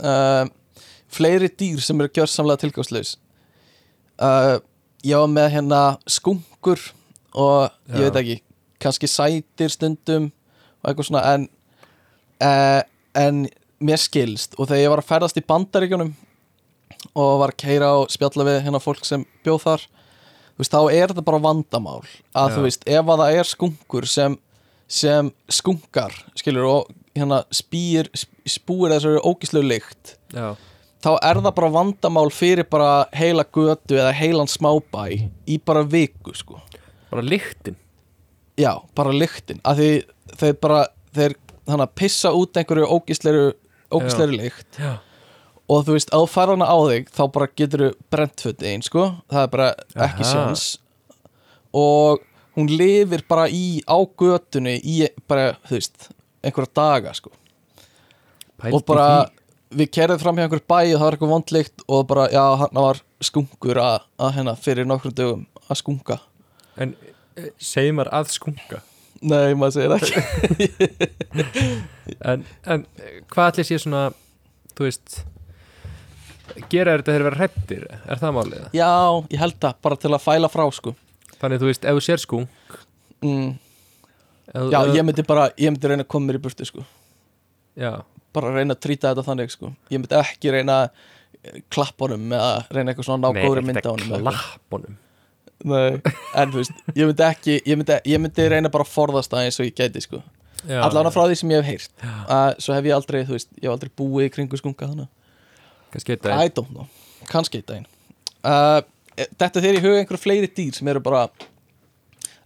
Uh, 0.00 0.44
fleiri 1.10 1.50
dýr 1.50 1.82
sem 1.84 2.00
eru 2.00 2.12
gjörsamlega 2.14 2.64
tilgangslaus 2.64 3.16
uh, 4.22 4.58
ég 5.04 5.16
var 5.16 5.30
með 5.32 5.52
hérna 5.56 5.82
skunkur 6.10 6.82
og 7.34 7.70
ég 7.90 8.00
Já. 8.00 8.06
veit 8.08 8.20
ekki 8.22 8.38
kannski 8.80 9.10
sætir 9.10 9.72
stundum 9.72 10.30
og 10.80 10.90
eitthvað 10.90 11.10
svona 11.10 11.24
en 11.34 11.46
uh, 12.44 12.82
en 13.18 13.46
mér 13.80 14.00
skilst 14.00 14.56
og 14.58 14.68
þegar 14.68 14.82
ég 14.82 14.92
var 14.92 15.02
að 15.02 15.08
ferðast 15.08 15.40
í 15.40 15.46
bandaríkjunum 15.46 16.12
og 17.16 17.32
var 17.40 17.54
að 17.54 17.60
keira 17.62 17.90
og 18.00 18.12
spjalla 18.12 18.46
við 18.46 18.62
hérna 18.66 18.82
fólk 18.82 19.06
sem 19.08 19.24
bjóð 19.44 19.64
þar 19.64 19.86
veist, 20.60 20.72
þá 20.74 20.80
er 20.92 21.12
þetta 21.12 21.26
bara 21.26 21.42
vandamál 21.42 22.00
að 22.02 22.50
Já. 22.50 22.54
þú 22.56 22.64
veist, 22.66 22.86
ef 22.86 23.12
að 23.12 23.22
það 23.22 23.38
er 23.38 23.50
skunkur 23.50 24.08
sem, 24.10 24.36
sem 25.00 25.30
skunkar 25.48 26.16
skilur 26.38 26.68
og 26.68 26.90
hérna 27.16 27.42
spýr 27.54 28.10
spúir 28.48 28.94
þessari 28.94 29.22
ógislegu 29.24 29.70
lykt 29.70 30.16
Já, 30.34 30.52
þá 31.00 31.10
er 31.16 31.40
það 31.40 31.54
bara 31.56 31.70
vandamál 31.74 32.28
fyrir 32.34 32.66
bara 32.70 32.90
heila 33.16 33.44
götu 33.44 33.96
eða 33.98 34.12
heilan 34.16 34.50
smábæ 34.50 35.04
í 35.48 35.58
bara 35.64 35.84
viku 35.86 36.34
sko. 36.36 36.60
Bara 37.10 37.24
lyktin. 37.24 37.76
Já, 38.60 38.74
bara 38.94 39.12
lyktin. 39.16 39.60
Að 39.64 39.80
því 39.80 39.90
þeir 40.40 40.58
bara, 40.62 40.80
þeir 41.16 41.36
þannig 41.66 41.86
að 41.86 41.94
pissa 42.02 42.32
út 42.36 42.60
einhverju 42.60 42.90
ógisleru 42.90 43.46
ógisleru 43.90 44.36
lykt. 44.36 44.78
Já, 44.78 44.98
og 45.70 45.84
þú 45.86 45.96
veist, 45.96 46.14
fær 46.30 46.52
hana 46.52 46.68
á 46.68 46.78
þig 46.90 47.10
þá 47.14 47.22
bara 47.34 47.50
getur 47.56 47.86
þú 47.86 47.90
brent 48.12 48.44
föt 48.44 48.64
einn 48.66 48.84
sko. 48.86 49.08
Það 49.30 49.46
er 49.46 49.52
bara 49.56 49.68
ekki 50.06 50.28
sjans 50.28 50.68
og 51.70 52.22
hún 52.58 52.70
lifir 52.70 53.22
bara 53.30 53.46
í 53.48 53.80
á 53.86 53.98
götunni 54.18 54.76
í 54.82 55.04
bara, 55.30 55.54
þú 55.68 55.78
veist, 55.78 56.08
einhverja 56.42 56.74
daga 56.74 57.14
sko. 57.14 57.30
Pældi 58.60 58.76
og 58.76 58.86
bara. 58.88 59.10
Við 59.70 59.90
kerðum 59.94 60.20
fram 60.22 60.38
hjá 60.38 60.44
einhver 60.46 60.62
bæ 60.66 60.78
og 60.80 60.98
það 60.98 61.04
var 61.04 61.16
eitthvað 61.16 61.32
vondlikt 61.34 61.84
og 61.86 62.06
bara, 62.10 62.26
já, 62.32 62.42
hann 62.64 62.80
var 62.82 63.00
skunkur 63.22 63.80
að, 63.82 64.06
að 64.20 64.32
hérna 64.38 64.54
fyrir 64.58 64.88
nokkrum 64.88 65.14
dögum 65.16 65.44
að 65.70 65.80
skunka. 65.82 66.16
En 66.80 66.94
eh, 67.38 67.50
segir 67.62 67.94
maður 67.96 68.12
að 68.18 68.32
skunka? 68.34 68.80
Nei, 69.20 69.52
maður 69.58 69.76
segir 69.76 69.96
ekki. 69.98 70.70
En, 72.26 72.42
en 72.66 72.82
hvað 73.30 73.44
allir 73.52 73.66
sé 73.68 73.76
svona 73.78 74.08
Þú 74.74 74.86
veist 74.88 75.20
Gera 76.72 76.96
þetta 76.96 77.12
þegar 77.12 77.24
vera 77.28 77.38
hrættir 77.38 77.84
Er 77.86 78.18
það 78.18 78.32
málið? 78.34 78.64
já, 78.74 78.88
ég 79.30 79.38
held 79.38 79.58
það, 79.62 79.76
bara 79.86 79.98
til 80.02 80.10
að 80.10 80.24
fæla 80.24 80.50
frá 80.50 80.64
sko. 80.74 80.94
Þannig 81.38 81.60
þú 81.62 81.68
veist, 81.68 81.86
ef 81.86 81.98
þú 81.98 82.02
sér 82.08 82.22
skunk 82.24 82.74
mm, 83.22 83.52
já, 84.72 84.80
ég 84.96 85.06
myndi 85.06 85.24
bara, 85.28 85.46
ég 85.54 85.70
myndi 85.70 85.92
reyna 85.92 86.04
að 86.06 86.10
koma 86.16 86.26
mér 86.30 86.40
í 86.40 86.42
burtu 86.48 86.66
sko. 86.66 86.82
Já, 87.78 87.92
bara 88.36 88.52
reyna 88.54 88.76
að 88.76 88.82
trýta 88.86 89.12
þetta 89.12 89.26
þannig 89.26 89.54
sko. 89.54 89.72
ég 89.90 90.02
myndi 90.02 90.18
ekki 90.20 90.54
reyna 90.54 90.80
að 90.84 91.62
klappa 91.72 92.06
honum 92.06 92.34
eða 92.36 92.50
reyna 92.70 92.92
eitthvað 92.92 93.08
svona 93.08 93.30
ná 93.30 93.40
góðri 93.44 93.64
mynd 93.68 93.80
á 93.80 93.90
honum 93.92 94.26
klappunum 94.26 94.98
Nei, 95.60 96.00
en 96.40 96.52
þú 96.52 96.56
veist, 96.62 96.76
ég 96.96 97.04
myndi 97.04 97.24
ekki 97.26 97.54
ég 97.68 97.76
myndi, 97.76 97.96
ég 98.08 98.20
myndi 98.22 98.46
reyna 98.48 98.70
bara 98.72 98.86
að 98.86 98.94
forðast 98.94 99.32
það 99.32 99.48
eins 99.48 99.58
og 99.60 99.66
ég 99.68 99.74
gæti 99.76 100.00
sko. 100.06 100.22
allan 100.80 101.10
frá 101.12 101.26
því 101.26 101.36
sem 101.36 101.52
ég 101.52 101.60
hef 101.60 101.68
heyrt 101.68 102.06
uh, 102.06 102.54
svo 102.56 102.76
hef 102.76 102.88
ég 102.88 102.96
aldrei, 102.96 103.26
þú 103.28 103.36
veist, 103.36 103.50
ég 103.58 103.68
hef 103.68 103.74
aldrei 103.74 103.92
búið 104.00 104.30
í 104.30 104.32
kringu 104.36 104.60
skunga 104.60 104.88
þannig 104.88 105.10
Kannski 105.90 106.14
þetta 106.14 106.38
I 106.38 106.52
don't 106.54 106.70
know, 106.70 106.86
kannski 107.30 107.58
eitt 107.60 107.68
daginn. 107.70 107.88
Uh, 108.46 108.78
Þetta 109.18 109.60
þér 109.60 109.76
í 109.76 109.80
huga 109.84 110.00
einhverju 110.00 110.22
fleiri 110.22 110.48
dýr 110.54 110.76
sem 110.76 110.88
eru 110.88 111.02
bara 111.04 111.26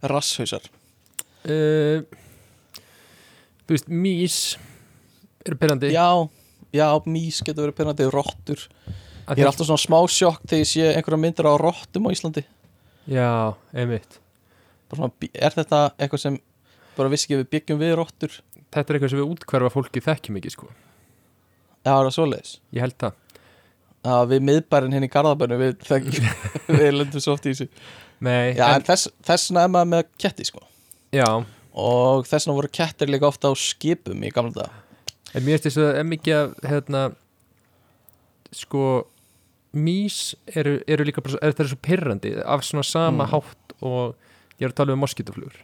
rasshausar? 0.03 0.65
Uh, 1.45 2.03
Þú 3.65 3.73
veist, 3.73 3.87
mís 3.89 4.39
eru 5.49 5.59
pyrrandi 5.61 5.91
Já, 5.93 6.07
já, 6.75 6.87
mís 7.09 7.41
getur 7.45 7.67
verið 7.67 7.77
pyrrandi, 7.79 8.07
rottur. 8.13 8.61
Ég 9.25 9.41
er 9.41 9.49
alltaf 9.49 9.65
svona 9.65 9.81
smá 9.81 9.97
sjokk 10.11 10.43
þegar 10.45 10.61
ég 10.61 10.69
sé 10.69 10.89
einhverja 10.91 11.21
myndir 11.21 11.47
á 11.49 11.53
rottum 11.57 12.05
á 12.05 12.13
Íslandi. 12.13 12.43
Já, 13.09 13.55
einmitt. 13.73 14.19
Svona, 14.93 15.09
Er 15.33 15.55
þetta 15.55 15.79
eitthvað 15.97 16.21
sem 16.21 16.37
bara 16.95 17.11
vissi 17.11 17.25
ekki 17.27 17.37
að 17.37 17.43
við 17.43 17.51
byggjum 17.55 17.81
við 17.81 17.95
rottur? 17.97 18.37
Þetta 18.75 18.85
er 18.85 18.97
eitthvað 18.97 19.13
sem 19.13 19.21
við 19.21 19.33
útkverfa 19.33 19.73
fólki 19.73 20.03
þekkjum 20.05 20.39
ekki 20.41 20.53
sko. 20.53 20.69
Já, 21.85 21.89
það 21.89 22.09
er 22.11 22.15
svoleiðis? 22.19 22.53
Ég 22.75 22.85
held 22.85 22.97
það. 23.01 23.17
Já, 24.05 24.15
við 24.29 24.45
miðbærin 24.45 24.93
hinn 24.93 25.07
í 25.07 25.09
Garðabænu 25.09 25.57
við, 25.57 25.75
við 26.79 26.89
lendum 26.93 27.23
svo 27.23 27.33
oft 27.33 27.49
í 27.49 27.53
þessu. 27.55 27.69
Nei, 28.25 28.53
Já, 28.53 28.67
en, 28.75 28.85
þess, 28.85 29.09
þessna 29.25 29.65
er 29.65 29.73
maður 29.73 29.91
með 29.95 30.09
ketti 30.21 30.45
sko. 30.45 30.61
Já, 31.15 31.29
og 31.75 32.29
þessna 32.29 32.55
voru 32.57 32.69
kettir 32.71 33.09
líka 33.09 33.27
ofta 33.31 33.49
á 33.49 33.53
skipum 33.57 34.21
í 34.21 34.29
gamla 34.33 34.53
dag 34.61 34.84
en 35.35 35.43
mér 35.45 35.59
finnst 35.59 35.67
þess 35.69 35.83
að 35.83 36.07
mikið 36.13 36.37
að 36.39 36.55
hérna 36.71 37.03
sko 38.55 38.83
mís 39.75 40.19
eru, 40.55 40.77
eru 40.87 41.03
líka 41.07 41.23
bara 41.23 41.39
er, 41.43 41.51
það 41.55 41.65
er 41.65 41.71
svo 41.73 41.79
pyrrandi 41.83 42.31
af 42.47 42.63
svona 42.63 42.85
sama 42.87 43.25
Mm. 43.25 43.31
hátt 43.33 43.73
og 43.83 44.15
ég 44.59 44.65
er 44.69 44.71
að 44.71 44.77
tala 44.79 44.93
um 44.95 45.01
moskítoflugur 45.03 45.57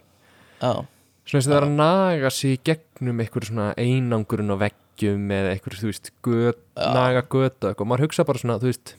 Já, 0.60 0.84
svona 1.24 1.38
eins 1.40 1.46
og 1.46 1.52
það 1.52 1.58
er 1.62 1.66
að 1.68 1.76
naga 1.80 2.30
sig 2.30 2.60
gegnum 2.68 3.22
einhver 3.24 3.46
svona 3.48 3.70
einangurinn 3.80 4.52
á 4.52 4.56
veggjum 4.60 5.30
eða 5.32 5.54
einhver, 5.56 5.78
þú 5.80 5.88
veist, 5.88 6.10
göt, 6.22 6.60
Já. 6.76 6.92
naga 6.92 7.22
göta 7.24 7.72
eitthvað, 7.72 7.88
maður 7.88 8.04
hugsa 8.06 8.26
bara 8.28 8.38
svona, 8.42 8.58
þú 8.60 8.68
veist 8.68 8.94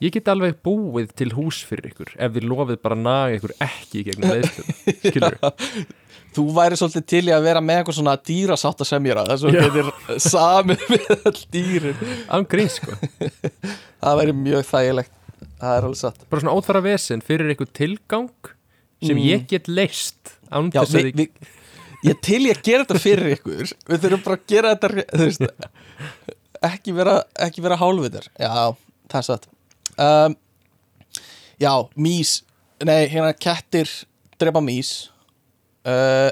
ég 0.00 0.12
get 0.12 0.28
alveg 0.32 0.60
búið 0.64 1.10
til 1.16 1.30
hús 1.36 1.64
fyrir 1.64 1.90
ykkur 1.90 2.12
ef 2.16 2.32
þið 2.36 2.46
lofið 2.52 2.78
bara 2.84 2.96
að 2.96 3.02
naga 3.08 3.40
ykkur 3.40 3.56
ekki 3.64 4.00
í 4.00 4.04
gegnum 4.10 4.30
leiðstöð, 4.36 4.68
skilur 5.08 5.40
þú 6.36 6.44
væri 6.56 6.76
svolítið 6.78 7.04
til 7.10 7.22
í 7.28 7.32
að 7.34 7.46
vera 7.48 7.60
með 7.64 7.80
eitthvað 7.80 7.96
svona 7.98 8.14
dýrasátt 8.30 8.82
að 8.84 8.88
semjara 8.92 9.24
þess 9.28 9.44
að 9.44 9.56
þú 9.56 9.62
getur 9.64 10.20
samið 10.26 10.84
við 10.94 11.08
all 11.16 11.40
dýrin. 11.56 12.04
Án 12.30 12.46
grín 12.52 12.70
sko, 12.70 12.94
Það 14.04 14.20
væri 14.22 14.36
mjög 14.44 14.66
þægilegt 14.70 15.16
Það 15.60 15.74
er 15.76 15.84
alveg 15.90 15.98
satt. 16.00 16.22
Bara 16.30 16.40
svona 16.40 16.52
óþvara 16.56 16.80
vesen 16.86 17.20
fyrir 17.24 17.50
ykkur 17.54 17.68
tilgang 17.76 18.30
sem 19.00 19.16
Mm. 19.16 19.24
ég 19.24 19.46
get 19.48 19.68
leist 19.68 20.34
án 20.52 20.66
Já, 20.72 20.82
þess 20.84 20.94
að 20.98 21.06
við, 21.06 21.20
við, 21.20 21.50
ég 22.04 22.18
til 22.24 22.40
ég 22.46 22.56
að 22.58 22.62
gera 22.66 22.84
þetta 22.84 23.00
fyrir 23.00 23.30
ykkur. 23.38 23.70
Við 23.88 24.02
þurfum 24.02 24.22
bara 24.26 24.36
að 24.36 24.42
gera 24.52 24.72
þetta 24.74 25.20
veist, 25.20 25.44
ekki 26.68 26.92
vera, 26.96 27.14
ekki 27.46 27.64
vera 27.64 27.78
hálfitar 27.80 28.26
Já, 28.40 28.50
það 29.12 29.18
er 29.22 29.26
satt. 29.30 29.48
Um, 29.96 30.36
Já, 31.60 31.72
mís 31.96 32.34
Nei, 32.84 33.08
hérna 33.12 33.32
kettir 33.36 33.88
drepa 34.40 34.60
mís 34.64 35.09
uh, 35.88 36.30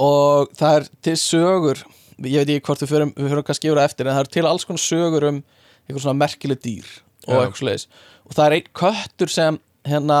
Og 0.00 0.52
það 0.58 0.76
er 0.80 0.90
til 1.06 1.16
sögur 1.20 1.84
Ég 2.20 2.42
veit 2.42 2.50
ekki 2.52 2.66
hvort 2.68 2.82
við 2.84 2.90
förum, 2.92 3.14
við 3.16 3.32
förum 3.32 3.46
kannski 3.48 3.70
yfir 3.70 3.80
það 3.80 3.88
eftir 3.90 4.08
En 4.08 4.16
það 4.16 4.24
er 4.26 4.32
til 4.36 4.46
alls 4.50 4.66
konar 4.68 4.84
sögur 4.84 5.28
um 5.30 5.40
Eitthvað 5.86 6.04
svona 6.04 6.20
merkileg 6.20 6.60
dýr 6.64 6.90
Og 7.26 7.34
Já. 7.34 7.40
eitthvað 7.40 7.60
svoleiðis 7.62 7.86
Og 8.26 8.36
það 8.36 8.44
er 8.46 8.56
einn 8.58 8.70
köttur 8.82 9.32
sem 9.32 9.60
Hérna 9.88 10.20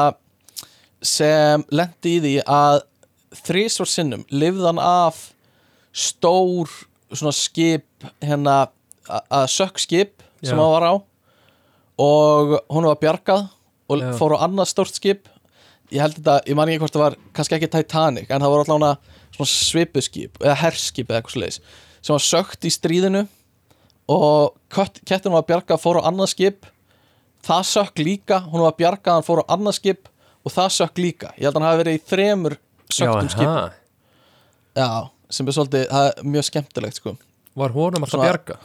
sem 1.04 1.64
lendi 1.72 2.16
í 2.18 2.20
því 2.20 2.32
að 2.44 2.82
þrísvar 3.40 3.88
sinnum 3.88 4.24
lifðan 4.32 4.80
af 4.82 5.30
stór 5.96 6.68
svona 7.10 7.32
skip 7.34 8.04
hérna 8.22 8.56
að 9.08 9.46
sökk 9.50 9.80
skip 9.82 10.24
sem 10.42 10.52
Já. 10.52 10.60
hann 10.60 10.74
var 10.74 10.86
á 10.86 10.94
og 12.00 12.52
hún 12.72 12.88
var 12.88 13.00
bjargað 13.00 13.48
og 13.90 14.04
Já. 14.04 14.12
fór 14.18 14.36
á 14.38 14.44
annað 14.46 14.70
stórt 14.70 14.96
skip 14.96 15.28
ég 15.90 16.00
held 16.02 16.16
þetta, 16.18 16.36
ég 16.46 16.56
man 16.58 16.70
ekki 16.70 16.82
hvort 16.84 16.96
það 16.96 17.04
var 17.04 17.16
kannski 17.36 17.56
ekki 17.58 17.70
Titanic 17.72 18.30
en 18.30 18.42
það 18.44 18.52
voru 18.54 18.64
allavega 18.66 19.46
svipuskip 19.50 20.40
eða 20.42 20.56
herskip 20.60 21.08
eða 21.10 21.20
eitthvað 21.20 21.34
svoleiðis 21.36 21.60
sem 22.00 22.14
var 22.16 22.24
sökkt 22.24 22.66
í 22.68 22.72
stríðinu 22.74 23.22
og 24.10 24.56
kettin 25.06 25.32
var 25.34 25.44
bjargað 25.48 25.80
fór 25.82 26.00
á 26.02 26.08
annað 26.10 26.32
skip. 26.32 26.66
Það 27.46 27.62
sökk 27.70 28.00
líka, 28.04 28.40
hún 28.50 28.64
var 28.64 28.74
bjargað 28.76 29.16
hann 29.18 29.26
fór 29.26 29.42
á 29.46 29.52
annað 29.54 29.76
skip 29.78 30.08
og 30.44 30.52
það 30.52 30.72
sökk 30.76 30.98
líka. 31.00 31.30
Ég 31.38 31.46
held 31.46 31.54
að 31.54 31.60
hann 31.60 31.68
hafi 31.68 31.80
verið 31.84 31.96
í 31.98 32.02
þremur 32.10 32.56
söktum 32.90 33.30
skip 33.32 33.54
já, 34.80 34.88
sem 35.30 35.46
er 35.48 35.56
svolítið, 35.56 35.86
það 35.92 36.08
er 36.10 36.28
mjög 36.34 36.48
skemmtilegt 36.50 37.00
sko. 37.00 37.14
Var 37.60 37.74
honum 37.76 38.04
alltaf 38.04 38.16
Svona- 38.16 38.28
bjarga 38.28 38.58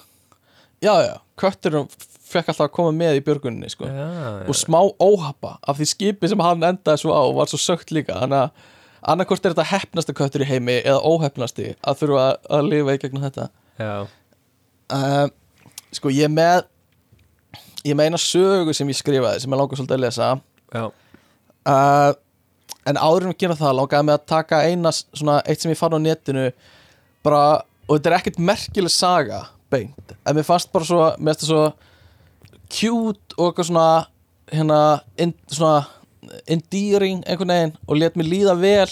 já, 0.85 0.93
já, 1.05 1.15
kötturinn 1.41 1.89
fekk 2.25 2.51
alltaf 2.51 2.67
að 2.67 2.73
koma 2.75 2.93
með 2.95 3.19
í 3.19 3.23
björguninni 3.25 3.69
sko. 3.71 3.87
Já, 3.89 4.07
og 4.49 4.57
smá 4.57 4.79
óhappa 5.01 5.55
af 5.61 5.79
því 5.79 5.87
skipi 5.91 6.31
sem 6.31 6.41
hann 6.43 6.65
endaði 6.65 7.03
svo 7.03 7.15
á 7.15 7.23
var 7.35 7.51
svo 7.51 7.59
sögt 7.61 7.93
líka. 7.95 8.17
Þannig 8.23 8.45
að 8.45 8.71
annarkvort 9.13 9.45
er 9.45 9.55
þetta 9.55 9.69
hefnasti 9.69 10.15
köttur 10.17 10.45
í 10.45 10.49
heimi 10.49 10.79
eða 10.81 11.03
óhefnasti 11.05 11.73
að 11.85 12.01
þurfa 12.01 12.25
að, 12.25 12.35
að 12.57 12.69
lifa 12.71 12.97
í 12.97 13.01
gegnum 13.03 13.25
þetta. 13.27 13.47
Já, 13.79 13.93
uh, 14.97 15.25
sko 15.95 16.13
ég 16.13 16.31
með 16.33 16.65
ég 17.85 17.97
með 17.97 18.09
eina 18.09 18.21
sögu 18.21 18.73
sem 18.73 18.89
ég 18.89 18.97
skrifaði 18.97 19.43
sem 19.43 19.53
ég 19.53 19.61
langar 19.61 19.79
svolítið 19.81 19.99
að 19.99 20.05
lesa. 20.07 20.31
Já, 20.73 20.85
uh, 21.69 22.11
en 22.89 23.01
áður 23.01 23.27
en 23.27 23.33
við 23.33 23.41
gera 23.45 23.59
það 23.59 23.77
langaði 23.79 24.07
mig 24.09 24.17
að 24.17 24.27
taka 24.33 24.63
eina 24.65 24.93
svona 24.95 25.39
eitt 25.45 25.61
sem 25.61 25.73
ég 25.73 25.79
fann 25.79 25.95
á 25.97 25.99
netinu 26.01 26.49
bara, 27.25 27.61
og 27.85 27.97
þetta 27.97 28.11
er 28.11 28.17
ekkert 28.19 28.41
merkileg 28.49 28.93
saga 28.93 29.45
beint, 29.75 30.15
en 30.25 30.35
mér 30.39 30.47
fannst 30.47 30.71
bara 30.73 30.87
svo 30.87 31.03
mér 31.19 31.35
finnst 31.35 31.45
það 31.45 31.51
svo 31.53 31.65
cute 32.75 33.35
og 33.37 33.51
eitthvað 33.51 33.69
svona 33.69 33.87
hérna, 34.51 34.79
in, 35.21 35.33
svona 35.51 35.85
endearing 36.49 37.21
einhvern 37.29 37.53
veginn 37.53 37.75
og 37.85 37.99
let 38.01 38.17
mér 38.17 38.29
líða 38.31 38.55
vel. 38.59 38.89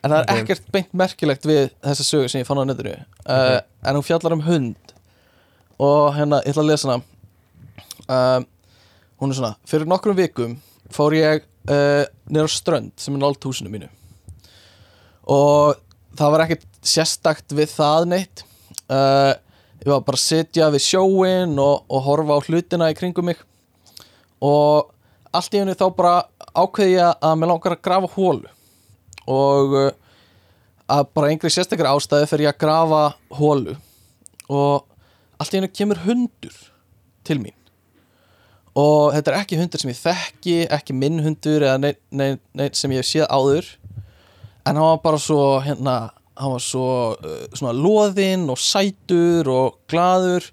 En 0.00 0.12
það 0.12 0.20
er 0.20 0.30
Ok. 0.32 0.38
ekkert 0.40 0.68
beint 0.72 0.94
merkilegt 0.96 1.44
við 1.48 1.66
þessa 1.84 2.04
sögu 2.08 2.28
sem 2.32 2.40
ég 2.40 2.48
fann 2.48 2.60
á 2.60 2.64
netinu 2.64 2.94
uh, 2.96 3.58
en 3.84 3.96
hún 3.98 4.04
fjallar 4.06 4.32
um 4.36 4.44
hund. 4.46 4.94
Og 5.80 6.14
hérna, 6.16 6.38
ég 6.44 6.52
ætla 6.54 6.62
að 6.64 6.70
lesa 6.70 6.88
hana. 6.88 7.02
Um, 8.10 8.46
hún 9.20 9.32
er 9.32 9.36
svona 9.38 9.54
fyrir 9.68 9.88
nokkrum 9.88 10.16
vikum 10.16 10.56
fór 10.92 11.14
ég 11.16 11.44
uh, 11.68 12.04
niður 12.32 12.48
á 12.48 12.56
strönd 12.56 12.92
sem 13.00 13.14
er 13.16 13.20
nált 13.22 13.44
húsinu 13.44 13.72
mínu. 13.72 13.90
Og 15.30 15.76
það 16.16 16.32
var 16.34 16.44
ekkert 16.46 16.66
sérstakt 16.80 17.52
við 17.56 17.72
það 17.76 18.08
neitt. 18.14 18.44
Uh, 18.90 19.34
ég 19.80 19.90
var 19.92 20.02
bara 20.04 20.18
að 20.18 20.24
sitja 20.24 20.70
við 20.74 20.84
sjóin 20.84 21.56
og, 21.60 21.84
og 21.88 22.04
horfa 22.04 22.36
á 22.36 22.44
hlutina 22.46 22.90
í 22.92 22.96
kringum 22.98 23.30
mig. 23.30 23.40
Og 24.44 24.90
allt 25.36 25.54
í 25.54 25.60
henni 25.62 25.76
þá 25.78 25.86
bara 25.96 26.14
ákveði 26.54 26.96
ég 26.96 27.22
að 27.22 27.38
mér 27.38 27.52
langar 27.52 27.76
að 27.76 27.84
grafa 27.86 28.10
hólu 28.16 28.50
og 29.30 29.74
uh, 29.78 29.90
að 30.90 31.06
bara 31.14 31.30
einhverju 31.30 31.54
sérstakar 31.54 31.90
ástæði 31.92 32.28
fyrir 32.30 32.48
ég 32.48 32.54
að 32.54 32.62
grafa 32.64 33.02
hólu 33.38 33.76
og 34.50 34.86
allt 35.40 35.54
í 35.54 35.60
henni 35.60 35.70
kemur 35.72 36.02
hundur 36.04 36.56
til 37.26 37.38
mín. 37.42 37.56
Og 38.78 39.10
þetta 39.14 39.32
er 39.32 39.40
ekki 39.40 39.58
hundur 39.58 39.82
sem 39.82 39.92
ég 39.92 40.00
þekki 40.00 40.56
ekki 40.72 40.96
minn 40.96 41.20
hundur 41.24 41.64
eða 41.66 41.78
neitt 41.82 42.00
nei, 42.10 42.38
nei, 42.54 42.68
sem 42.76 42.92
ég 42.94 43.02
hef 43.02 43.08
séð 43.08 43.28
áður. 43.30 43.68
En 44.66 44.76
hann 44.76 44.84
var 44.84 45.00
bara 45.04 45.20
svo 45.20 45.60
hérna, 45.64 46.12
hann 46.40 46.54
var 46.56 46.64
svo 46.64 46.88
uh, 47.14 47.44
svona 47.52 47.74
loðinn 47.76 48.48
og 48.52 48.60
sætur 48.60 49.50
og 49.52 49.78
glaður 49.90 50.48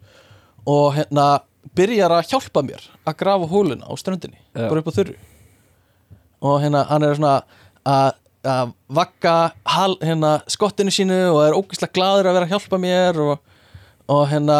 og 0.67 0.97
hérna 0.97 1.27
byrjar 1.77 2.13
að 2.17 2.31
hjálpa 2.33 2.63
mér 2.65 2.85
að 3.07 3.19
grafa 3.19 3.49
hóluna 3.49 3.87
á 3.87 3.93
ströndinni 3.99 4.39
Já. 4.53 4.67
bara 4.67 4.81
upp 4.83 4.91
á 4.91 4.97
þurru 4.97 5.17
og 6.47 6.57
hérna 6.63 6.85
hann 6.91 7.05
er 7.07 7.19
svona 7.19 7.35
að 7.87 8.15
að 8.47 8.73
vakka 8.93 9.35
hal, 9.67 9.97
hérna, 9.99 10.37
skottinu 10.47 10.91
sínu 10.93 11.15
og 11.33 11.39
er 11.43 11.55
ógeðslega 11.57 11.95
glaður 11.97 12.29
að 12.29 12.37
vera 12.37 12.47
að 12.47 12.53
hjálpa 12.53 12.79
mér 12.79 13.17
og, 13.23 13.39
og 14.13 14.21
hérna 14.31 14.59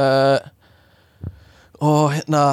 uh, 0.00 0.38
og 1.80 2.14
hérna 2.14 2.44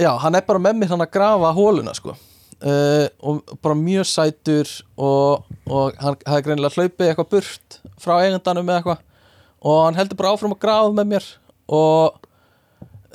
já, 0.00 0.10
hann 0.22 0.34
er 0.34 0.46
bara 0.48 0.62
með 0.62 0.80
mér 0.80 0.94
hann 0.94 1.04
að 1.04 1.12
grafa 1.14 1.52
hóluna 1.54 1.94
sko 1.94 2.16
uh, 2.64 3.06
og 3.20 3.56
bara 3.62 3.74
mjög 3.78 4.06
sætur 4.08 4.70
og, 4.96 5.44
og 5.68 5.96
hann 6.00 6.16
hefði 6.26 6.44
greinilega 6.46 6.76
hlaupið 6.76 7.08
eitthvað 7.10 7.30
burt 7.34 7.80
frá 8.00 8.14
eigandanum 8.24 8.68
eða 8.70 8.78
eitthvað. 8.82 9.02
Og 9.66 9.80
hann 9.86 9.98
heldur 9.98 10.20
bara 10.20 10.32
áfram 10.36 10.54
að 10.56 10.62
grafa 10.62 10.92
með 10.94 11.10
mér 11.14 11.26
og 11.66 12.20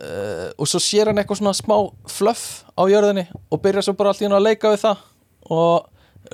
uh, 0.01 0.49
og 0.57 0.67
svo 0.67 0.81
sér 0.83 1.11
hann 1.11 1.21
eitthvað 1.21 1.39
svona 1.41 1.55
smá 1.55 1.77
fluff 2.11 2.63
á 2.75 2.83
jörðinni 2.91 3.27
og 3.49 3.61
byrjar 3.63 3.85
svo 3.87 3.93
bara 3.95 4.11
allt 4.11 4.21
í 4.23 4.27
hann 4.27 4.35
að 4.39 4.47
leika 4.49 4.73
við 4.73 4.83
það 4.83 5.07
og 5.51 5.87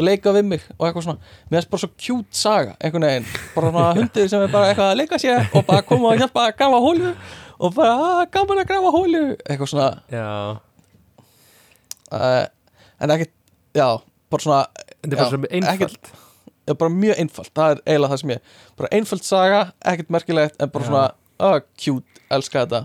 leika 0.04 0.34
við 0.36 0.46
mig 0.52 0.64
og 0.78 0.88
eitthvað 0.88 1.06
svona. 1.08 1.34
Mér 1.50 1.60
finnst 1.62 1.72
bara 1.72 1.84
svo 1.84 1.92
cute 1.96 2.36
saga 2.38 2.74
einhvern 2.84 3.06
veginn. 3.08 3.28
Bara 3.56 3.72
svona 3.72 3.94
hundir 4.00 4.28
sem 4.32 4.44
er 4.48 4.52
bara 4.54 4.72
eitthvað 4.72 4.92
að 4.94 5.00
leika 5.04 5.20
sér 5.22 5.46
og 5.56 5.68
bara 5.70 5.86
koma 5.88 6.12
og 6.14 6.20
hjálpa 6.24 6.48
að 6.50 6.56
grafa 6.60 6.82
hólu 6.88 7.12
og 7.58 7.74
bara 7.74 7.94
"Ah, 7.98 8.26
gaman 8.32 8.60
að 8.62 8.68
grafa 8.70 8.92
hólu 8.94 9.22
eitthvað 9.48 9.72
svona. 9.72 9.90
Uh, 12.08 12.46
en 13.00 13.14
ekkert, 13.14 13.34
já, 13.78 13.88
bara 14.32 14.44
svona 14.44 14.62
Þetta 14.98 15.14
er 15.14 15.18
bara 15.18 15.28
Já, 15.28 15.32
svo 15.32 15.50
einfalt. 15.54 16.12
Já, 16.68 16.74
bara 16.76 16.92
mjög 16.92 17.20
einfalt, 17.22 17.52
það 17.56 17.74
er 17.74 17.82
eiginlega 17.86 18.12
það 18.12 18.22
sem 18.22 18.32
ég 18.34 18.54
bara 18.80 18.90
einfalt 18.98 19.28
saga, 19.28 19.60
ekkert 19.88 20.10
merkilegt 20.12 20.62
en 20.62 20.72
bara 20.74 20.84
Já. 20.84 20.90
svona, 20.90 21.04
ah, 21.48 21.60
cute, 21.80 22.24
elska 22.34 22.64
þetta. 22.66 22.82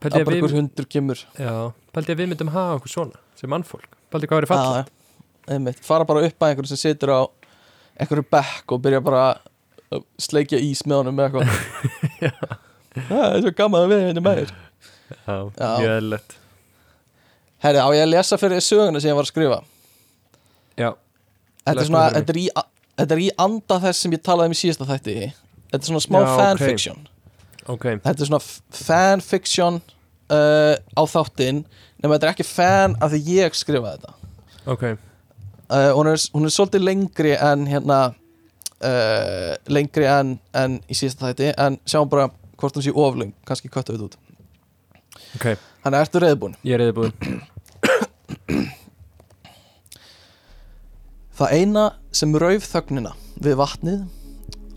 Að 0.00 0.16
bara 0.16 0.36
einhver 0.36 0.56
hundur 0.56 0.88
kemur. 0.90 1.22
Já, 1.40 1.52
pældi 1.94 2.14
að 2.14 2.20
við 2.22 2.30
myndum 2.32 2.52
hafa 2.52 2.80
okkur 2.80 2.92
svona 2.92 3.22
sem 3.40 3.52
mannfólk. 3.52 3.96
Pældi 4.12 4.28
hvað 4.28 4.42
verið 4.42 4.52
já, 4.52 4.82
einmitt, 5.54 5.80
fara 5.84 6.08
bara 6.08 6.26
upp 6.28 6.44
að 6.44 6.52
einhverju 6.52 6.72
sem 6.74 6.82
situr 6.82 7.14
á 7.14 7.20
einhverju 8.00 8.26
bekk 8.36 8.76
og 8.76 8.82
byrja 8.84 9.00
bara 9.04 9.24
að 9.90 10.04
sleikja 10.20 10.60
ís 10.60 10.84
með 10.84 11.02
honum 11.02 11.16
með 11.16 11.30
eitthvað. 11.30 11.48
Það 13.08 13.24
er 13.24 13.42
svo 13.44 13.54
gaman 13.56 13.86
að 13.86 13.92
við 13.94 14.20
með 14.20 14.40
þér. 14.42 14.54
Já, 15.10 15.36
mjög 15.56 15.90
eðlilegt 15.94 16.40
herri, 17.64 17.82
á 17.82 17.88
ég 17.96 18.04
að 18.06 18.12
lesa 18.14 18.40
fyrir 18.40 18.64
söguna 18.64 19.02
sem 19.02 19.12
ég 19.12 19.18
var 19.18 19.28
að 19.28 19.32
skrifa? 19.32 19.60
Já, 20.80 20.90
þetta 21.66 21.76
er, 21.76 21.86
svona, 21.90 22.04
þetta, 22.16 22.34
er 22.34 22.40
í, 22.40 22.46
þetta 23.02 23.16
er 23.16 23.22
í 23.22 23.30
anda 23.46 23.80
þess 23.86 24.04
sem 24.04 24.16
ég 24.16 24.24
talaði 24.26 24.52
um 24.52 24.56
í 24.56 24.60
síðasta 24.60 24.88
þætti. 24.90 25.16
Þetta 25.70 25.82
er 25.82 25.88
svona 25.92 26.04
smá 26.06 26.20
Já, 26.20 26.30
fanfiction. 26.40 27.06
Ok. 27.70 27.86
Þetta 28.02 28.16
er 28.16 28.30
svona 28.30 28.42
fanfiction 28.80 29.80
uh, 30.32 30.74
á 30.74 31.02
þáttinn 31.10 31.64
nema 32.00 32.16
þetta 32.16 32.28
er 32.28 32.34
ekki 32.34 32.48
fan 32.48 32.96
af 33.02 33.12
því 33.12 33.20
ég 33.36 33.58
skrifaði 33.58 34.00
þetta. 34.00 34.16
Ok, 34.70 34.84
uh, 34.86 35.90
hún, 35.96 36.10
er, 36.10 36.24
hún 36.34 36.48
er 36.48 36.54
svolítið 36.54 36.84
lengri 36.86 37.34
en 37.36 37.66
hérna 37.70 38.00
uh, 38.10 39.52
lengri 39.72 40.08
en, 40.08 40.36
en 40.56 40.78
í 40.88 40.96
síðasta 40.96 41.30
þætti 41.30 41.52
en 41.56 41.78
sjáum 41.88 42.10
bara 42.12 42.30
hvort 42.60 42.76
hún 42.76 42.84
sé 42.84 42.94
oflung 42.94 43.34
kannski 43.48 43.72
köttu 43.72 43.96
við 43.96 44.08
út. 44.08 44.18
Ok, 45.36 45.52
Þannig 45.80 45.96
að 45.96 46.04
ertu 46.04 46.18
reyðbúin 46.24 46.56
ég 46.66 46.74
er 46.76 46.82
eða 46.90 47.08
Það 51.40 51.54
eina 51.56 51.84
sem 52.12 52.36
rauf 52.36 52.64
þögnina 52.68 53.12
við 53.40 53.54
vatnið 53.56 54.00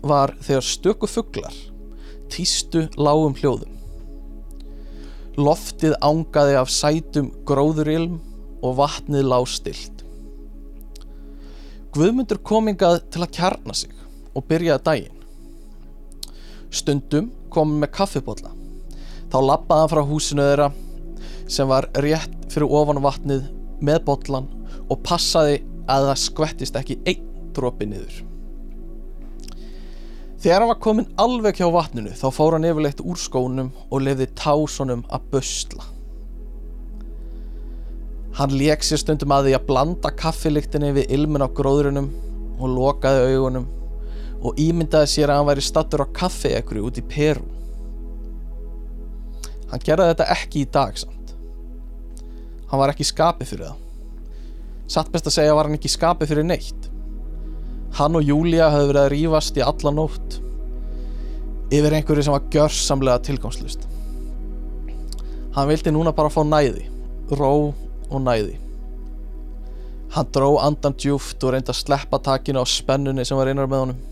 var 0.04 0.32
þegar 0.40 0.64
stöku 0.64 1.06
fuglar 1.10 1.56
tístu 2.32 2.86
lágum 2.96 3.34
hljóðum. 3.36 3.72
Loftið 5.36 5.96
ángaði 6.02 6.56
af 6.58 6.70
sætum 6.72 7.30
gróðurilm 7.46 8.20
og 8.64 8.78
vatnið 8.78 9.28
lág 9.28 9.48
stilt. 9.50 10.04
Guðmundur 11.94 12.40
komingað 12.42 13.02
til 13.12 13.22
að 13.22 13.34
kjarna 13.36 13.74
sig 13.76 13.92
og 14.34 14.46
byrjaði 14.48 14.86
daginn. 14.88 15.20
Stundum 16.74 17.30
kom 17.54 17.74
hann 17.74 17.84
með 17.84 17.92
kaffibólla. 17.98 18.50
Þá 19.30 19.38
lappaði 19.44 19.84
hann 19.84 19.92
frá 19.92 20.02
húsinu 20.08 20.46
þeirra 20.48 20.72
sem 21.50 21.68
var 21.68 21.88
rétt 22.02 22.36
fyrir 22.52 22.70
ofan 22.70 23.02
vatnið 23.04 23.48
með 23.84 24.04
bollan 24.08 24.50
og 24.88 25.00
passaði 25.04 25.60
að 25.90 26.10
það 26.10 26.22
skvettist 26.22 26.78
ekki 26.80 27.00
einn 27.08 27.26
dropi 27.54 27.88
niður. 27.88 28.22
Þegar 30.44 30.60
hann 30.60 30.70
var 30.74 30.80
komin 30.84 31.06
alveg 31.20 31.56
hjá 31.60 31.70
vatninu 31.72 32.12
þá 32.16 32.26
fór 32.36 32.56
hann 32.56 32.66
yfirleitt 32.68 33.00
úr 33.00 33.16
skónum 33.20 33.70
og 33.88 34.02
lefði 34.04 34.26
tásunum 34.36 35.04
að 35.08 35.30
busla. 35.32 35.86
Hann 38.34 38.52
lék 38.58 38.82
sér 38.84 39.00
stundum 39.00 39.32
að 39.32 39.48
því 39.48 39.54
að 39.56 39.66
blanda 39.70 40.10
kaffilyktinni 40.18 40.90
við 40.96 41.12
ilmin 41.16 41.44
á 41.44 41.48
gróðrunum 41.48 42.10
og 42.58 42.72
lokaði 42.74 43.30
augunum 43.30 43.66
og 44.44 44.60
ímyndaði 44.60 45.08
sér 45.14 45.32
að 45.32 45.40
hann 45.40 45.48
væri 45.48 45.64
stattur 45.64 46.04
á 46.04 46.06
kaffi 46.20 46.52
ekkur 46.58 46.82
út 46.84 47.00
í 47.00 47.04
Peru. 47.08 47.46
Hann 49.70 49.84
gerði 49.86 50.10
þetta 50.12 50.30
ekki 50.34 50.66
í 50.66 50.70
dag 50.76 50.98
samt. 51.00 51.23
Hann 52.70 52.80
var 52.80 52.92
ekki 52.92 53.04
í 53.04 53.10
skapi 53.10 53.46
fyrir 53.48 53.68
það. 53.68 53.80
Satt 54.94 55.12
best 55.12 55.28
að 55.30 55.36
segja 55.38 55.54
var 55.56 55.68
hann 55.68 55.76
ekki 55.78 55.88
í 55.88 55.94
skapi 55.94 56.28
fyrir 56.28 56.46
neitt. 56.46 56.88
Hann 57.98 58.18
og 58.18 58.26
Júlia 58.26 58.68
höfðu 58.72 58.90
verið 58.90 59.02
að 59.04 59.12
rífast 59.14 59.60
í 59.60 59.64
alla 59.64 59.92
nótt 59.94 60.40
yfir 61.74 61.94
einhverju 61.96 62.24
sem 62.26 62.34
var 62.34 62.44
gjörsamlega 62.52 63.22
tilgangslust. 63.26 63.86
Hann 65.54 65.70
vildi 65.70 65.92
núna 65.94 66.12
bara 66.14 66.30
fá 66.30 66.42
næði, 66.46 66.84
ró 67.38 67.72
og 68.10 68.20
næði. 68.22 68.58
Hann 70.14 70.30
dró 70.34 70.52
andan 70.62 70.94
djúft 70.98 71.42
og 71.42 71.54
reyndi 71.54 71.72
að 71.72 71.80
sleppa 71.80 72.20
takinu 72.22 72.62
á 72.62 72.66
spennunni 72.68 73.24
sem 73.26 73.38
var 73.38 73.50
einar 73.50 73.70
með 73.70 73.84
honum. 73.84 74.02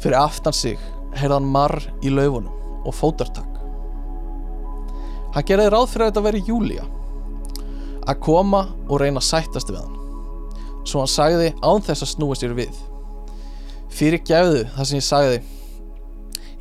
Fyrir 0.00 0.20
aftan 0.20 0.56
sig 0.56 0.78
heyrði 1.16 1.34
hann 1.36 1.52
marr 1.56 1.78
í 2.04 2.12
laufunum 2.12 2.86
og 2.86 2.96
fótartak. 2.96 3.48
Hann 5.34 5.48
gerði 5.48 5.72
ráð 5.72 5.90
fyrir 5.92 6.06
að 6.06 6.12
þetta 6.12 6.26
veri 6.28 6.44
Júlia 6.46 6.86
að 8.08 8.22
koma 8.24 8.62
og 8.88 9.00
reyna 9.02 9.20
að 9.22 9.28
sættast 9.28 9.70
við 9.70 9.80
hann. 9.82 9.98
Svo 10.88 11.02
hann 11.02 11.10
sagði 11.10 11.52
án 11.62 11.84
þess 11.86 12.04
að 12.06 12.12
snúa 12.16 12.38
sér 12.38 12.54
við. 12.58 12.78
Fyrir 13.92 14.22
gefðu 14.26 14.64
það 14.74 14.88
sem 14.88 14.98
ég 14.98 15.06
sagði. 15.06 15.42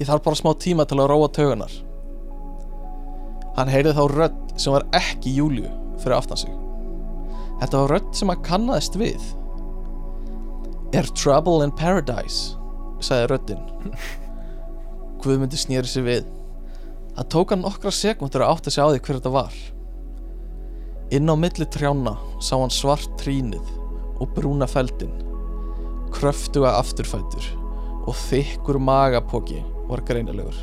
Ég 0.01 0.09
þarf 0.09 0.25
bara 0.25 0.39
smá 0.39 0.51
tíma 0.57 0.85
til 0.89 0.99
að 0.99 1.09
róa 1.11 1.29
taugunar 1.33 1.73
Hann 3.57 3.69
heyrði 3.71 3.91
þá 3.97 4.03
rödd 4.09 4.53
sem 4.61 4.73
var 4.73 4.85
ekki 4.95 5.33
Júliu 5.35 5.69
fyrir 6.01 6.15
aftan 6.15 6.39
sig. 6.39 6.51
Þetta 7.59 7.81
var 7.83 7.93
rödd 7.97 8.11
sem 8.17 8.31
hann 8.31 8.45
kannaðist 8.45 8.95
við. 8.99 9.25
Er 10.95 11.07
trouble 11.15 11.65
in 11.65 11.73
paradise 11.75 12.55
sagði 13.03 13.27
röddin. 13.31 13.61
Guðmundi 15.21 15.59
snýri 15.59 15.89
sig 15.89 16.05
við. 16.07 16.25
Það 17.17 17.29
tók 17.35 17.53
hann 17.53 17.63
nokkra 17.65 17.93
sekundur 17.93 18.45
að 18.45 18.55
átta 18.55 18.73
sig 18.73 18.81
á 18.81 18.87
því 18.87 19.03
hver 19.03 19.19
þetta 19.19 19.33
var 19.35 19.59
Inn 21.11 21.27
á 21.27 21.35
milli 21.35 21.67
trjána 21.67 22.15
sá 22.39 22.55
hann 22.55 22.71
svart 22.71 23.11
trínið 23.19 23.67
og 24.21 24.31
brúna 24.35 24.67
feldin 24.69 25.11
kröftuga 26.11 26.75
afturfætur 26.79 27.45
og 28.07 28.15
þykkur 28.27 28.79
magapoki 28.81 29.61
var 29.89 30.03
greinilegur. 30.07 30.55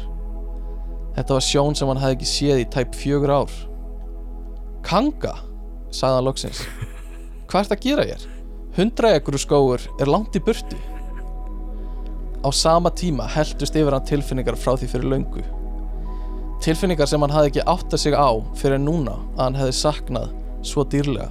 Þetta 1.17 1.37
var 1.37 1.45
sjón 1.45 1.77
sem 1.77 1.89
hann 1.91 2.01
hefði 2.01 2.17
ekki 2.19 2.31
séð 2.31 2.63
í 2.63 2.67
tæp 2.73 2.97
fjögur 2.97 3.33
ár. 3.41 3.55
Kanga, 4.87 5.35
sagði 5.91 6.19
hann 6.19 6.29
loksins. 6.29 6.63
Hvað 7.49 7.65
ert 7.65 7.75
að 7.75 7.85
gera 7.87 8.07
hér? 8.09 8.27
Hundra 8.79 9.13
ekkur 9.19 9.39
skóur 9.41 9.85
er 9.99 10.11
langt 10.11 10.37
í 10.39 10.43
burtu. 10.45 10.79
Á 12.45 12.49
sama 12.55 12.93
tíma 12.95 13.27
heldust 13.35 13.77
yfir 13.77 13.97
hann 13.97 14.07
tilfinningar 14.07 14.59
frá 14.61 14.77
því 14.79 14.91
fyrir 14.93 15.13
löngu. 15.15 15.45
Tilfinningar 16.63 17.11
sem 17.11 17.23
hann 17.23 17.35
hafði 17.35 17.53
ekki 17.53 17.67
áttað 17.71 18.05
sig 18.05 18.15
á 18.15 18.31
fyrir 18.59 18.83
núna 18.83 19.17
að 19.37 19.43
hann 19.43 19.59
hefði 19.63 19.79
saknað 19.81 20.38
svo 20.67 20.85
dýrlega. 20.85 21.29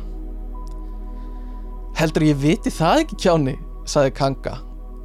Heldur 1.98 2.28
ég 2.28 2.38
viti 2.38 2.72
það 2.74 3.04
ekki 3.04 3.20
kjáni, 3.24 3.56
sagði 3.90 4.14
Kanga 4.20 4.58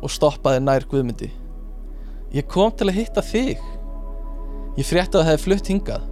og 0.03 0.11
stoppaði 0.13 0.61
nær 0.61 0.85
Guðmundi. 0.91 1.31
Ég 2.33 2.49
kom 2.51 2.73
til 2.77 2.89
að 2.91 2.99
hitta 2.99 3.25
þig. 3.25 3.61
Ég 4.77 4.89
frétti 4.89 5.17
að 5.17 5.23
það 5.23 5.31
hefði 5.31 5.45
flutt 5.47 5.71
hingað. 5.73 6.07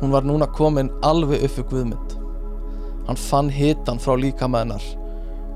Hún 0.00 0.12
var 0.14 0.24
núna 0.24 0.48
komin 0.48 0.92
alveg 1.04 1.44
upp 1.44 1.56
fyrir 1.56 1.68
Guðmund. 1.72 2.14
Hann 3.08 3.20
fann 3.20 3.50
hitan 3.52 4.00
frá 4.00 4.14
líkamæðinar 4.16 4.84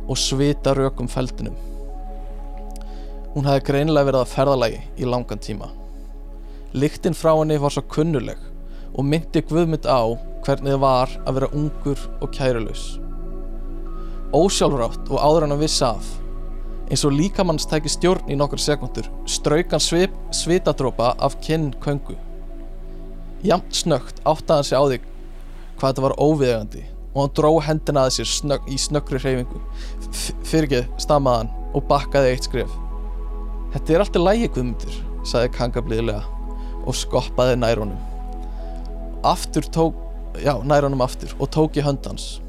og 0.09 0.20
svita 0.20 0.74
rökum 0.76 1.09
feldinum. 1.09 1.56
Hún 3.35 3.48
hafði 3.48 3.66
greinilega 3.68 4.10
verið 4.10 4.20
að 4.24 4.35
ferðalagi 4.35 4.82
í 5.01 5.09
langan 5.09 5.40
tíma. 5.43 5.70
Lyktin 6.74 7.16
frá 7.16 7.32
henni 7.35 7.56
var 7.60 7.72
svo 7.72 7.85
kunnuleg 7.89 8.40
og 8.95 9.07
myndi 9.07 9.43
Guðmund 9.43 9.87
á 9.91 10.15
hvernig 10.45 10.75
það 10.75 10.83
var 10.83 11.15
að 11.25 11.39
vera 11.39 11.55
ungur 11.57 12.05
og 12.21 12.31
kærulaus. 12.35 12.85
Ósjálfrátt 14.35 15.11
og 15.11 15.19
áður 15.23 15.47
en 15.47 15.57
að 15.57 15.65
viss 15.65 15.81
af 15.85 16.12
eins 16.85 17.05
og 17.07 17.15
líkamanns 17.16 17.66
tæki 17.69 17.91
stjórn 17.91 18.29
í 18.29 18.37
nokkur 18.37 18.61
sekundur 18.61 19.09
strauk 19.31 19.73
hann 19.73 19.83
svip, 19.83 20.12
svitadrópa 20.37 21.15
af 21.19 21.39
kinn 21.45 21.73
köngu. 21.81 22.16
Jamt 23.45 23.73
snögt 23.77 24.21
áttaði 24.25 24.59
hann 24.59 24.69
sig 24.69 24.79
á 24.79 24.85
því 24.85 25.01
hvað 25.79 25.89
þetta 25.89 26.07
var 26.07 26.16
óviðegandi 26.21 26.85
og 27.15 27.21
hann 27.23 27.35
dró 27.39 27.51
hendina 27.62 28.07
að 28.07 28.16
sér 28.19 28.31
snögg, 28.31 28.69
í 28.69 28.77
snöggri 28.79 29.21
hreyfingu. 29.23 29.61
Fyrirgeð 30.45 30.89
stamaði 31.01 31.45
hann 31.45 31.53
og 31.75 31.87
bakkaði 31.91 32.35
eitt 32.35 32.49
skref. 32.49 32.73
Þetta 33.75 33.95
er 33.95 34.05
alltaf 34.05 34.27
lægi 34.29 34.51
guðmundur 34.55 34.99
sagði 35.25 35.55
Kanga 35.57 35.83
blíðlega 35.83 36.25
og 36.85 36.99
skoppaði 36.99 37.57
nær 37.59 37.81
honum 37.81 38.14
Aftur 39.24 39.64
tók, 39.72 39.94
já 40.36 40.52
nær 40.64 40.84
honum 40.84 41.01
aftur 41.01 41.32
og 41.40 41.48
tók 41.55 41.78
í 41.80 41.84
hönd 41.84 42.05
hans. 42.05 42.42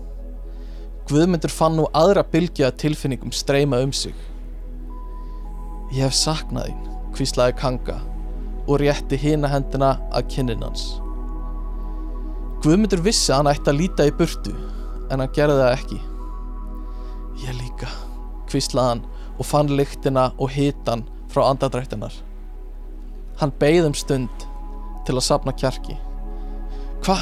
Guðmundur 1.08 1.54
fann 1.54 1.78
nú 1.78 1.86
aðra 1.96 2.26
bylgja 2.28 2.72
tilfinningum 2.76 3.32
streyma 3.32 3.80
um 3.86 3.94
sig. 3.94 4.16
Ég 5.94 6.04
hef 6.04 6.18
saknað 6.18 6.72
þín, 6.72 6.94
hvíslaði 7.16 7.56
Kanga 7.62 8.00
og 8.66 8.82
rétti 8.82 9.20
hina 9.22 9.48
hendina 9.52 9.96
að 10.12 10.28
kinnin 10.36 10.66
hans. 10.66 10.88
Guðmundur 12.66 13.04
vissi 13.06 13.32
að 13.32 13.44
hann 13.44 13.52
ætti 13.54 13.72
að 13.72 13.80
líta 13.80 14.10
í 14.10 14.16
burtu 14.18 14.56
en 15.14 15.22
hann 15.22 15.36
gerði 15.38 15.62
það 15.62 15.76
ekki. 15.78 16.00
Ég 17.46 17.60
líka, 17.62 17.92
hvíslaði 18.52 18.96
hann 18.96 19.06
og 19.38 19.48
fann 19.48 19.72
lyktina 19.72 20.32
og 20.40 20.52
hitan 20.56 21.06
frá 21.32 21.46
andadrættinar 21.50 22.16
Hann 23.40 23.52
beið 23.60 23.90
um 23.90 23.96
stund 23.98 24.46
til 25.06 25.18
að 25.18 25.26
sapna 25.28 25.54
kjarki 25.60 25.98
Hva, 27.06 27.20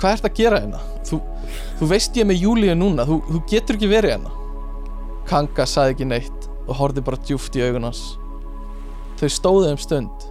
hvað 0.00 0.14
ert 0.14 0.28
að 0.28 0.38
gera 0.38 0.60
hérna? 0.62 0.80
Þú, 1.04 1.20
þú 1.80 1.88
veist 1.90 2.16
ég 2.16 2.28
með 2.28 2.44
Júlíu 2.46 2.76
núna, 2.78 3.04
þú, 3.08 3.20
þú 3.28 3.42
getur 3.50 3.76
ekki 3.76 3.90
verið 3.90 4.14
hérna. 4.14 4.32
Kanga 5.28 5.66
sagði 5.68 5.96
ekki 5.96 6.08
neitt 6.08 6.48
og 6.64 6.78
horfði 6.78 7.04
bara 7.04 7.20
djúft 7.28 7.56
í 7.58 7.64
augun 7.66 7.88
hans. 7.90 8.02
Þau 9.20 9.28
stóðu 9.34 9.72
um 9.74 9.80
stund. 9.82 10.28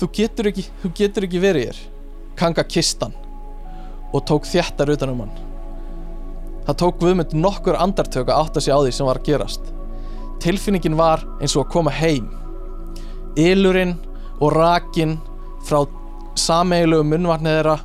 Þú 0.00 0.08
getur 0.16 0.50
ekki, 0.50 0.66
þú 0.82 0.92
getur 0.98 1.26
ekki 1.28 1.40
verið 1.40 1.70
hér. 1.70 1.80
Kanga 2.40 2.64
kist 2.66 3.00
hann 3.04 3.16
og 4.10 4.24
tók 4.26 4.48
þjættar 4.48 4.90
utan 4.90 5.12
um 5.12 5.22
hann. 5.24 5.34
Það 6.66 6.78
tók 6.82 7.00
Guðmund 7.00 7.34
nokkur 7.36 7.78
andartök 7.78 8.28
að 8.28 8.42
átta 8.44 8.62
sig 8.62 8.74
á 8.74 8.78
því 8.82 8.92
sem 8.94 9.08
var 9.08 9.20
að 9.20 9.28
gerast. 9.30 9.72
Tilfinningin 10.42 10.98
var 10.98 11.22
eins 11.40 11.54
og 11.56 11.64
að 11.64 11.72
koma 11.76 11.92
heim. 11.94 12.28
Ylurinn 13.38 13.96
og 14.40 14.52
rakin 14.56 15.16
frá 15.64 15.84
sameigilegu 16.38 17.06
munnvarnið 17.06 17.56
þeirra 17.56 17.76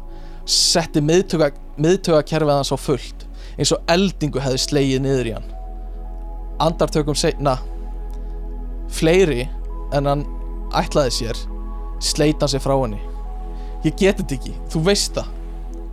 setti 0.45 1.01
miðtöga, 1.01 1.49
miðtögakerfið 1.81 2.53
hans 2.53 2.73
á 2.73 2.77
fullt 2.77 3.25
eins 3.55 3.71
og 3.73 3.91
eldingu 3.91 4.41
hefði 4.43 4.61
slegið 4.61 5.03
niður 5.03 5.29
í 5.29 5.33
hann. 5.37 5.47
Andartökum 6.63 7.17
seinna 7.17 7.57
fleiri 8.91 9.47
en 9.95 10.09
hann 10.09 10.23
ætlaði 10.75 11.13
sér 11.17 11.41
sleit 12.03 12.41
hann 12.43 12.51
sér 12.51 12.63
frá 12.63 12.75
henni. 12.77 12.99
Ég 13.85 13.95
geti 13.97 14.23
þetta 14.23 14.37
ekki, 14.37 14.55
þú 14.71 14.85
veist 14.85 15.17
það 15.17 15.33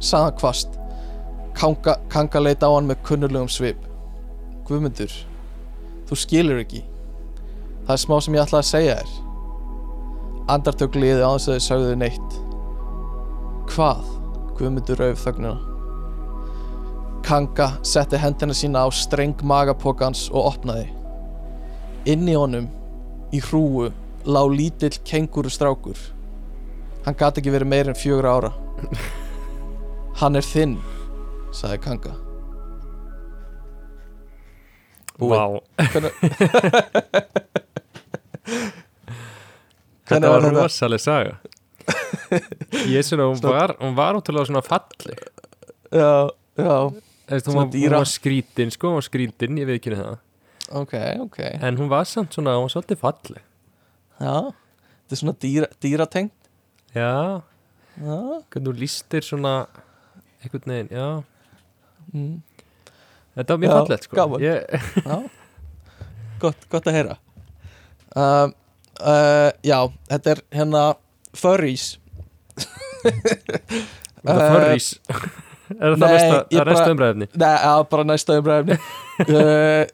sagði 0.02 0.24
hann 0.24 0.38
hvast 0.42 0.78
Kanga, 1.52 1.98
Kanga 2.08 2.40
leit 2.40 2.64
á 2.64 2.68
hann 2.72 2.88
með 2.88 3.02
kunnulegum 3.06 3.50
svip. 3.52 3.80
Guðmundur 4.68 5.12
þú 6.08 6.18
skilur 6.18 6.62
ekki. 6.62 6.82
Það 7.86 7.94
er 7.94 8.02
smá 8.06 8.16
sem 8.22 8.36
ég 8.36 8.46
ætlaði 8.46 8.62
að 8.62 8.70
segja 8.70 8.96
þér 9.02 9.31
Andartök 10.50 10.96
liði 10.98 11.22
á 11.22 11.30
þess 11.36 11.48
að 11.48 11.58
þau 11.58 11.66
sögðu 11.66 11.98
neitt. 12.00 12.38
Hvað? 13.70 14.08
Guðmundur 14.58 14.98
rauf 14.98 15.22
þögnina. 15.22 15.58
Kanga 17.22 17.68
setti 17.86 18.18
hendina 18.18 18.56
sína 18.56 18.82
á 18.82 18.88
streng 18.90 19.38
magapokans 19.46 20.26
og 20.32 20.48
opnaði. 20.54 20.88
Inn 22.10 22.26
í 22.26 22.34
honum 22.34 22.66
í 23.32 23.38
hrúu 23.46 23.92
lá 24.26 24.42
lítill 24.50 24.96
kenguru 25.06 25.50
strákur 25.50 25.98
Hann 27.02 27.16
gat 27.18 27.38
ekki 27.38 27.50
verið 27.50 27.70
meir 27.70 27.88
en 27.90 27.98
fjögur 27.98 28.28
ára. 28.30 28.50
Hann 30.20 30.38
er 30.38 30.46
þinn 30.46 30.76
sagði 31.54 31.78
Kanga. 31.82 32.12
Búið. 35.18 35.58
Hvernig, 35.92 36.12
þetta 40.16 40.32
var 40.32 40.40
var 40.40 40.48
þetta? 40.48 40.64
rosaleg 40.66 41.02
saga. 41.02 41.38
Er 42.82 43.04
svona, 43.06 43.26
hún 43.28 43.40
var, 43.44 43.74
hún 43.80 43.96
var 43.98 44.18
ótrúlega 44.18 44.48
svona 44.48 44.62
falleg. 44.64 45.22
Já, 45.92 46.30
já, 46.56 46.76
Eða, 47.32 47.52
hún, 47.52 47.56
var, 47.72 47.96
var 47.96 48.08
skrítin, 48.10 48.70
sko, 48.74 48.90
hún 48.92 48.98
var 49.00 49.06
skrítin, 49.06 49.58
ég 49.60 49.68
veit 49.68 49.78
ekki 49.80 49.94
það. 49.96 50.18
Ok, 50.72 50.94
ok. 51.26 51.38
En 51.64 51.78
hún 51.80 51.88
var 51.92 52.04
samt 52.08 52.34
svona, 52.36 52.56
hún 52.58 52.66
var 52.68 52.74
svolítið 52.74 53.00
falleg. 53.00 53.42
Já, 54.22 54.34
þetta 54.52 55.16
er 55.16 55.20
svona 55.22 55.34
dýra, 55.42 55.68
dýratengt 55.82 56.50
Já, 56.92 57.40
hvernig 57.96 58.66
þú 58.68 58.72
lístir 58.78 59.24
svona 59.26 59.54
einhvern 60.42 60.74
veginn, 60.74 60.90
já. 60.92 61.06
Mm, 62.12 62.42
Þetta 63.32 63.54
var 63.54 63.62
mjög 63.62 63.74
fallegt, 63.78 64.08
sko. 64.08 64.26
já. 64.42 65.16
Gott, 66.42 66.66
gott 66.68 66.88
að 66.90 66.96
heyra. 66.98 67.16
Um, 68.12 68.52
uh, 69.02 69.50
Já, 69.66 69.78
þetta 70.10 70.36
er 70.36 70.44
hérna 70.60 70.84
Furries 71.34 71.96
Eh, 74.22 74.38
förrís 74.38 74.92
Er 75.72 75.96
það 75.96 76.02
næsta, 76.04 76.90
umræðefni 76.92 77.26
Nei, 77.40 77.54
bara 77.90 78.04
næsta 78.06 78.36
umræðumni 78.38 78.76
uh, 79.26 79.86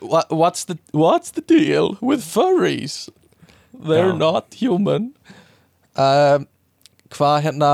what, 0.12 0.30
what's, 0.30 0.64
the, 0.68 0.76
what's 0.92 1.32
the 1.34 1.42
deal 1.42 1.96
with 2.00 2.22
furries? 2.22 3.08
They're 3.72 4.12
Já. 4.12 4.18
not 4.18 4.54
human 4.60 5.14
um, 5.96 6.46
Hvað 7.10 7.40
hérna 7.48 7.72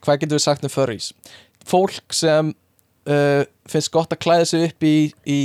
Hvað 0.00 0.22
getum 0.22 0.38
við 0.38 0.44
sagt 0.46 0.64
um 0.64 0.72
furries? 0.72 1.12
Fólk 1.68 2.16
sem 2.16 2.54
uh, 3.06 3.44
finnst 3.68 3.92
gott 3.94 4.14
að 4.14 4.22
klæða 4.24 4.48
sig 4.50 4.70
upp 4.70 4.88
í, 4.88 4.96
í 5.28 5.40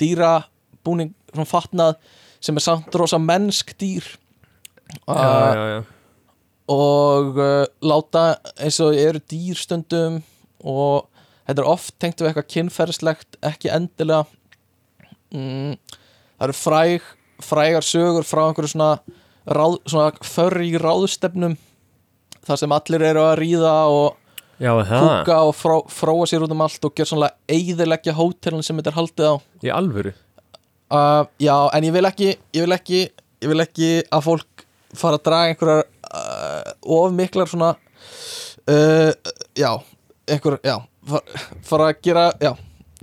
dýrabúning 0.00 1.10
svona 1.34 1.48
fatnað 1.50 1.98
sem 2.40 2.56
er 2.56 2.64
samt 2.64 2.94
rosa 2.98 3.20
mennsk 3.20 3.74
dýr. 3.80 4.06
Já, 5.06 5.14
uh, 5.14 5.54
já, 5.54 5.64
já. 5.70 5.80
og 6.74 7.38
uh, 7.38 7.64
láta 7.82 8.24
eins 8.58 8.80
og 8.82 8.96
eru 8.98 9.22
dýr 9.30 9.58
stundum 9.58 10.18
og 10.66 11.06
þetta 11.46 11.62
er 11.62 11.70
oft 11.70 11.94
tengt 12.02 12.20
við 12.20 12.32
eitthvað 12.32 12.50
kynferðislegt 12.56 13.38
ekki 13.46 13.70
endilega. 13.74 14.24
Mm, 15.30 15.78
það 16.36 16.46
eru 16.48 16.58
fræg 16.58 17.10
frægar 17.40 17.86
sögur 17.86 18.26
frá 18.26 18.44
einhverju 18.48 18.74
svona, 18.74 18.90
ráð, 19.46 19.78
svona 19.88 20.10
förri 20.26 20.72
ráðstefnum 20.80 21.56
þar 22.46 22.60
sem 22.60 22.74
allir 22.74 23.04
eru 23.12 23.24
að 23.24 23.38
ríða 23.42 23.76
og 23.92 24.16
Já, 24.60 24.74
húka 24.76 25.38
og 25.48 25.54
fró, 25.56 25.78
fróa 25.88 26.26
sér 26.28 26.42
út 26.44 26.52
um 26.52 26.60
allt 26.60 26.84
og 26.84 26.92
gera 26.92 27.08
svona 27.08 27.30
eyðileggja 27.48 28.12
hótelin 28.12 28.64
sem 28.64 28.76
þetta 28.76 28.90
er 28.92 28.98
haldið 28.98 29.28
á. 29.32 29.34
Í 29.64 29.70
alvöru 29.72 30.12
uh, 30.90 31.24
Já, 31.42 31.56
en 31.76 31.86
ég 31.88 31.94
vil 31.94 32.08
ekki 32.08 32.30
ég 32.34 32.64
vil 32.64 32.76
ekki, 32.76 33.02
ég 33.42 33.52
vil 33.52 33.64
ekki 33.64 33.90
að 34.10 34.26
fólk 34.26 34.66
fara 34.98 35.20
að 35.20 35.26
draga 35.28 35.52
einhverjar 35.52 35.84
uh, 36.10 36.72
of 36.98 37.14
miklar 37.14 37.50
svona 37.50 37.74
uh, 38.70 39.12
já, 39.58 39.70
einhver 40.30 40.58
já, 40.66 40.76
fara, 41.06 41.44
fara 41.66 41.90
að 41.90 42.02
gera 42.06 42.26
já, 42.42 42.52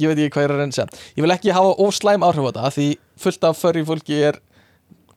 ég 0.02 0.12
veit 0.12 0.20
ekki 0.20 0.34
hvað 0.36 0.44
ég 0.46 0.50
er 0.50 0.56
að 0.56 0.62
reyna 0.62 0.74
að 0.74 0.80
segja. 0.82 1.06
Ég 1.16 1.26
vil 1.26 1.36
ekki 1.38 1.56
hafa 1.56 1.74
of 1.86 1.96
slæm 1.98 2.28
áhrif 2.28 2.44
á 2.44 2.50
þetta 2.52 2.74
því 2.78 2.88
fullt 3.24 3.50
af 3.50 3.62
förri 3.62 3.86
fólki 3.88 4.22
er 4.30 4.42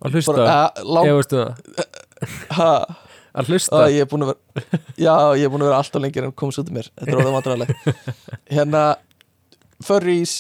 Að 0.01 0.15
hlusta, 0.17 0.33
bara, 0.33 0.53
uh, 0.81 0.85
lang, 0.97 1.11
ég 1.11 1.19
veistu 1.19 1.41
það? 1.43 1.89
Ha, 2.57 2.69
Að 3.41 3.51
hlusta, 3.53 3.83
uh, 3.85 3.91
ég 3.93 4.07
er 4.07 4.09
að 4.09 4.31
vera 4.31 4.79
já, 4.97 5.13
ég 5.39 5.45
er 5.45 5.53
búin 5.53 5.63
að 5.63 5.69
vera 5.69 5.81
alltaf 5.83 6.03
lengir 6.03 6.25
en 6.27 6.33
komast 6.35 6.63
út 6.63 6.71
um 6.73 6.79
mér. 6.79 6.89
Þetta 6.99 7.13
er 7.13 7.21
orðið 7.21 7.37
vandræðileg 7.37 7.75
hérna, 8.57 8.85
förrís 9.85 10.39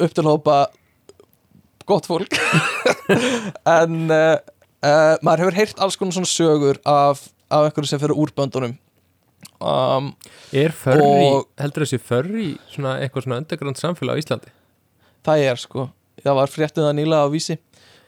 upp 0.00 0.14
til 0.16 0.24
hópa 0.28 0.60
gott 1.90 2.08
fólk. 2.10 2.38
En 3.80 4.06
uh, 4.06 4.36
uh, 4.86 5.16
maður 5.24 5.44
hefur 5.44 5.56
heyrt 5.58 5.80
alls 5.82 5.98
konar 5.98 6.14
svona 6.14 6.30
sögur 6.30 6.78
af, 6.88 7.24
af 7.50 7.66
einhverju 7.66 7.90
sem 7.90 8.00
fyrir 8.02 8.16
úr 8.18 8.32
böndunum. 8.36 8.76
Um, 9.60 10.12
er 10.56 10.72
förri, 10.72 11.42
heldur 11.60 11.84
þessi 11.84 11.98
förri 12.00 12.46
svona 12.72 12.94
eitthvað 13.02 13.26
svona 13.26 13.40
underground 13.42 13.80
samfélag 13.80 14.16
á 14.16 14.20
Íslandi? 14.22 14.52
Það 15.26 15.42
er 15.50 15.60
sko. 15.60 15.88
Það 16.20 16.38
var 16.38 16.52
fréttið 16.52 16.86
það 16.86 16.96
nýlega 16.96 17.28
á 17.28 17.32
vísi 17.32 17.56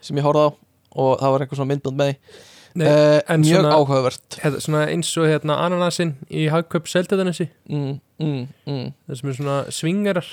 sem 0.04 0.16
ég 0.20 0.24
horfði 0.24 0.46
á 0.48 0.50
og 1.02 1.12
það 1.20 1.34
var 1.34 1.44
einhver 1.44 1.60
svona 1.60 1.72
myndbönd 1.72 2.00
með 2.00 2.14
Nei, 2.72 2.86
uh, 2.88 3.36
mjög 3.36 3.58
svona- 3.58 3.74
áhugavert. 3.76 4.38
Hefða, 4.40 4.62
svona 4.64 4.86
eins 4.88 5.12
og 5.20 5.28
hérna 5.28 5.58
ananasinn 5.66 6.14
í 6.32 6.46
hagköp 6.52 6.88
seldaðanessi 6.88 7.50
mm, 7.68 7.92
mm, 8.22 8.42
mm. 8.64 8.88
það 9.08 9.20
sem 9.20 9.28
er 9.32 9.38
svona 9.40 9.58
svingarar. 9.68 10.32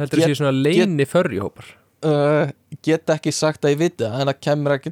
Heldur 0.00 0.24
þessi 0.24 0.40
svona 0.40 0.54
leini 0.58 1.06
förri 1.06 1.38
hópar 1.42 1.70
Uh, 2.04 2.50
get 2.84 3.08
ekki 3.14 3.32
sagt 3.32 3.64
að 3.64 3.72
ég 3.72 3.78
viti 3.80 4.04
það 4.04 4.20
en 4.20 4.28
það 4.28 4.40
kemur 4.44 4.74
ekki 4.76 4.90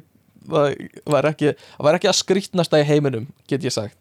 var, 0.49 0.71
var 1.13 1.27
ekki, 1.29 1.51
var 1.85 1.97
ekki 1.99 2.09
að 2.09 2.15
skrýtnasta 2.17 2.79
í 2.81 2.87
heiminum 2.87 3.27
get 3.47 3.61
ég 3.67 3.73
sagt. 3.75 3.97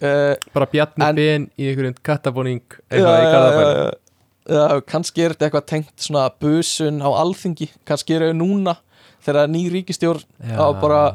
Uh, 0.00 0.32
bara 0.54 0.66
bjarni 0.72 1.04
En- 1.06 1.18
ben 1.18 1.44
í 1.60 1.68
einhverjum 1.68 1.98
kattabóning 2.02 2.62
eitthvað 2.88 3.20
í 3.20 3.28
garðabæri 3.34 3.74
já, 3.76 4.56
já, 4.56 4.80
kannski 4.94 5.22
er 5.26 5.34
þetta 5.36 5.46
eitthvað 5.50 5.66
tengt 5.74 5.94
svona 6.08 6.24
busun 6.40 6.98
á 7.04 7.08
alþingi. 7.20 7.68
Kannski 7.84 8.16
eru 8.16 8.32
núna 8.36 8.78
þegar 9.24 9.52
ný 9.52 9.66
ríkistjórn 9.76 10.24
á 10.56 10.66
bara- 10.80 11.14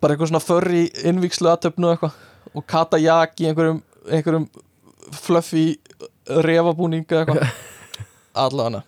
bara 0.00 0.14
eitthvað 0.14 0.30
svona 0.32 0.44
förri 0.46 0.86
innvíkslu 1.04 1.50
aðtöfnu 1.52 1.90
eitthvað. 1.92 2.14
Og 2.54 2.64
kata 2.70 2.98
jak 3.02 3.34
í 3.42 3.50
einhverjum, 3.50 3.82
einhverjum 4.08 4.46
fluffy 5.12 5.72
refabúning 6.26 7.04
eða 7.10 7.24
eitthvað. 7.26 7.56
Allavega 8.46 8.82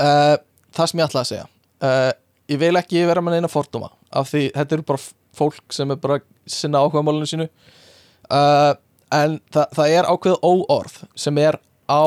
uh, 0.00 0.36
það 0.76 0.90
sem 0.90 1.00
ég 1.02 1.08
ætla 1.10 1.22
að 1.24 1.30
segja. 1.30 1.46
Uh, 1.80 2.10
ég 2.50 2.60
vil 2.64 2.76
ekki 2.80 3.04
vera 3.08 3.22
með 3.24 3.36
neina 3.38 3.50
fordóma 3.52 3.92
af 4.10 4.30
því 4.32 4.44
þetta 4.56 4.76
eru 4.78 4.86
bara 4.90 5.04
fólk 5.38 5.72
sem 5.76 5.90
er 5.94 6.00
bara 6.02 6.20
sinna 6.50 6.80
áhuga 6.82 7.02
málunum 7.06 7.28
sínu. 7.30 7.46
Uh, 8.30 8.72
en 9.14 9.38
það, 9.54 9.66
það 9.78 9.94
er 9.98 10.08
ákveð 10.10 10.38
óorð 10.46 10.96
sem 11.18 11.38
er 11.42 11.58
á 11.90 12.04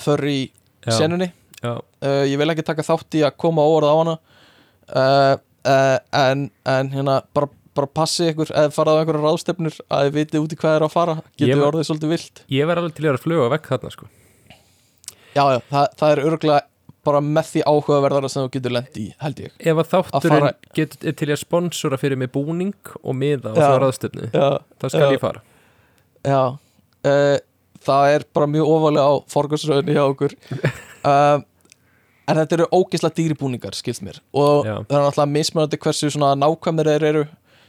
förri 0.00 0.38
Já. 0.84 0.92
senunni. 0.98 1.30
Já, 1.64 1.78
ég 2.28 2.36
vil 2.36 2.50
ekki 2.52 2.64
taka 2.66 2.82
þátt 2.84 3.16
í 3.16 3.22
að 3.24 3.36
koma 3.40 3.62
óorð 3.64 3.88
á 3.88 3.94
hana. 3.96 4.16
En, 5.64 6.42
en 6.68 6.90
hérna 6.92 7.14
bara, 7.32 7.48
bara 7.72 7.88
passi 7.96 8.26
ykkur 8.34 8.50
eða 8.52 8.72
farað 8.74 8.98
á 8.98 9.00
einhverja 9.00 9.22
ráðstefnur 9.24 9.78
að 9.88 10.02
þið 10.10 10.18
vitið 10.18 10.42
út 10.44 10.52
í 10.52 10.58
hvað 10.60 10.76
er 10.76 10.84
að 10.84 10.92
fara 10.92 11.14
getur 11.40 11.62
var- 11.62 11.70
orðið 11.70 11.86
svolítið 11.88 12.12
vilt. 12.12 12.42
ég 12.52 12.68
var 12.68 12.80
alveg 12.82 12.94
til 12.98 13.06
að 13.08 13.22
fluga 13.24 13.46
vekk 13.54 13.70
þarna 13.72 13.92
sko. 13.94 14.10
Já, 15.34 15.44
já, 15.54 15.60
það, 15.72 15.86
það 16.02 16.12
er 16.12 16.22
örgulega 16.28 16.60
bara 17.04 17.20
með 17.24 17.48
því 17.52 17.62
áhugaverðara 17.70 18.28
sem 18.32 18.44
þú 18.46 18.50
getur 18.56 18.74
lent 18.76 18.98
í 19.00 19.06
held 19.22 19.40
ég. 19.44 19.54
Ef 19.60 19.80
að 19.82 19.90
þátturinn 19.94 20.44
fara- 20.46 20.74
getur 20.78 21.16
til 21.20 21.28
að 21.34 21.40
sponsora 21.42 21.98
fyrir 22.00 22.20
mig 22.20 22.30
búning 22.34 22.74
og 23.02 23.14
miða 23.18 23.52
og 23.52 23.58
svo 23.60 23.80
ráðstöfnu 23.84 24.30
já, 24.32 24.46
þá 24.80 24.86
skal 24.88 25.04
Já. 25.04 25.12
ég 25.16 25.20
fara. 25.22 25.42
Já. 26.24 26.42
Uh, 27.04 27.36
það 27.84 28.14
er 28.14 28.24
bara 28.34 28.48
mjög 28.48 28.70
ofalega 28.78 29.04
á 29.04 29.12
forgarsröðinni 29.34 29.96
hjá 29.98 30.04
okkur. 30.08 30.34
Um, 31.04 31.44
en 32.32 32.38
þetta 32.40 32.56
eru 32.58 32.68
ógislega 32.72 33.18
dýribúningar 33.20 33.76
skilst 33.76 34.00
mér. 34.06 34.22
Og 34.32 34.64
Já. 34.64 34.78
það 34.88 34.98
er 34.98 35.04
náttúrulega 35.08 35.34
mismunandi 35.36 35.80
hversu 35.84 36.10
svona 36.14 36.32
nákvæmir 36.40 36.88
þeir 36.94 37.08
eru. 37.12 37.24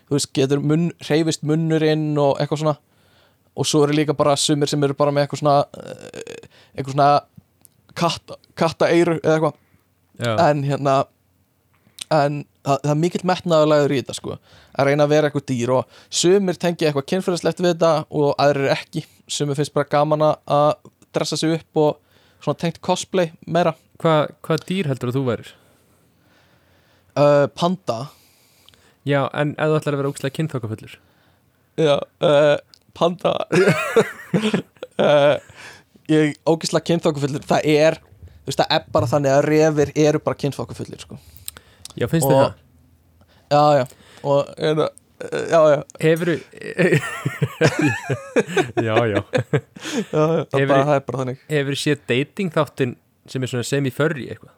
Þú 0.05 0.15
veist, 0.19 0.31
getur 0.37 0.61
munn, 0.61 0.91
reyfist 1.09 1.43
munnurinn 1.43 2.11
og 2.21 2.37
eitthvað 2.39 2.61
svona. 2.63 2.75
Og 3.55 3.65
svo 3.67 3.83
eru 3.85 3.95
líka 3.97 4.13
bara 4.15 4.35
sumir 4.37 4.69
sem 4.71 4.83
eru 4.83 4.93
bara 4.95 5.11
með 5.15 5.25
eitthvað 5.25 5.41
svona 5.41 5.57
eh, 5.79 6.47
eitthvað 6.75 6.93
svona 6.95 7.09
katta, 7.95 8.35
katta 8.55 8.89
eiru 8.91 9.17
eða 9.21 9.35
eitthvað. 9.35 9.59
En 10.49 10.63
hérna 10.63 10.95
en 12.15 12.37
það, 12.63 12.77
það 12.83 12.91
er 12.93 12.99
mikill 13.01 13.23
metnaðarlegur 13.27 13.93
í 13.95 13.99
þetta 14.01 14.15
sko. 14.15 14.37
Að 14.77 14.89
reyna 14.89 15.05
að 15.07 15.13
vera 15.15 15.29
eitthvað 15.29 15.47
dýr 15.51 15.73
og 15.75 15.97
sumir 16.13 16.59
tengja 16.61 16.89
eitthvað 16.89 17.07
kynfærislegt 17.11 17.59
við 17.63 17.73
þetta 17.73 17.91
og 18.15 18.33
aðrir 18.39 18.71
ekki. 18.75 19.05
Sumir 19.27 19.57
finnst 19.59 19.73
bara 19.75 19.89
gaman 19.91 20.23
að- 20.29 20.91
dressa 21.15 21.37
sig 21.39 21.53
upp 21.59 21.77
og 21.79 21.97
svona 22.43 22.59
tengt 22.59 22.81
cosplay 22.83 23.31
meira. 23.47 23.73
Hvað 23.99 24.33
hva 24.43 24.57
dýr 24.67 24.87
heldur 24.91 25.09
að 25.11 25.15
þú 25.19 25.25
verir? 25.29 25.51
uh, 27.15 27.47
panda. 27.55 28.09
Já, 29.07 29.29
en 29.33 29.53
ef 29.57 29.69
þú 29.69 29.77
ætlar 29.79 29.95
að 29.95 29.99
vera 30.01 30.09
ógstlega 30.11 30.35
kynþokkafullur? 30.39 30.95
Já, 31.77 31.99
uh, 32.21 32.57
panda. 32.93 33.35
Uh, 34.95 35.35
ég 36.07 36.37
ógislega 36.47 36.85
kynþokkufullir 36.87 37.43
það 37.43 37.65
er, 37.67 37.97
þú 38.45 38.51
veist 38.51 38.61
það 38.61 38.75
er 38.77 38.85
bara 38.93 39.09
þannig 39.09 39.33
að 39.33 39.47
refir 39.49 39.91
eru 40.05 40.21
bara 40.21 40.39
kynþokkufullir 40.43 41.01
sko. 41.01 41.17
Já, 41.95 42.05
finnst 42.11 42.29
þið 42.29 42.37
það? 42.37 42.61
já, 43.55 43.63
já, 43.79 43.85
og 44.25 44.53
er 44.57 44.77
það 44.79 44.89
já, 45.49 45.59
já, 45.71 45.83
hefur 46.03 46.31
já, 48.85 48.95
já. 49.07 49.21
Já, 50.11 50.23
já. 50.35 50.43
Það, 50.51 50.59
er 50.59 50.67
bara, 50.67 50.83
það 50.83 50.95
er 50.95 51.05
bara 51.07 51.21
þannig. 51.21 51.41
Hefur 51.49 51.79
séð 51.79 52.03
dating 52.11 52.53
þáttin 52.53 52.95
sem 53.31 53.45
er 53.45 53.51
svona 53.51 53.67
semi-furry 53.67 54.27
eitthvað? 54.33 54.53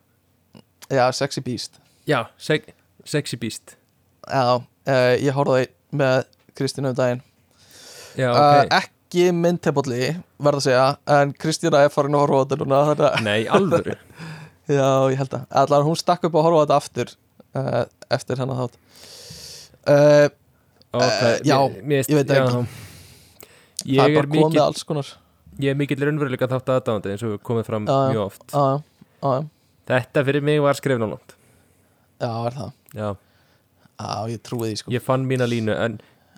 Já, 0.91 1.05
sexy 1.15 1.43
beast. 1.45 1.79
Já, 2.07 2.19
seg 2.41 2.67
sexy 3.07 3.39
beast. 3.39 3.77
Já, 4.27 4.59
uh, 4.59 5.13
ég 5.21 5.35
horfði 5.35 5.67
með 5.95 6.27
Kristínu 6.57 6.91
um 6.91 6.97
daginn. 6.97 7.23
Já, 8.17 8.31
uh, 8.33 8.63
ok, 8.65 8.89
Ekki 9.07 9.29
mynd 9.31 9.61
tepalli, 9.63 10.09
verð 10.43 10.59
að 10.59 10.65
segja 10.65 10.87
En 11.15 11.29
Kristína 11.39 11.85
er 11.85 11.91
farin 11.93 12.17
að 12.17 12.25
horfa 12.25 12.39
á 12.39 12.43
þetta 12.43 12.57
núna 12.59 12.79
að, 12.91 13.03
nei, 13.23 13.45
alvöru? 13.47 13.95
Já, 14.67 14.89
ég 15.07 15.21
held 15.21 15.37
að 15.37 15.45
Allar 15.61 15.85
hún 15.87 15.95
stakk 15.95 16.27
upp 16.27 16.35
að 16.35 16.43
horfa 16.49 16.59
á 16.59 16.63
þetta 16.65 16.79
aftur 16.81 17.13
uh, 17.55 17.85
Eftir 18.17 18.41
hennar 18.43 18.59
þátt. 18.65 18.75
Uh, 19.87 20.27
Ó, 20.91 20.99
það, 21.03 21.33
já, 21.47 21.55
mér, 21.83 22.03
ég 22.07 22.15
veit 22.15 22.29
það 22.31 22.37
já. 22.37 22.45
Það 22.47 23.89
ég 23.91 24.01
er 24.03 24.13
bara 24.15 24.29
komið 24.31 24.61
alls 24.63 24.85
konar. 24.87 25.09
Ég 25.59 25.73
er 25.73 25.79
mikill 25.79 25.99
raunveruleika 25.99 26.47
þátt 26.51 26.71
aðdáðandi 26.75 27.11
eins 27.13 27.25
og 27.27 27.35
komið 27.47 27.67
fram 27.67 27.87
Já, 27.87 27.97
mjög 28.13 28.21
oft. 28.23 28.45
Já, 28.51 28.63
já, 29.19 29.31
já, 29.35 29.47
þetta 29.91 30.23
fyrir 30.29 30.45
mig 30.47 30.61
var 30.63 30.79
skrifn 30.79 31.03
á 31.03 31.09
langt 31.11 31.35
já, 32.17 32.31
er 32.47 32.55
það? 32.55 32.71
Já, 32.97 33.09
Já, 33.97 34.29
ég 34.29 34.41
trúi 34.45 34.67
því 34.69 34.77
sko. 34.77 34.93
Ég 34.93 35.01
fann 35.01 35.25
mína 35.25 35.47
línu 35.49 35.73
en 35.73 35.97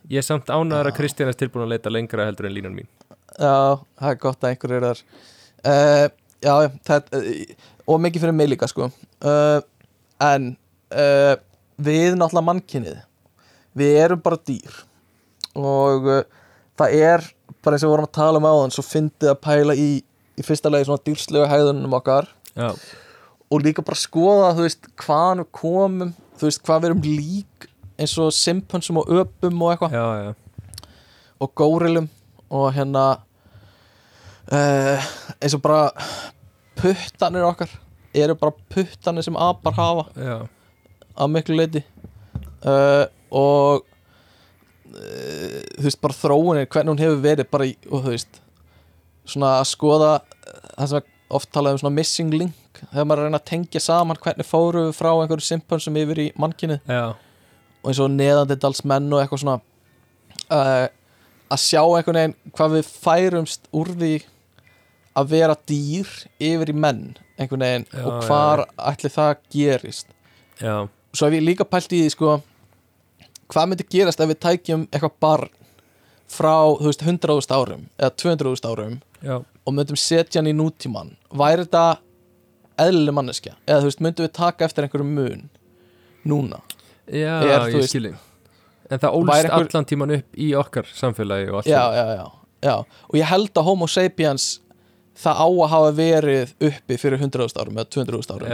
ég 0.10 0.22
er 0.22 0.26
samt 0.26 0.50
ánæður 0.50 0.90
að 0.92 0.98
Kristján 0.98 1.30
er 1.32 1.38
tilbúin 1.38 1.66
að 1.68 1.76
leita 1.76 1.92
lengra 1.94 2.26
heldur 2.28 2.50
en 2.50 2.56
línan 2.56 2.76
mín. 2.78 2.90
Já, 3.40 3.80
það 4.00 4.10
er 4.14 4.18
gott 4.24 4.44
að 4.44 4.50
einhver 4.54 4.74
er 4.78 4.88
þar. 4.90 5.04
Uh, 5.60 6.08
Já, 6.40 6.54
það 6.88 7.10
uh, 7.18 7.30
Og 7.90 7.98
mikið 8.00 8.24
fyrir 8.24 8.36
mig 8.36 8.48
líka 8.52 8.68
sko. 8.72 8.90
Uh, 9.20 9.60
En 10.24 10.54
uh, 10.96 11.36
Við 11.80 12.16
náttúrulega 12.16 12.48
mannkynnið 12.48 13.02
Við 13.80 13.98
erum 14.06 14.22
bara 14.24 14.40
dýr. 14.48 14.78
Og 15.60 16.08
það 16.80 16.96
er 16.96 17.28
Bara 17.60 17.76
eins 17.76 17.84
og 17.84 17.90
við 17.90 17.94
vorum 17.96 18.08
að 18.08 18.16
tala 18.20 18.40
um 18.42 18.48
áðan 18.48 18.76
Svo 18.76 18.86
fyndið 18.88 19.34
að 19.34 19.42
pæla 19.44 19.76
í 19.76 19.90
Í 20.40 20.46
fyrsta 20.48 20.72
lagi 20.72 20.88
svona 20.88 21.04
dýrslega 21.04 21.50
hæðunum 21.52 21.98
okkar. 22.00 22.30
Já, 22.56 22.72
Og 23.52 23.66
líka 23.66 23.84
bara 23.84 24.00
skoða 24.00 24.54
Þú 24.56 24.68
veist, 24.68 24.90
hvaðan 25.04 25.44
við 25.44 25.52
komum 25.60 26.14
Þú 26.40 26.48
veist, 26.48 26.64
hvað 26.64 26.80
við 26.86 26.92
erum 26.94 27.04
lík 27.04 27.69
Eins 28.00 28.16
og 28.22 28.32
simpansum 28.34 29.02
og 29.02 29.12
öpum 29.12 29.66
og 29.66 29.74
eitthvað. 29.74 30.36
Og 31.40 31.52
górilum 31.56 32.08
og 32.50 32.72
hérna 32.74 33.06
uh, 34.52 35.10
eins 35.40 35.56
og 35.56 35.62
bara 35.64 35.90
puttanir 36.80 37.46
okkar 37.46 37.72
eru 38.16 38.36
bara 38.40 38.56
puttanir 38.74 39.26
sem 39.26 39.38
apar 39.38 39.76
hafa 39.78 40.08
já. 40.16 40.48
að 41.16 41.32
miklu 41.36 41.60
leiti 41.60 41.84
uh, 42.66 43.06
og 43.30 43.86
uh, 44.96 45.62
þú 45.78 45.86
veist 45.86 46.02
bara 46.02 46.18
þróunir 46.18 46.70
hvernig 46.72 46.96
hún 46.96 47.04
hefur 47.04 47.24
verið 47.28 47.52
bara 47.52 47.70
í 47.70 47.76
og 47.92 48.06
þú 48.08 48.16
veist 48.16 48.42
svona 49.30 49.60
að 49.60 49.70
skoða 49.70 50.12
það 50.74 50.92
sem 50.94 51.16
oft 51.30 51.52
talað 51.54 51.76
um 51.76 51.82
svona 51.84 51.94
missing 51.94 52.34
link. 52.34 52.84
Þegar 52.90 53.06
maður 53.06 53.22
að 53.22 53.28
reyna 53.28 53.40
að 53.40 53.50
tengja 53.52 53.82
saman 53.84 54.20
hvernig 54.24 54.48
fóru 54.48 54.86
frá 54.96 55.12
einhverju 55.12 55.46
simpansum 55.46 55.98
yfir 56.00 56.22
í 56.24 56.28
mannkynið. 56.40 56.80
Já, 56.90 57.14
og 57.82 57.92
eins 57.92 58.02
og 58.04 58.12
neðandindals 58.14 58.84
menn 58.88 59.08
og 59.14 59.22
eitthvað 59.22 59.44
svona 59.44 59.60
uh, 60.52 60.88
að 61.50 61.64
sjá 61.64 61.82
einhvern 61.82 62.20
veginn 62.20 62.38
hvað 62.54 62.76
við 62.78 62.92
færumst 63.06 63.70
úr 63.76 63.94
því 63.96 64.14
að 65.20 65.34
vera 65.34 65.58
dýr 65.68 66.10
yfir 66.38 66.72
í 66.72 66.78
menn 66.78 67.04
einhvern 67.40 67.66
veginn 67.66 67.88
Já, 67.90 68.04
og 68.06 68.28
hvar 68.28 68.66
ætli 68.92 69.12
það 69.14 69.32
gerist. 69.54 70.12
Já, 70.60 70.88
svo 71.16 71.28
hef 71.28 71.38
ég 71.40 71.46
líka 71.46 71.68
pælt 71.68 71.96
í 71.96 72.04
því 72.04 72.14
sko 72.16 72.36
hvað 73.50 73.72
myndi 73.72 73.88
gerast 73.90 74.22
ef 74.22 74.30
við 74.30 74.42
tækjum 74.46 74.86
eitthvað 74.92 75.16
barn 75.24 75.56
frá, 76.30 76.54
þú 76.78 76.86
veist, 76.86 77.02
100.000 77.02 77.56
árum 77.58 77.88
eða 77.98 78.12
200.000 78.22 78.70
árum 78.70 79.00
já. 79.26 79.40
og 79.42 79.74
myndum 79.74 79.98
setja 79.98 80.40
hann 80.40 80.52
í 80.52 80.54
nútíman 80.54 81.16
væri 81.34 81.66
þetta 81.66 81.86
eðlileg 82.80 83.16
manneskja? 83.18 83.56
Eða 83.66 83.82
þú 83.82 83.90
veist, 83.90 84.04
myndum 84.06 84.28
við 84.28 84.36
taka 84.38 84.68
eftir 84.68 84.86
einhverjum 84.86 85.16
mun 85.18 85.48
núna 86.30 86.62
Já, 87.10 87.36
Er, 87.44 87.68
ég 87.70 87.76
veist- 87.80 87.90
skilji. 87.94 88.14
En 88.90 89.00
það 89.00 89.14
ólst 89.20 89.34
einhver- 89.36 89.70
allan 89.74 89.86
tíman 89.86 90.12
upp 90.18 90.36
í 90.38 90.48
okkar 90.58 90.86
samfélagi 90.94 91.50
og 91.52 91.56
allt 91.60 91.66
já, 91.70 91.84
já, 91.94 92.06
já, 92.18 92.26
já. 92.64 92.76
Og 93.10 93.16
ég 93.20 93.24
held 93.30 93.54
að 93.54 93.64
homo 93.64 93.88
sapiens 93.88 94.60
það 95.20 95.36
á 95.36 95.48
að 95.50 95.70
hafa 95.70 95.92
verið 95.98 96.54
uppi 96.70 96.98
fyrir 96.98 97.20
100.000 97.20 97.60
árum 97.62 97.76
eða 97.78 97.90
200.000 97.92 98.34
árum 98.36 98.50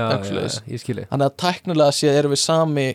þannig 1.11 1.29
að 1.29 1.35
tæknilega 1.37 1.91
séð 1.93 2.17
erum 2.19 2.31
við 2.33 2.41
sami 2.41 2.87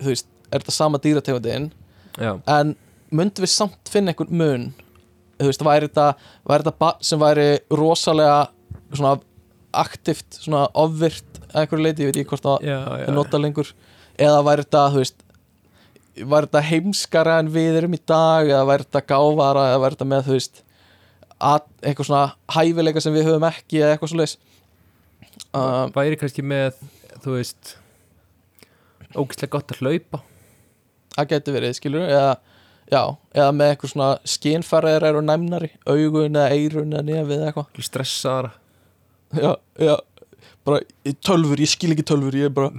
þú 0.00 0.10
veist, 0.12 0.26
er 0.52 0.58
þetta 0.60 0.72
sama 0.72 0.98
dýrategundin. 0.98 1.70
Já, 2.18 2.40
en 2.46 2.76
myndum 3.10 3.44
við 3.44 3.52
samt 3.54 3.88
finna 3.88 4.12
einhvern 4.12 4.30
mun 4.30 4.74
þú 5.38 5.46
veist, 5.50 5.62
væri 5.66 5.88
þetta, 5.88 6.14
barn 6.78 7.00
sem 7.00 7.18
væri 7.18 7.48
rosalega 7.70 8.48
svona 8.92 9.20
aktivt, 9.74 10.38
svona 10.44 10.68
ofvirt 10.74 11.40
að 11.54 11.64
einhverju 11.64 11.82
leiti, 11.86 12.02
ég 12.04 12.10
veit 12.12 12.20
ekki 12.22 12.30
hvort 12.34 12.42
það 12.46 12.68
er 13.08 13.12
nota 13.14 13.38
lengur 13.38 13.72
eða 14.18 14.40
væri 14.46 14.64
þetta, 14.66 14.84
þú 14.94 15.02
veist 15.02 15.22
væri 16.14 16.48
þetta 16.48 16.64
heimskara 16.68 17.38
en 17.42 17.52
við 17.54 17.80
erum 17.80 17.96
í 17.96 18.02
dag? 18.06 18.50
Eða 18.50 18.64
væri 18.70 18.86
þetta 18.88 19.04
gáfara? 19.10 19.68
Eða 19.72 19.84
væri 19.84 19.98
þetta 19.98 20.10
með, 20.10 20.26
þú 20.26 20.36
veist 20.38 20.60
að, 21.38 21.70
eitthvað 21.82 22.10
svona 22.10 22.26
hæfileika 22.54 23.02
sem 23.02 23.16
við 23.16 23.28
höfum 23.30 23.48
ekki 23.48 23.80
eða 23.80 23.94
eitthvað 23.94 24.12
svo 24.12 24.20
leis 24.20 24.36
um, 25.50 25.94
Væri 25.94 26.20
kannski 26.20 26.44
með, 26.46 26.78
þú 27.24 27.38
veist 27.38 27.74
Ógislega 29.14 29.52
gott 29.54 29.70
að 29.70 29.82
hlaupa. 29.84 30.20
Það 31.14 31.28
getur 31.30 31.54
verið, 31.54 31.76
skilur 31.78 32.08
eða, 32.08 32.30
já, 32.90 33.00
eða 33.36 33.52
með 33.54 33.68
eitthvað 33.70 33.92
svona 33.92 34.08
skinfæraðir 34.26 35.06
eru 35.10 35.20
næmnari, 35.22 35.70
augun 35.86 36.40
eða 36.40 36.56
eirun 36.56 36.96
eða 36.96 37.06
nefið 37.06 37.36
eða 37.36 37.50
eitthvað 37.52 37.86
Stressaðara. 37.88 38.50
Já, 39.34 39.52
já, 39.82 39.94
bara 40.64 40.80
tölfur, 41.24 41.60
ég 41.60 41.70
skil 41.70 41.92
ekki 41.94 42.06
tölfur 42.08 42.36
ég 42.38 42.50
er 42.50 42.54
bara, 42.54 42.72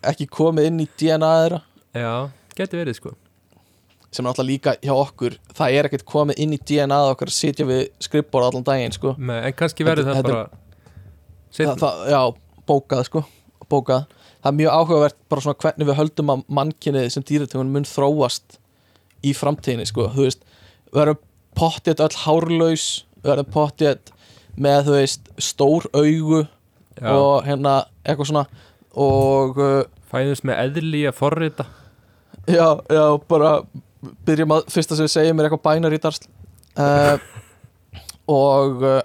ekki 0.12 0.28
komið 0.30 0.70
inn 0.70 0.84
í 0.84 0.88
DNA 1.00 1.32
þeirra. 1.42 1.60
Já, 1.96 2.14
geti 2.58 2.80
verið 2.80 2.98
sko. 3.00 3.16
Sem 4.10 4.24
er 4.24 4.30
náttúrulega 4.30 4.50
líka 4.50 4.72
hjá 4.82 4.94
okkur 4.96 5.36
það 5.54 5.74
er 5.78 5.86
ekkert 5.86 6.06
komið 6.08 6.40
inn 6.42 6.54
í 6.56 6.62
DNA 6.66 7.02
okkar 7.12 7.30
að 7.30 7.36
sitja 7.36 7.66
við 7.68 7.84
skrifbóra 8.02 8.50
allan 8.50 8.66
daginn 8.66 8.96
sko. 8.96 9.14
Nei, 9.18 9.38
En 9.46 9.54
kannski 9.58 9.86
verður 9.86 10.10
það 10.10 10.24
bara 10.26 10.46
það, 11.54 11.76
það, 11.78 12.00
já, 12.10 12.22
bókað 12.66 13.04
sko 13.06 13.22
bókað, 13.70 14.06
það 14.42 14.50
er 14.50 14.56
mjög 14.58 14.76
áhugavert 14.76 15.18
bara 15.30 15.44
svona 15.44 15.60
hvernig 15.62 15.88
við 15.88 15.98
höldum 16.00 16.32
að 16.34 16.44
mannkynnið 16.58 17.08
sem 17.14 17.26
dýrategun 17.26 17.72
mun 17.74 17.86
þróast 17.88 18.58
í 19.26 19.34
framtíðinni 19.36 19.86
sko, 19.88 20.08
þú 20.14 20.26
veist 20.26 20.46
við 20.90 21.02
erum 21.04 21.20
pottið 21.58 22.02
öll 22.06 22.16
hárlaus 22.24 22.86
við 23.20 23.34
erum 23.34 23.50
pottið 23.54 24.12
með 24.60 24.88
þú 24.88 24.96
veist 24.96 25.30
stór 25.50 25.86
augu 25.94 26.42
Já, 27.00 27.10
og 27.14 27.46
hérna 27.46 27.76
eitthvað 28.04 28.30
svona 28.30 28.46
og 29.00 29.60
uh, 29.60 29.84
fæðumst 30.10 30.46
með 30.48 30.60
eðli 30.64 31.04
að 31.08 31.16
forrita. 31.20 31.66
Já, 32.50 32.80
já, 32.90 33.04
bara 33.30 33.52
byrjum 34.26 34.56
að 34.56 34.68
fyrsta 34.72 34.98
sem 34.98 35.06
við 35.06 35.14
segjum 35.14 35.40
er 35.40 35.48
eitthvað 35.48 35.64
bænar 35.68 35.96
í 35.96 36.00
darsl. 36.02 36.28
Uh, 36.80 37.16
og 38.30 38.84
uh, 38.86 39.00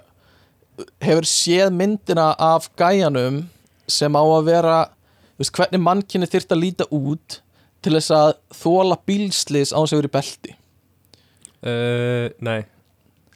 hefur 1.02 1.28
séð 1.28 1.72
myndina 1.74 2.32
af 2.42 2.68
gæjanum 2.78 3.44
sem 3.88 4.18
á 4.18 4.22
að 4.22 4.46
vera 4.50 4.76
veist, 5.38 5.54
hvernig 5.54 5.82
mannkynni 5.82 6.28
þyrft 6.30 6.54
að 6.54 6.62
líta 6.62 6.88
út 6.94 7.40
til 7.84 7.94
þess 7.94 8.14
að 8.14 8.32
þóla 8.56 8.98
bílslis 9.06 9.72
á 9.72 9.78
þess 9.78 9.94
að 9.94 10.00
vera 10.00 10.10
í 10.10 10.16
belti. 10.16 10.56
Uh, 11.66 12.26
Nei, 12.44 12.60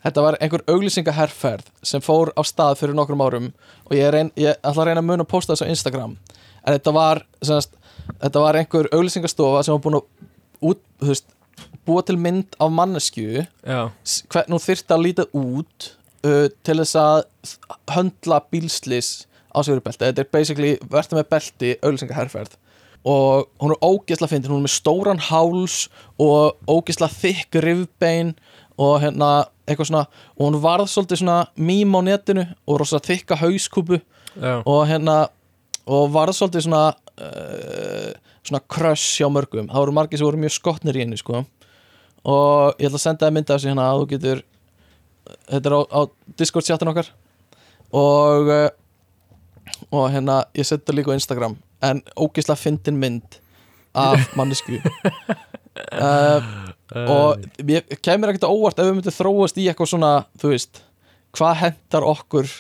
Þetta 0.01 0.25
var 0.25 0.39
einhver 0.41 0.65
auglýsingaherrferð 0.71 1.67
sem 1.85 2.05
fór 2.05 2.33
á 2.33 2.41
stað 2.47 2.79
fyrir 2.81 2.97
nokkrum 2.97 3.21
árum 3.21 3.51
og 3.85 3.93
ég, 3.97 4.09
reyn, 4.15 4.31
ég 4.41 4.57
ætla 4.57 4.85
að 4.85 4.89
reyna 4.89 5.03
að 5.03 5.09
mun 5.11 5.25
að 5.27 5.29
posta 5.33 5.53
þessu 5.53 5.69
á 5.69 5.73
Instagram. 5.75 6.17
En 6.65 6.77
þetta 6.77 6.95
var, 6.97 7.21
semast, 7.45 7.77
þetta 8.23 8.45
var 8.47 8.59
einhver 8.61 8.89
auglýsingastofa 8.97 9.65
sem 9.67 9.77
var 9.77 9.85
búin 9.85 9.99
að 10.01 10.09
út, 10.71 10.83
veist, 11.05 11.29
búa 11.87 12.05
til 12.07 12.19
mynd 12.21 12.57
af 12.61 12.73
mannesku 12.73 13.45
hvernig 13.65 14.55
hún 14.55 14.63
þyrfti 14.63 14.97
að 14.97 15.05
líta 15.05 15.27
út 15.37 15.91
uh, 16.27 16.47
til 16.67 16.79
þess 16.83 16.97
að 17.01 17.23
höndla 17.95 18.41
bílslis 18.53 19.11
á 19.51 19.59
sig 19.61 19.75
verið 19.75 19.87
belti 19.89 20.09
þetta 20.09 20.25
er 20.25 20.33
basically 20.33 20.73
verður 20.91 21.21
með 21.21 21.31
belti 21.35 21.73
auglýsingaherrferð 21.81 22.59
og 23.11 23.49
hún 23.63 23.73
er 23.73 23.81
ógeðslega 23.81 24.29
fyndin, 24.35 24.53
hún 24.53 24.61
er 24.61 24.67
með 24.69 24.77
stóran 24.77 25.23
háls 25.31 25.77
og 26.21 26.59
ógeðslega 26.69 27.17
þykk 27.17 27.63
rifbein 27.65 28.35
og 28.81 29.01
hérna 29.05 29.31
eitthvað 29.71 29.91
svona 29.91 30.03
og 30.37 30.43
hún 30.45 30.59
varð 30.63 30.91
svolítið 30.91 31.23
svona 31.23 31.39
mím 31.57 31.95
á 31.97 32.01
netinu 32.07 32.47
og 32.67 32.81
rosa 32.83 33.01
þykka 33.03 33.39
hauskúpu 33.41 34.01
og 34.67 34.83
hérna 34.91 35.17
og 35.91 36.11
varð 36.15 36.37
svolítið 36.39 36.67
svona 36.67 36.83
uh, 36.91 38.11
svona 38.47 38.63
crush 38.71 39.21
hjá 39.21 39.29
mörgum. 39.33 39.69
Það 39.71 39.83
voru 39.85 39.97
margir 39.97 40.21
sem 40.21 40.29
voru 40.29 40.41
mjög 40.41 40.55
skotnir 40.57 40.99
í 40.99 41.05
henni 41.05 41.19
sko. 41.21 41.45
Og 42.25 42.81
ég 42.81 42.89
ætla 42.89 42.99
að 42.99 43.05
senda 43.05 43.27
það 43.27 43.37
mynda 43.37 43.59
sig 43.59 43.73
hérna 43.73 43.89
að 43.89 44.03
þú 44.03 44.11
getur 44.15 44.45
þetta 45.51 45.71
er 45.71 45.77
á, 45.77 45.81
á 45.89 46.01
Discord 46.41 46.69
chatin 46.69 46.93
okkar. 46.93 47.11
Og 47.97 48.51
uh, 48.51 48.69
og 49.91 50.11
hérna 50.13 50.43
ég 50.57 50.67
seti 50.67 50.87
það 50.87 50.99
líka 50.99 51.15
á 51.15 51.19
Instagram. 51.19 51.57
En 51.83 52.03
ógeðslega 52.19 52.61
fyndin 52.61 53.01
mynd 53.01 53.41
af 53.97 54.29
mannesku 54.39 54.79
uh, 54.79 56.41
og 56.91 57.45
ég 57.71 57.93
kemur 58.03 58.33
ekkert 58.33 58.49
óvart 58.49 58.81
ef 58.81 58.89
við 58.89 58.97
myndum 58.97 59.15
þróast 59.15 59.59
í 59.61 59.69
eitthvað 59.71 59.93
svona 59.93 60.13
þú 60.41 60.53
veist, 60.55 60.83
hvað 61.37 61.59
hendar 61.63 62.07
okkur 62.11 62.51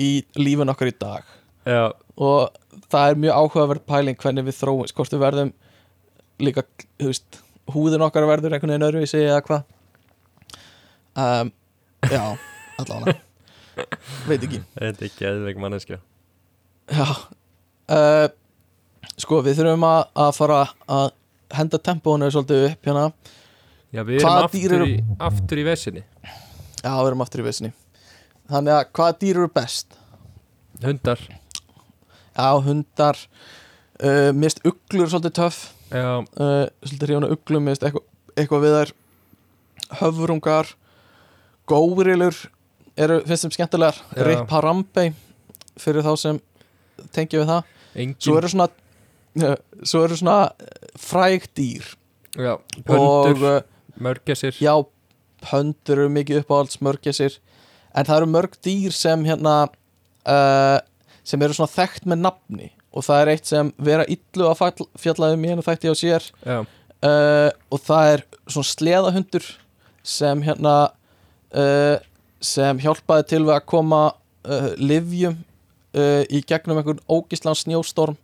í 0.00 0.10
lífin 0.38 0.72
okkar 0.72 0.90
í 0.90 0.96
dag? 0.98 1.28
Já, 1.64 1.92
og 2.18 2.82
það 2.90 3.10
er 3.10 3.20
mjög 3.24 3.38
áhugaverð 3.40 3.86
pæling 3.88 4.18
hvernig 4.20 4.48
við 4.48 4.58
þróum, 4.58 4.90
hvort 4.96 5.14
við 5.14 5.22
verðum 5.22 5.52
líka, 6.42 6.64
þú 6.98 7.12
veist 7.12 7.40
húðin 7.74 8.04
okkar 8.04 8.26
verður 8.28 8.56
einhvern 8.56 8.74
veginn 8.74 8.88
öðruvísi 8.88 9.22
eða 9.22 9.44
hvað. 9.46 9.62
Um, 11.14 11.52
já, 12.10 12.24
allavega. 12.82 13.20
Veit 14.28 14.42
ekki. 14.42 14.60
Er 14.78 14.98
ekki 15.06 15.28
eðveik 15.30 15.60
manneskja. 15.62 16.00
Já. 16.90 17.06
Uh, 17.84 18.26
sko, 19.20 19.40
við 19.46 19.60
þurfum 19.60 19.86
að, 19.88 20.02
að 20.26 20.34
fara 20.36 20.60
að 20.90 21.08
henda 21.54 21.80
tempónu 21.80 22.28
svolítið 22.32 22.68
upp 22.72 22.88
hérna 22.88 23.08
Já, 23.94 24.02
við 24.02 24.18
erum 24.20 24.42
aftur, 24.42 24.72
eru- 24.80 24.90
í, 24.90 24.98
aftur 25.22 25.60
í 25.62 25.64
vesinni. 25.66 26.02
Já, 26.82 26.90
við 26.98 27.08
erum 27.12 27.22
aftur 27.24 27.44
í 27.44 27.46
vissinni 27.46 27.72
þannig 28.50 28.74
að 28.76 28.88
hvaða 28.96 29.16
dýr 29.22 29.38
eru 29.40 29.50
best? 29.54 29.94
Hundar. 30.84 31.20
Já, 32.34 32.48
hundar. 32.66 33.20
Uh, 34.02 34.30
mist 34.36 34.60
uglur 34.66 35.08
svolítið 35.08 35.36
töff. 35.38 35.60
Já, 35.94 36.18
uh, 36.20 36.66
svolítið 36.84 37.08
hrjóna 37.12 37.30
uglum 37.32 37.64
mist 37.70 37.84
eitthvað, 37.86 38.04
eitthvað 38.36 38.64
við 38.66 38.74
þær 38.78 38.92
höfrungar. 40.00 40.72
Górilur 41.70 42.36
eru, 43.00 43.20
finnst 43.24 43.46
þeim 43.46 43.54
skemmtilegar. 43.56 44.00
Já. 44.12 44.24
Rip 44.28 44.50
Harambe 44.52 45.06
fyrir 45.80 46.04
þá 46.04 46.12
sem 46.20 46.40
tengja 47.14 47.40
við 47.40 47.52
það. 47.54 47.70
Engin 47.94 48.18
svo 48.26 48.36
eru 48.40 48.50
svona 48.50 48.68
svo 49.86 50.02
eru 50.06 50.18
svona 50.18 50.38
fræg 51.00 51.46
dýr. 51.56 51.86
Já, 52.34 52.56
og 52.90 53.40
mörgæsir. 54.00 54.56
Já, 54.62 54.74
pöndur 55.44 55.98
eru 56.04 56.12
mikið 56.12 56.42
uppáhalds 56.42 56.80
mörgæsir. 56.84 57.38
En 57.94 58.06
það 58.08 58.22
eru 58.22 58.30
mörg 58.34 58.56
dýr 58.64 58.94
sem 58.94 59.24
hérna 59.26 59.56
uh, 60.26 60.78
sem 61.24 61.42
eru 61.42 61.54
svona 61.56 61.70
þekkt 61.74 62.08
með 62.10 62.24
nafni. 62.24 62.70
Og 62.94 63.04
það 63.06 63.20
er 63.24 63.32
eitt 63.34 63.46
sem 63.50 63.70
vera 63.78 64.04
illu 64.10 64.48
að 64.50 64.58
fall- 64.60 64.88
fjalla 64.98 65.32
um 65.34 65.44
í 65.44 65.52
einu 65.52 65.62
þætti 65.66 65.90
á 65.90 65.94
sér. 65.98 66.26
Uh, 67.04 67.50
og 67.70 67.80
það 67.84 68.10
er 68.14 68.22
svona 68.48 68.70
sleðahundur 68.70 69.48
sem 70.04 70.42
hérna 70.46 70.74
uh, 71.54 71.96
sem 72.44 72.78
hjálpaði 72.80 73.26
til 73.34 73.42
við 73.46 73.54
að 73.56 73.66
koma 73.72 74.02
uh, 74.48 74.70
livjum 74.80 75.36
uh, 75.96 76.22
í 76.28 76.40
gegnum 76.48 76.80
einhvern 76.80 77.02
ógislan 77.08 77.56
snjóstorm 77.56 78.16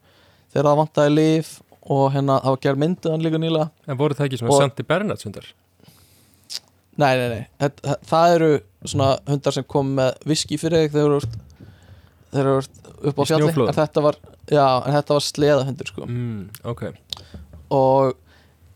þegar 0.52 0.70
það 0.70 0.80
vantaði 0.80 1.12
liv 1.14 1.50
og 1.82 2.12
hérna 2.14 2.40
það 2.44 2.54
var 2.54 2.62
gerð 2.66 2.82
mynduðan 2.84 3.24
líka 3.24 3.40
nýlega. 3.40 3.70
En 3.88 3.98
voru 4.00 4.14
það 4.14 4.26
ekki 4.28 4.40
svona 4.40 4.52
Og- 4.54 4.62
Santi 4.62 4.82
Bernhards 4.86 5.24
hundar? 5.24 5.46
nei, 7.00 7.16
nei, 7.16 7.28
nei. 7.28 7.46
Það, 7.58 7.94
það 8.10 8.34
eru 8.34 8.50
svona 8.84 9.10
hundar 9.28 9.56
sem 9.56 9.64
kom 9.64 9.94
með 9.96 10.18
viski 10.28 10.58
fyrir 10.60 10.84
þig 10.88 10.92
þegar 10.96 11.14
þú 12.30 12.56
ert 12.60 12.90
upp 13.10 13.20
á 13.20 13.24
fjalli 13.24 13.48
en 13.66 13.74
þetta 13.78 14.02
var, 14.04 14.18
já, 14.50 14.66
en 14.86 14.96
þetta 14.98 15.16
var 15.16 15.24
sleðahundur 15.24 15.88
sko. 15.90 16.06
mm, 16.06 16.42
ok. 16.64 16.82
Og 17.70 18.12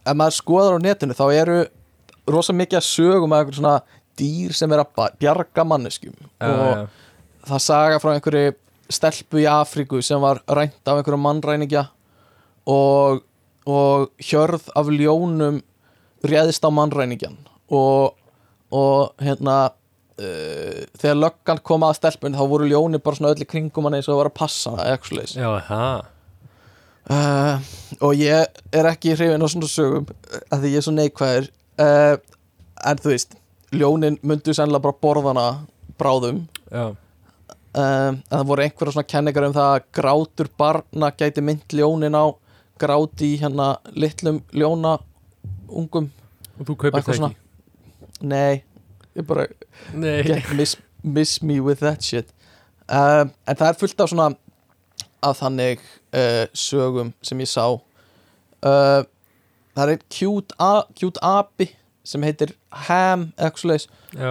ef 0.05 0.17
maður 0.17 0.39
skoðar 0.39 0.79
á 0.81 0.85
netinu 0.85 1.17
þá 1.17 1.27
eru 1.35 1.59
rosa 2.31 2.57
mikið 2.57 2.81
að 2.81 2.89
sögum 2.89 3.35
að 3.35 3.45
eitthvað 3.45 3.61
svona 3.61 3.77
dýr 4.17 4.55
sem 4.57 4.73
er 4.73 4.85
að 4.85 5.19
bjarga 5.21 5.65
manneskjum. 5.69 6.15
Já, 6.41 6.49
og 6.49 6.71
já. 6.71 6.87
það 7.51 7.65
saga 7.67 8.01
frá 8.01 8.15
einhverju 8.15 8.55
stelpu 8.95 9.43
í 9.43 9.47
Afríku 9.51 10.01
sem 10.05 10.21
var 10.21 10.41
rænt 10.49 10.81
af 10.87 11.01
einhverju 11.01 11.21
mannræningja 11.21 11.89
og, 12.71 13.23
og 13.69 14.11
hjörð 14.23 14.69
af 14.77 14.91
ljónum 14.93 15.63
réðist 16.25 16.65
á 16.65 16.71
mannræningjan 16.73 17.37
og, 17.69 18.15
og 18.73 19.13
hérna 19.21 19.59
uh, 19.69 20.81
þegar 20.97 21.21
löggan 21.21 21.63
kom 21.67 21.85
að 21.87 21.99
stelpunni 22.01 22.39
þá 22.39 22.49
voru 22.51 22.69
ljóni 22.71 23.03
bara 23.03 23.19
svona 23.19 23.35
öll 23.35 23.45
í 23.45 23.49
kringum 23.49 23.89
hann 23.89 23.99
eins 23.99 24.09
og 24.09 24.15
það 24.15 24.21
var 24.23 24.33
að 24.33 24.39
passa 24.41 24.75
eitthvað. 24.87 25.37
Já, 25.37 25.51
það 25.69 26.11
uh, 27.11 27.71
og 28.01 28.19
ég 28.19 28.61
er 28.73 28.91
ekki 28.91 29.15
hrifin 29.17 29.45
á 29.45 29.49
svona 29.51 29.71
sögum 29.71 30.09
að 30.49 30.65
því 30.65 30.75
ég 30.75 30.81
er 30.81 30.87
svo 30.87 30.97
neikvæður. 30.97 31.49
Uh, 31.75 32.17
en 32.85 33.01
þú 33.01 33.15
veist 33.15 33.39
ljónin 33.75 34.21
myndu 34.23 34.55
sennilega 34.55 34.87
bara 34.87 35.01
borðana 35.03 35.49
bráðum. 35.99 36.45
Já, 36.71 36.95
um, 36.95 36.97
en 37.75 38.23
það 38.31 38.49
voru 38.51 38.65
einhverja 38.65 38.97
svona 38.97 39.11
kenningar 39.11 39.49
um 39.49 39.57
það 39.57 39.75
að 39.75 39.87
grátur 39.99 40.51
barna 40.59 41.11
gæti 41.15 41.45
mynd 41.45 41.77
ljónin 41.77 42.19
á 42.19 42.25
gráti 42.81 43.35
í 43.35 43.41
hérna 43.41 43.75
litlum 43.95 44.41
ljóna 44.53 44.97
ungum. 45.69 46.11
Og 46.59 46.67
þú 46.69 46.77
kaupir 46.85 47.03
það 47.07 47.15
ekki? 47.31 47.41
Nei, 48.31 48.63
ég 49.19 49.27
bara 49.27 49.47
miss, 50.57 50.77
miss 51.03 51.43
me 51.43 51.61
with 51.61 51.81
that 51.81 52.03
shit. 52.03 52.31
Um, 52.89 53.31
en 53.49 53.57
það 53.57 53.69
er 53.73 53.79
fullt 53.81 54.01
af 54.05 54.11
svona 54.13 54.29
af 55.25 55.39
þannig 55.41 55.81
uh, 56.15 56.45
sögum 56.53 57.13
sem 57.25 57.41
ég 57.41 57.49
sá. 57.51 57.65
Uh, 58.65 59.03
það 59.75 59.95
er 59.95 60.03
cute, 60.13 60.55
a- 60.61 60.87
cute 60.99 61.21
api 61.25 61.71
sem 62.05 62.23
heitir 62.23 62.53
Ham 62.87 63.31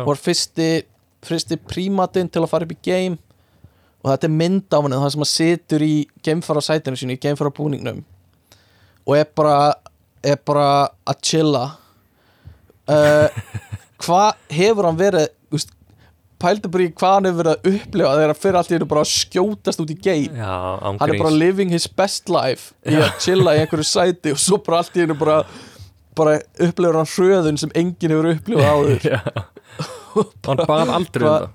og 0.04 0.08
var 0.14 0.20
fyrsti, 0.22 0.84
fyrsti 1.26 1.58
prímatinn 1.58 2.30
til 2.30 2.44
að 2.44 2.52
fara 2.52 2.68
upp 2.68 2.76
í 2.76 2.80
game. 2.86 3.18
Og 4.04 4.12
þetta 4.12 4.28
er 4.30 4.34
mynd 4.36 4.74
af 4.76 4.84
henni 4.84 5.00
það 5.00 5.14
sem 5.16 5.26
að 5.26 5.32
situr 5.32 5.84
í 5.86 5.94
geimfara 6.24 6.62
sætinu 6.62 7.00
sínu, 7.00 7.16
í 7.16 7.22
geimfara 7.24 7.50
búningnum 7.56 8.04
og 9.06 9.16
er 9.18 9.30
bara 9.36 9.58
er 10.24 10.40
bara 10.46 10.68
að 11.10 11.24
chilla. 11.28 11.64
Uh, 12.88 13.28
hvað 14.04 14.40
hefur 14.52 14.88
hann 14.88 15.00
verið 15.00 15.28
úst, 15.56 15.70
pældu 16.44 16.72
bara 16.72 16.86
í 16.86 16.92
hvað 16.92 17.14
hann 17.18 17.28
hefur 17.30 17.40
verið 17.42 17.54
að 17.54 17.70
upplifa 17.74 18.16
þegar 18.18 18.34
hann 18.34 18.42
fyrir 18.42 18.60
allt 18.60 18.72
í 18.72 18.76
hennu 18.76 18.88
bara 18.92 19.04
að 19.06 19.12
skjótast 19.14 19.84
út 19.84 19.94
í 19.94 19.96
game 20.04 20.42
já 20.42 20.56
hann 20.82 21.00
er 21.00 21.14
bara 21.22 21.32
living 21.32 21.72
his 21.72 21.88
best 21.88 22.32
life 22.32 22.74
í 22.84 22.98
að 23.00 23.14
chilla 23.24 23.54
í 23.56 23.62
einhverju 23.64 23.88
sæti 23.88 24.34
og 24.36 24.42
svo 24.44 24.60
bara 24.66 24.82
allt 24.84 25.00
í 25.00 25.06
hennu 25.06 25.16
bara 25.20 25.38
bara 26.20 26.36
upplifur 26.60 27.00
hann 27.00 27.12
hröðun 27.14 27.60
sem 27.64 27.72
enginn 27.80 28.14
hefur 28.14 28.32
upplifað 28.34 28.70
áður. 28.70 29.08
Já. 29.14 29.20
Hann 30.46 30.64
bað 30.68 30.92
aldrei 30.94 31.24
um 31.26 31.32
það. 31.32 31.48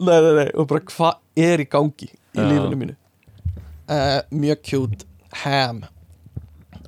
Nei, 0.00 0.16
nei, 0.24 0.32
nei, 0.38 0.48
og 0.56 0.68
bara 0.70 0.86
hvað 0.88 1.44
er 1.50 1.60
í 1.60 1.66
gangi 1.68 2.08
í 2.08 2.14
Já. 2.38 2.46
lífinu 2.46 2.78
mínu? 2.80 2.94
Uh, 3.90 4.20
mjög 4.30 4.62
cute 4.70 5.08
ham 5.42 5.82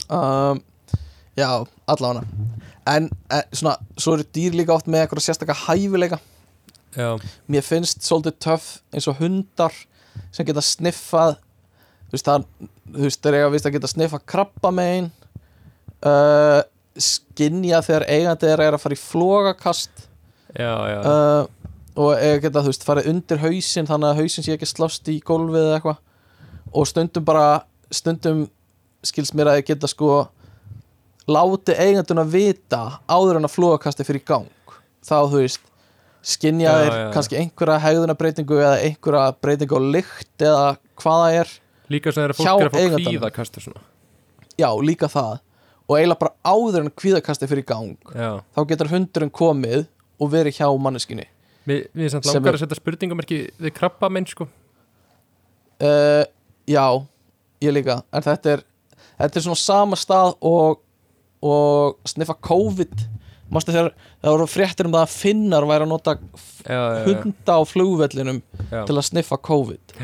um, 0.08 0.60
já, 1.38 1.48
allavega. 1.86 2.26
En 2.88 3.08
uh, 3.30 3.44
svona, 3.52 3.76
svo 3.96 4.16
eru 4.16 4.26
dýr 4.34 4.58
líka 4.58 4.74
oft 4.74 4.90
með 4.90 5.04
eitthvað 5.04 5.26
sérstakka 5.26 5.58
hæfileika. 5.66 6.18
Já, 6.92 7.16
mér 7.48 7.64
finnst 7.64 8.04
svolítið 8.04 8.36
töff 8.44 8.68
eins 8.92 9.08
og 9.08 9.16
hundar 9.22 9.72
sem 10.34 10.44
geta 10.44 10.60
sniffað 10.64 11.38
þú 12.12 12.18
veist, 12.18 12.26
það, 12.28 12.44
þú 12.92 13.06
veist, 13.06 13.20
þeir 13.24 13.36
eiga 13.38 13.52
vist 13.54 13.68
að 13.68 13.74
geta 13.78 13.88
sniffað 13.88 14.24
krabba 14.28 14.72
megin 14.76 15.08
uh, 16.04 16.60
skinja 17.00 17.80
þegar 17.86 18.04
eigandi 18.12 18.50
þeirra 18.50 18.66
er 18.68 18.76
að 18.76 18.82
fara 18.82 18.98
í 18.98 19.00
flogakast 19.00 20.02
já, 20.52 20.72
já. 20.92 20.98
uh, 21.00 21.62
og 21.96 22.12
eiga 22.18 22.42
geta, 22.44 22.60
þú 22.60 22.72
veist, 22.74 22.84
farið 22.84 23.08
undir 23.12 23.40
hausinn 23.40 23.88
þannig 23.88 24.10
að 24.10 24.20
hausinn 24.20 24.46
sé 24.46 24.56
ekki 24.56 24.68
slást 24.68 25.08
í 25.08 25.18
gólfið 25.24 25.62
eða 25.62 25.78
eitthvað. 25.78 26.02
Og 26.72 26.88
stundum 26.88 27.24
bara 27.28 27.46
stundum 27.92 28.46
skils 29.06 29.32
mér 29.36 29.52
að 29.52 29.60
ég 29.60 29.68
geta 29.72 29.90
sko 29.90 30.28
láti 31.30 31.74
eiganduna 31.78 32.24
vita 32.26 32.82
áður 33.10 33.40
en 33.40 33.48
að 33.48 33.54
flugakasti 33.56 34.06
fyrir 34.06 34.24
gang. 34.26 34.50
Þá 35.02 35.16
þú 35.30 35.42
veist 35.42 35.68
skinja 36.22 36.72
já. 36.86 36.92
kannski 37.14 37.38
einhverja 37.40 37.80
hegðunarbreytingu 37.82 38.58
eða 38.60 38.76
einhverja 38.86 39.32
breytingu 39.42 39.78
á 39.78 39.82
lykt 39.96 40.44
eða 40.46 40.66
hvað 41.02 41.22
það 41.24 41.38
er 41.40 41.56
Líka 41.92 42.12
sem 42.14 42.30
Hjá 42.30 42.36
fólk 42.38 42.62
er 42.62 42.68
að 42.70 43.34
fá 43.36 43.58
svona. 43.60 43.82
Já, 44.56 44.68
líka 44.80 45.08
það. 45.10 45.40
Og 45.90 45.96
eiginlega 45.98 46.20
bara 46.22 46.34
áður 46.46 46.84
en 46.84 46.92
kvíðakasti 46.94 47.48
fyrir 47.50 47.66
gang 47.68 47.96
Já. 48.14 48.40
þá 48.54 48.60
getur 48.70 48.90
hundurinn 48.92 49.32
komið 49.34 49.86
og 50.22 50.30
verið 50.32 50.60
hjá 50.60 50.68
manneskinni 50.78 51.26
Mér, 51.66 51.88
er 51.94 52.12
samt 52.14 52.26
langar 52.26 52.52
er- 52.52 52.58
að 52.58 52.62
setja 52.64 52.78
spurningamerki 52.78 53.38
við 53.60 53.74
krabba 53.76 54.08
menn 54.10 54.26
sko. 54.26 54.48
Uh, 55.82 56.24
já, 56.66 56.86
ég 57.62 57.74
líka. 57.74 58.00
En 58.14 58.22
þetta 58.22 58.56
er, 58.56 58.64
þetta 59.22 59.38
er 59.38 59.46
svona 59.46 59.62
sama 59.62 59.98
stað 59.98 60.34
og, 60.48 60.82
og 61.44 62.10
sniffa 62.10 62.36
COVID. 62.48 63.06
Mástu 63.52 63.74
þegar 63.74 63.92
það 64.22 64.32
voru 64.32 64.48
fréttir 64.48 64.88
um 64.88 64.94
það 64.94 65.06
að 65.06 65.14
finnar 65.14 65.66
væri 65.68 65.84
að 65.86 65.90
nota 65.92 66.14
Já, 66.64 66.78
já, 66.78 67.00
hunda 67.08 67.56
á 67.58 67.60
flugvellinum 67.68 68.38
já. 68.70 68.84
til 68.88 68.96
að 68.96 69.08
sniffa 69.10 69.38
COVID. 69.50 69.96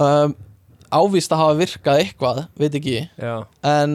Um, 0.00 0.36
Ávíst 0.90 1.30
að 1.30 1.38
hafa 1.44 1.58
virkað 1.60 2.00
eitthvað, 2.02 2.38
veit 2.58 2.74
ekki. 2.74 2.96
En, 3.62 3.92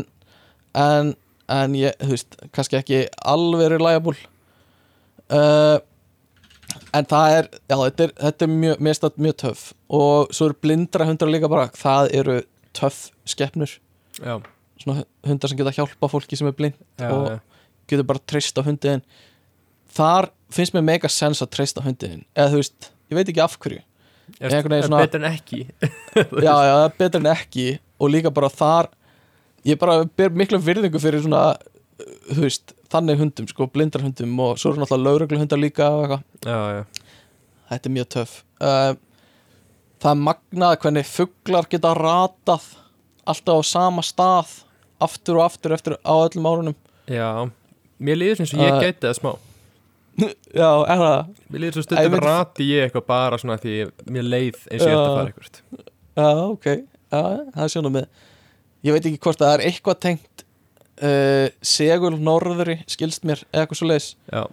en, 0.79 1.09
en 1.51 1.73
ég, 1.75 1.97
þú 1.99 2.13
veist, 2.13 2.37
kannski 2.55 2.77
ekki 2.79 3.01
alveg 3.19 3.73
reliable. 3.73 4.15
Uh, 5.27 5.81
en 6.95 7.07
það 7.11 7.33
er 7.33 7.49
já, 7.51 7.75
þetta 7.75 8.05
er, 8.05 8.13
þetta 8.21 8.47
er 8.47 8.53
mjög, 8.53 8.87
stað 8.95 9.19
mjög 9.27 9.35
töff. 9.43 9.65
Og 9.91 10.31
svo 10.31 10.47
eru 10.47 10.59
blindra 10.63 11.09
hundar 11.09 11.33
líka 11.33 11.51
bara 11.51 11.67
það 11.75 12.13
eru 12.21 12.37
töff 12.75 13.09
skeppnur 13.27 13.75
já, 14.19 14.35
svona 14.81 15.05
hundar 15.25 15.51
sem 15.51 15.59
geta 15.59 15.73
hjálpa 15.75 16.09
fólki 16.11 16.37
sem 16.39 16.47
er 16.49 16.55
blind 16.57 16.77
já, 16.99 17.09
og 17.09 17.27
já. 17.33 17.39
getur 17.91 18.07
bara 18.11 18.23
treyst 18.27 18.57
á 18.59 18.63
hundiðin 18.65 19.03
þar 19.95 20.29
finnst 20.53 20.75
mér 20.75 20.85
mega 20.85 21.11
sens 21.11 21.41
að 21.43 21.53
treysta 21.55 21.83
á 21.83 21.87
hundiðin 21.87 22.25
eða 22.35 22.53
þú 22.53 22.61
veist, 22.61 22.91
ég 23.11 23.19
veit 23.19 23.29
ekki 23.31 23.43
af 23.43 23.57
hverju. 23.61 23.81
Er, 24.41 24.49
veginn 24.49 24.73
er 24.73 24.87
svona- 24.87 25.03
betur 25.05 25.21
en 25.21 25.29
ekki? 25.29 25.59
Já, 26.47 26.53
já, 26.65 26.73
það 26.73 26.85
er 26.87 26.93
betur 26.97 27.21
en 27.21 27.29
ekki. 27.29 27.65
Og 28.01 28.09
líka 28.09 28.31
bara 28.33 28.49
þar 28.49 28.89
ég 29.65 29.77
bara 29.79 30.03
ber 30.17 30.33
mikla 30.33 30.57
virðingu 30.61 30.99
fyrir 31.01 31.21
svona 31.23 31.43
þú 32.33 32.41
veist, 32.43 32.73
þannig 32.91 33.21
hundum, 33.21 33.47
sko, 33.49 33.67
blindar 33.71 34.03
hundum. 34.03 34.33
Og 34.43 34.57
svo 34.59 34.73
eru 34.73 34.81
náttúrulega 34.81 35.05
laurugluhundar 35.11 35.61
líka 35.61 35.89
þetta 37.69 37.89
er 37.89 37.93
mjög 37.95 38.09
töff. 38.15 38.33
Uh, 38.59 38.95
það 40.01 40.11
er 40.11 40.19
magnað 40.25 40.75
hvernig 40.83 41.07
fuglar 41.09 41.69
geta 41.71 41.93
ratað 41.97 42.67
alltaf 43.25 43.59
á 43.59 43.63
sama 43.65 44.01
stað 44.05 44.53
aftur 45.05 45.39
og 45.41 45.45
aftur 45.49 45.73
eftir 45.75 45.97
á 46.05 46.13
öllum 46.25 46.45
árunum. 46.51 46.75
Já 47.09 47.49
Mér 47.99 48.17
líður 48.19 48.37
sem 48.41 48.47
svo 48.51 48.59
ég 48.63 48.73
Uh, 48.75 48.81
gæti 48.83 49.05
það 49.07 49.17
smá. 49.19 49.31
Já, 50.59 50.69
er 50.87 50.99
það? 51.01 51.29
Mér 51.51 51.61
líður 51.63 51.75
svo 51.75 51.81
Æ, 51.81 51.85
stundum 51.87 52.13
veit- 52.15 52.23
rati 52.25 52.67
ég 52.69 52.85
eitthvað 52.87 53.05
bara 53.07 53.37
svona 53.41 53.57
því 53.59 53.73
mér 54.15 54.27
leið 54.31 54.59
eins 54.71 54.83
og 54.83 54.89
ég 54.89 54.95
ætti 54.95 55.05
að 55.05 55.15
fara 55.15 55.27
eitthvað 55.31 55.55
Já, 56.15 56.29
ok, 56.55 56.65
já, 57.11 57.21
það 57.55 57.63
er 57.65 57.73
sjónum 57.73 57.95
með 57.97 58.05
Ég 58.85 58.93
veit 58.95 59.07
ekki 59.09 59.19
hvort 59.25 59.41
það 59.41 59.53
er 59.57 59.63
eitthvað 59.69 59.99
tengt 60.05 60.45
uh, 61.03 61.47
segul 61.65 62.13
norðri 62.21 62.77
skilst 62.87 63.25
mér 63.27 63.41
eitthvað 63.51 63.79
svo 63.81 63.89
leis 63.91 64.07
Já, 64.31 64.43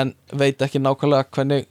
en 0.00 0.14
veit 0.42 0.62
ekki 0.66 0.80
nákvæmlega 0.82 1.28
hvernig 1.36 1.68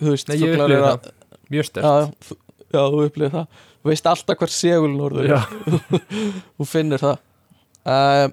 þú 0.00 0.12
veist, 0.14 0.28
upplifði 0.32 0.64
eru 0.76 0.80
það. 0.86 1.10
mjög 1.52 1.68
stert 1.68 2.32
Já, 2.72 2.80
þú 2.92 3.04
upplifir 3.06 3.32
það. 3.36 3.46
Þú 3.75 3.75
veist 3.90 4.06
alltaf 4.10 4.38
hver 4.40 4.52
segul 4.52 4.92
norður 4.96 5.30
Já. 5.30 5.38
Þú 6.56 6.66
finnir 6.68 7.02
það. 7.02 7.22
Uh, 7.86 8.26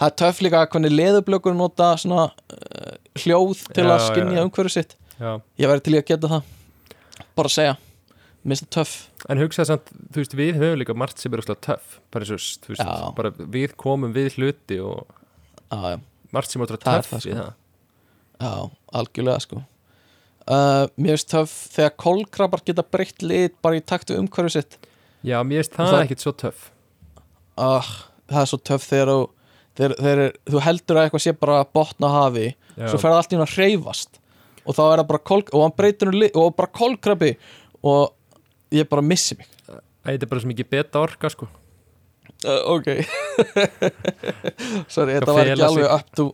Það 0.00 0.08
er 0.08 0.16
töff 0.16 0.38
líka 0.40 0.60
hvernig 0.72 0.92
leðublökur 0.94 1.52
nota 1.52 1.90
svona 2.00 2.30
uh, 2.32 2.94
hljóð 3.20 3.66
til 3.76 3.84
Já, 3.84 3.90
að 3.92 4.04
skinja 4.06 4.44
umhverju 4.46 4.72
sitt. 4.72 4.94
Já. 5.20 5.34
Ég 5.60 5.68
væri 5.68 5.84
til 5.84 5.92
í 5.92 5.98
að 6.00 6.06
geta 6.08 6.30
það. 6.30 6.46
Bara 7.36 7.50
að 7.50 7.56
segja. 7.58 7.74
Mér 8.40 8.54
finnst 8.56 8.64
það 8.64 8.70
töff. 8.78 8.94
En 9.28 9.42
hugsaði 9.42 9.68
samt, 9.68 9.90
þú 10.14 10.22
veist, 10.22 10.36
við 10.40 10.54
höfum 10.56 10.80
líka 10.80 10.96
margt 10.96 11.20
sem 11.20 11.34
er 11.36 11.42
óslega 11.42 11.60
töff 11.66 11.98
bara 12.16 12.28
Já. 12.32 13.10
bara 13.18 13.32
við 13.36 13.74
komum 13.76 14.14
við 14.16 14.38
hluti 14.38 14.78
og 14.80 15.04
Já, 15.68 16.00
margt 16.32 16.54
sem 16.54 16.64
er 16.64 16.72
Það 16.72 16.78
er 16.80 16.86
töff 16.86 17.10
það, 17.10 17.26
við 17.26 17.26
sko. 17.26 17.42
það. 17.42 17.52
Já, 18.40 18.54
algjörlega 19.02 19.44
sko 19.44 19.60
uh, 20.50 20.84
Mér 20.98 21.14
finnst 21.16 21.30
töff 21.32 21.54
þegar 21.74 21.94
kolkrabar 22.04 22.62
geta 22.66 22.82
breytt 22.84 23.22
lit 23.24 23.54
bara 23.62 23.78
í 23.78 23.84
taktu 23.86 24.18
umhverju 24.18 24.52
sitt. 24.58 24.78
Já, 25.26 25.38
mér 25.46 25.62
finnst 25.62 25.76
það 25.78 25.92
það- 25.94 26.04
ekkit 26.08 26.24
svo 26.26 26.32
töff. 26.44 26.70
Uh, 27.60 27.90
Það 28.30 28.40
er 28.44 28.48
svo 28.52 28.58
töff 28.62 28.84
þegar 28.86 29.08
þegar, 29.74 29.94
þegar 29.98 30.20
þú 30.52 30.60
heldur 30.62 30.98
að 31.00 31.06
eitthvað 31.08 31.22
sé 31.24 31.32
bara 31.40 31.64
botna 31.74 32.08
hafi 32.14 32.44
Já. 32.76 32.84
svo 32.92 32.98
fer 33.02 33.10
það 33.10 33.16
allt 33.18 33.32
í 33.32 33.36
hún 33.38 33.42
að 33.46 33.54
hreyfast. 33.56 34.20
Og 34.68 34.76
þá 34.76 34.80
er 34.86 35.00
það 35.00 35.08
bara 35.08 35.22
kol, 35.30 35.40
og 35.50 35.62
hann 35.64 35.74
breytir 35.74 36.10
um 36.12 36.14
li- 36.20 36.30
og 36.38 36.52
bara 36.56 36.70
kolkrabi 36.70 37.32
og 37.82 38.12
ég 38.70 38.86
bara 38.88 39.02
missi 39.02 39.34
mig. 39.40 39.48
Þetta 40.06 40.22
er 40.26 40.30
bara 40.30 40.40
svo 40.44 40.50
mikið 40.52 40.68
beta 40.70 41.00
orka 41.02 41.30
sko. 41.32 41.48
Uh, 42.46 42.60
ok. 42.76 42.86
Sorry, 44.94 45.16
þetta 45.18 45.34
var 45.34 45.50
ekki 45.50 45.64
alveg 45.66 45.88
up 45.90 46.14
to, 46.16 46.28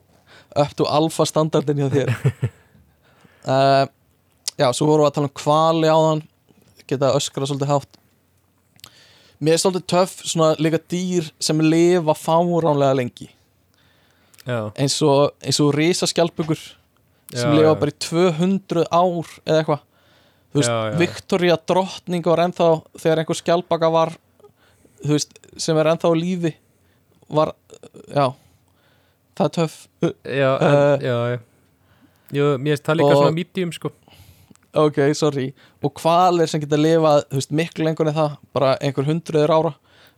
up 0.56 0.74
to 0.78 0.86
alfa 0.98 1.26
standardin 1.28 1.80
hjá 1.84 1.90
þér. 1.96 2.14
Uh, 3.46 3.86
já, 4.58 4.66
svo 4.72 4.86
vorum 4.88 5.04
við 5.06 5.10
að 5.10 5.14
tala 5.18 5.28
um 5.30 5.36
kvali 5.42 5.88
á 5.92 5.98
þann 6.06 6.22
geta 6.86 7.12
öskra 7.18 7.46
svolítið 7.48 7.70
hátt. 7.72 7.96
Mér 9.42 9.56
er 9.56 9.60
svolítið 9.60 9.86
töff 9.92 10.14
svona 10.24 10.54
líka 10.62 10.78
dýr 10.88 11.26
sem 11.42 11.58
lifa 11.60 12.14
fáránlega 12.16 12.94
lengi. 12.96 13.28
Já, 14.46 14.70
eins 14.78 14.94
og, 15.02 15.32
eins 15.42 15.58
og 15.60 15.72
risaskjálpugur 15.74 16.60
sem 17.34 17.50
Já, 17.50 17.56
lifa 17.58 17.72
já. 17.72 17.78
bara 17.80 17.90
í 17.90 17.98
200 18.06 18.84
ár 18.94 19.32
eða 19.44 19.58
eitthvað. 19.60 19.82
Þú 20.54 20.60
veist. 20.62 20.98
Victoria 21.02 21.56
drottning 21.68 22.24
var 22.24 22.44
ennþá 22.46 22.68
þegar 23.02 23.20
einhver 23.24 23.36
skjálpaka 23.42 23.90
var 23.92 24.14
þú 25.02 25.10
veist, 25.18 25.34
sem 25.60 25.76
er 25.82 25.90
ennþá 25.90 26.12
lífi 26.16 26.54
var, 27.28 27.50
já 28.08 28.30
það 29.36 29.44
er 29.50 29.52
töff. 29.58 29.74
Já, 30.24 30.52
en, 30.54 30.76
Uh, 30.78 30.96
já, 31.02 31.16
já. 31.34 31.38
Mér 32.56 32.72
finnst 32.78 32.86
það 32.86 32.96
líka 33.02 33.10
og- 33.12 33.18
svona 33.20 33.34
medium 33.36 33.72
sko 33.74 33.90
ok, 34.84 34.98
sorry. 35.18 35.50
Og 35.84 36.00
hvalir 36.02 36.48
sem 36.50 36.62
geta 36.62 36.78
lifað, 36.78 37.24
veist, 37.34 37.52
miklu 37.56 37.86
lengur 37.86 38.10
en 38.10 38.16
það 38.16 38.36
bara 38.56 38.72
einhver 38.84 39.06
hundruður 39.08 39.52
ára. 39.56 39.72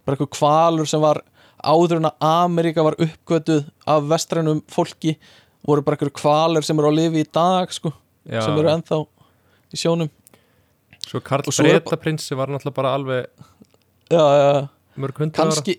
Bara 0.07 0.17
einhver 0.19 0.31
hvalur 0.39 0.89
sem 0.91 1.03
var 1.03 1.21
áður 1.65 1.99
en 1.99 2.09
að 2.11 2.27
Ameríka 2.29 2.85
var 2.87 2.97
uppgötuð 3.03 3.67
af 3.91 4.07
vestrænum 4.13 4.63
fólki 4.71 5.17
voru 5.67 5.83
bara 5.87 5.99
einhver 5.99 6.13
hvalir 6.23 6.67
sem 6.67 6.79
eru 6.79 6.91
á 6.91 6.95
lifi 6.95 7.25
í 7.25 7.29
dag 7.35 7.73
sko, 7.75 7.93
já, 8.29 8.41
sem 8.45 8.57
eru 8.61 8.71
ennþá 8.73 9.01
í 9.75 9.81
sjónum. 9.83 10.11
Svo 11.09 11.21
Karl 11.25 11.49
og 11.49 11.57
svo 11.57 11.67
Breta 11.67 11.99
prinssi 12.01 12.37
var 12.39 12.53
náttúrulega 12.53 12.77
bara 12.79 12.95
alveg 12.99 13.27
já, 14.13 14.23
já, 14.23 14.69
mörg 15.01 15.23
hundru 15.25 15.49
ára. 15.49 15.77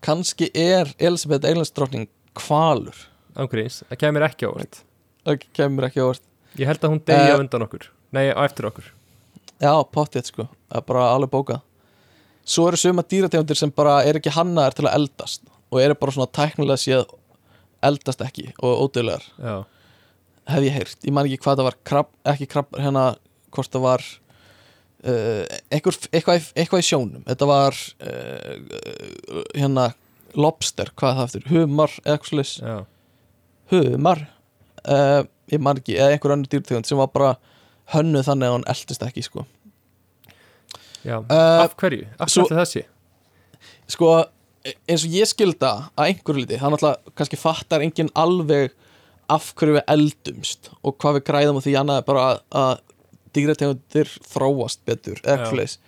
Kannski 0.00 0.46
er 0.56 0.88
Elisabeth 0.96 1.44
Eilandsdrottning 1.44 2.06
hvalur. 2.40 2.96
Ángríns, 3.38 3.82
það 3.90 4.00
kemur 4.00 4.24
ekki 4.26 4.48
á 4.48 4.50
orð 4.50 4.78
það 5.26 5.44
kemur 5.56 5.86
ekki 5.86 6.02
á 6.02 6.06
orð 6.08 6.22
Ég 6.58 6.66
held 6.66 6.82
að 6.82 6.92
hún 6.94 7.02
degi 7.06 7.28
Eh, 7.30 7.34
á 7.36 7.38
undan 7.38 7.64
okkur 7.66 7.84
Nei, 8.16 8.28
á 8.34 8.40
eftir 8.44 8.66
okkur. 8.70 8.86
Já, 9.60 9.72
pottið 9.94 10.26
sko, 10.30 10.46
það 10.70 10.80
er 10.80 10.86
bara 10.88 11.04
alveg 11.14 11.30
bókað. 11.34 11.60
Svo 12.50 12.64
eru 12.70 12.78
suma 12.80 13.04
dýrategundir 13.06 13.58
sem 13.60 13.70
bara 13.76 13.98
er 14.08 14.16
ekki 14.18 14.32
hannaðar 14.34 14.74
til 14.78 14.86
að 14.88 14.96
eldast 14.98 15.42
og 15.70 15.78
eru 15.84 15.94
bara 16.00 16.14
svona 16.16 16.30
tæknilega 16.34 16.80
séð 16.80 17.04
eldast 17.86 18.24
ekki 18.24 18.48
og 18.58 18.80
ódöðlegar 18.88 19.22
hef 20.50 20.64
ég 20.66 20.74
heyrt, 20.74 20.96
ég 21.06 21.14
man 21.14 21.28
ekki 21.28 21.38
hvað 21.44 21.60
það 21.60 21.68
var 21.68 21.76
krab, 21.86 22.08
ekki 22.32 22.48
krab, 22.50 22.72
hérna 22.80 23.04
hvort 23.54 23.70
það 23.70 23.84
var 23.84 24.02
uh, 25.06 25.44
eitthvað, 25.70 26.08
í- 26.40 26.50
eitthvað 26.58 26.82
í 26.82 26.86
sjónum. 26.88 27.22
Þetta 27.28 27.48
var 27.52 27.78
uh, 28.02 29.44
hérna 29.54 29.86
lobster, 30.34 30.90
hvað 30.98 31.16
það 31.20 31.28
eftir 31.28 31.46
humar, 31.52 31.94
eða 32.02 32.16
eitthvað 32.16 32.32
slis 32.32 32.52
já, 32.64 32.74
humar 33.76 34.24
uh, 34.88 35.22
ég 35.52 35.62
man 35.62 35.78
ekki, 35.80 35.96
eða 36.00 36.16
einhver 36.16 36.34
önnur 36.36 36.50
dýrtegund 36.52 36.88
sem 36.90 36.98
var 37.00 37.12
bara 37.14 37.30
hönnuð 37.94 38.26
þannig 38.28 38.48
að 38.50 38.54
hann 38.56 38.68
eldist 38.74 39.02
ekki 39.06 39.24
sko, 39.26 39.46
já 41.04 41.16
Uh, 41.16 41.64
Af 41.64 41.76
hverju? 41.80 42.06
Af 42.20 42.28
hverju 42.34 42.56
þessi? 42.58 42.82
sko 43.90 44.08
eins 44.86 45.04
og 45.06 45.14
ég 45.16 45.26
skilda 45.30 45.70
að 45.96 46.10
einhverju 46.10 46.42
liti 46.44 46.58
hann 46.60 46.74
alltaf 46.76 46.98
kannski 47.16 47.38
fattar 47.40 47.80
enginn 47.84 48.10
alveg 48.20 48.74
af 49.32 49.46
hverju 49.56 49.78
við 49.78 49.86
eldumst 49.94 50.68
og 50.84 50.98
hvað 51.00 51.16
við 51.18 51.24
græðum 51.30 51.58
á 51.58 51.64
því 51.64 51.72
annað 51.80 52.00
er 52.02 52.06
bara 52.10 52.24
að, 52.28 52.42
að 52.60 52.82
dýrategundir 53.38 54.12
þróast 54.28 54.82
betur 54.84 55.20
eða 55.24 55.36
eitthvað 55.38 55.60
leis 55.62 55.78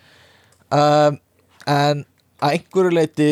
um, 0.73 1.19
en 1.69 2.05
að 2.43 2.57
einhverju 2.57 2.95
leiti 2.97 3.29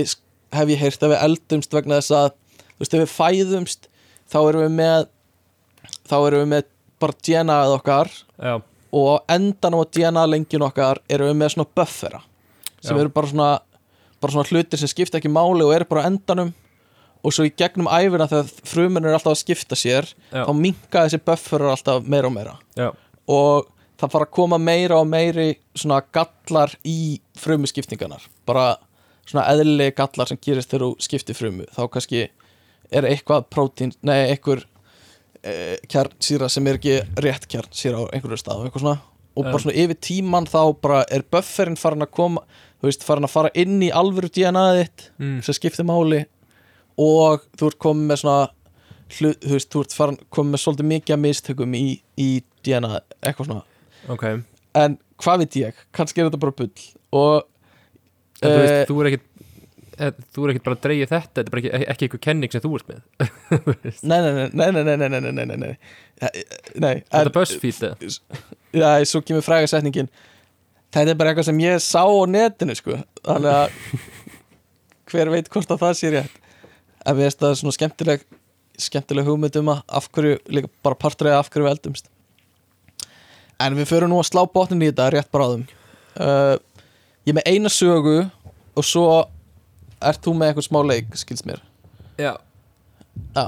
hef 0.53 0.75
ég 0.75 0.83
heyrt 0.85 1.07
að 1.07 1.15
við 1.15 1.25
eldumst 1.31 1.75
vegna 1.79 2.01
þess 2.03 2.15
að 2.21 2.29
þú 2.61 2.85
veist 2.85 2.99
ef 2.99 3.05
við 3.07 3.15
fæðumst 3.17 3.89
þá 4.31 4.39
erum 4.45 4.67
við 4.67 4.77
með 4.77 5.09
þá 6.11 6.17
erum 6.21 6.45
við 6.45 6.51
með 6.53 6.69
bara 7.01 7.17
DNA-ið 7.27 7.75
okkar 7.79 8.11
Já, 8.41 8.55
og 8.93 9.09
á 9.11 9.17
endanum 9.37 9.83
á 9.83 9.91
DNA 9.91 10.25
lengin 10.31 10.67
okkar 10.67 11.01
erum 11.09 11.31
við 11.31 11.39
með 11.41 11.55
svona 11.55 11.73
buffera 11.79 12.23
sem 12.81 12.97
Já. 12.97 13.01
eru 13.03 13.13
bara 13.15 13.31
svona 13.31 13.51
bara 14.21 14.35
svona 14.35 14.49
hlutir 14.51 14.81
sem 14.81 14.91
skipta 14.91 15.19
ekki 15.21 15.33
máli 15.33 15.65
og 15.65 15.75
eru 15.75 15.87
bara 15.89 16.05
á 16.05 16.09
endanum. 16.11 16.53
Og 17.21 17.35
svo 17.37 17.45
í 17.45 17.53
gegnum 17.53 17.89
æfina 17.93 18.25
þegar 18.31 18.49
frumunir 18.69 19.11
er 19.11 19.19
alltaf 19.19 19.35
að 19.35 19.43
skipta 19.43 19.77
sér 19.77 20.07
Já. 20.33 20.45
þá 20.47 20.53
minka 20.57 21.03
þessi 21.05 21.21
bufferar 21.25 21.75
alltaf 21.75 22.07
meira 22.09 22.31
og 22.31 22.35
meira. 22.37 22.55
Já, 22.79 22.91
og 23.29 23.69
það 24.01 24.13
fara 24.15 24.29
að 24.29 24.33
koma 24.39 24.59
meira 24.61 25.01
og 25.01 25.09
meiri 25.09 25.51
svona 25.77 26.01
gallar 26.17 26.73
í 26.89 27.21
frumuskiptingarnar. 27.41 28.25
Bara 28.49 28.79
svona 29.29 29.45
eðli 29.53 29.91
gallar 29.97 30.31
sem 30.31 30.41
gerist 30.41 30.73
þegar 30.73 30.87
þú 30.87 31.09
skiptir 31.09 31.37
frumu. 31.37 31.69
Þá 31.77 31.83
kannski 31.93 32.23
er 32.91 33.07
eitthvað 33.07 33.45
prótín, 33.53 33.93
nei, 34.03 34.31
einhver 34.33 34.65
e, 35.45 35.55
kjarnsýra 35.91 36.49
sem 36.53 36.67
er 36.69 36.79
ekki 36.79 36.99
rétt 37.25 37.47
kjarnsýra 37.51 38.03
á 38.03 38.05
einhverju 38.11 38.41
stað 38.41 38.61
og 38.61 38.69
eitthvað 38.69 38.85
svona. 38.85 38.99
Og 39.39 39.47
bara 39.47 39.63
svona 39.63 39.79
yfir 39.79 39.99
tíman 40.03 40.49
þá 40.51 40.61
bara 40.83 41.03
er 41.13 41.25
bufferinn 41.33 41.79
farin 41.79 42.05
að 42.05 42.13
koma 42.19 42.43
þú 42.81 42.89
veist, 42.89 43.05
farin 43.07 43.29
að 43.29 43.35
fara 43.35 43.53
inn 43.59 43.79
í 43.85 43.91
alvöru 43.95 44.31
DNA-ið 44.33 44.81
þitt 44.81 45.05
mm. 45.21 45.37
sem 45.47 45.57
skiptir 45.57 45.87
máli. 45.89 46.25
Og 47.01 47.45
þú 47.59 47.71
ert 47.71 47.81
komið 47.81 48.09
með 48.11 48.23
svona 48.25 48.41
þú 49.11 49.55
veist, 49.55 49.71
þú 49.73 49.85
ert 49.85 49.97
farin, 49.97 50.19
komið 50.35 50.55
með 50.55 50.65
svolítið 50.65 50.91
mikið 50.95 51.17
að 51.17 51.23
mistökum 51.27 51.79
í, 51.79 51.87
í 52.21 52.31
DNA 52.67 53.01
eitthvað 53.21 53.51
svona. 53.51 53.65
Ok. 54.13 54.27
En 54.81 54.99
hvað 55.21 55.45
veit 55.45 55.61
ég, 55.61 55.87
kannski 55.97 56.23
er 56.23 56.31
þetta 56.31 56.43
bara 56.43 56.59
bull. 56.61 56.91
Og 57.17 57.47
En 58.41 58.49
þú 58.49 58.61
veist, 58.61 58.75
Eh, 58.75 58.87
þú 58.89 59.01
er 59.01 59.11
ekkit 59.11 59.25
eh, 59.25 59.50
Þú 60.01 60.45
er 60.47 60.53
ekkit 60.55 60.65
bara 60.65 60.77
að 60.79 60.85
dreigja 60.87 61.11
þetta 61.11 61.35
Þetta 61.35 61.43
er 61.43 61.53
bara 61.53 61.61
ekki, 61.61 61.85
ekki 61.93 62.07
eitthvað 62.07 62.23
kenning 62.25 62.55
sem 62.55 62.63
þú 62.65 62.71
ert 62.79 62.89
með 62.89 63.01
nei, 64.09 64.19
nei, 64.25 64.33
nei, 64.33 64.71
nei, 64.73 64.97
nei, 64.97 64.97
nei, 64.97 65.21
nei, 65.21 65.45
nei, 65.45 65.57
nei, 65.61 66.95
Þetta 67.05 67.21
er 67.21 67.33
BuzzFeed 67.35 67.85
já, 68.73 68.89
svo 69.05 69.21
kemur 69.27 69.45
fræga 69.45 69.69
setningin 69.71 70.11
þetta 70.91 71.13
er 71.13 71.19
bara 71.19 71.33
eitthvað 71.33 71.49
sem 71.51 71.63
ég 71.63 71.83
sá 71.85 72.03
á 72.03 72.23
netinu 72.31 72.77
sko, 72.79 72.99
þannig 73.27 73.53
að 73.55 73.75
hver 75.11 75.33
veit 75.35 75.51
hvort 75.51 75.75
að 75.75 75.83
það 75.85 75.99
sé 75.99 76.13
rétt 76.15 76.39
en 77.01 77.17
við 77.17 77.27
veist 77.27 77.41
að 77.41 77.47
það 77.47 77.53
er 77.53 77.61
svona 77.63 77.77
skemmtileg 77.77 78.25
skemmtileg 78.81 79.29
hugmynd 79.29 79.59
um 79.61 79.73
að 79.75 79.83
af 80.01 80.09
hverju 80.15 80.39
líka 80.53 80.71
bara 80.85 80.99
partur 80.99 81.31
eða 81.31 81.43
af 81.43 81.51
hverju 81.53 81.67
við 81.67 81.75
eldumst 81.75 82.11
en 83.61 83.77
við 83.77 83.91
förum 83.91 84.13
nú 84.13 84.21
að 84.21 84.31
slá 84.31 84.43
botnin 84.49 84.83
í 84.85 84.91
þetta 84.91 85.11
rétt 85.15 85.31
bráðum 85.35 85.67
uh, 86.21 86.57
ég 87.27 87.33
er 87.33 87.39
með 87.39 87.51
eina 87.51 87.73
sögu 87.73 88.17
og 88.25 88.87
svo 88.87 89.07
ert 90.01 90.23
þú 90.25 90.35
með 90.37 90.53
eitthvað 90.53 90.69
smá 90.69 90.81
leik 90.87 91.17
skils 91.19 91.45
mér? 91.49 91.61
Já, 92.21 92.35
Já. 93.35 93.47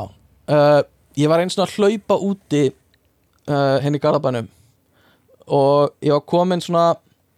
Uh, 0.48 0.82
Ég 1.18 1.28
var 1.28 1.42
eins 1.42 1.58
og 1.58 1.66
að 1.66 1.74
hlaupa 1.76 2.16
úti 2.24 2.62
uh, 2.72 3.78
henni 3.84 3.98
í 4.00 4.02
Garðabænum. 4.02 4.46
Og 5.52 5.92
ég 6.00 6.14
var 6.14 6.22
komin 6.24 6.62
svona 6.64 6.94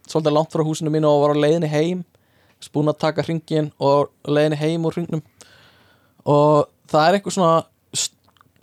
svolítið 0.07 0.35
langt 0.37 0.53
frá 0.53 0.63
húsinu 0.63 0.93
mínu 0.93 1.09
og 1.09 1.25
var 1.25 1.35
á 1.35 1.43
leiðinni 1.43 1.67
heim. 1.67 2.03
Spúin 2.63 2.87
að 2.87 3.01
taka 3.03 3.25
hringin 3.25 3.73
og 3.83 4.13
leiðinni 4.23 4.61
heim 4.61 4.87
úr 4.87 4.95
hringnum. 4.95 5.23
Og 6.23 6.69
það 6.87 7.07
er 7.07 7.17
eitthvað 7.17 7.35
svona 7.35 7.65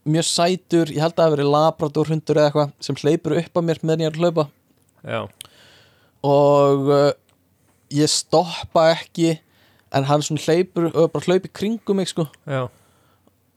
mjög 0.03 0.27
sætur, 0.27 0.91
ég 0.91 1.03
held 1.05 1.13
að 1.13 1.19
það 1.21 1.29
hafi 1.29 1.37
verið 1.37 1.53
labrador 1.53 2.09
hundur 2.11 2.41
eða 2.41 2.49
eitthvað 2.49 2.73
sem 2.89 2.99
hleypur 3.03 3.37
upp 3.39 3.61
að 3.61 3.69
mér 3.69 3.81
meðan 3.83 4.03
ég 4.03 4.09
er 4.09 4.17
að 4.17 4.25
hlaupa. 4.25 4.47
Já, 5.03 5.21
og 6.33 6.89
uh, 6.89 7.13
ég 7.93 8.11
stoppa 8.11 8.89
ekki 8.97 9.37
en 9.93 10.05
hann 10.09 10.23
svona 10.25 10.41
hleypur 10.45 10.89
og 10.93 11.11
bara 11.13 11.27
hlaupi 11.29 11.51
kringum 11.53 11.97
mig 12.01 12.09
sko. 12.11 12.27
Já. 12.49 12.67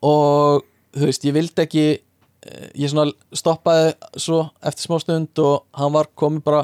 Og 0.05 0.63
þú 0.95 1.07
veist, 1.09 1.25
ég 1.27 1.35
vildi 1.35 1.63
ekki 1.65 1.85
eh, 1.95 2.67
ég 2.77 2.91
svona 2.91 3.11
stoppaði 3.35 3.93
svo 4.21 4.41
eftir 4.65 4.87
smá 4.87 4.99
stund 5.03 5.41
og 5.43 5.63
hann 5.79 5.93
var 5.95 6.09
komið 6.17 6.43
bara 6.45 6.63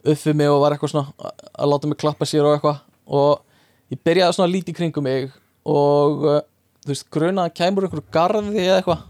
upp 0.00 0.22
við 0.24 0.36
mig 0.40 0.48
og 0.48 0.62
var 0.62 0.76
eitthvað 0.76 0.94
svona 0.94 1.12
að- 1.18 1.70
láta 1.72 1.88
mig 1.90 1.98
klappa 2.00 2.28
sér 2.28 2.44
og 2.46 2.54
eitthvað. 2.58 2.80
Og 3.10 3.40
ég 3.92 4.00
byrjaði 4.06 4.36
svona 4.36 4.48
að 4.50 4.54
líti 4.56 4.76
kringum 4.76 5.04
mig 5.08 5.30
og 5.68 6.22
uh, 6.24 6.40
þú 6.84 6.92
veist, 6.94 7.08
grunaði 7.12 7.50
að 7.50 7.56
kæmur 7.58 7.84
einhverju 7.88 8.06
garði 8.14 8.62
eða 8.64 8.78
eitthvað 8.80 9.02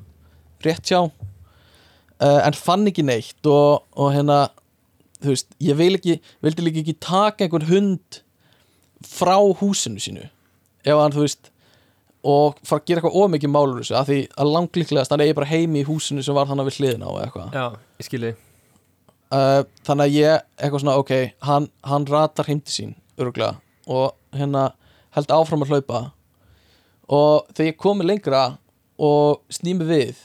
rétt 0.66 0.90
hjá. 0.90 1.02
Uh, 2.20 2.40
en 2.44 2.56
fann 2.58 2.88
ekki 2.90 3.04
neitt 3.06 3.46
og, 3.48 3.84
og 3.96 4.10
hérna 4.12 4.40
þú 5.22 5.30
veist, 5.34 5.54
ég 5.62 5.76
vil 5.78 5.94
ekki, 5.96 6.18
vildi 6.44 6.64
líka 6.66 6.82
ekki 6.82 6.96
taka 7.00 7.46
einhvern 7.46 7.68
hund 7.70 8.18
frá 9.06 9.36
húsinu 9.60 10.02
sínu 10.02 10.26
ef 10.84 10.96
hann, 10.96 11.14
þú 11.14 11.24
veist 11.24 11.50
og 12.20 12.58
fara 12.68 12.82
að 12.82 12.86
gera 12.90 13.00
eitthvað 13.00 13.16
ómikið 13.16 13.52
málur 13.52 13.80
þessu 13.80 13.96
af 13.96 14.08
því 14.10 14.20
að 14.36 14.52
langlíklegast 14.54 15.12
hann 15.14 15.22
eigi 15.24 15.36
bara 15.38 15.48
heimi 15.48 15.80
í 15.80 15.88
húsinu 15.88 16.24
sem 16.24 16.36
var 16.36 16.48
þannig 16.50 16.68
við 16.68 16.80
hliðina 16.80 17.08
og 17.08 17.20
eitthvað. 17.22 17.54
Já, 17.56 17.64
ég 18.00 18.08
skilji 18.08 18.32
uh, 19.30 19.62
þannig 19.86 20.06
að 20.06 20.16
ég 20.18 20.44
eitthvað 20.58 20.82
svona 20.84 20.96
ok, 21.00 21.12
hann, 21.46 21.68
hann 21.86 22.08
ratar 22.10 22.50
heim 22.50 22.60
til 22.64 22.74
sín 22.74 22.96
öruglega 23.20 23.56
og 23.90 24.12
hérna 24.36 24.70
held 25.16 25.32
áfram 25.34 25.64
að 25.64 25.72
hlaupa. 25.74 26.02
Og 27.10 27.48
þegar 27.54 27.72
ég 27.72 27.80
komi 27.80 28.06
lengra 28.06 28.42
og 29.00 29.40
snými 29.50 29.86
við 29.88 30.20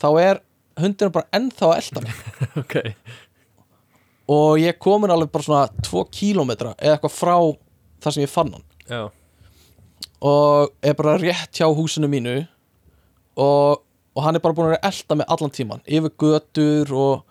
þá 0.00 0.08
er 0.22 0.40
hundurinn 0.80 1.14
bara 1.14 1.30
ennþá 1.36 1.70
að 1.70 1.78
elda 1.82 2.06
mig. 2.06 2.24
Ok. 2.64 2.74
Og 4.30 4.56
ég 4.56 4.78
komin 4.80 5.12
alveg 5.12 5.28
bara 5.34 5.44
svona 5.44 5.84
2 5.84 6.02
kílómetra 6.14 6.72
eða 6.78 6.96
eitthvað 6.96 7.12
frá 7.12 7.34
þar 8.04 8.14
sem 8.16 8.24
ég 8.26 8.32
fann 8.32 8.52
hann. 8.54 8.64
Já, 8.90 9.02
og 10.24 10.72
er 10.84 10.94
bara 10.96 11.16
rétt 11.20 11.52
hjá 11.58 11.66
húsinu 11.76 12.08
mínu 12.08 12.36
og, 13.36 13.80
og 14.14 14.22
hann 14.24 14.36
er 14.38 14.42
bara 14.44 14.54
búin 14.56 14.68
að 14.70 14.74
vera 14.76 14.88
elda 14.90 15.16
mig 15.18 15.26
allan 15.34 15.52
tíman 15.52 15.82
yfir 15.84 16.12
götur 16.20 16.92
og 16.94 17.24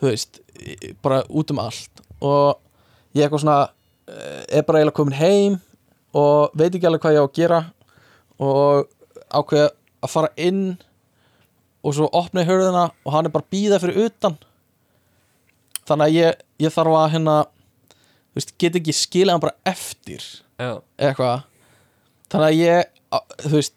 þú 0.00 0.08
veist, 0.12 0.38
í- 0.62 0.92
bara 1.02 1.22
út 1.28 1.50
um 1.52 1.58
allt. 1.64 2.02
Og 2.22 2.56
ég 3.16 3.24
eitthvað 3.26 3.42
svona 3.42 3.58
eh, 4.08 4.44
er 4.60 4.62
bara 4.68 4.78
eiginlega 4.80 4.96
komin 5.00 5.18
heim 5.18 5.58
og 6.16 6.54
veit 6.56 6.72
ekki 6.74 6.86
alveg 6.88 7.02
hvað 7.04 7.16
ég 7.18 7.24
á 7.24 7.26
að 7.26 7.34
gera 7.36 7.60
og 8.38 8.88
ákveða 9.34 9.70
að 10.06 10.12
fara 10.14 10.30
inn 10.40 10.62
og 11.84 11.94
svo 11.96 12.08
opna 12.16 12.42
ég 12.44 12.48
hörðina 12.52 12.86
og 13.04 13.12
hann 13.14 13.26
er 13.28 13.34
bara 13.34 13.50
býða 13.52 13.80
fyrir 13.82 14.06
utan. 14.08 14.38
Þannig 15.88 16.06
að 16.06 16.16
ég, 16.16 16.40
ég 16.64 16.72
þarf 16.74 16.96
að 17.00 17.10
hérna 17.16 17.36
veist, 18.38 18.54
get 18.60 18.78
ekki 18.78 18.94
skilja 18.96 19.34
hann 19.34 19.42
bara 19.42 19.56
eftir 19.68 20.22
já, 20.58 20.70
eitthvað. 20.98 21.44
Þannig 22.28 22.48
að 22.48 22.58
ég, 22.60 22.90
á- 23.14 23.28
þú 23.44 23.52
veist 23.56 23.74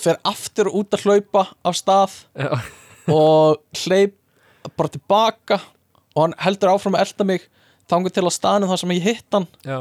fer 0.00 0.20
aftur 0.30 0.70
út 0.70 0.94
að 0.94 1.04
hlaupa 1.08 1.46
á 1.66 1.70
stað 1.74 2.14
já, 2.38 2.50
og 3.20 3.58
hleyp 3.84 4.14
bara 4.76 4.92
tilbaka 4.92 5.58
og 6.14 6.22
hann 6.24 6.36
heldur 6.44 6.70
áfram 6.74 6.94
að 6.98 7.06
elda 7.08 7.26
mig 7.26 7.46
þangur 7.90 8.12
til 8.14 8.22
að 8.26 8.34
staðnum 8.36 8.70
þar 8.70 8.80
sem 8.82 8.92
ég 8.94 9.06
hitt 9.08 9.34
hann. 9.34 9.46
Já. 9.66 9.80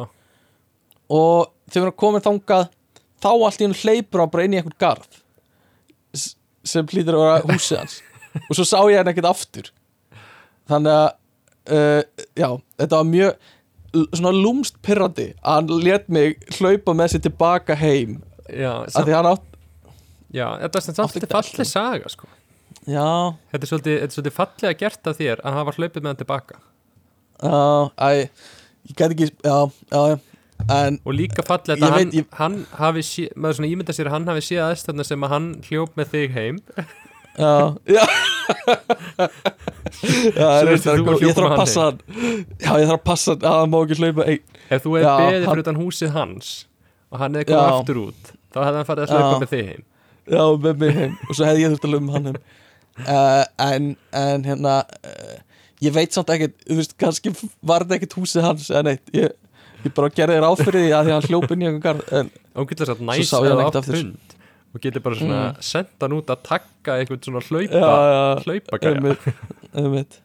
Og 1.09 1.49
þegar 1.69 1.89
erum 1.89 1.97
komin 2.01 2.25
þangað 2.25 2.69
þá 3.21 3.29
allt 3.33 3.61
í 3.61 3.67
hann 3.67 3.77
hleypur 3.83 4.23
hann 4.23 4.31
bara 4.33 4.45
inn 4.47 4.55
í 4.55 4.59
einhvern 4.61 4.79
garð 4.81 5.19
sem 6.69 6.87
hlýtur 6.89 7.17
að 7.17 7.23
vera 7.25 7.53
húsið 7.53 7.79
hans. 7.81 7.99
Og 8.47 8.57
svo 8.57 8.65
sá 8.67 8.77
ég 8.89 8.99
hann 8.99 9.09
ekkert 9.11 9.29
aftur. 9.29 9.69
Þannig 10.69 10.93
að 10.95 11.07
uh, 11.73 12.25
já, 12.37 12.49
þetta 12.81 12.99
var 12.99 13.07
mjög 13.09 13.49
svona 14.15 14.31
lúmst 14.35 14.77
pirrandi 14.85 15.29
að 15.41 15.55
hann 15.59 15.71
let 15.85 16.09
mig 16.09 16.37
hlaupa 16.57 16.93
með 16.97 17.13
sér 17.15 17.23
tilbaka 17.27 17.75
heim. 17.79 18.19
Já, 18.49 18.71
að 18.85 19.07
því 19.09 19.15
hann 19.17 19.29
átt 19.33 19.45
já 20.33 20.45
þetta 20.61 20.79
er 20.81 21.03
ekki 21.05 21.25
að 21.25 21.33
fallið 21.35 21.69
saga 21.69 22.09
sko. 22.13 22.27
já, 22.85 23.07
þetta, 23.51 23.61
er 23.63 23.69
svolítið, 23.71 23.95
þetta 23.99 24.09
er 24.09 24.15
svolítið 24.17 24.35
fallega 24.39 24.79
gert 24.83 25.07
af 25.11 25.19
þér 25.19 25.43
að 25.45 25.57
hafa 25.59 25.75
hlaupið 25.77 26.01
með 26.03 26.09
hann 26.11 26.19
tilbaka. 26.23 26.59
Já, 27.39 27.61
æ 27.97 28.09
ég 28.89 28.95
gæti 28.97 29.15
ekki, 29.15 29.27
já, 29.45 29.57
já, 29.93 30.19
en, 30.75 30.99
og 31.05 31.13
líka 31.17 31.45
fallið 31.45 31.75
að 31.77 31.85
hann, 31.85 31.97
veit, 31.99 32.15
ég- 32.19 32.37
hann 32.39 32.57
hafi 32.79 33.03
sé, 33.05 33.27
maður 33.35 33.59
svona 33.59 33.69
ímynda 33.73 33.95
sér 33.95 34.09
að 34.09 34.15
hann 34.17 34.27
hafi 34.31 34.45
séð 34.49 34.63
aðstæðna 34.69 35.05
sem 35.07 35.23
að 35.27 35.33
hann 35.35 35.49
hljóp 35.69 35.97
með 35.99 36.13
þig 36.15 36.37
heim. 36.37 36.61
Já, 37.39 37.53
já 37.95 38.03
já, 40.39 40.47
góð. 40.63 40.71
ég 40.71 40.85
hljópa 40.85 41.35
þarf 41.35 41.43
með 41.43 41.49
að 41.49 41.59
passa 41.59 41.85
hann. 41.85 41.99
Já, 42.59 42.71
ég 42.71 42.89
þarf 42.89 42.95
að 42.95 43.05
passa 43.09 43.35
hann 43.35 43.45
að 43.49 43.59
hann 43.59 43.73
má 43.73 43.77
ekki 43.81 43.99
hlaupa 43.99 44.27
ef 44.29 44.85
þú 44.85 44.95
hefði 44.95 45.13
beðið 45.23 45.47
fyrir 45.49 45.63
utan 45.65 45.79
húsið 45.79 46.15
hans 46.15 46.53
og 47.09 47.23
hann 47.23 47.37
hefði 47.39 47.51
komið 47.51 47.73
aftur 47.73 48.01
út 48.05 48.31
þá 48.53 48.59
hefði 48.63 48.79
hann 48.79 48.89
farið 48.89 49.03
að 49.03 49.13
hlaupa 49.15 49.43
með 49.43 49.53
þig 49.53 49.67
heim. 49.69 49.83
Já, 50.29 50.41
með 50.65 50.81
mig 50.83 50.95
heim. 50.97 51.19
Og 51.25 51.35
svo 51.35 51.49
hefði 51.49 51.63
ég 51.63 51.73
þurft 51.73 51.85
að 51.87 51.93
lögum 51.95 52.09
hann 52.15 52.29
heim. 52.29 52.41
Uh, 52.99 53.43
en, 53.63 53.91
en 54.19 54.43
hérna 54.45 54.73
uh, 55.07 55.37
ég 55.85 55.93
veit 55.95 56.15
samt 56.15 56.31
ekkert, 56.33 56.57
þú 56.67 56.79
veist, 56.81 56.97
kannski 56.99 57.31
var 57.63 57.85
þetta 57.85 57.99
ekkert 57.99 58.17
húsið 58.19 58.45
hans 58.45 58.67
eða 58.73 58.83
neitt. 58.89 59.13
Ég, 59.15 59.31
ég 59.85 59.95
bara 59.95 60.11
gerði 60.13 60.39
þér 60.39 60.49
áfyrir 60.49 60.83
því 60.83 60.91
að 60.97 61.07
því 61.07 61.15
hann 61.15 61.29
hljóp 61.29 61.53
inn 61.55 61.63
í 61.63 61.69
einhvern 61.69 61.85
garð 61.85 62.11
en 62.19 62.33
Svo 62.59 63.23
sá 63.23 63.37
ég 63.45 63.53
hann 63.53 63.63
ekkert 63.63 63.79
aftur. 63.79 64.03
og 64.69 64.83
getur 64.83 65.03
bara 65.05 65.17
svona 65.17 65.39
mm. 65.39 65.61
senda 65.65 66.05
hann 66.05 66.17
út 66.17 66.33
að 66.33 66.43
takka 66.49 66.97
einhvern 66.99 67.23
svona 67.23 67.43
hlaupa 67.45 67.79
já, 67.79 67.93
já, 68.11 68.43
hlaupa 68.43 68.81
gæja 68.83 69.15
einmitt. 69.73 70.19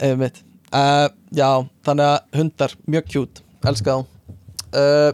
Einmitt. 0.00 0.40
Uh, 0.70 1.08
já, 1.34 1.48
þannig 1.86 2.06
að 2.06 2.38
hundar, 2.38 2.74
mjög 2.86 3.08
kjút 3.10 3.42
elska 3.66 3.96
þá. 3.96 4.00
Uh, 4.70 5.12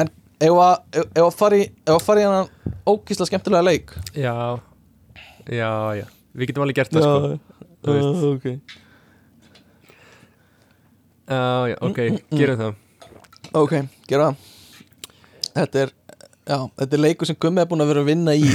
en 0.00 0.12
ef 0.40 0.60
að 0.64 0.76
í 0.96 1.02
ef 1.04 1.24
að 1.26 2.06
fara 2.06 2.22
í 2.22 2.28
hann 2.28 2.76
ógísla 2.88 3.28
skemmtilega 3.28 3.66
leik? 3.66 3.92
Já, 4.16 4.34
já, 5.46 5.72
já. 6.00 6.06
Við 6.32 6.50
getum 6.50 6.64
alveg 6.64 6.80
gert 6.80 6.94
það 6.94 7.04
sko. 7.04 7.34
Þú 7.80 7.96
veist. 7.96 8.08
uh, 8.08 8.30
ok. 8.30 8.46
Já, 11.30 11.42
já, 11.70 11.76
ok, 11.86 11.98
gerum 12.34 12.58
það. 12.58 12.72
Ok, 13.60 13.74
gera 14.10 14.30
það. 14.30 14.48
Þetta 15.50 15.82
er 15.84 15.92
já, 16.50 16.58
þetta 16.82 16.96
er 16.98 17.02
leikur 17.06 17.28
sem 17.30 17.38
Gummi 17.40 17.62
er 17.62 17.68
búin 17.70 17.84
að 17.84 17.92
vera 17.92 18.02
að 18.04 18.08
vinna 18.10 18.34
í 18.36 18.46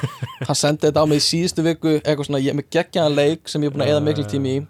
hann 0.48 0.58
sendi 0.58 0.88
þetta 0.88 1.04
á 1.04 1.06
mig 1.10 1.20
í 1.20 1.24
síðustu 1.28 1.64
viku 1.66 1.96
eitthvað 2.00 2.28
svona, 2.28 2.40
ég 2.42 2.54
er 2.54 2.58
með 2.58 2.70
geggjaðan 2.76 3.18
leik 3.18 3.52
sem 3.52 3.62
ég 3.62 3.70
er 3.70 3.76
búin 3.76 3.84
að 3.86 3.92
eða 3.94 4.04
miklu 4.08 4.24
tími 4.32 4.54
í. 4.56 4.62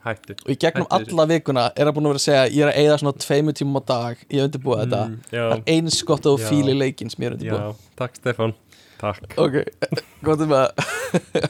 Hættu. 0.00 0.32
Og 0.46 0.54
í 0.54 0.56
gegnum 0.56 0.86
Hættu 0.88 1.12
alla 1.12 1.26
vikuna 1.28 1.66
er 1.76 1.90
hann 1.90 1.96
búin 1.96 2.08
að 2.08 2.14
vera 2.14 2.22
að 2.22 2.24
segja 2.24 2.44
ég 2.48 2.62
er 2.64 2.70
að 2.72 2.78
eða 2.86 2.98
svona 3.02 3.24
tveimu 3.26 3.52
tímum 3.58 3.76
á 3.76 3.82
dag 3.90 4.22
ég 4.30 4.38
er 4.38 4.46
undirbúið 4.48 4.80
þetta. 4.84 5.02
Mm, 5.10 5.18
það 5.28 5.36
já, 5.36 5.44
er 5.50 5.74
eins 5.74 5.98
gott 6.08 6.24
að 6.24 6.30
þú 6.30 6.40
Já. 6.40 6.46
fíli 6.48 6.76
leikinn 6.78 7.12
sem 7.12 7.26
ég 7.26 7.28
er 7.28 7.34
já, 7.36 7.40
undirbúið 7.42 7.82
takk 8.00 8.16
Stefán. 8.16 8.54
Takk. 9.00 9.36
Ok, 9.40 9.58
gott 10.28 10.46
um 10.46 10.56
að 10.56 10.66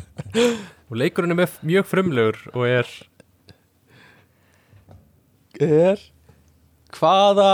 og 0.91 0.99
leikurinn 0.99 1.35
er 1.37 1.41
með 1.45 1.57
mjög 1.71 1.87
frumlegur 1.91 2.43
og 2.55 2.67
er 2.67 2.91
er 5.61 6.03
hvaða 6.97 7.53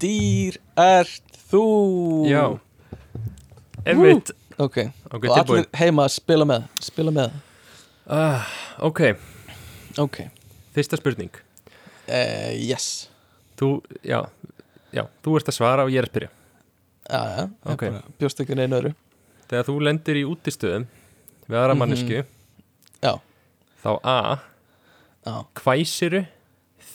dýr 0.00 0.56
ert 0.78 1.27
þú. 1.50 1.62
Já. 2.28 2.42
Einmitt. 3.86 4.32
Ok, 4.58 4.76
ok, 5.06 5.14
og 5.14 5.22
tilbúin. 5.22 5.42
allir 5.62 5.66
heima 5.78 6.04
að 6.08 6.14
spila 6.16 6.44
með. 6.50 6.64
Spila 6.82 7.12
með, 7.14 7.36
uh, 8.10 8.48
ok, 8.88 9.00
ok. 10.02 10.16
Fyrsta 10.74 10.98
spurning. 10.98 11.30
Uh, 12.08 12.50
yes. 12.58 13.08
Þú, 13.58 13.68
já, 14.02 14.24
já, 14.94 15.04
þú 15.22 15.36
ert 15.38 15.48
að 15.52 15.56
svara 15.60 15.84
og 15.86 15.92
ég 15.94 16.02
er 16.02 16.08
að 16.08 16.12
spyrja. 16.12 16.30
Já, 17.08 17.20
já, 17.38 17.44
Ok. 17.64 17.72
okay. 17.72 18.00
bjóst 18.20 18.40
ekki 18.44 18.54
neina 18.58 18.76
öru 18.82 18.90
þegar 19.48 19.64
þú 19.64 19.74
lendir 19.80 20.18
í 20.20 20.24
útistöðum 20.28 20.82
við 21.48 21.56
aðra 21.56 21.72
Mhm. 21.72 21.78
mannesku 21.80 22.18
já, 23.00 23.12
þá 23.82 23.88
A, 24.04 24.38
já. 25.24 25.46
hvæsiru 25.54 26.26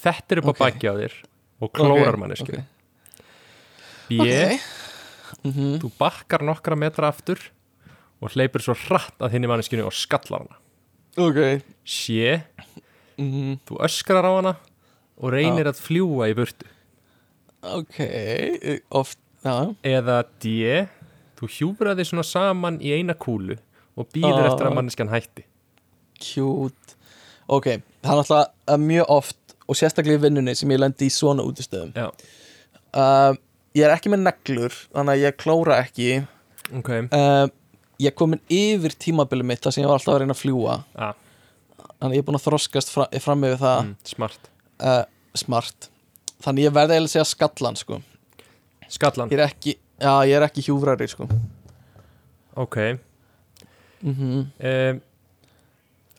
þetta 0.04 0.32
er 0.36 0.38
upp 0.44 0.52
Ok. 0.52 0.60
á 0.60 0.64
baki 0.68 0.86
á 0.86 0.94
þér 0.94 1.14
og 1.62 1.72
klórar 1.74 2.14
Ok, 2.14 2.20
mannesku 2.20 2.64
B, 4.18 4.28
ok. 4.28 4.60
Mhm. 5.44 5.80
þú 5.82 5.92
bakkar 6.00 6.44
nokkra 6.46 6.76
metra 6.78 7.08
aftur 7.10 7.40
og 8.22 8.30
hleypur 8.32 8.62
svo 8.64 8.76
hratt 8.88 9.18
að 9.20 9.32
hinni 9.36 9.48
manneskinu 9.50 9.86
og 9.86 9.94
skallar 9.94 10.46
hana. 10.46 10.58
Ok. 11.18 11.62
C, 11.86 12.42
Mhm. 13.18 13.60
þú 13.68 13.78
öskrar 13.84 14.24
á 14.26 14.32
hana 14.38 14.56
og 15.22 15.32
reynir 15.34 15.66
að 15.66 15.82
fljúa 15.82 16.30
í 16.32 16.36
burtu. 16.36 16.66
Ok, 17.64 18.00
eh, 18.00 18.80
oft 18.92 19.18
já, 19.44 19.76
eða 19.84 20.24
D, 20.40 20.88
þú 21.38 21.48
hjúfrar 21.50 21.96
þig 21.96 22.08
svona 22.12 22.24
saman 22.26 22.80
í 22.80 22.92
eina 22.98 23.14
kúlu 23.14 23.58
og 23.98 24.10
býður 24.12 24.46
Ah. 24.46 24.50
eftir 24.54 24.68
að 24.68 24.76
manneskan 24.76 25.10
hætti. 25.10 25.44
Cute. 26.20 26.96
Ok, 27.50 27.66
það 27.66 27.82
er 28.04 28.18
náttúrulega 28.24 28.48
uh, 28.68 28.78
mjög 28.78 29.06
oft 29.10 29.38
og 29.68 29.76
sérstaklega 29.76 30.18
í 30.18 30.22
vinnunni 30.30 30.56
sem 30.56 30.70
ég 30.70 30.80
lendi 30.80 31.06
í 31.08 31.12
svona 31.12 31.44
útistöðum. 31.44 31.94
Já, 31.94 32.12
uh, 32.94 33.36
ég 33.74 33.86
er 33.86 33.94
ekki 33.96 34.12
með 34.14 34.26
neglur 34.28 34.76
þannig 34.94 35.14
að 35.14 35.24
ég 35.24 35.38
klóra 35.42 35.80
ekki. 35.84 36.10
Ok, 36.80 36.90
uh, 37.14 37.46
ég 38.02 38.12
er 38.12 38.18
komin 38.18 38.42
yfir 38.52 38.96
tímabilið 39.00 39.50
mitt 39.50 39.64
þar 39.64 39.76
sem 39.76 39.84
ég 39.84 39.90
var 39.90 40.00
alltaf 40.00 40.16
að 40.16 40.24
reyna 40.24 40.36
að 40.36 40.42
fljúa 40.42 40.76
A, 40.96 41.14
þannig 42.00 42.18
ég 42.18 42.24
er 42.24 42.28
búin 42.28 42.40
að 42.40 42.46
þroskast 42.48 42.94
fra, 42.94 43.08
fram 43.24 43.48
yfir 43.48 43.62
það. 43.62 43.80
Mm, 43.86 43.96
smart. 44.14 44.52
Uh, 44.84 45.00
smart. 45.38 45.90
Þannig 46.44 46.68
ég 46.68 46.76
verði 46.76 47.00
að 47.00 47.10
segja 47.14 47.26
skallan 47.30 47.80
sko. 47.80 48.00
Skallan, 48.94 49.32
ég 49.34 49.40
er 49.40 49.48
ekki, 49.48 49.78
já, 49.98 50.14
ég 50.30 50.38
er 50.38 50.46
ekki 50.46 50.66
hjúfrari 50.68 51.10
sko. 51.10 51.28
ok. 52.56 52.78
Mm 54.04 54.14
-hmm. 54.14 54.48
um, 54.70 55.02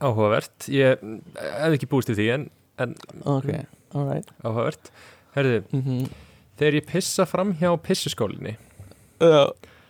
Áhugavert. 0.05 0.69
Ég 0.69 0.99
mm, 1.03 1.21
hef 1.39 1.77
ekki 1.77 1.89
búist 1.89 2.09
til 2.11 2.17
því 2.17 2.29
en, 2.35 2.51
en 2.79 2.95
ok, 3.23 3.51
alright. 3.95 4.31
áhugavert. 4.43 4.91
Herðu, 5.35 5.65
mm 5.71 6.07
þegar 6.59 6.79
ég 6.81 6.87
pissa 6.91 7.27
fram 7.29 7.55
hjá 7.61 7.71
pissuskólinni. 7.85 8.57
Já, 9.23 9.43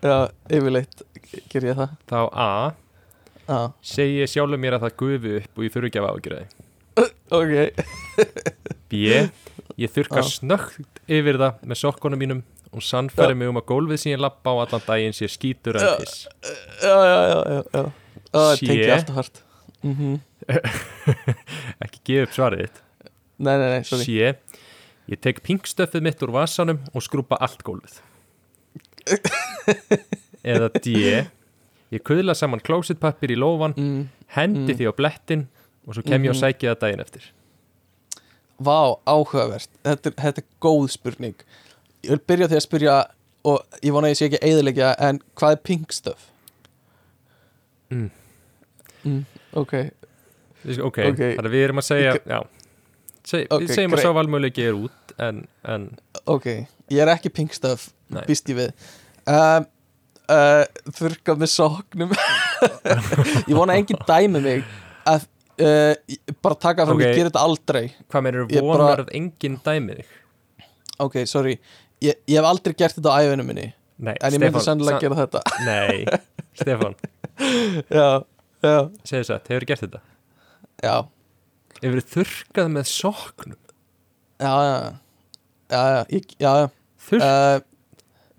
já, 0.05 0.17
yfirleitt 0.53 1.05
ger 1.53 1.69
ég 1.71 1.79
það. 1.79 1.95
Þá 2.11 2.19
A, 2.31 2.51
já, 3.49 3.59
segi 3.95 4.21
ég 4.23 4.33
sjálfur 4.33 4.61
mér 4.61 4.79
að 4.79 4.87
það 4.87 4.97
gufi 5.03 5.37
upp 5.41 5.59
og 5.59 5.67
ég 5.67 5.75
þurfi 5.75 5.91
ekki 5.93 6.03
að 6.03 6.11
ágjöra 6.13 6.43
því. 6.43 6.49
Ok. 7.35 7.55
B, 8.93 8.99
ég 9.81 9.91
þurka 9.91 10.23
snögt 10.29 11.01
yfir 11.11 11.41
það 11.41 11.65
með 11.67 11.81
sokkunum 11.81 12.21
mínum 12.21 12.43
og 12.75 12.85
sannfæri 12.85 13.35
mig 13.39 13.51
um 13.51 13.59
að 13.59 13.67
gólfið 13.71 14.01
sem 14.03 14.13
ég 14.13 14.23
lappa 14.23 14.53
á 14.55 14.57
allan 14.63 14.85
daginn 14.87 15.17
sé 15.17 15.29
skítur 15.31 15.79
en 15.79 15.87
Já. 15.87 15.93
piss. 15.99 16.29
Já, 16.83 16.95
já, 16.95 17.19
já, 17.31 17.39
já, 17.49 17.59
já. 17.75 17.83
það 18.35 18.55
tengi 18.61 18.89
alltaf 18.95 19.19
hart. 19.19 19.43
Mm 19.85 19.95
-hmm. 19.99 20.15
ekki 21.85 22.01
gefa 22.05 22.27
upp 22.29 22.35
svarið 22.39 22.63
þitt. 22.65 22.81
Nei, 23.39 23.57
nei, 23.59 23.69
nei, 23.75 23.83
sorry. 23.85 24.05
C, 24.05 24.35
ég 25.11 25.21
tek 25.21 25.41
pinkstöfið 25.45 26.03
mitt 26.07 26.23
úr 26.25 26.33
vasanum 26.35 26.81
og 26.95 27.05
skrúpa 27.05 27.37
allt 27.45 27.63
gólfið 27.67 28.01
eða 30.55 30.69
D 30.81 30.95
ég 31.95 32.03
kuðla 32.05 32.35
saman 32.37 32.63
klósitpappir 32.65 33.35
í 33.35 33.39
lófan 33.39 33.75
mm. 33.77 34.03
hendi 34.37 34.75
því 34.77 34.89
á 34.91 34.93
blettin 34.97 35.47
og 35.87 35.95
svo 35.97 36.03
kem 36.07 36.25
ég 36.25 36.33
og 36.33 36.39
Mhm. 36.39 36.41
sæki 36.43 36.71
það 36.71 36.81
daginn 36.81 37.05
eftir 37.05 37.31
Vá, 38.65 38.97
áhugavert 39.07 39.69
þetta, 39.85 40.11
þetta 40.15 40.41
er 40.41 40.49
góð 40.63 40.89
spurning 40.95 41.35
Ég 42.05 42.11
vil 42.15 42.21
byrja 42.29 42.49
því 42.49 42.57
að 42.59 42.65
spyrja 42.67 42.97
og 43.45 43.79
ég 43.83 43.93
vona 43.93 44.09
að 44.09 44.13
ég 44.15 44.19
sé 44.21 44.27
ekki 44.29 44.41
eiðilegja 44.45 44.95
en 45.05 45.19
hvað 45.37 45.53
er 45.57 45.61
pink 45.65 45.93
stuff? 45.93 46.27
Mm. 47.91 48.11
Mm, 49.05 49.25
ok, 49.53 49.75
ok, 50.81 50.99
þannig 51.05 51.45
að 51.45 51.53
við 51.53 51.65
erum 51.67 51.81
að 51.83 51.87
segja 51.89 52.15
já, 52.25 52.39
Seg, 53.25 53.47
Ok, 53.51 53.63
við 53.65 53.71
segjum 53.73 53.95
great. 53.95 54.03
að 54.05 54.09
sá 54.09 54.17
valmöðuleiki 54.19 54.65
er 54.69 54.75
út 54.77 55.15
en, 55.25 55.39
en 55.65 55.87
ok 56.29 56.47
Ég 56.93 57.01
er 57.01 57.09
ekki 57.15 57.31
pink 57.33 57.55
stuff, 57.57 57.87
Nei. 58.13 58.21
býst 58.29 58.51
ég 58.53 58.59
við. 58.59 58.73
Um, 59.25 59.65
uh, 60.29 60.65
Þurka 60.99 61.33
með 61.41 61.49
soknum. 61.55 62.11
Ég 63.49 63.55
vona 63.57 63.79
enginn 63.81 64.03
dæmi 64.05 64.43
mig 64.45 64.67
að 65.09 65.25
uh, 65.65 65.95
bara 66.45 66.59
taka 66.61 66.85
fram, 66.85 67.01
Ok. 67.01 67.07
ég 67.07 67.17
ger 67.17 67.31
þetta 67.31 67.45
aldrei. 67.47 67.83
Hvað 68.13 68.27
meður 68.27 68.45
vonar 68.53 68.85
bara- 68.85 69.07
að 69.07 69.15
enginn 69.17 69.57
dæmi 69.65 69.97
þig? 70.03 70.13
Ok, 71.07 71.17
sorry. 71.27 71.57
Ég, 72.05 72.21
ég 72.29 72.37
hef 72.37 72.51
aldrei 72.51 72.77
gert 72.77 72.99
þetta 73.01 73.17
á 73.17 73.25
æfinu 73.25 73.49
minni. 73.49 73.71
Nei, 74.05 74.13
En 74.21 74.35
ég 74.37 74.43
myndi 74.43 74.61
Stefán, 74.61 74.67
sennilega 74.69 75.01
sa- 75.01 75.05
gera 75.07 75.19
þetta. 75.25 75.43
Nei, 75.65 76.05
Stefán, 76.61 76.95
Já, 77.89 78.09
já, 78.61 78.77
segðu 79.09 79.27
satt, 79.33 79.49
hefur 79.51 79.67
gert 79.73 79.87
þetta? 79.89 80.01
Já 80.85 80.95
hefur 81.85 82.03
þurrkað 82.15 82.73
með 82.79 82.89
soknum 82.91 83.61
Já, 84.41 84.51
já, 84.67 84.77
já, 85.71 85.83
já, 85.95 86.05
ég, 86.11 86.33
já, 86.43 86.51
já, 86.59 86.69
þurrk, 87.07 87.25
uh, 87.25 87.61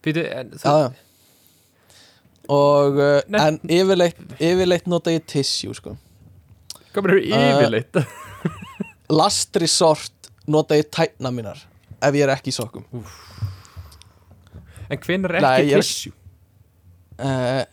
býtu, 0.06 0.24
en, 0.28 0.50
já, 0.60 0.74
já. 0.84 0.90
Og, 2.52 2.98
uh, 3.00 3.22
Nei. 3.32 3.40
en 3.48 3.56
yfirleitt, 3.74 4.20
yfirleitt 4.38 4.90
nota 4.92 5.14
ég 5.16 5.24
tissue, 5.32 5.74
sko. 5.78 5.96
Hvað 6.94 7.08
meður 7.08 7.22
Uh, 7.26 7.46
yfirleitt? 7.56 8.02
Last 9.20 9.58
resort 9.62 10.30
nota 10.50 10.78
ég 10.78 10.92
tætna 10.94 11.32
mínar 11.34 11.64
Ef 12.06 12.14
ég 12.14 12.26
er 12.28 12.32
ekki 12.36 12.52
í 12.52 12.56
sokkum. 12.56 12.84
En 14.92 15.00
hvenær 15.02 15.34
er 15.40 15.42
Nei, 15.42 15.54
ekki 15.64 15.72
ég 15.72 15.80
er- 15.80 15.88
tissue? 15.88 16.14
Uh, 17.16 17.64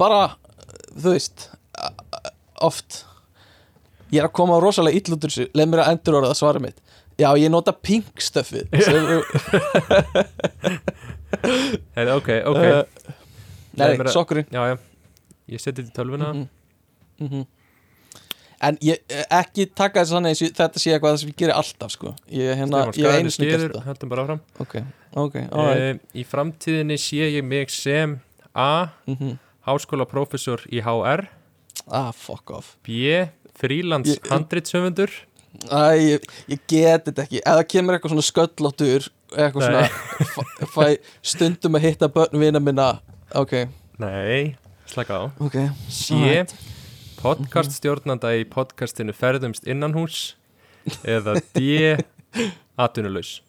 Bara, 0.00 0.34
þú 0.98 1.14
veist 1.14 1.46
Oft 2.66 3.04
Ég 4.10 4.18
er 4.22 4.26
að 4.28 4.32
koma 4.36 4.58
rosalega 4.62 4.96
ill 4.98 5.14
út 5.14 5.24
úr 5.24 5.30
þessu. 5.30 5.46
Leð 5.54 5.68
mér 5.70 5.82
að 5.84 5.90
endur 5.94 6.18
orða 6.20 6.34
svara 6.38 6.60
mitt. 6.62 6.78
Já, 7.20 7.28
ég 7.36 7.50
nota 7.52 7.72
pink 7.76 8.22
stöfið 8.22 8.70
Heri, 11.94 12.10
ok, 12.16 12.28
ok, 12.50 12.58
uh, 12.58 12.84
Nei, 13.78 13.96
að- 13.96 14.12
sokkurinn. 14.14 14.48
Já, 14.50 14.62
já. 14.72 14.76
Ég 15.50 15.60
seti 15.62 15.82
þetta 15.82 15.90
í 15.90 15.96
tölvuna. 15.96 16.30
Mhm. 16.34 16.48
Mhm. 17.20 17.46
En 18.62 18.76
ég 18.84 18.98
eh, 19.08 19.24
ekki 19.32 19.64
taka 19.74 20.02
þess 20.04 20.12
að 20.12 20.52
þetta 20.52 20.78
sé 20.82 20.90
eitthvað 20.92 21.18
sem 21.18 21.28
ég 21.30 21.36
gerir 21.40 21.54
alltaf 21.56 21.90
sko. 21.94 22.10
Ég, 22.28 22.50
hérna, 22.58 22.82
ég 22.92 23.06
hef 23.08 23.16
einu 23.16 23.30
þetta 23.30 23.84
höldum 23.86 24.08
bara 24.12 24.24
áfram. 24.26 24.40
Ok, 24.60 24.74
ok, 25.16 25.36
alright. 25.50 25.96
Uh, 25.96 26.20
í 26.20 26.24
framtíðinni 26.28 26.98
sé 27.00 27.30
ég 27.38 27.44
mig 27.44 27.70
sem 27.70 28.20
A. 28.54 28.88
mm 29.06 29.38
Háskólaprófessor 29.66 30.62
í 30.72 30.80
HR 30.80 31.28
Ah, 31.88 32.12
fuck 32.12 32.50
off. 32.50 32.76
B. 32.84 33.28
Frílands 33.60 34.16
handritshöfundur? 34.30 35.12
Æ, 35.66 35.82
ég, 36.48 36.60
get 36.70 37.08
þetta 37.08 37.26
ekki. 37.26 37.40
Það 37.44 37.64
kemur 37.72 37.96
eitthvað 37.96 38.14
svona 38.14 38.26
sköllóttur 38.26 39.08
Eitthvað 39.30 39.66
svona 39.66 39.82
fæ, 40.34 40.66
fæ 40.74 40.84
stundum 41.32 41.76
að 41.78 41.84
hitta 41.86 42.08
börn 42.10 42.38
vina 42.40 42.62
minna. 42.62 42.88
Ok, 43.38 43.52
Nei, 44.00 44.56
slaka 44.88 45.12
á. 45.12 45.22
Ok. 45.44 45.56
C. 45.92 46.16
Alright. 46.16 46.54
Podcast 47.20 47.74
stjórnanda 47.76 48.30
í 48.32 48.46
podcastinu 48.48 49.12
Ferðumst 49.12 49.66
innanhús 49.68 50.38
eða 51.04 51.34
D. 51.52 51.98
Atvinnulaus. 52.80 53.42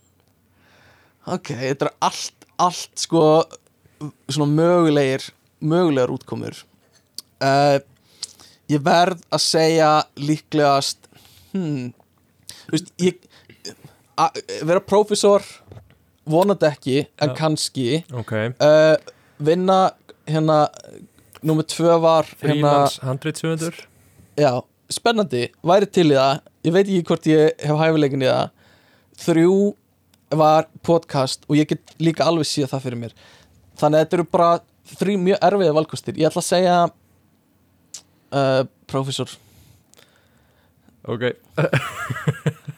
Ok, 1.23 1.53
þetta 1.55 1.87
er 1.87 1.93
allt, 2.03 2.47
allt 2.59 2.99
sko 2.99 3.23
Svona 4.27 4.49
mögulegir 4.49 5.29
Mögulegar 5.61 6.11
útkomur. 6.11 6.57
Uh, 7.39 7.77
Ég 8.71 8.83
verð 8.85 9.23
að 9.33 9.43
segja 9.43 9.91
líklegast 10.19 11.09
hmm, 11.51 11.91
veist, 12.71 12.91
ég 13.01 13.19
a, 14.15 14.29
Vera 14.63 14.81
prófessor 14.83 15.45
Vonandi 16.31 16.67
ekki, 16.69 16.97
en 17.19 17.33
Já. 17.33 17.37
kannski 17.39 17.87
Ok, 18.15 18.35
uh, 18.61 18.95
Vinna 19.41 19.83
hérna 20.29 20.63
Númer 21.41 21.65
tvö 21.65 21.95
var 21.99 22.27
hérna, 22.29 22.43
Frílands 22.43 22.99
handritshöfundur 23.01 23.87
Já, 24.39 24.61
spennandi, 24.91 25.49
væri 25.65 25.87
til 25.91 26.11
í 26.11 26.15
það. 26.15 26.41
Ég 26.65 26.75
veit 26.75 26.87
ekki 26.87 27.07
hvort 27.09 27.27
ég 27.29 27.63
hef 27.65 27.79
hæfileikin 27.79 28.23
í 28.23 28.29
það. 28.29 28.51
Þrjú 29.21 29.55
var 30.39 30.67
podcast 30.87 31.43
og 31.49 31.57
ég 31.59 31.67
get 31.69 31.95
líka 31.99 32.27
alveg 32.27 32.47
síða 32.47 32.71
það 32.71 32.85
fyrir 32.85 33.01
mér. 33.01 33.15
Þannig 33.81 33.99
að 33.99 34.05
þetta 34.05 34.17
eru 34.17 34.27
bara 34.31 34.49
þrjú 34.91 35.17
mjög 35.25 35.43
erfiði 35.49 35.75
valkostir. 35.77 36.19
Ég 36.21 36.31
ætla 36.31 36.43
að 36.43 36.47
segja 36.47 36.77
uh, 38.31 38.63
Professor. 38.87 39.29
Ok. 41.07 41.31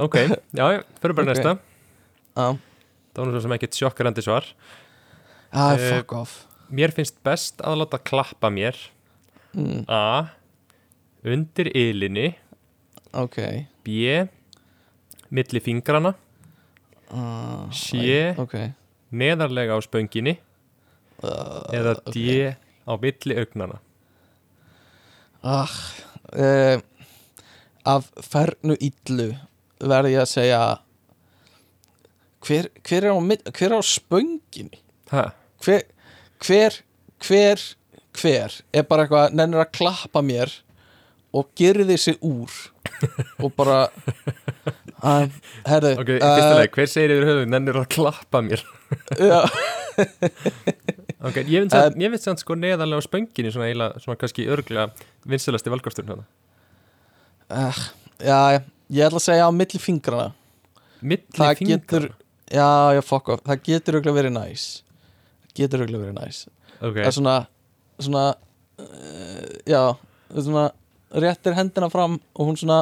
Ok, 0.00 0.16
já, 0.56 0.66
fyrir 1.02 1.12
bara 1.12 1.26
Ok. 1.26 1.36
næsta. 1.36 1.50
Já, 2.36 2.56
Það 3.12 3.24
var 3.26 3.32
svo 3.34 3.40
sem 3.44 3.52
ekkert 3.52 3.76
sjokkarandi 3.76 4.22
svar. 4.24 4.46
Ah, 5.52 5.74
fuck 5.76 6.12
off. 6.16 6.36
Mér 6.72 6.92
finnst 6.96 7.18
best 7.26 7.60
að 7.60 7.82
láta 7.82 7.98
klappa 7.98 8.48
mér. 8.48 8.78
Mm, 9.52 9.82
A. 9.90 10.30
Undir 11.26 11.68
ylinni. 11.76 12.30
Ok. 13.12 13.36
B. 13.84 14.24
Milli 15.28 15.60
fingrana. 15.60 16.14
Uh, 17.10 17.68
C. 17.74 18.32
Ok. 18.38 18.54
Neðarlega 19.12 19.76
á 19.76 19.78
spönginni. 19.84 20.38
Uh, 21.20 21.66
Eða 21.76 21.98
D. 22.08 22.54
Á 22.88 22.92
milli 22.96 23.36
augnana 23.36 23.82
ah, 25.42 25.74
uh, 26.36 26.78
Af 27.88 28.10
fernu 28.20 28.76
illu 28.76 29.30
verði 29.80 30.14
ég 30.14 30.24
að 30.24 30.32
segja 30.34 30.62
Hver, 32.44 32.70
hver, 32.88 33.04
er 33.04 33.12
á, 33.12 33.18
hver 33.20 33.68
er 33.68 33.76
á 33.76 33.84
spönginni? 33.84 34.80
Hver, 35.10 35.84
hver, 36.40 36.78
hver, 37.20 37.64
hver 38.16 38.54
er 38.72 38.86
bara 38.88 39.04
eitthvað, 39.04 39.34
nennir 39.36 39.60
að 39.60 39.72
klappa 39.76 40.22
mér 40.24 40.54
og 41.36 41.50
gerði 41.58 41.98
sig 42.00 42.16
úr 42.24 42.50
og 43.44 43.52
bara 43.58 43.82
að, 45.04 45.36
herðu 45.68 45.92
ok, 46.00 46.14
í 46.16 46.22
fyrsta 46.22 46.56
leik, 46.58 46.74
hver 46.78 46.90
segir 46.90 47.14
yfir 47.14 47.28
höfuð 47.28 47.52
Nennir 47.52 47.78
að 47.80 47.86
klappa 47.94 48.42
mér? 48.44 48.64
Já, 49.20 49.44
Ok, 51.20 51.36
ég 51.44 51.64
finnst 51.66 51.76
uh, 51.76 51.88
ég 52.00 52.14
finnst 52.14 52.42
sko 52.44 52.56
neðarlega 52.56 53.02
á 53.02 53.04
spönginni 53.04 53.50
Svona 53.52 53.66
eiginlega, 53.68 54.00
svona 54.00 54.16
kannski 54.20 54.46
örglega 54.48 54.86
Vinstilasti 55.28 55.72
valkosturinn 55.72 56.14
hérna 56.14 56.24
uh, 57.50 57.80
já, 58.24 58.38
ég 58.90 59.04
ætla 59.06 59.20
að 59.20 59.24
segja 59.26 59.48
á 59.48 59.52
milli 59.54 59.80
fingrana. 59.82 60.28
Milli 61.02 61.26
Það 61.36 61.56
fingrana 61.58 61.82
getur- 61.84 62.12
já, 62.50 62.68
já, 62.96 63.02
fuck 63.04 63.28
off, 63.34 63.42
það 63.46 63.62
getur 63.68 63.98
auðvitað 63.98 64.18
verið 64.20 64.34
næs. 64.36 64.64
Það 65.44 65.56
getur 65.60 65.84
auðvitað 65.84 66.04
verið 66.04 66.16
næs. 66.20 66.40
Ok, 66.80 66.94
það 67.00 67.08
er 67.10 67.16
svona, 67.18 67.34
svona 68.06 68.24
uh, 68.80 69.50
já, 69.68 69.82
svona 70.38 70.64
réttir 71.24 71.56
hendina 71.58 71.90
fram 71.90 72.16
og 72.34 72.48
hún 72.48 72.58
svona 72.60 72.80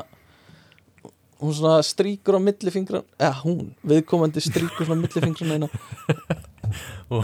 hún 1.38 1.54
svona 1.54 1.78
stríkur 1.86 2.36
á 2.36 2.40
milli 2.42 2.72
fingran 2.74 3.04
eða 3.16 3.34
hún, 3.44 3.72
viðkomandi 3.86 4.42
stríkur 4.42 4.84
svona 4.88 5.00
á 5.00 5.02
milli 5.06 5.22
fingran 5.26 5.54
eina 5.54 5.68
og 7.08 7.22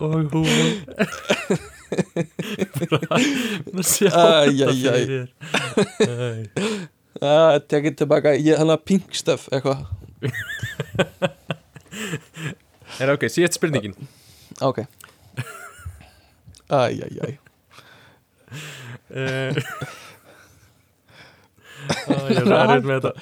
hún 0.00 0.26
Bara 2.74 3.82
sjá 3.86 4.10
Æ, 4.14 4.16
þetta 4.34 4.72
fyrir 4.74 5.28
að 7.24 7.60
tekið 7.70 7.94
tilbaka, 8.00 8.32
ég 8.42 8.58
hann 8.58 8.72
að 8.74 8.82
pink 8.90 9.14
stuff 9.14 9.46
eitthvað, 9.54 9.84
Er 13.00 13.10
ok, 13.14 13.26
síðast 13.30 13.58
spurningin. 13.58 13.94
Ok. 14.62 14.84
Æj, 16.74 17.02
æj, 17.04 17.18
æj 17.26 17.32
uh, 19.14 19.52
Á, 21.84 22.14
Ég 22.30 22.38
er 22.40 22.46
ræður 22.48 22.86
með 22.88 23.04
þetta. 23.04 23.12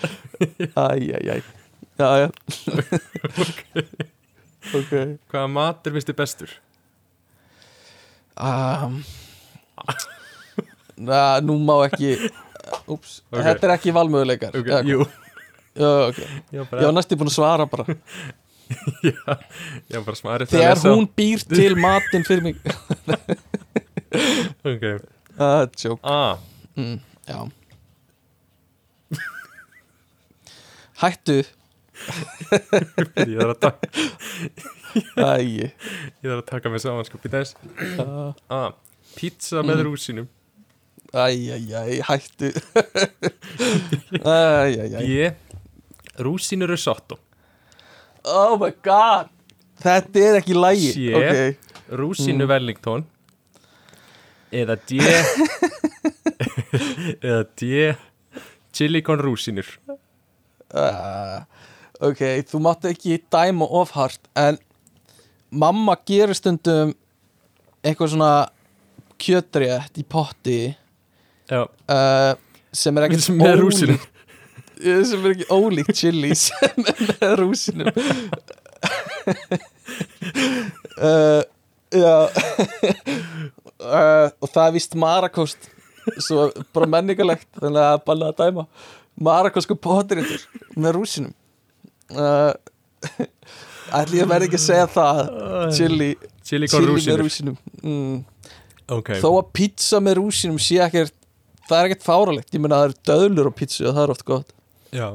Æj, 0.79 1.43
já, 1.99 2.09
já. 2.19 2.29
Ok. 4.73 4.93
Hvaða 5.33 5.49
matur 5.51 5.93
finnst 5.97 6.07
þið 6.13 6.17
bestur? 6.21 6.53
um, 8.39 9.01
na, 10.97 11.41
nú 11.43 11.57
má 11.61 11.81
ekki. 11.89 12.15
Úps, 12.87 13.19
Ok. 13.33 13.43
þetta 13.43 13.67
er 13.69 13.73
ekki 13.75 13.93
valmöðuleikar 13.95 14.55
Ok, 14.55 14.63
Eða 14.63 14.79
hvað? 14.79 14.93
jú. 14.93 15.07
Já, 15.73 15.91
ok. 16.13 16.21
Ég 16.55 16.71
var 16.87 16.95
næstu 16.95 17.19
búin 17.19 17.31
að 17.33 17.37
svara 17.37 17.67
bara. 17.67 17.85
Já, 19.05 19.35
var 19.99 20.05
bara 20.07 20.17
smarið 20.17 20.53
Þegar 20.55 20.79
hún 20.87 21.09
býr 21.19 21.43
til 21.49 21.75
matinn 21.81 22.25
fyrir 22.29 22.47
mig. 22.47 22.63
Ok. 24.69 24.85
Það 25.39 25.63
er 25.89 26.39
mm, 26.77 26.97
Já. 27.27 27.39
Hættu 31.03 31.39
ég 33.29 33.37
þarf 33.39 33.53
að 33.53 33.61
taka 33.63 33.87
Ég 35.43 35.73
þarf 36.27 36.39
að 36.43 36.47
taka 36.51 36.73
mig 36.73 36.81
saman 36.85 37.07
sko 37.09 37.19
Ah, 38.51 38.71
pizza 39.17 39.63
með 39.65 39.77
Mm. 39.81 39.87
rúsinum 39.89 40.29
æ, 41.13 41.25
æ, 41.29 41.57
æ, 41.77 42.01
hættu. 42.09 42.49
Æ, 44.21 44.37
æ, 44.73 44.85
æ 44.97 45.01
Ég 45.05 45.33
Rúsinu 46.23 46.67
risotto. 46.69 47.17
Oh 48.25 48.57
my 48.61 48.71
god. 48.85 49.29
Þetta 49.83 50.21
er 50.21 50.37
ekki 50.43 50.55
lægi 50.55 50.91
Shit. 50.93 51.15
Ok, 51.17 51.57
Rúsinu 51.99 52.47
Wellington. 52.49 53.07
Eða 54.53 54.77
D. 54.89 55.01
Eða 57.23 57.45
D. 57.59 57.95
Chili 58.73 59.03
con 59.05 59.21
rúsinur 59.21 59.67
uh, 60.73 61.43
ok, 62.03 62.23
þú 62.51 62.63
mátt 62.65 62.89
ekki 62.91 63.21
dæma 63.33 63.69
of 63.69 63.95
hart 63.97 64.31
En 64.39 64.59
mamma 65.51 65.97
gerir 66.09 66.37
stundum 66.39 66.95
Eitthvað 67.83 68.15
svona 68.15 68.33
kjötrétt 69.23 69.99
í 69.99 70.07
potti 70.07 70.61
uh, 71.53 72.33
Sem 72.73 72.99
er 72.99 73.09
ekkert 73.09 73.31
með 73.43 73.61
rúsinum 73.63 74.01
Eh, 74.83 75.03
sem 75.07 75.23
er 75.23 75.37
ekki 75.37 75.47
ólíkt 75.53 75.95
chili 75.95 76.33
sem 76.45 76.89
er 77.23 77.39
rúsinum 77.39 77.87
uh, 80.99 81.43
já. 81.93 82.17
Uh, 83.79 84.27
og 84.43 84.49
það 84.51 84.65
er 84.65 84.75
vist 84.75 84.97
marakost 84.99 85.69
svo 86.19 86.49
bara 86.75 86.89
menningalegt 86.97 87.47
þannig 87.61 87.85
að 87.85 88.01
bara 88.09 88.33
að 88.33 88.41
dæma. 88.41 88.67
Marakosku 89.23 89.77
potritur 89.79 90.43
með 90.75 90.97
rúsinum 90.99 91.35
ætli 94.01 94.21
ég 94.21 94.29
verði 94.31 94.49
ekki 94.49 94.61
að 94.61 94.67
segja 94.67 94.91
það. 94.93 95.23
Chili, 95.77 96.11
Chili 96.47 96.69
chili 96.71 96.99
með 97.07 97.19
rúsinum 97.23 97.57
mm. 97.83 98.21
Ok, 98.93 99.15
þó 99.23 99.29
að 99.39 99.51
pizza 99.57 100.01
með 100.03 100.19
rúsinum 100.21 100.59
sé 100.61 100.81
ekkert 100.85 101.15
það 101.69 101.79
er 101.79 101.89
ekkert 101.89 102.07
fáralegt, 102.07 102.53
ég 102.53 102.63
meina 102.63 102.81
það 102.81 102.89
eru 102.89 102.99
döðlur 103.09 103.51
á 103.51 103.53
pizzu 103.57 103.87
og 103.89 103.97
það 103.97 104.05
er 104.05 104.15
oft 104.15 104.25
gott. 104.29 104.55
Já, 104.93 105.09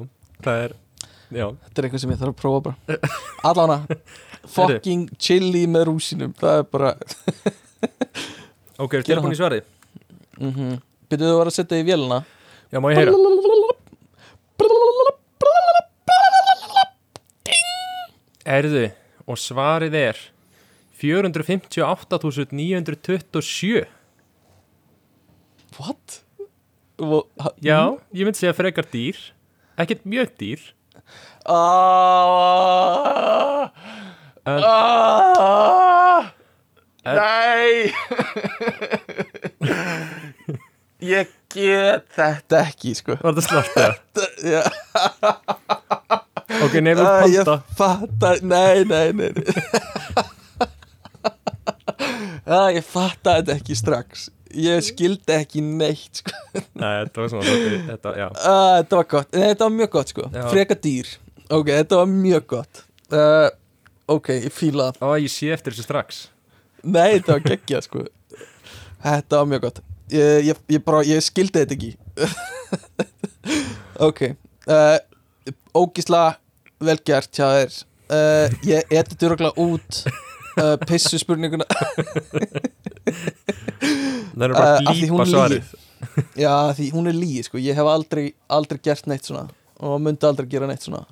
það 0.44 0.66
er 0.66 0.78
Já, 1.28 1.50
Þetta 1.52 1.82
er 1.82 1.86
eitthvað 1.88 2.02
sem 2.02 2.12
ég 2.14 2.20
þarf 2.22 2.32
að 2.32 2.38
prófa 2.40 2.60
bara. 2.70 2.98
Allana 3.50 3.78
Fucking 4.56 5.10
chili 5.20 5.66
með 5.68 5.90
rúsinum 5.90 6.32
Það 6.40 6.62
er 6.62 6.68
bara 6.72 6.94
ok, 8.84 8.94
er 8.96 9.04
tilbúin 9.10 9.36
í 9.36 9.40
svarið? 9.40 9.66
mm 10.40 10.54
-hmm. 10.54 10.78
Byrjuðu 11.12 11.34
þú 11.34 11.42
að 11.42 11.54
setja 11.56 11.80
í 11.80 11.84
vélina. 11.88 12.24
Já, 12.72 12.80
má 12.80 12.92
ég 12.92 12.98
heyra? 13.00 13.12
Erðu, 18.48 18.86
og 19.28 19.36
svarið 19.42 19.94
er 20.00 20.18
458.927 21.02 23.86
What? 25.78 26.22
Ha- 26.98 27.54
Já, 27.62 27.82
ég 28.16 28.24
myndi 28.26 28.40
segja 28.40 28.54
frekar 28.58 28.86
dýr. 28.90 29.18
Ekkert 29.78 30.06
mjög 30.10 30.32
dýr. 30.40 30.62
Ah, 31.48 31.54
En- 34.48 34.64
ah, 34.64 36.32
En- 37.06 37.16
Nei! 37.16 37.78
Ég 41.08 41.28
get 41.54 42.08
þetta 42.18 42.58
ekki 42.66 42.96
sko. 42.98 43.14
Var 43.22 43.34
það 43.38 43.46
slart 43.46 43.70
það? 43.78 43.94
Já, 44.42 44.66
Ok, 46.68 46.74
nefnum 46.84 47.08
ah, 47.08 47.24
Ég 47.32 47.48
fattar 47.80 48.36
Nei, 48.46 48.84
nei, 48.88 49.08
nei, 49.18 49.30
nei. 49.36 49.44
ah, 52.58 52.70
Ég 52.76 52.84
fattar 52.86 53.40
þetta 53.42 53.54
ekki 53.58 53.76
strax. 53.78 54.28
Ég 54.58 54.82
skildi 54.86 55.34
ekki 55.36 55.62
neitt 55.64 56.16
sko. 56.22 56.32
Nei, 56.80 56.94
þetta 57.04 57.18
var 57.24 57.28
svona 57.34 57.46
þetta, 57.48 57.92
þetta, 57.92 58.10
uh, 58.16 58.20
Þetta 58.80 58.96
var 59.02 59.08
gott, 59.14 59.30
Nei, 59.36 59.48
þetta 59.52 59.64
var 59.68 59.74
mjög 59.82 59.92
gott 59.98 60.10
sko. 60.14 60.24
Freka 60.48 60.76
dýr. 60.88 61.08
Ok, 61.48 61.68
þetta 61.72 61.94
var 62.02 62.08
mjög 62.12 62.44
gott. 62.56 62.74
Uh, 63.12 63.50
Ok, 64.08 64.30
ég 64.32 64.54
fíla 64.56 64.86
það. 64.96 65.04
Ó, 65.04 65.08
ég 65.20 65.28
sé 65.32 65.50
eftir 65.52 65.74
þessu 65.76 65.84
strax. 65.84 66.20
Nei, 66.80 67.18
þetta 67.18 67.34
var 67.34 67.42
geggjað 67.44 67.82
sko. 67.84 68.04
Þetta 69.04 69.34
var 69.42 69.48
mjög 69.52 69.62
gott. 69.66 69.80
Ég, 70.16 70.46
ég, 70.48 70.56
ég 70.72 70.82
bara, 70.86 71.02
ég 71.04 71.20
skildi 71.26 71.60
þetta 71.64 71.76
ekki. 71.76 71.92
Ok. 74.08 74.20
Uh, 74.70 74.98
Ógisla 75.74 76.38
vel 76.84 76.98
gert 77.06 77.32
hjá 77.34 77.48
þér 77.56 77.76
uh, 78.14 78.56
Ég 78.68 78.94
eti 79.00 79.18
dyrugla 79.20 79.52
út 79.58 80.02
uh, 80.08 80.76
Pissu 80.88 81.18
spurninguna. 81.22 81.66
Það 84.38 84.44
er 84.46 84.54
bara 84.54 84.72
Uh, 84.78 84.90
að 84.92 85.00
lípa 85.02 85.26
svarið. 85.30 85.70
Já, 86.38 86.54
því 86.78 86.88
hún 86.94 87.10
er 87.10 87.16
lígi 87.18 87.44
sko. 87.48 87.58
Ég 87.62 87.78
hef 87.78 87.88
aldrei, 87.90 88.28
aldrei 88.54 88.80
gert 88.86 89.08
neitt 89.10 89.26
svona 89.26 89.48
Og 89.82 89.98
myndi 90.02 90.28
aldrei 90.28 90.46
gera 90.52 90.68
neitt 90.70 90.86
svona. 90.86 91.04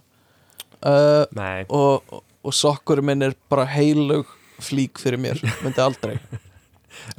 Uh, 0.86 1.26
Nei, 1.34 1.64
og, 1.74 2.04
og, 2.14 2.22
og 2.46 2.54
sokkurinn 2.54 3.08
minn 3.10 3.26
er 3.26 3.34
bara 3.50 3.66
heilug 3.70 4.30
flík 4.62 5.02
fyrir 5.02 5.20
mér 5.22 5.42
myndi 5.66 5.82
aldrei. 5.82 6.18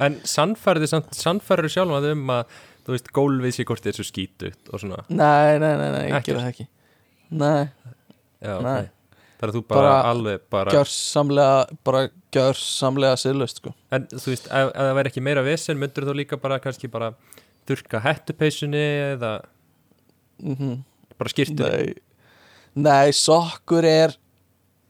En 0.01 0.15
sannfærði 0.25 0.87
samt, 0.89 1.11
sannfærður 1.13 1.69
sjálf 1.69 1.93
að 1.99 2.07
um 2.15 2.31
að 2.33 2.55
þú 2.87 2.95
veist, 2.95 3.09
gólfið 3.13 3.51
sé 3.53 3.65
hvort 3.69 3.83
þessu 3.85 4.05
skítugt 4.07 4.71
og 4.73 4.81
svona, 4.81 5.03
Nei, 5.11 5.59
nei, 5.61 5.73
nei, 5.77 5.89
nei, 5.93 6.01
ég 6.09 6.25
gera 6.25 6.41
það 6.41 6.49
ekki. 6.49 6.65
Nei, 7.37 7.67
já, 8.41 8.53
Nei. 8.61 8.77
ok 8.85 8.93
Það 9.37 9.45
er 9.47 9.53
þú 9.53 9.59
bara, 9.69 9.81
Bara 9.81 9.97
alveg 10.09 10.45
bara 10.49 10.71
gjörsamlega 10.73 11.57
bara 11.85 11.99
gjörsamlega 12.33 13.17
siðlust 13.21 13.59
sko. 13.61 13.73
En 13.93 14.07
þú 14.09 14.31
veist, 14.31 14.47
ef, 14.49 14.71
ef 14.71 14.79
það 14.87 14.95
væri 14.97 15.11
ekki 15.11 15.21
meira 15.27 15.43
vesen 15.45 15.77
myndur 15.77 16.07
þú 16.09 16.15
líka 16.17 16.39
bara 16.41 16.57
kannski 16.63 16.89
bara 16.89 17.11
þurka 17.69 18.01
hettupeysunni 18.01 18.81
eða 19.13 19.35
mm 20.41 20.79
bara 21.17 21.33
skýrtu 21.33 21.61
Nei 21.65 21.93
Nei, 22.77 23.09
sokkur 23.17 23.85
er 23.89 24.11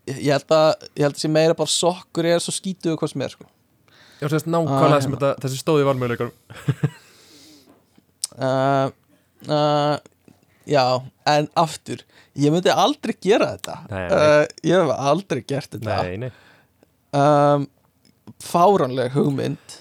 ég 0.08 0.32
held 0.32 0.50
að 0.56 0.88
ég 0.96 1.04
held 1.06 1.16
að 1.16 1.22
sé 1.26 1.30
meira 1.32 1.56
bara 1.56 1.72
sokkur 1.72 2.26
er 2.32 2.40
svo 2.44 2.52
skítuðu 2.56 2.96
hvað 3.00 3.12
sem 3.14 3.22
er 3.28 3.36
sko. 3.36 3.46
Já, 4.22 4.28
veist, 4.32 4.48
nákvæmlega 4.48 4.96
Ah, 4.98 5.04
sem 5.04 5.14
þetta, 5.16 5.34
þessi 5.44 5.60
stóði 5.62 5.86
valmöðuleikar 5.88 6.32
uh, 8.40 8.90
uh, 9.48 9.96
Já, 10.68 10.84
en 11.30 11.48
aftur 11.58 12.04
ég 12.38 12.54
myndi 12.54 12.74
aldrei 12.74 13.16
gera 13.24 13.54
þetta. 13.56 13.78
Nei, 13.90 14.04
nei. 14.04 14.18
Uh, 14.18 14.44
ég 14.68 14.82
hef 14.82 15.06
aldrei 15.12 15.44
gert 15.48 15.74
þetta. 15.74 15.98
Nei, 16.04 16.18
nei. 16.26 16.32
Um, 17.16 17.68
fáranleg 18.44 19.16
hugmynd. 19.16 19.78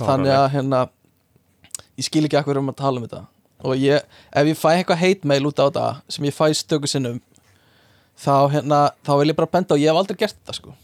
Þannig 0.00 0.34
að 0.34 0.46
hérna 0.56 0.80
ég 1.98 2.06
skil 2.08 2.24
ekki 2.26 2.40
akkur 2.40 2.58
um 2.62 2.72
að 2.72 2.80
tala 2.80 3.00
um 3.00 3.06
þetta. 3.06 3.26
Og 3.62 3.78
ég, 3.78 4.06
ef 4.32 4.48
ég 4.48 4.58
fæ 4.58 4.70
eitthvað 4.72 5.02
hate 5.04 5.28
mail 5.28 5.44
út 5.46 5.60
á 5.60 5.68
þetta 5.68 5.88
sem 6.10 6.26
ég 6.26 6.34
fæ 6.34 6.48
stöku 6.58 6.90
sinnum 6.90 7.20
þá 8.18 8.34
hérna, 8.52 8.80
þá 9.06 9.12
vil 9.20 9.28
ég 9.30 9.38
bara 9.38 9.52
benda 9.52 9.76
og 9.76 9.82
ég 9.82 9.92
hef 9.92 10.00
aldrei 10.00 10.18
gert 10.24 10.38
þetta 10.40 10.56
sko. 10.58 10.74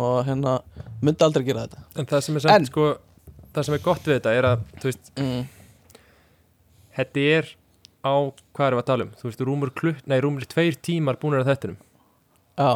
Og 0.00 0.18
hérna, 0.26 0.58
myndi 1.00 1.24
aldrei 1.26 1.46
gera 1.46 1.64
þetta. 1.66 1.86
En 1.96 2.10
það 2.10 2.26
sem 2.26 2.36
er 2.36 2.44
samt, 2.44 2.58
En- 2.58 2.68
sko 2.68 2.90
það 3.54 3.66
sem 3.66 3.78
er 3.78 3.82
gott 3.86 4.04
við 4.06 4.18
þetta 4.18 4.34
er 4.36 4.48
að, 4.50 4.66
þú 4.82 4.90
veist, 4.90 5.10
mm. 5.16 5.40
þetta 6.98 7.26
er 7.38 7.50
á, 8.04 8.14
hvað 8.56 8.66
erum 8.66 8.80
við 8.80 8.84
að 8.84 8.90
tala 8.90 9.06
um? 9.06 9.12
Þú 9.20 9.28
veist, 9.28 9.42
rúmur 9.48 9.72
klutt, 9.76 10.06
nei, 10.10 10.18
rúmur 10.24 10.46
tveir 10.50 10.78
tímar 10.84 11.18
búinir 11.20 11.42
að 11.44 11.52
þettinum 11.52 11.80
já, 12.60 12.70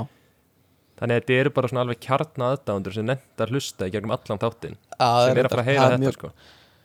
Þannig 0.94 1.16
að 1.16 1.22
þetta 1.24 1.38
eru 1.42 1.50
bara 1.56 1.68
svona 1.70 1.82
alveg 1.82 1.98
kjarna 2.04 2.50
aðdándur 2.54 2.94
sem 2.94 3.06
nefndar 3.08 3.50
hlusta 3.50 3.88
í 3.88 3.94
gegnum 3.94 4.12
allan 4.14 4.40
þáttin 4.42 4.76
já 4.78 5.08
sem 5.26 5.40
er 5.40 5.48
að 5.48 5.54
fara 5.56 5.64
að 5.64 5.70
heyra 5.70 5.86
þetta, 5.88 6.00
mjög, 6.04 6.18
sko. 6.18 6.30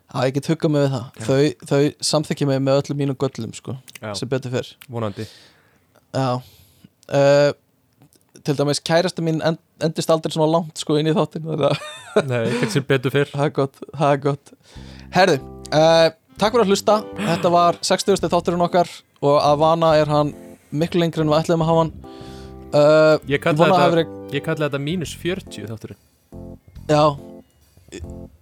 Já, 0.10 0.18
ég 0.26 0.36
get 0.40 0.48
huggað 0.50 0.72
mig 0.74 0.82
við 0.86 0.94
það. 0.96 1.26
Þau, 1.28 1.68
þau 1.70 2.06
samþykja 2.10 2.48
mig 2.50 2.62
með 2.66 2.80
öllum 2.82 2.98
mínum 3.04 3.18
göllum 3.22 3.52
sko, 3.54 3.76
Já, 4.00 4.14
sem 4.18 4.32
betur 4.32 4.54
fyrr 4.56 4.72
vonandi. 4.90 5.28
Já. 6.18 6.30
Uh, 7.10 7.52
Til 8.40 8.56
dæmis 8.56 8.80
kærasta 8.82 9.22
mín 9.22 9.42
end, 9.46 9.60
endist 9.84 10.10
aldrei 10.10 10.32
svona 10.34 10.48
langt 10.50 10.80
sko 10.80 10.96
inn 10.98 11.10
í 11.12 11.14
þáttin 11.14 11.46
Nei, 11.50 12.40
ekkert 12.48 12.74
sem 12.74 12.86
betur 12.88 13.14
fyrr 13.14 13.30
það 13.36 13.46
er 13.46 13.54
gott, 13.60 13.82
það 13.94 14.14
er 14.16 14.22
gott. 14.24 14.54
Herðu, 15.14 15.38
uh, 15.76 16.08
takk 16.40 16.54
fyrir 16.56 16.66
að 16.66 16.72
hlusta. 16.74 16.96
Þetta 17.20 17.52
var 17.54 17.80
60. 17.86 18.30
þátturinn 18.32 18.64
okkar 18.66 18.90
og 19.22 19.38
að 19.44 19.58
vana 19.62 19.94
er 20.00 20.12
hann 20.12 20.34
miklu 20.72 21.02
lengri 21.04 21.24
en 21.26 21.32
við 21.32 21.42
ætlum 21.44 21.64
að 21.66 21.72
hafa 21.72 21.84
hann. 21.84 21.94
Uh, 22.70 23.16
Ég 23.30 23.42
kalla 23.42 23.70
þetta, 23.70 24.42
kalla 24.46 24.68
þetta 24.70 24.82
mínus 24.84 25.16
40 25.18 25.66
þátturinn. 25.72 26.00
Já. 26.90 27.04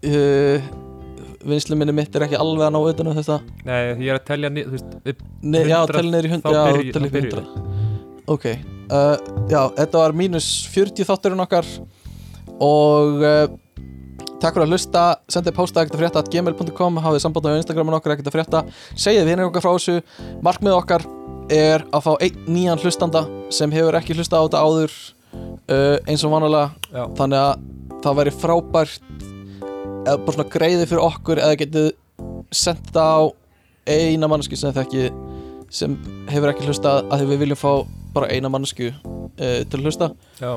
Uh, 0.03 0.67
vinslu 1.47 1.77
minni 1.79 1.93
mitt 1.95 2.15
er 2.17 2.25
ekki 2.25 2.37
alveg 2.39 2.65
að 2.67 2.73
ná 2.75 2.79
utan 2.91 3.11
um 3.11 3.15
þetta. 3.17 3.37
Nei, 3.67 3.79
ég 4.03 4.09
er 4.11 4.19
að 4.19 4.25
telja 4.27 4.51
nið, 4.51 4.67
þú 4.67 4.75
veist, 4.77 4.95
upp, 5.13 5.21
Nei, 5.43 5.61
já, 5.63 5.77
100, 5.79 5.95
telli 5.95 6.11
niður 6.13 6.27
í 6.27 6.31
hund 6.33 6.43
þá 6.43 6.49
Já, 6.51 6.63
byrju- 6.67 6.95
telli 6.97 7.07
þá 7.07 7.11
upp 7.11 7.15
í 7.15 7.21
byrju. 7.21 7.45
100 7.45 7.75
Ok, 8.27 8.45
uh, 8.91 9.13
já, 9.47 9.61
þetta 9.77 10.01
var 10.01 10.15
mínus 10.19 10.47
40 10.73 11.07
þátturinn 11.07 11.43
okkar 11.45 11.69
og 12.67 13.23
uh, 13.23 13.45
takk 14.41 14.57
fyrir 14.57 14.67
að 14.67 14.73
hlusta. 14.73 15.03
Sendið 15.31 15.55
posta 15.57 15.83
ekkert 15.83 15.97
að 15.97 16.03
frétta 16.03 16.23
at 16.23 16.31
gmail.com 16.33 16.99
hafið 17.03 17.23
samband 17.23 17.49
á 17.49 17.57
Instagramin 17.57 17.97
okkar 17.97 18.15
ekkert 18.15 18.31
að 18.31 18.37
frétta. 18.37 18.63
Segið 18.97 19.29
við 19.29 19.43
okkar 19.47 19.65
frá 19.65 19.71
þessu. 19.73 19.97
Markmið 20.45 20.77
okkar 20.77 21.05
er 21.53 21.85
að 21.95 22.05
fá 22.05 22.11
einn 22.25 22.49
nýjan 22.51 22.81
hlustanda 22.81 23.23
sem 23.53 23.71
hefur 23.73 23.97
ekki 23.99 24.17
hlusta 24.17 24.41
á 24.41 24.45
þetta 24.45 24.63
áður 24.63 24.95
uh, 25.71 25.97
eins 26.07 26.25
og 26.27 26.33
vanalega. 26.33 27.07
Þannig 27.17 27.43
að 27.43 27.65
það 28.03 28.19
væri 28.21 28.35
frábært 28.35 29.27
eða 30.07 30.19
bara 30.23 30.35
svona 30.35 30.49
greiði 30.51 30.87
fyrir 30.87 31.05
okkur 31.07 31.41
eða 31.43 31.59
getið 31.59 31.89
sendt 32.55 32.91
það 32.95 33.15
á 33.17 33.23
eina 33.87 34.29
mannsku 34.31 34.59
sem 34.59 34.75
þekki 34.75 35.09
sem 35.73 35.95
hefur 36.31 36.51
ekki 36.51 36.67
hlustað 36.67 37.07
að 37.11 37.23
því 37.23 37.31
við 37.31 37.41
viljum 37.43 37.59
fá 37.59 37.71
bara 38.15 38.29
eina 38.31 38.51
mannsku 38.51 38.91
uh, 38.91 39.61
til 39.67 39.79
að 39.79 39.87
hlusta. 39.87 40.11
Já, 40.39 40.53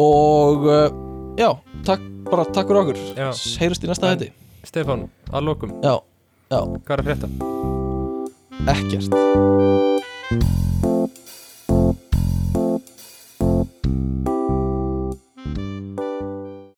og 0.00 0.66
uh, 0.68 1.09
já, 1.38 1.50
takk, 1.86 2.00
bara 2.30 2.44
takk 2.44 2.68
fyrir 2.70 2.80
okkur 2.82 2.98
Já. 3.16 3.30
heyrust 3.62 3.84
í 3.84 3.90
næsta 3.90 4.12
hætti 4.12 4.30
Stefán, 4.66 5.06
að 5.32 5.46
lokum, 5.48 5.70
já, 5.84 5.94
já, 6.52 6.60
hvað 6.60 6.96
er 6.96 7.02
að 7.02 7.06
frétta? 7.10 7.28
ekkert 8.74 10.68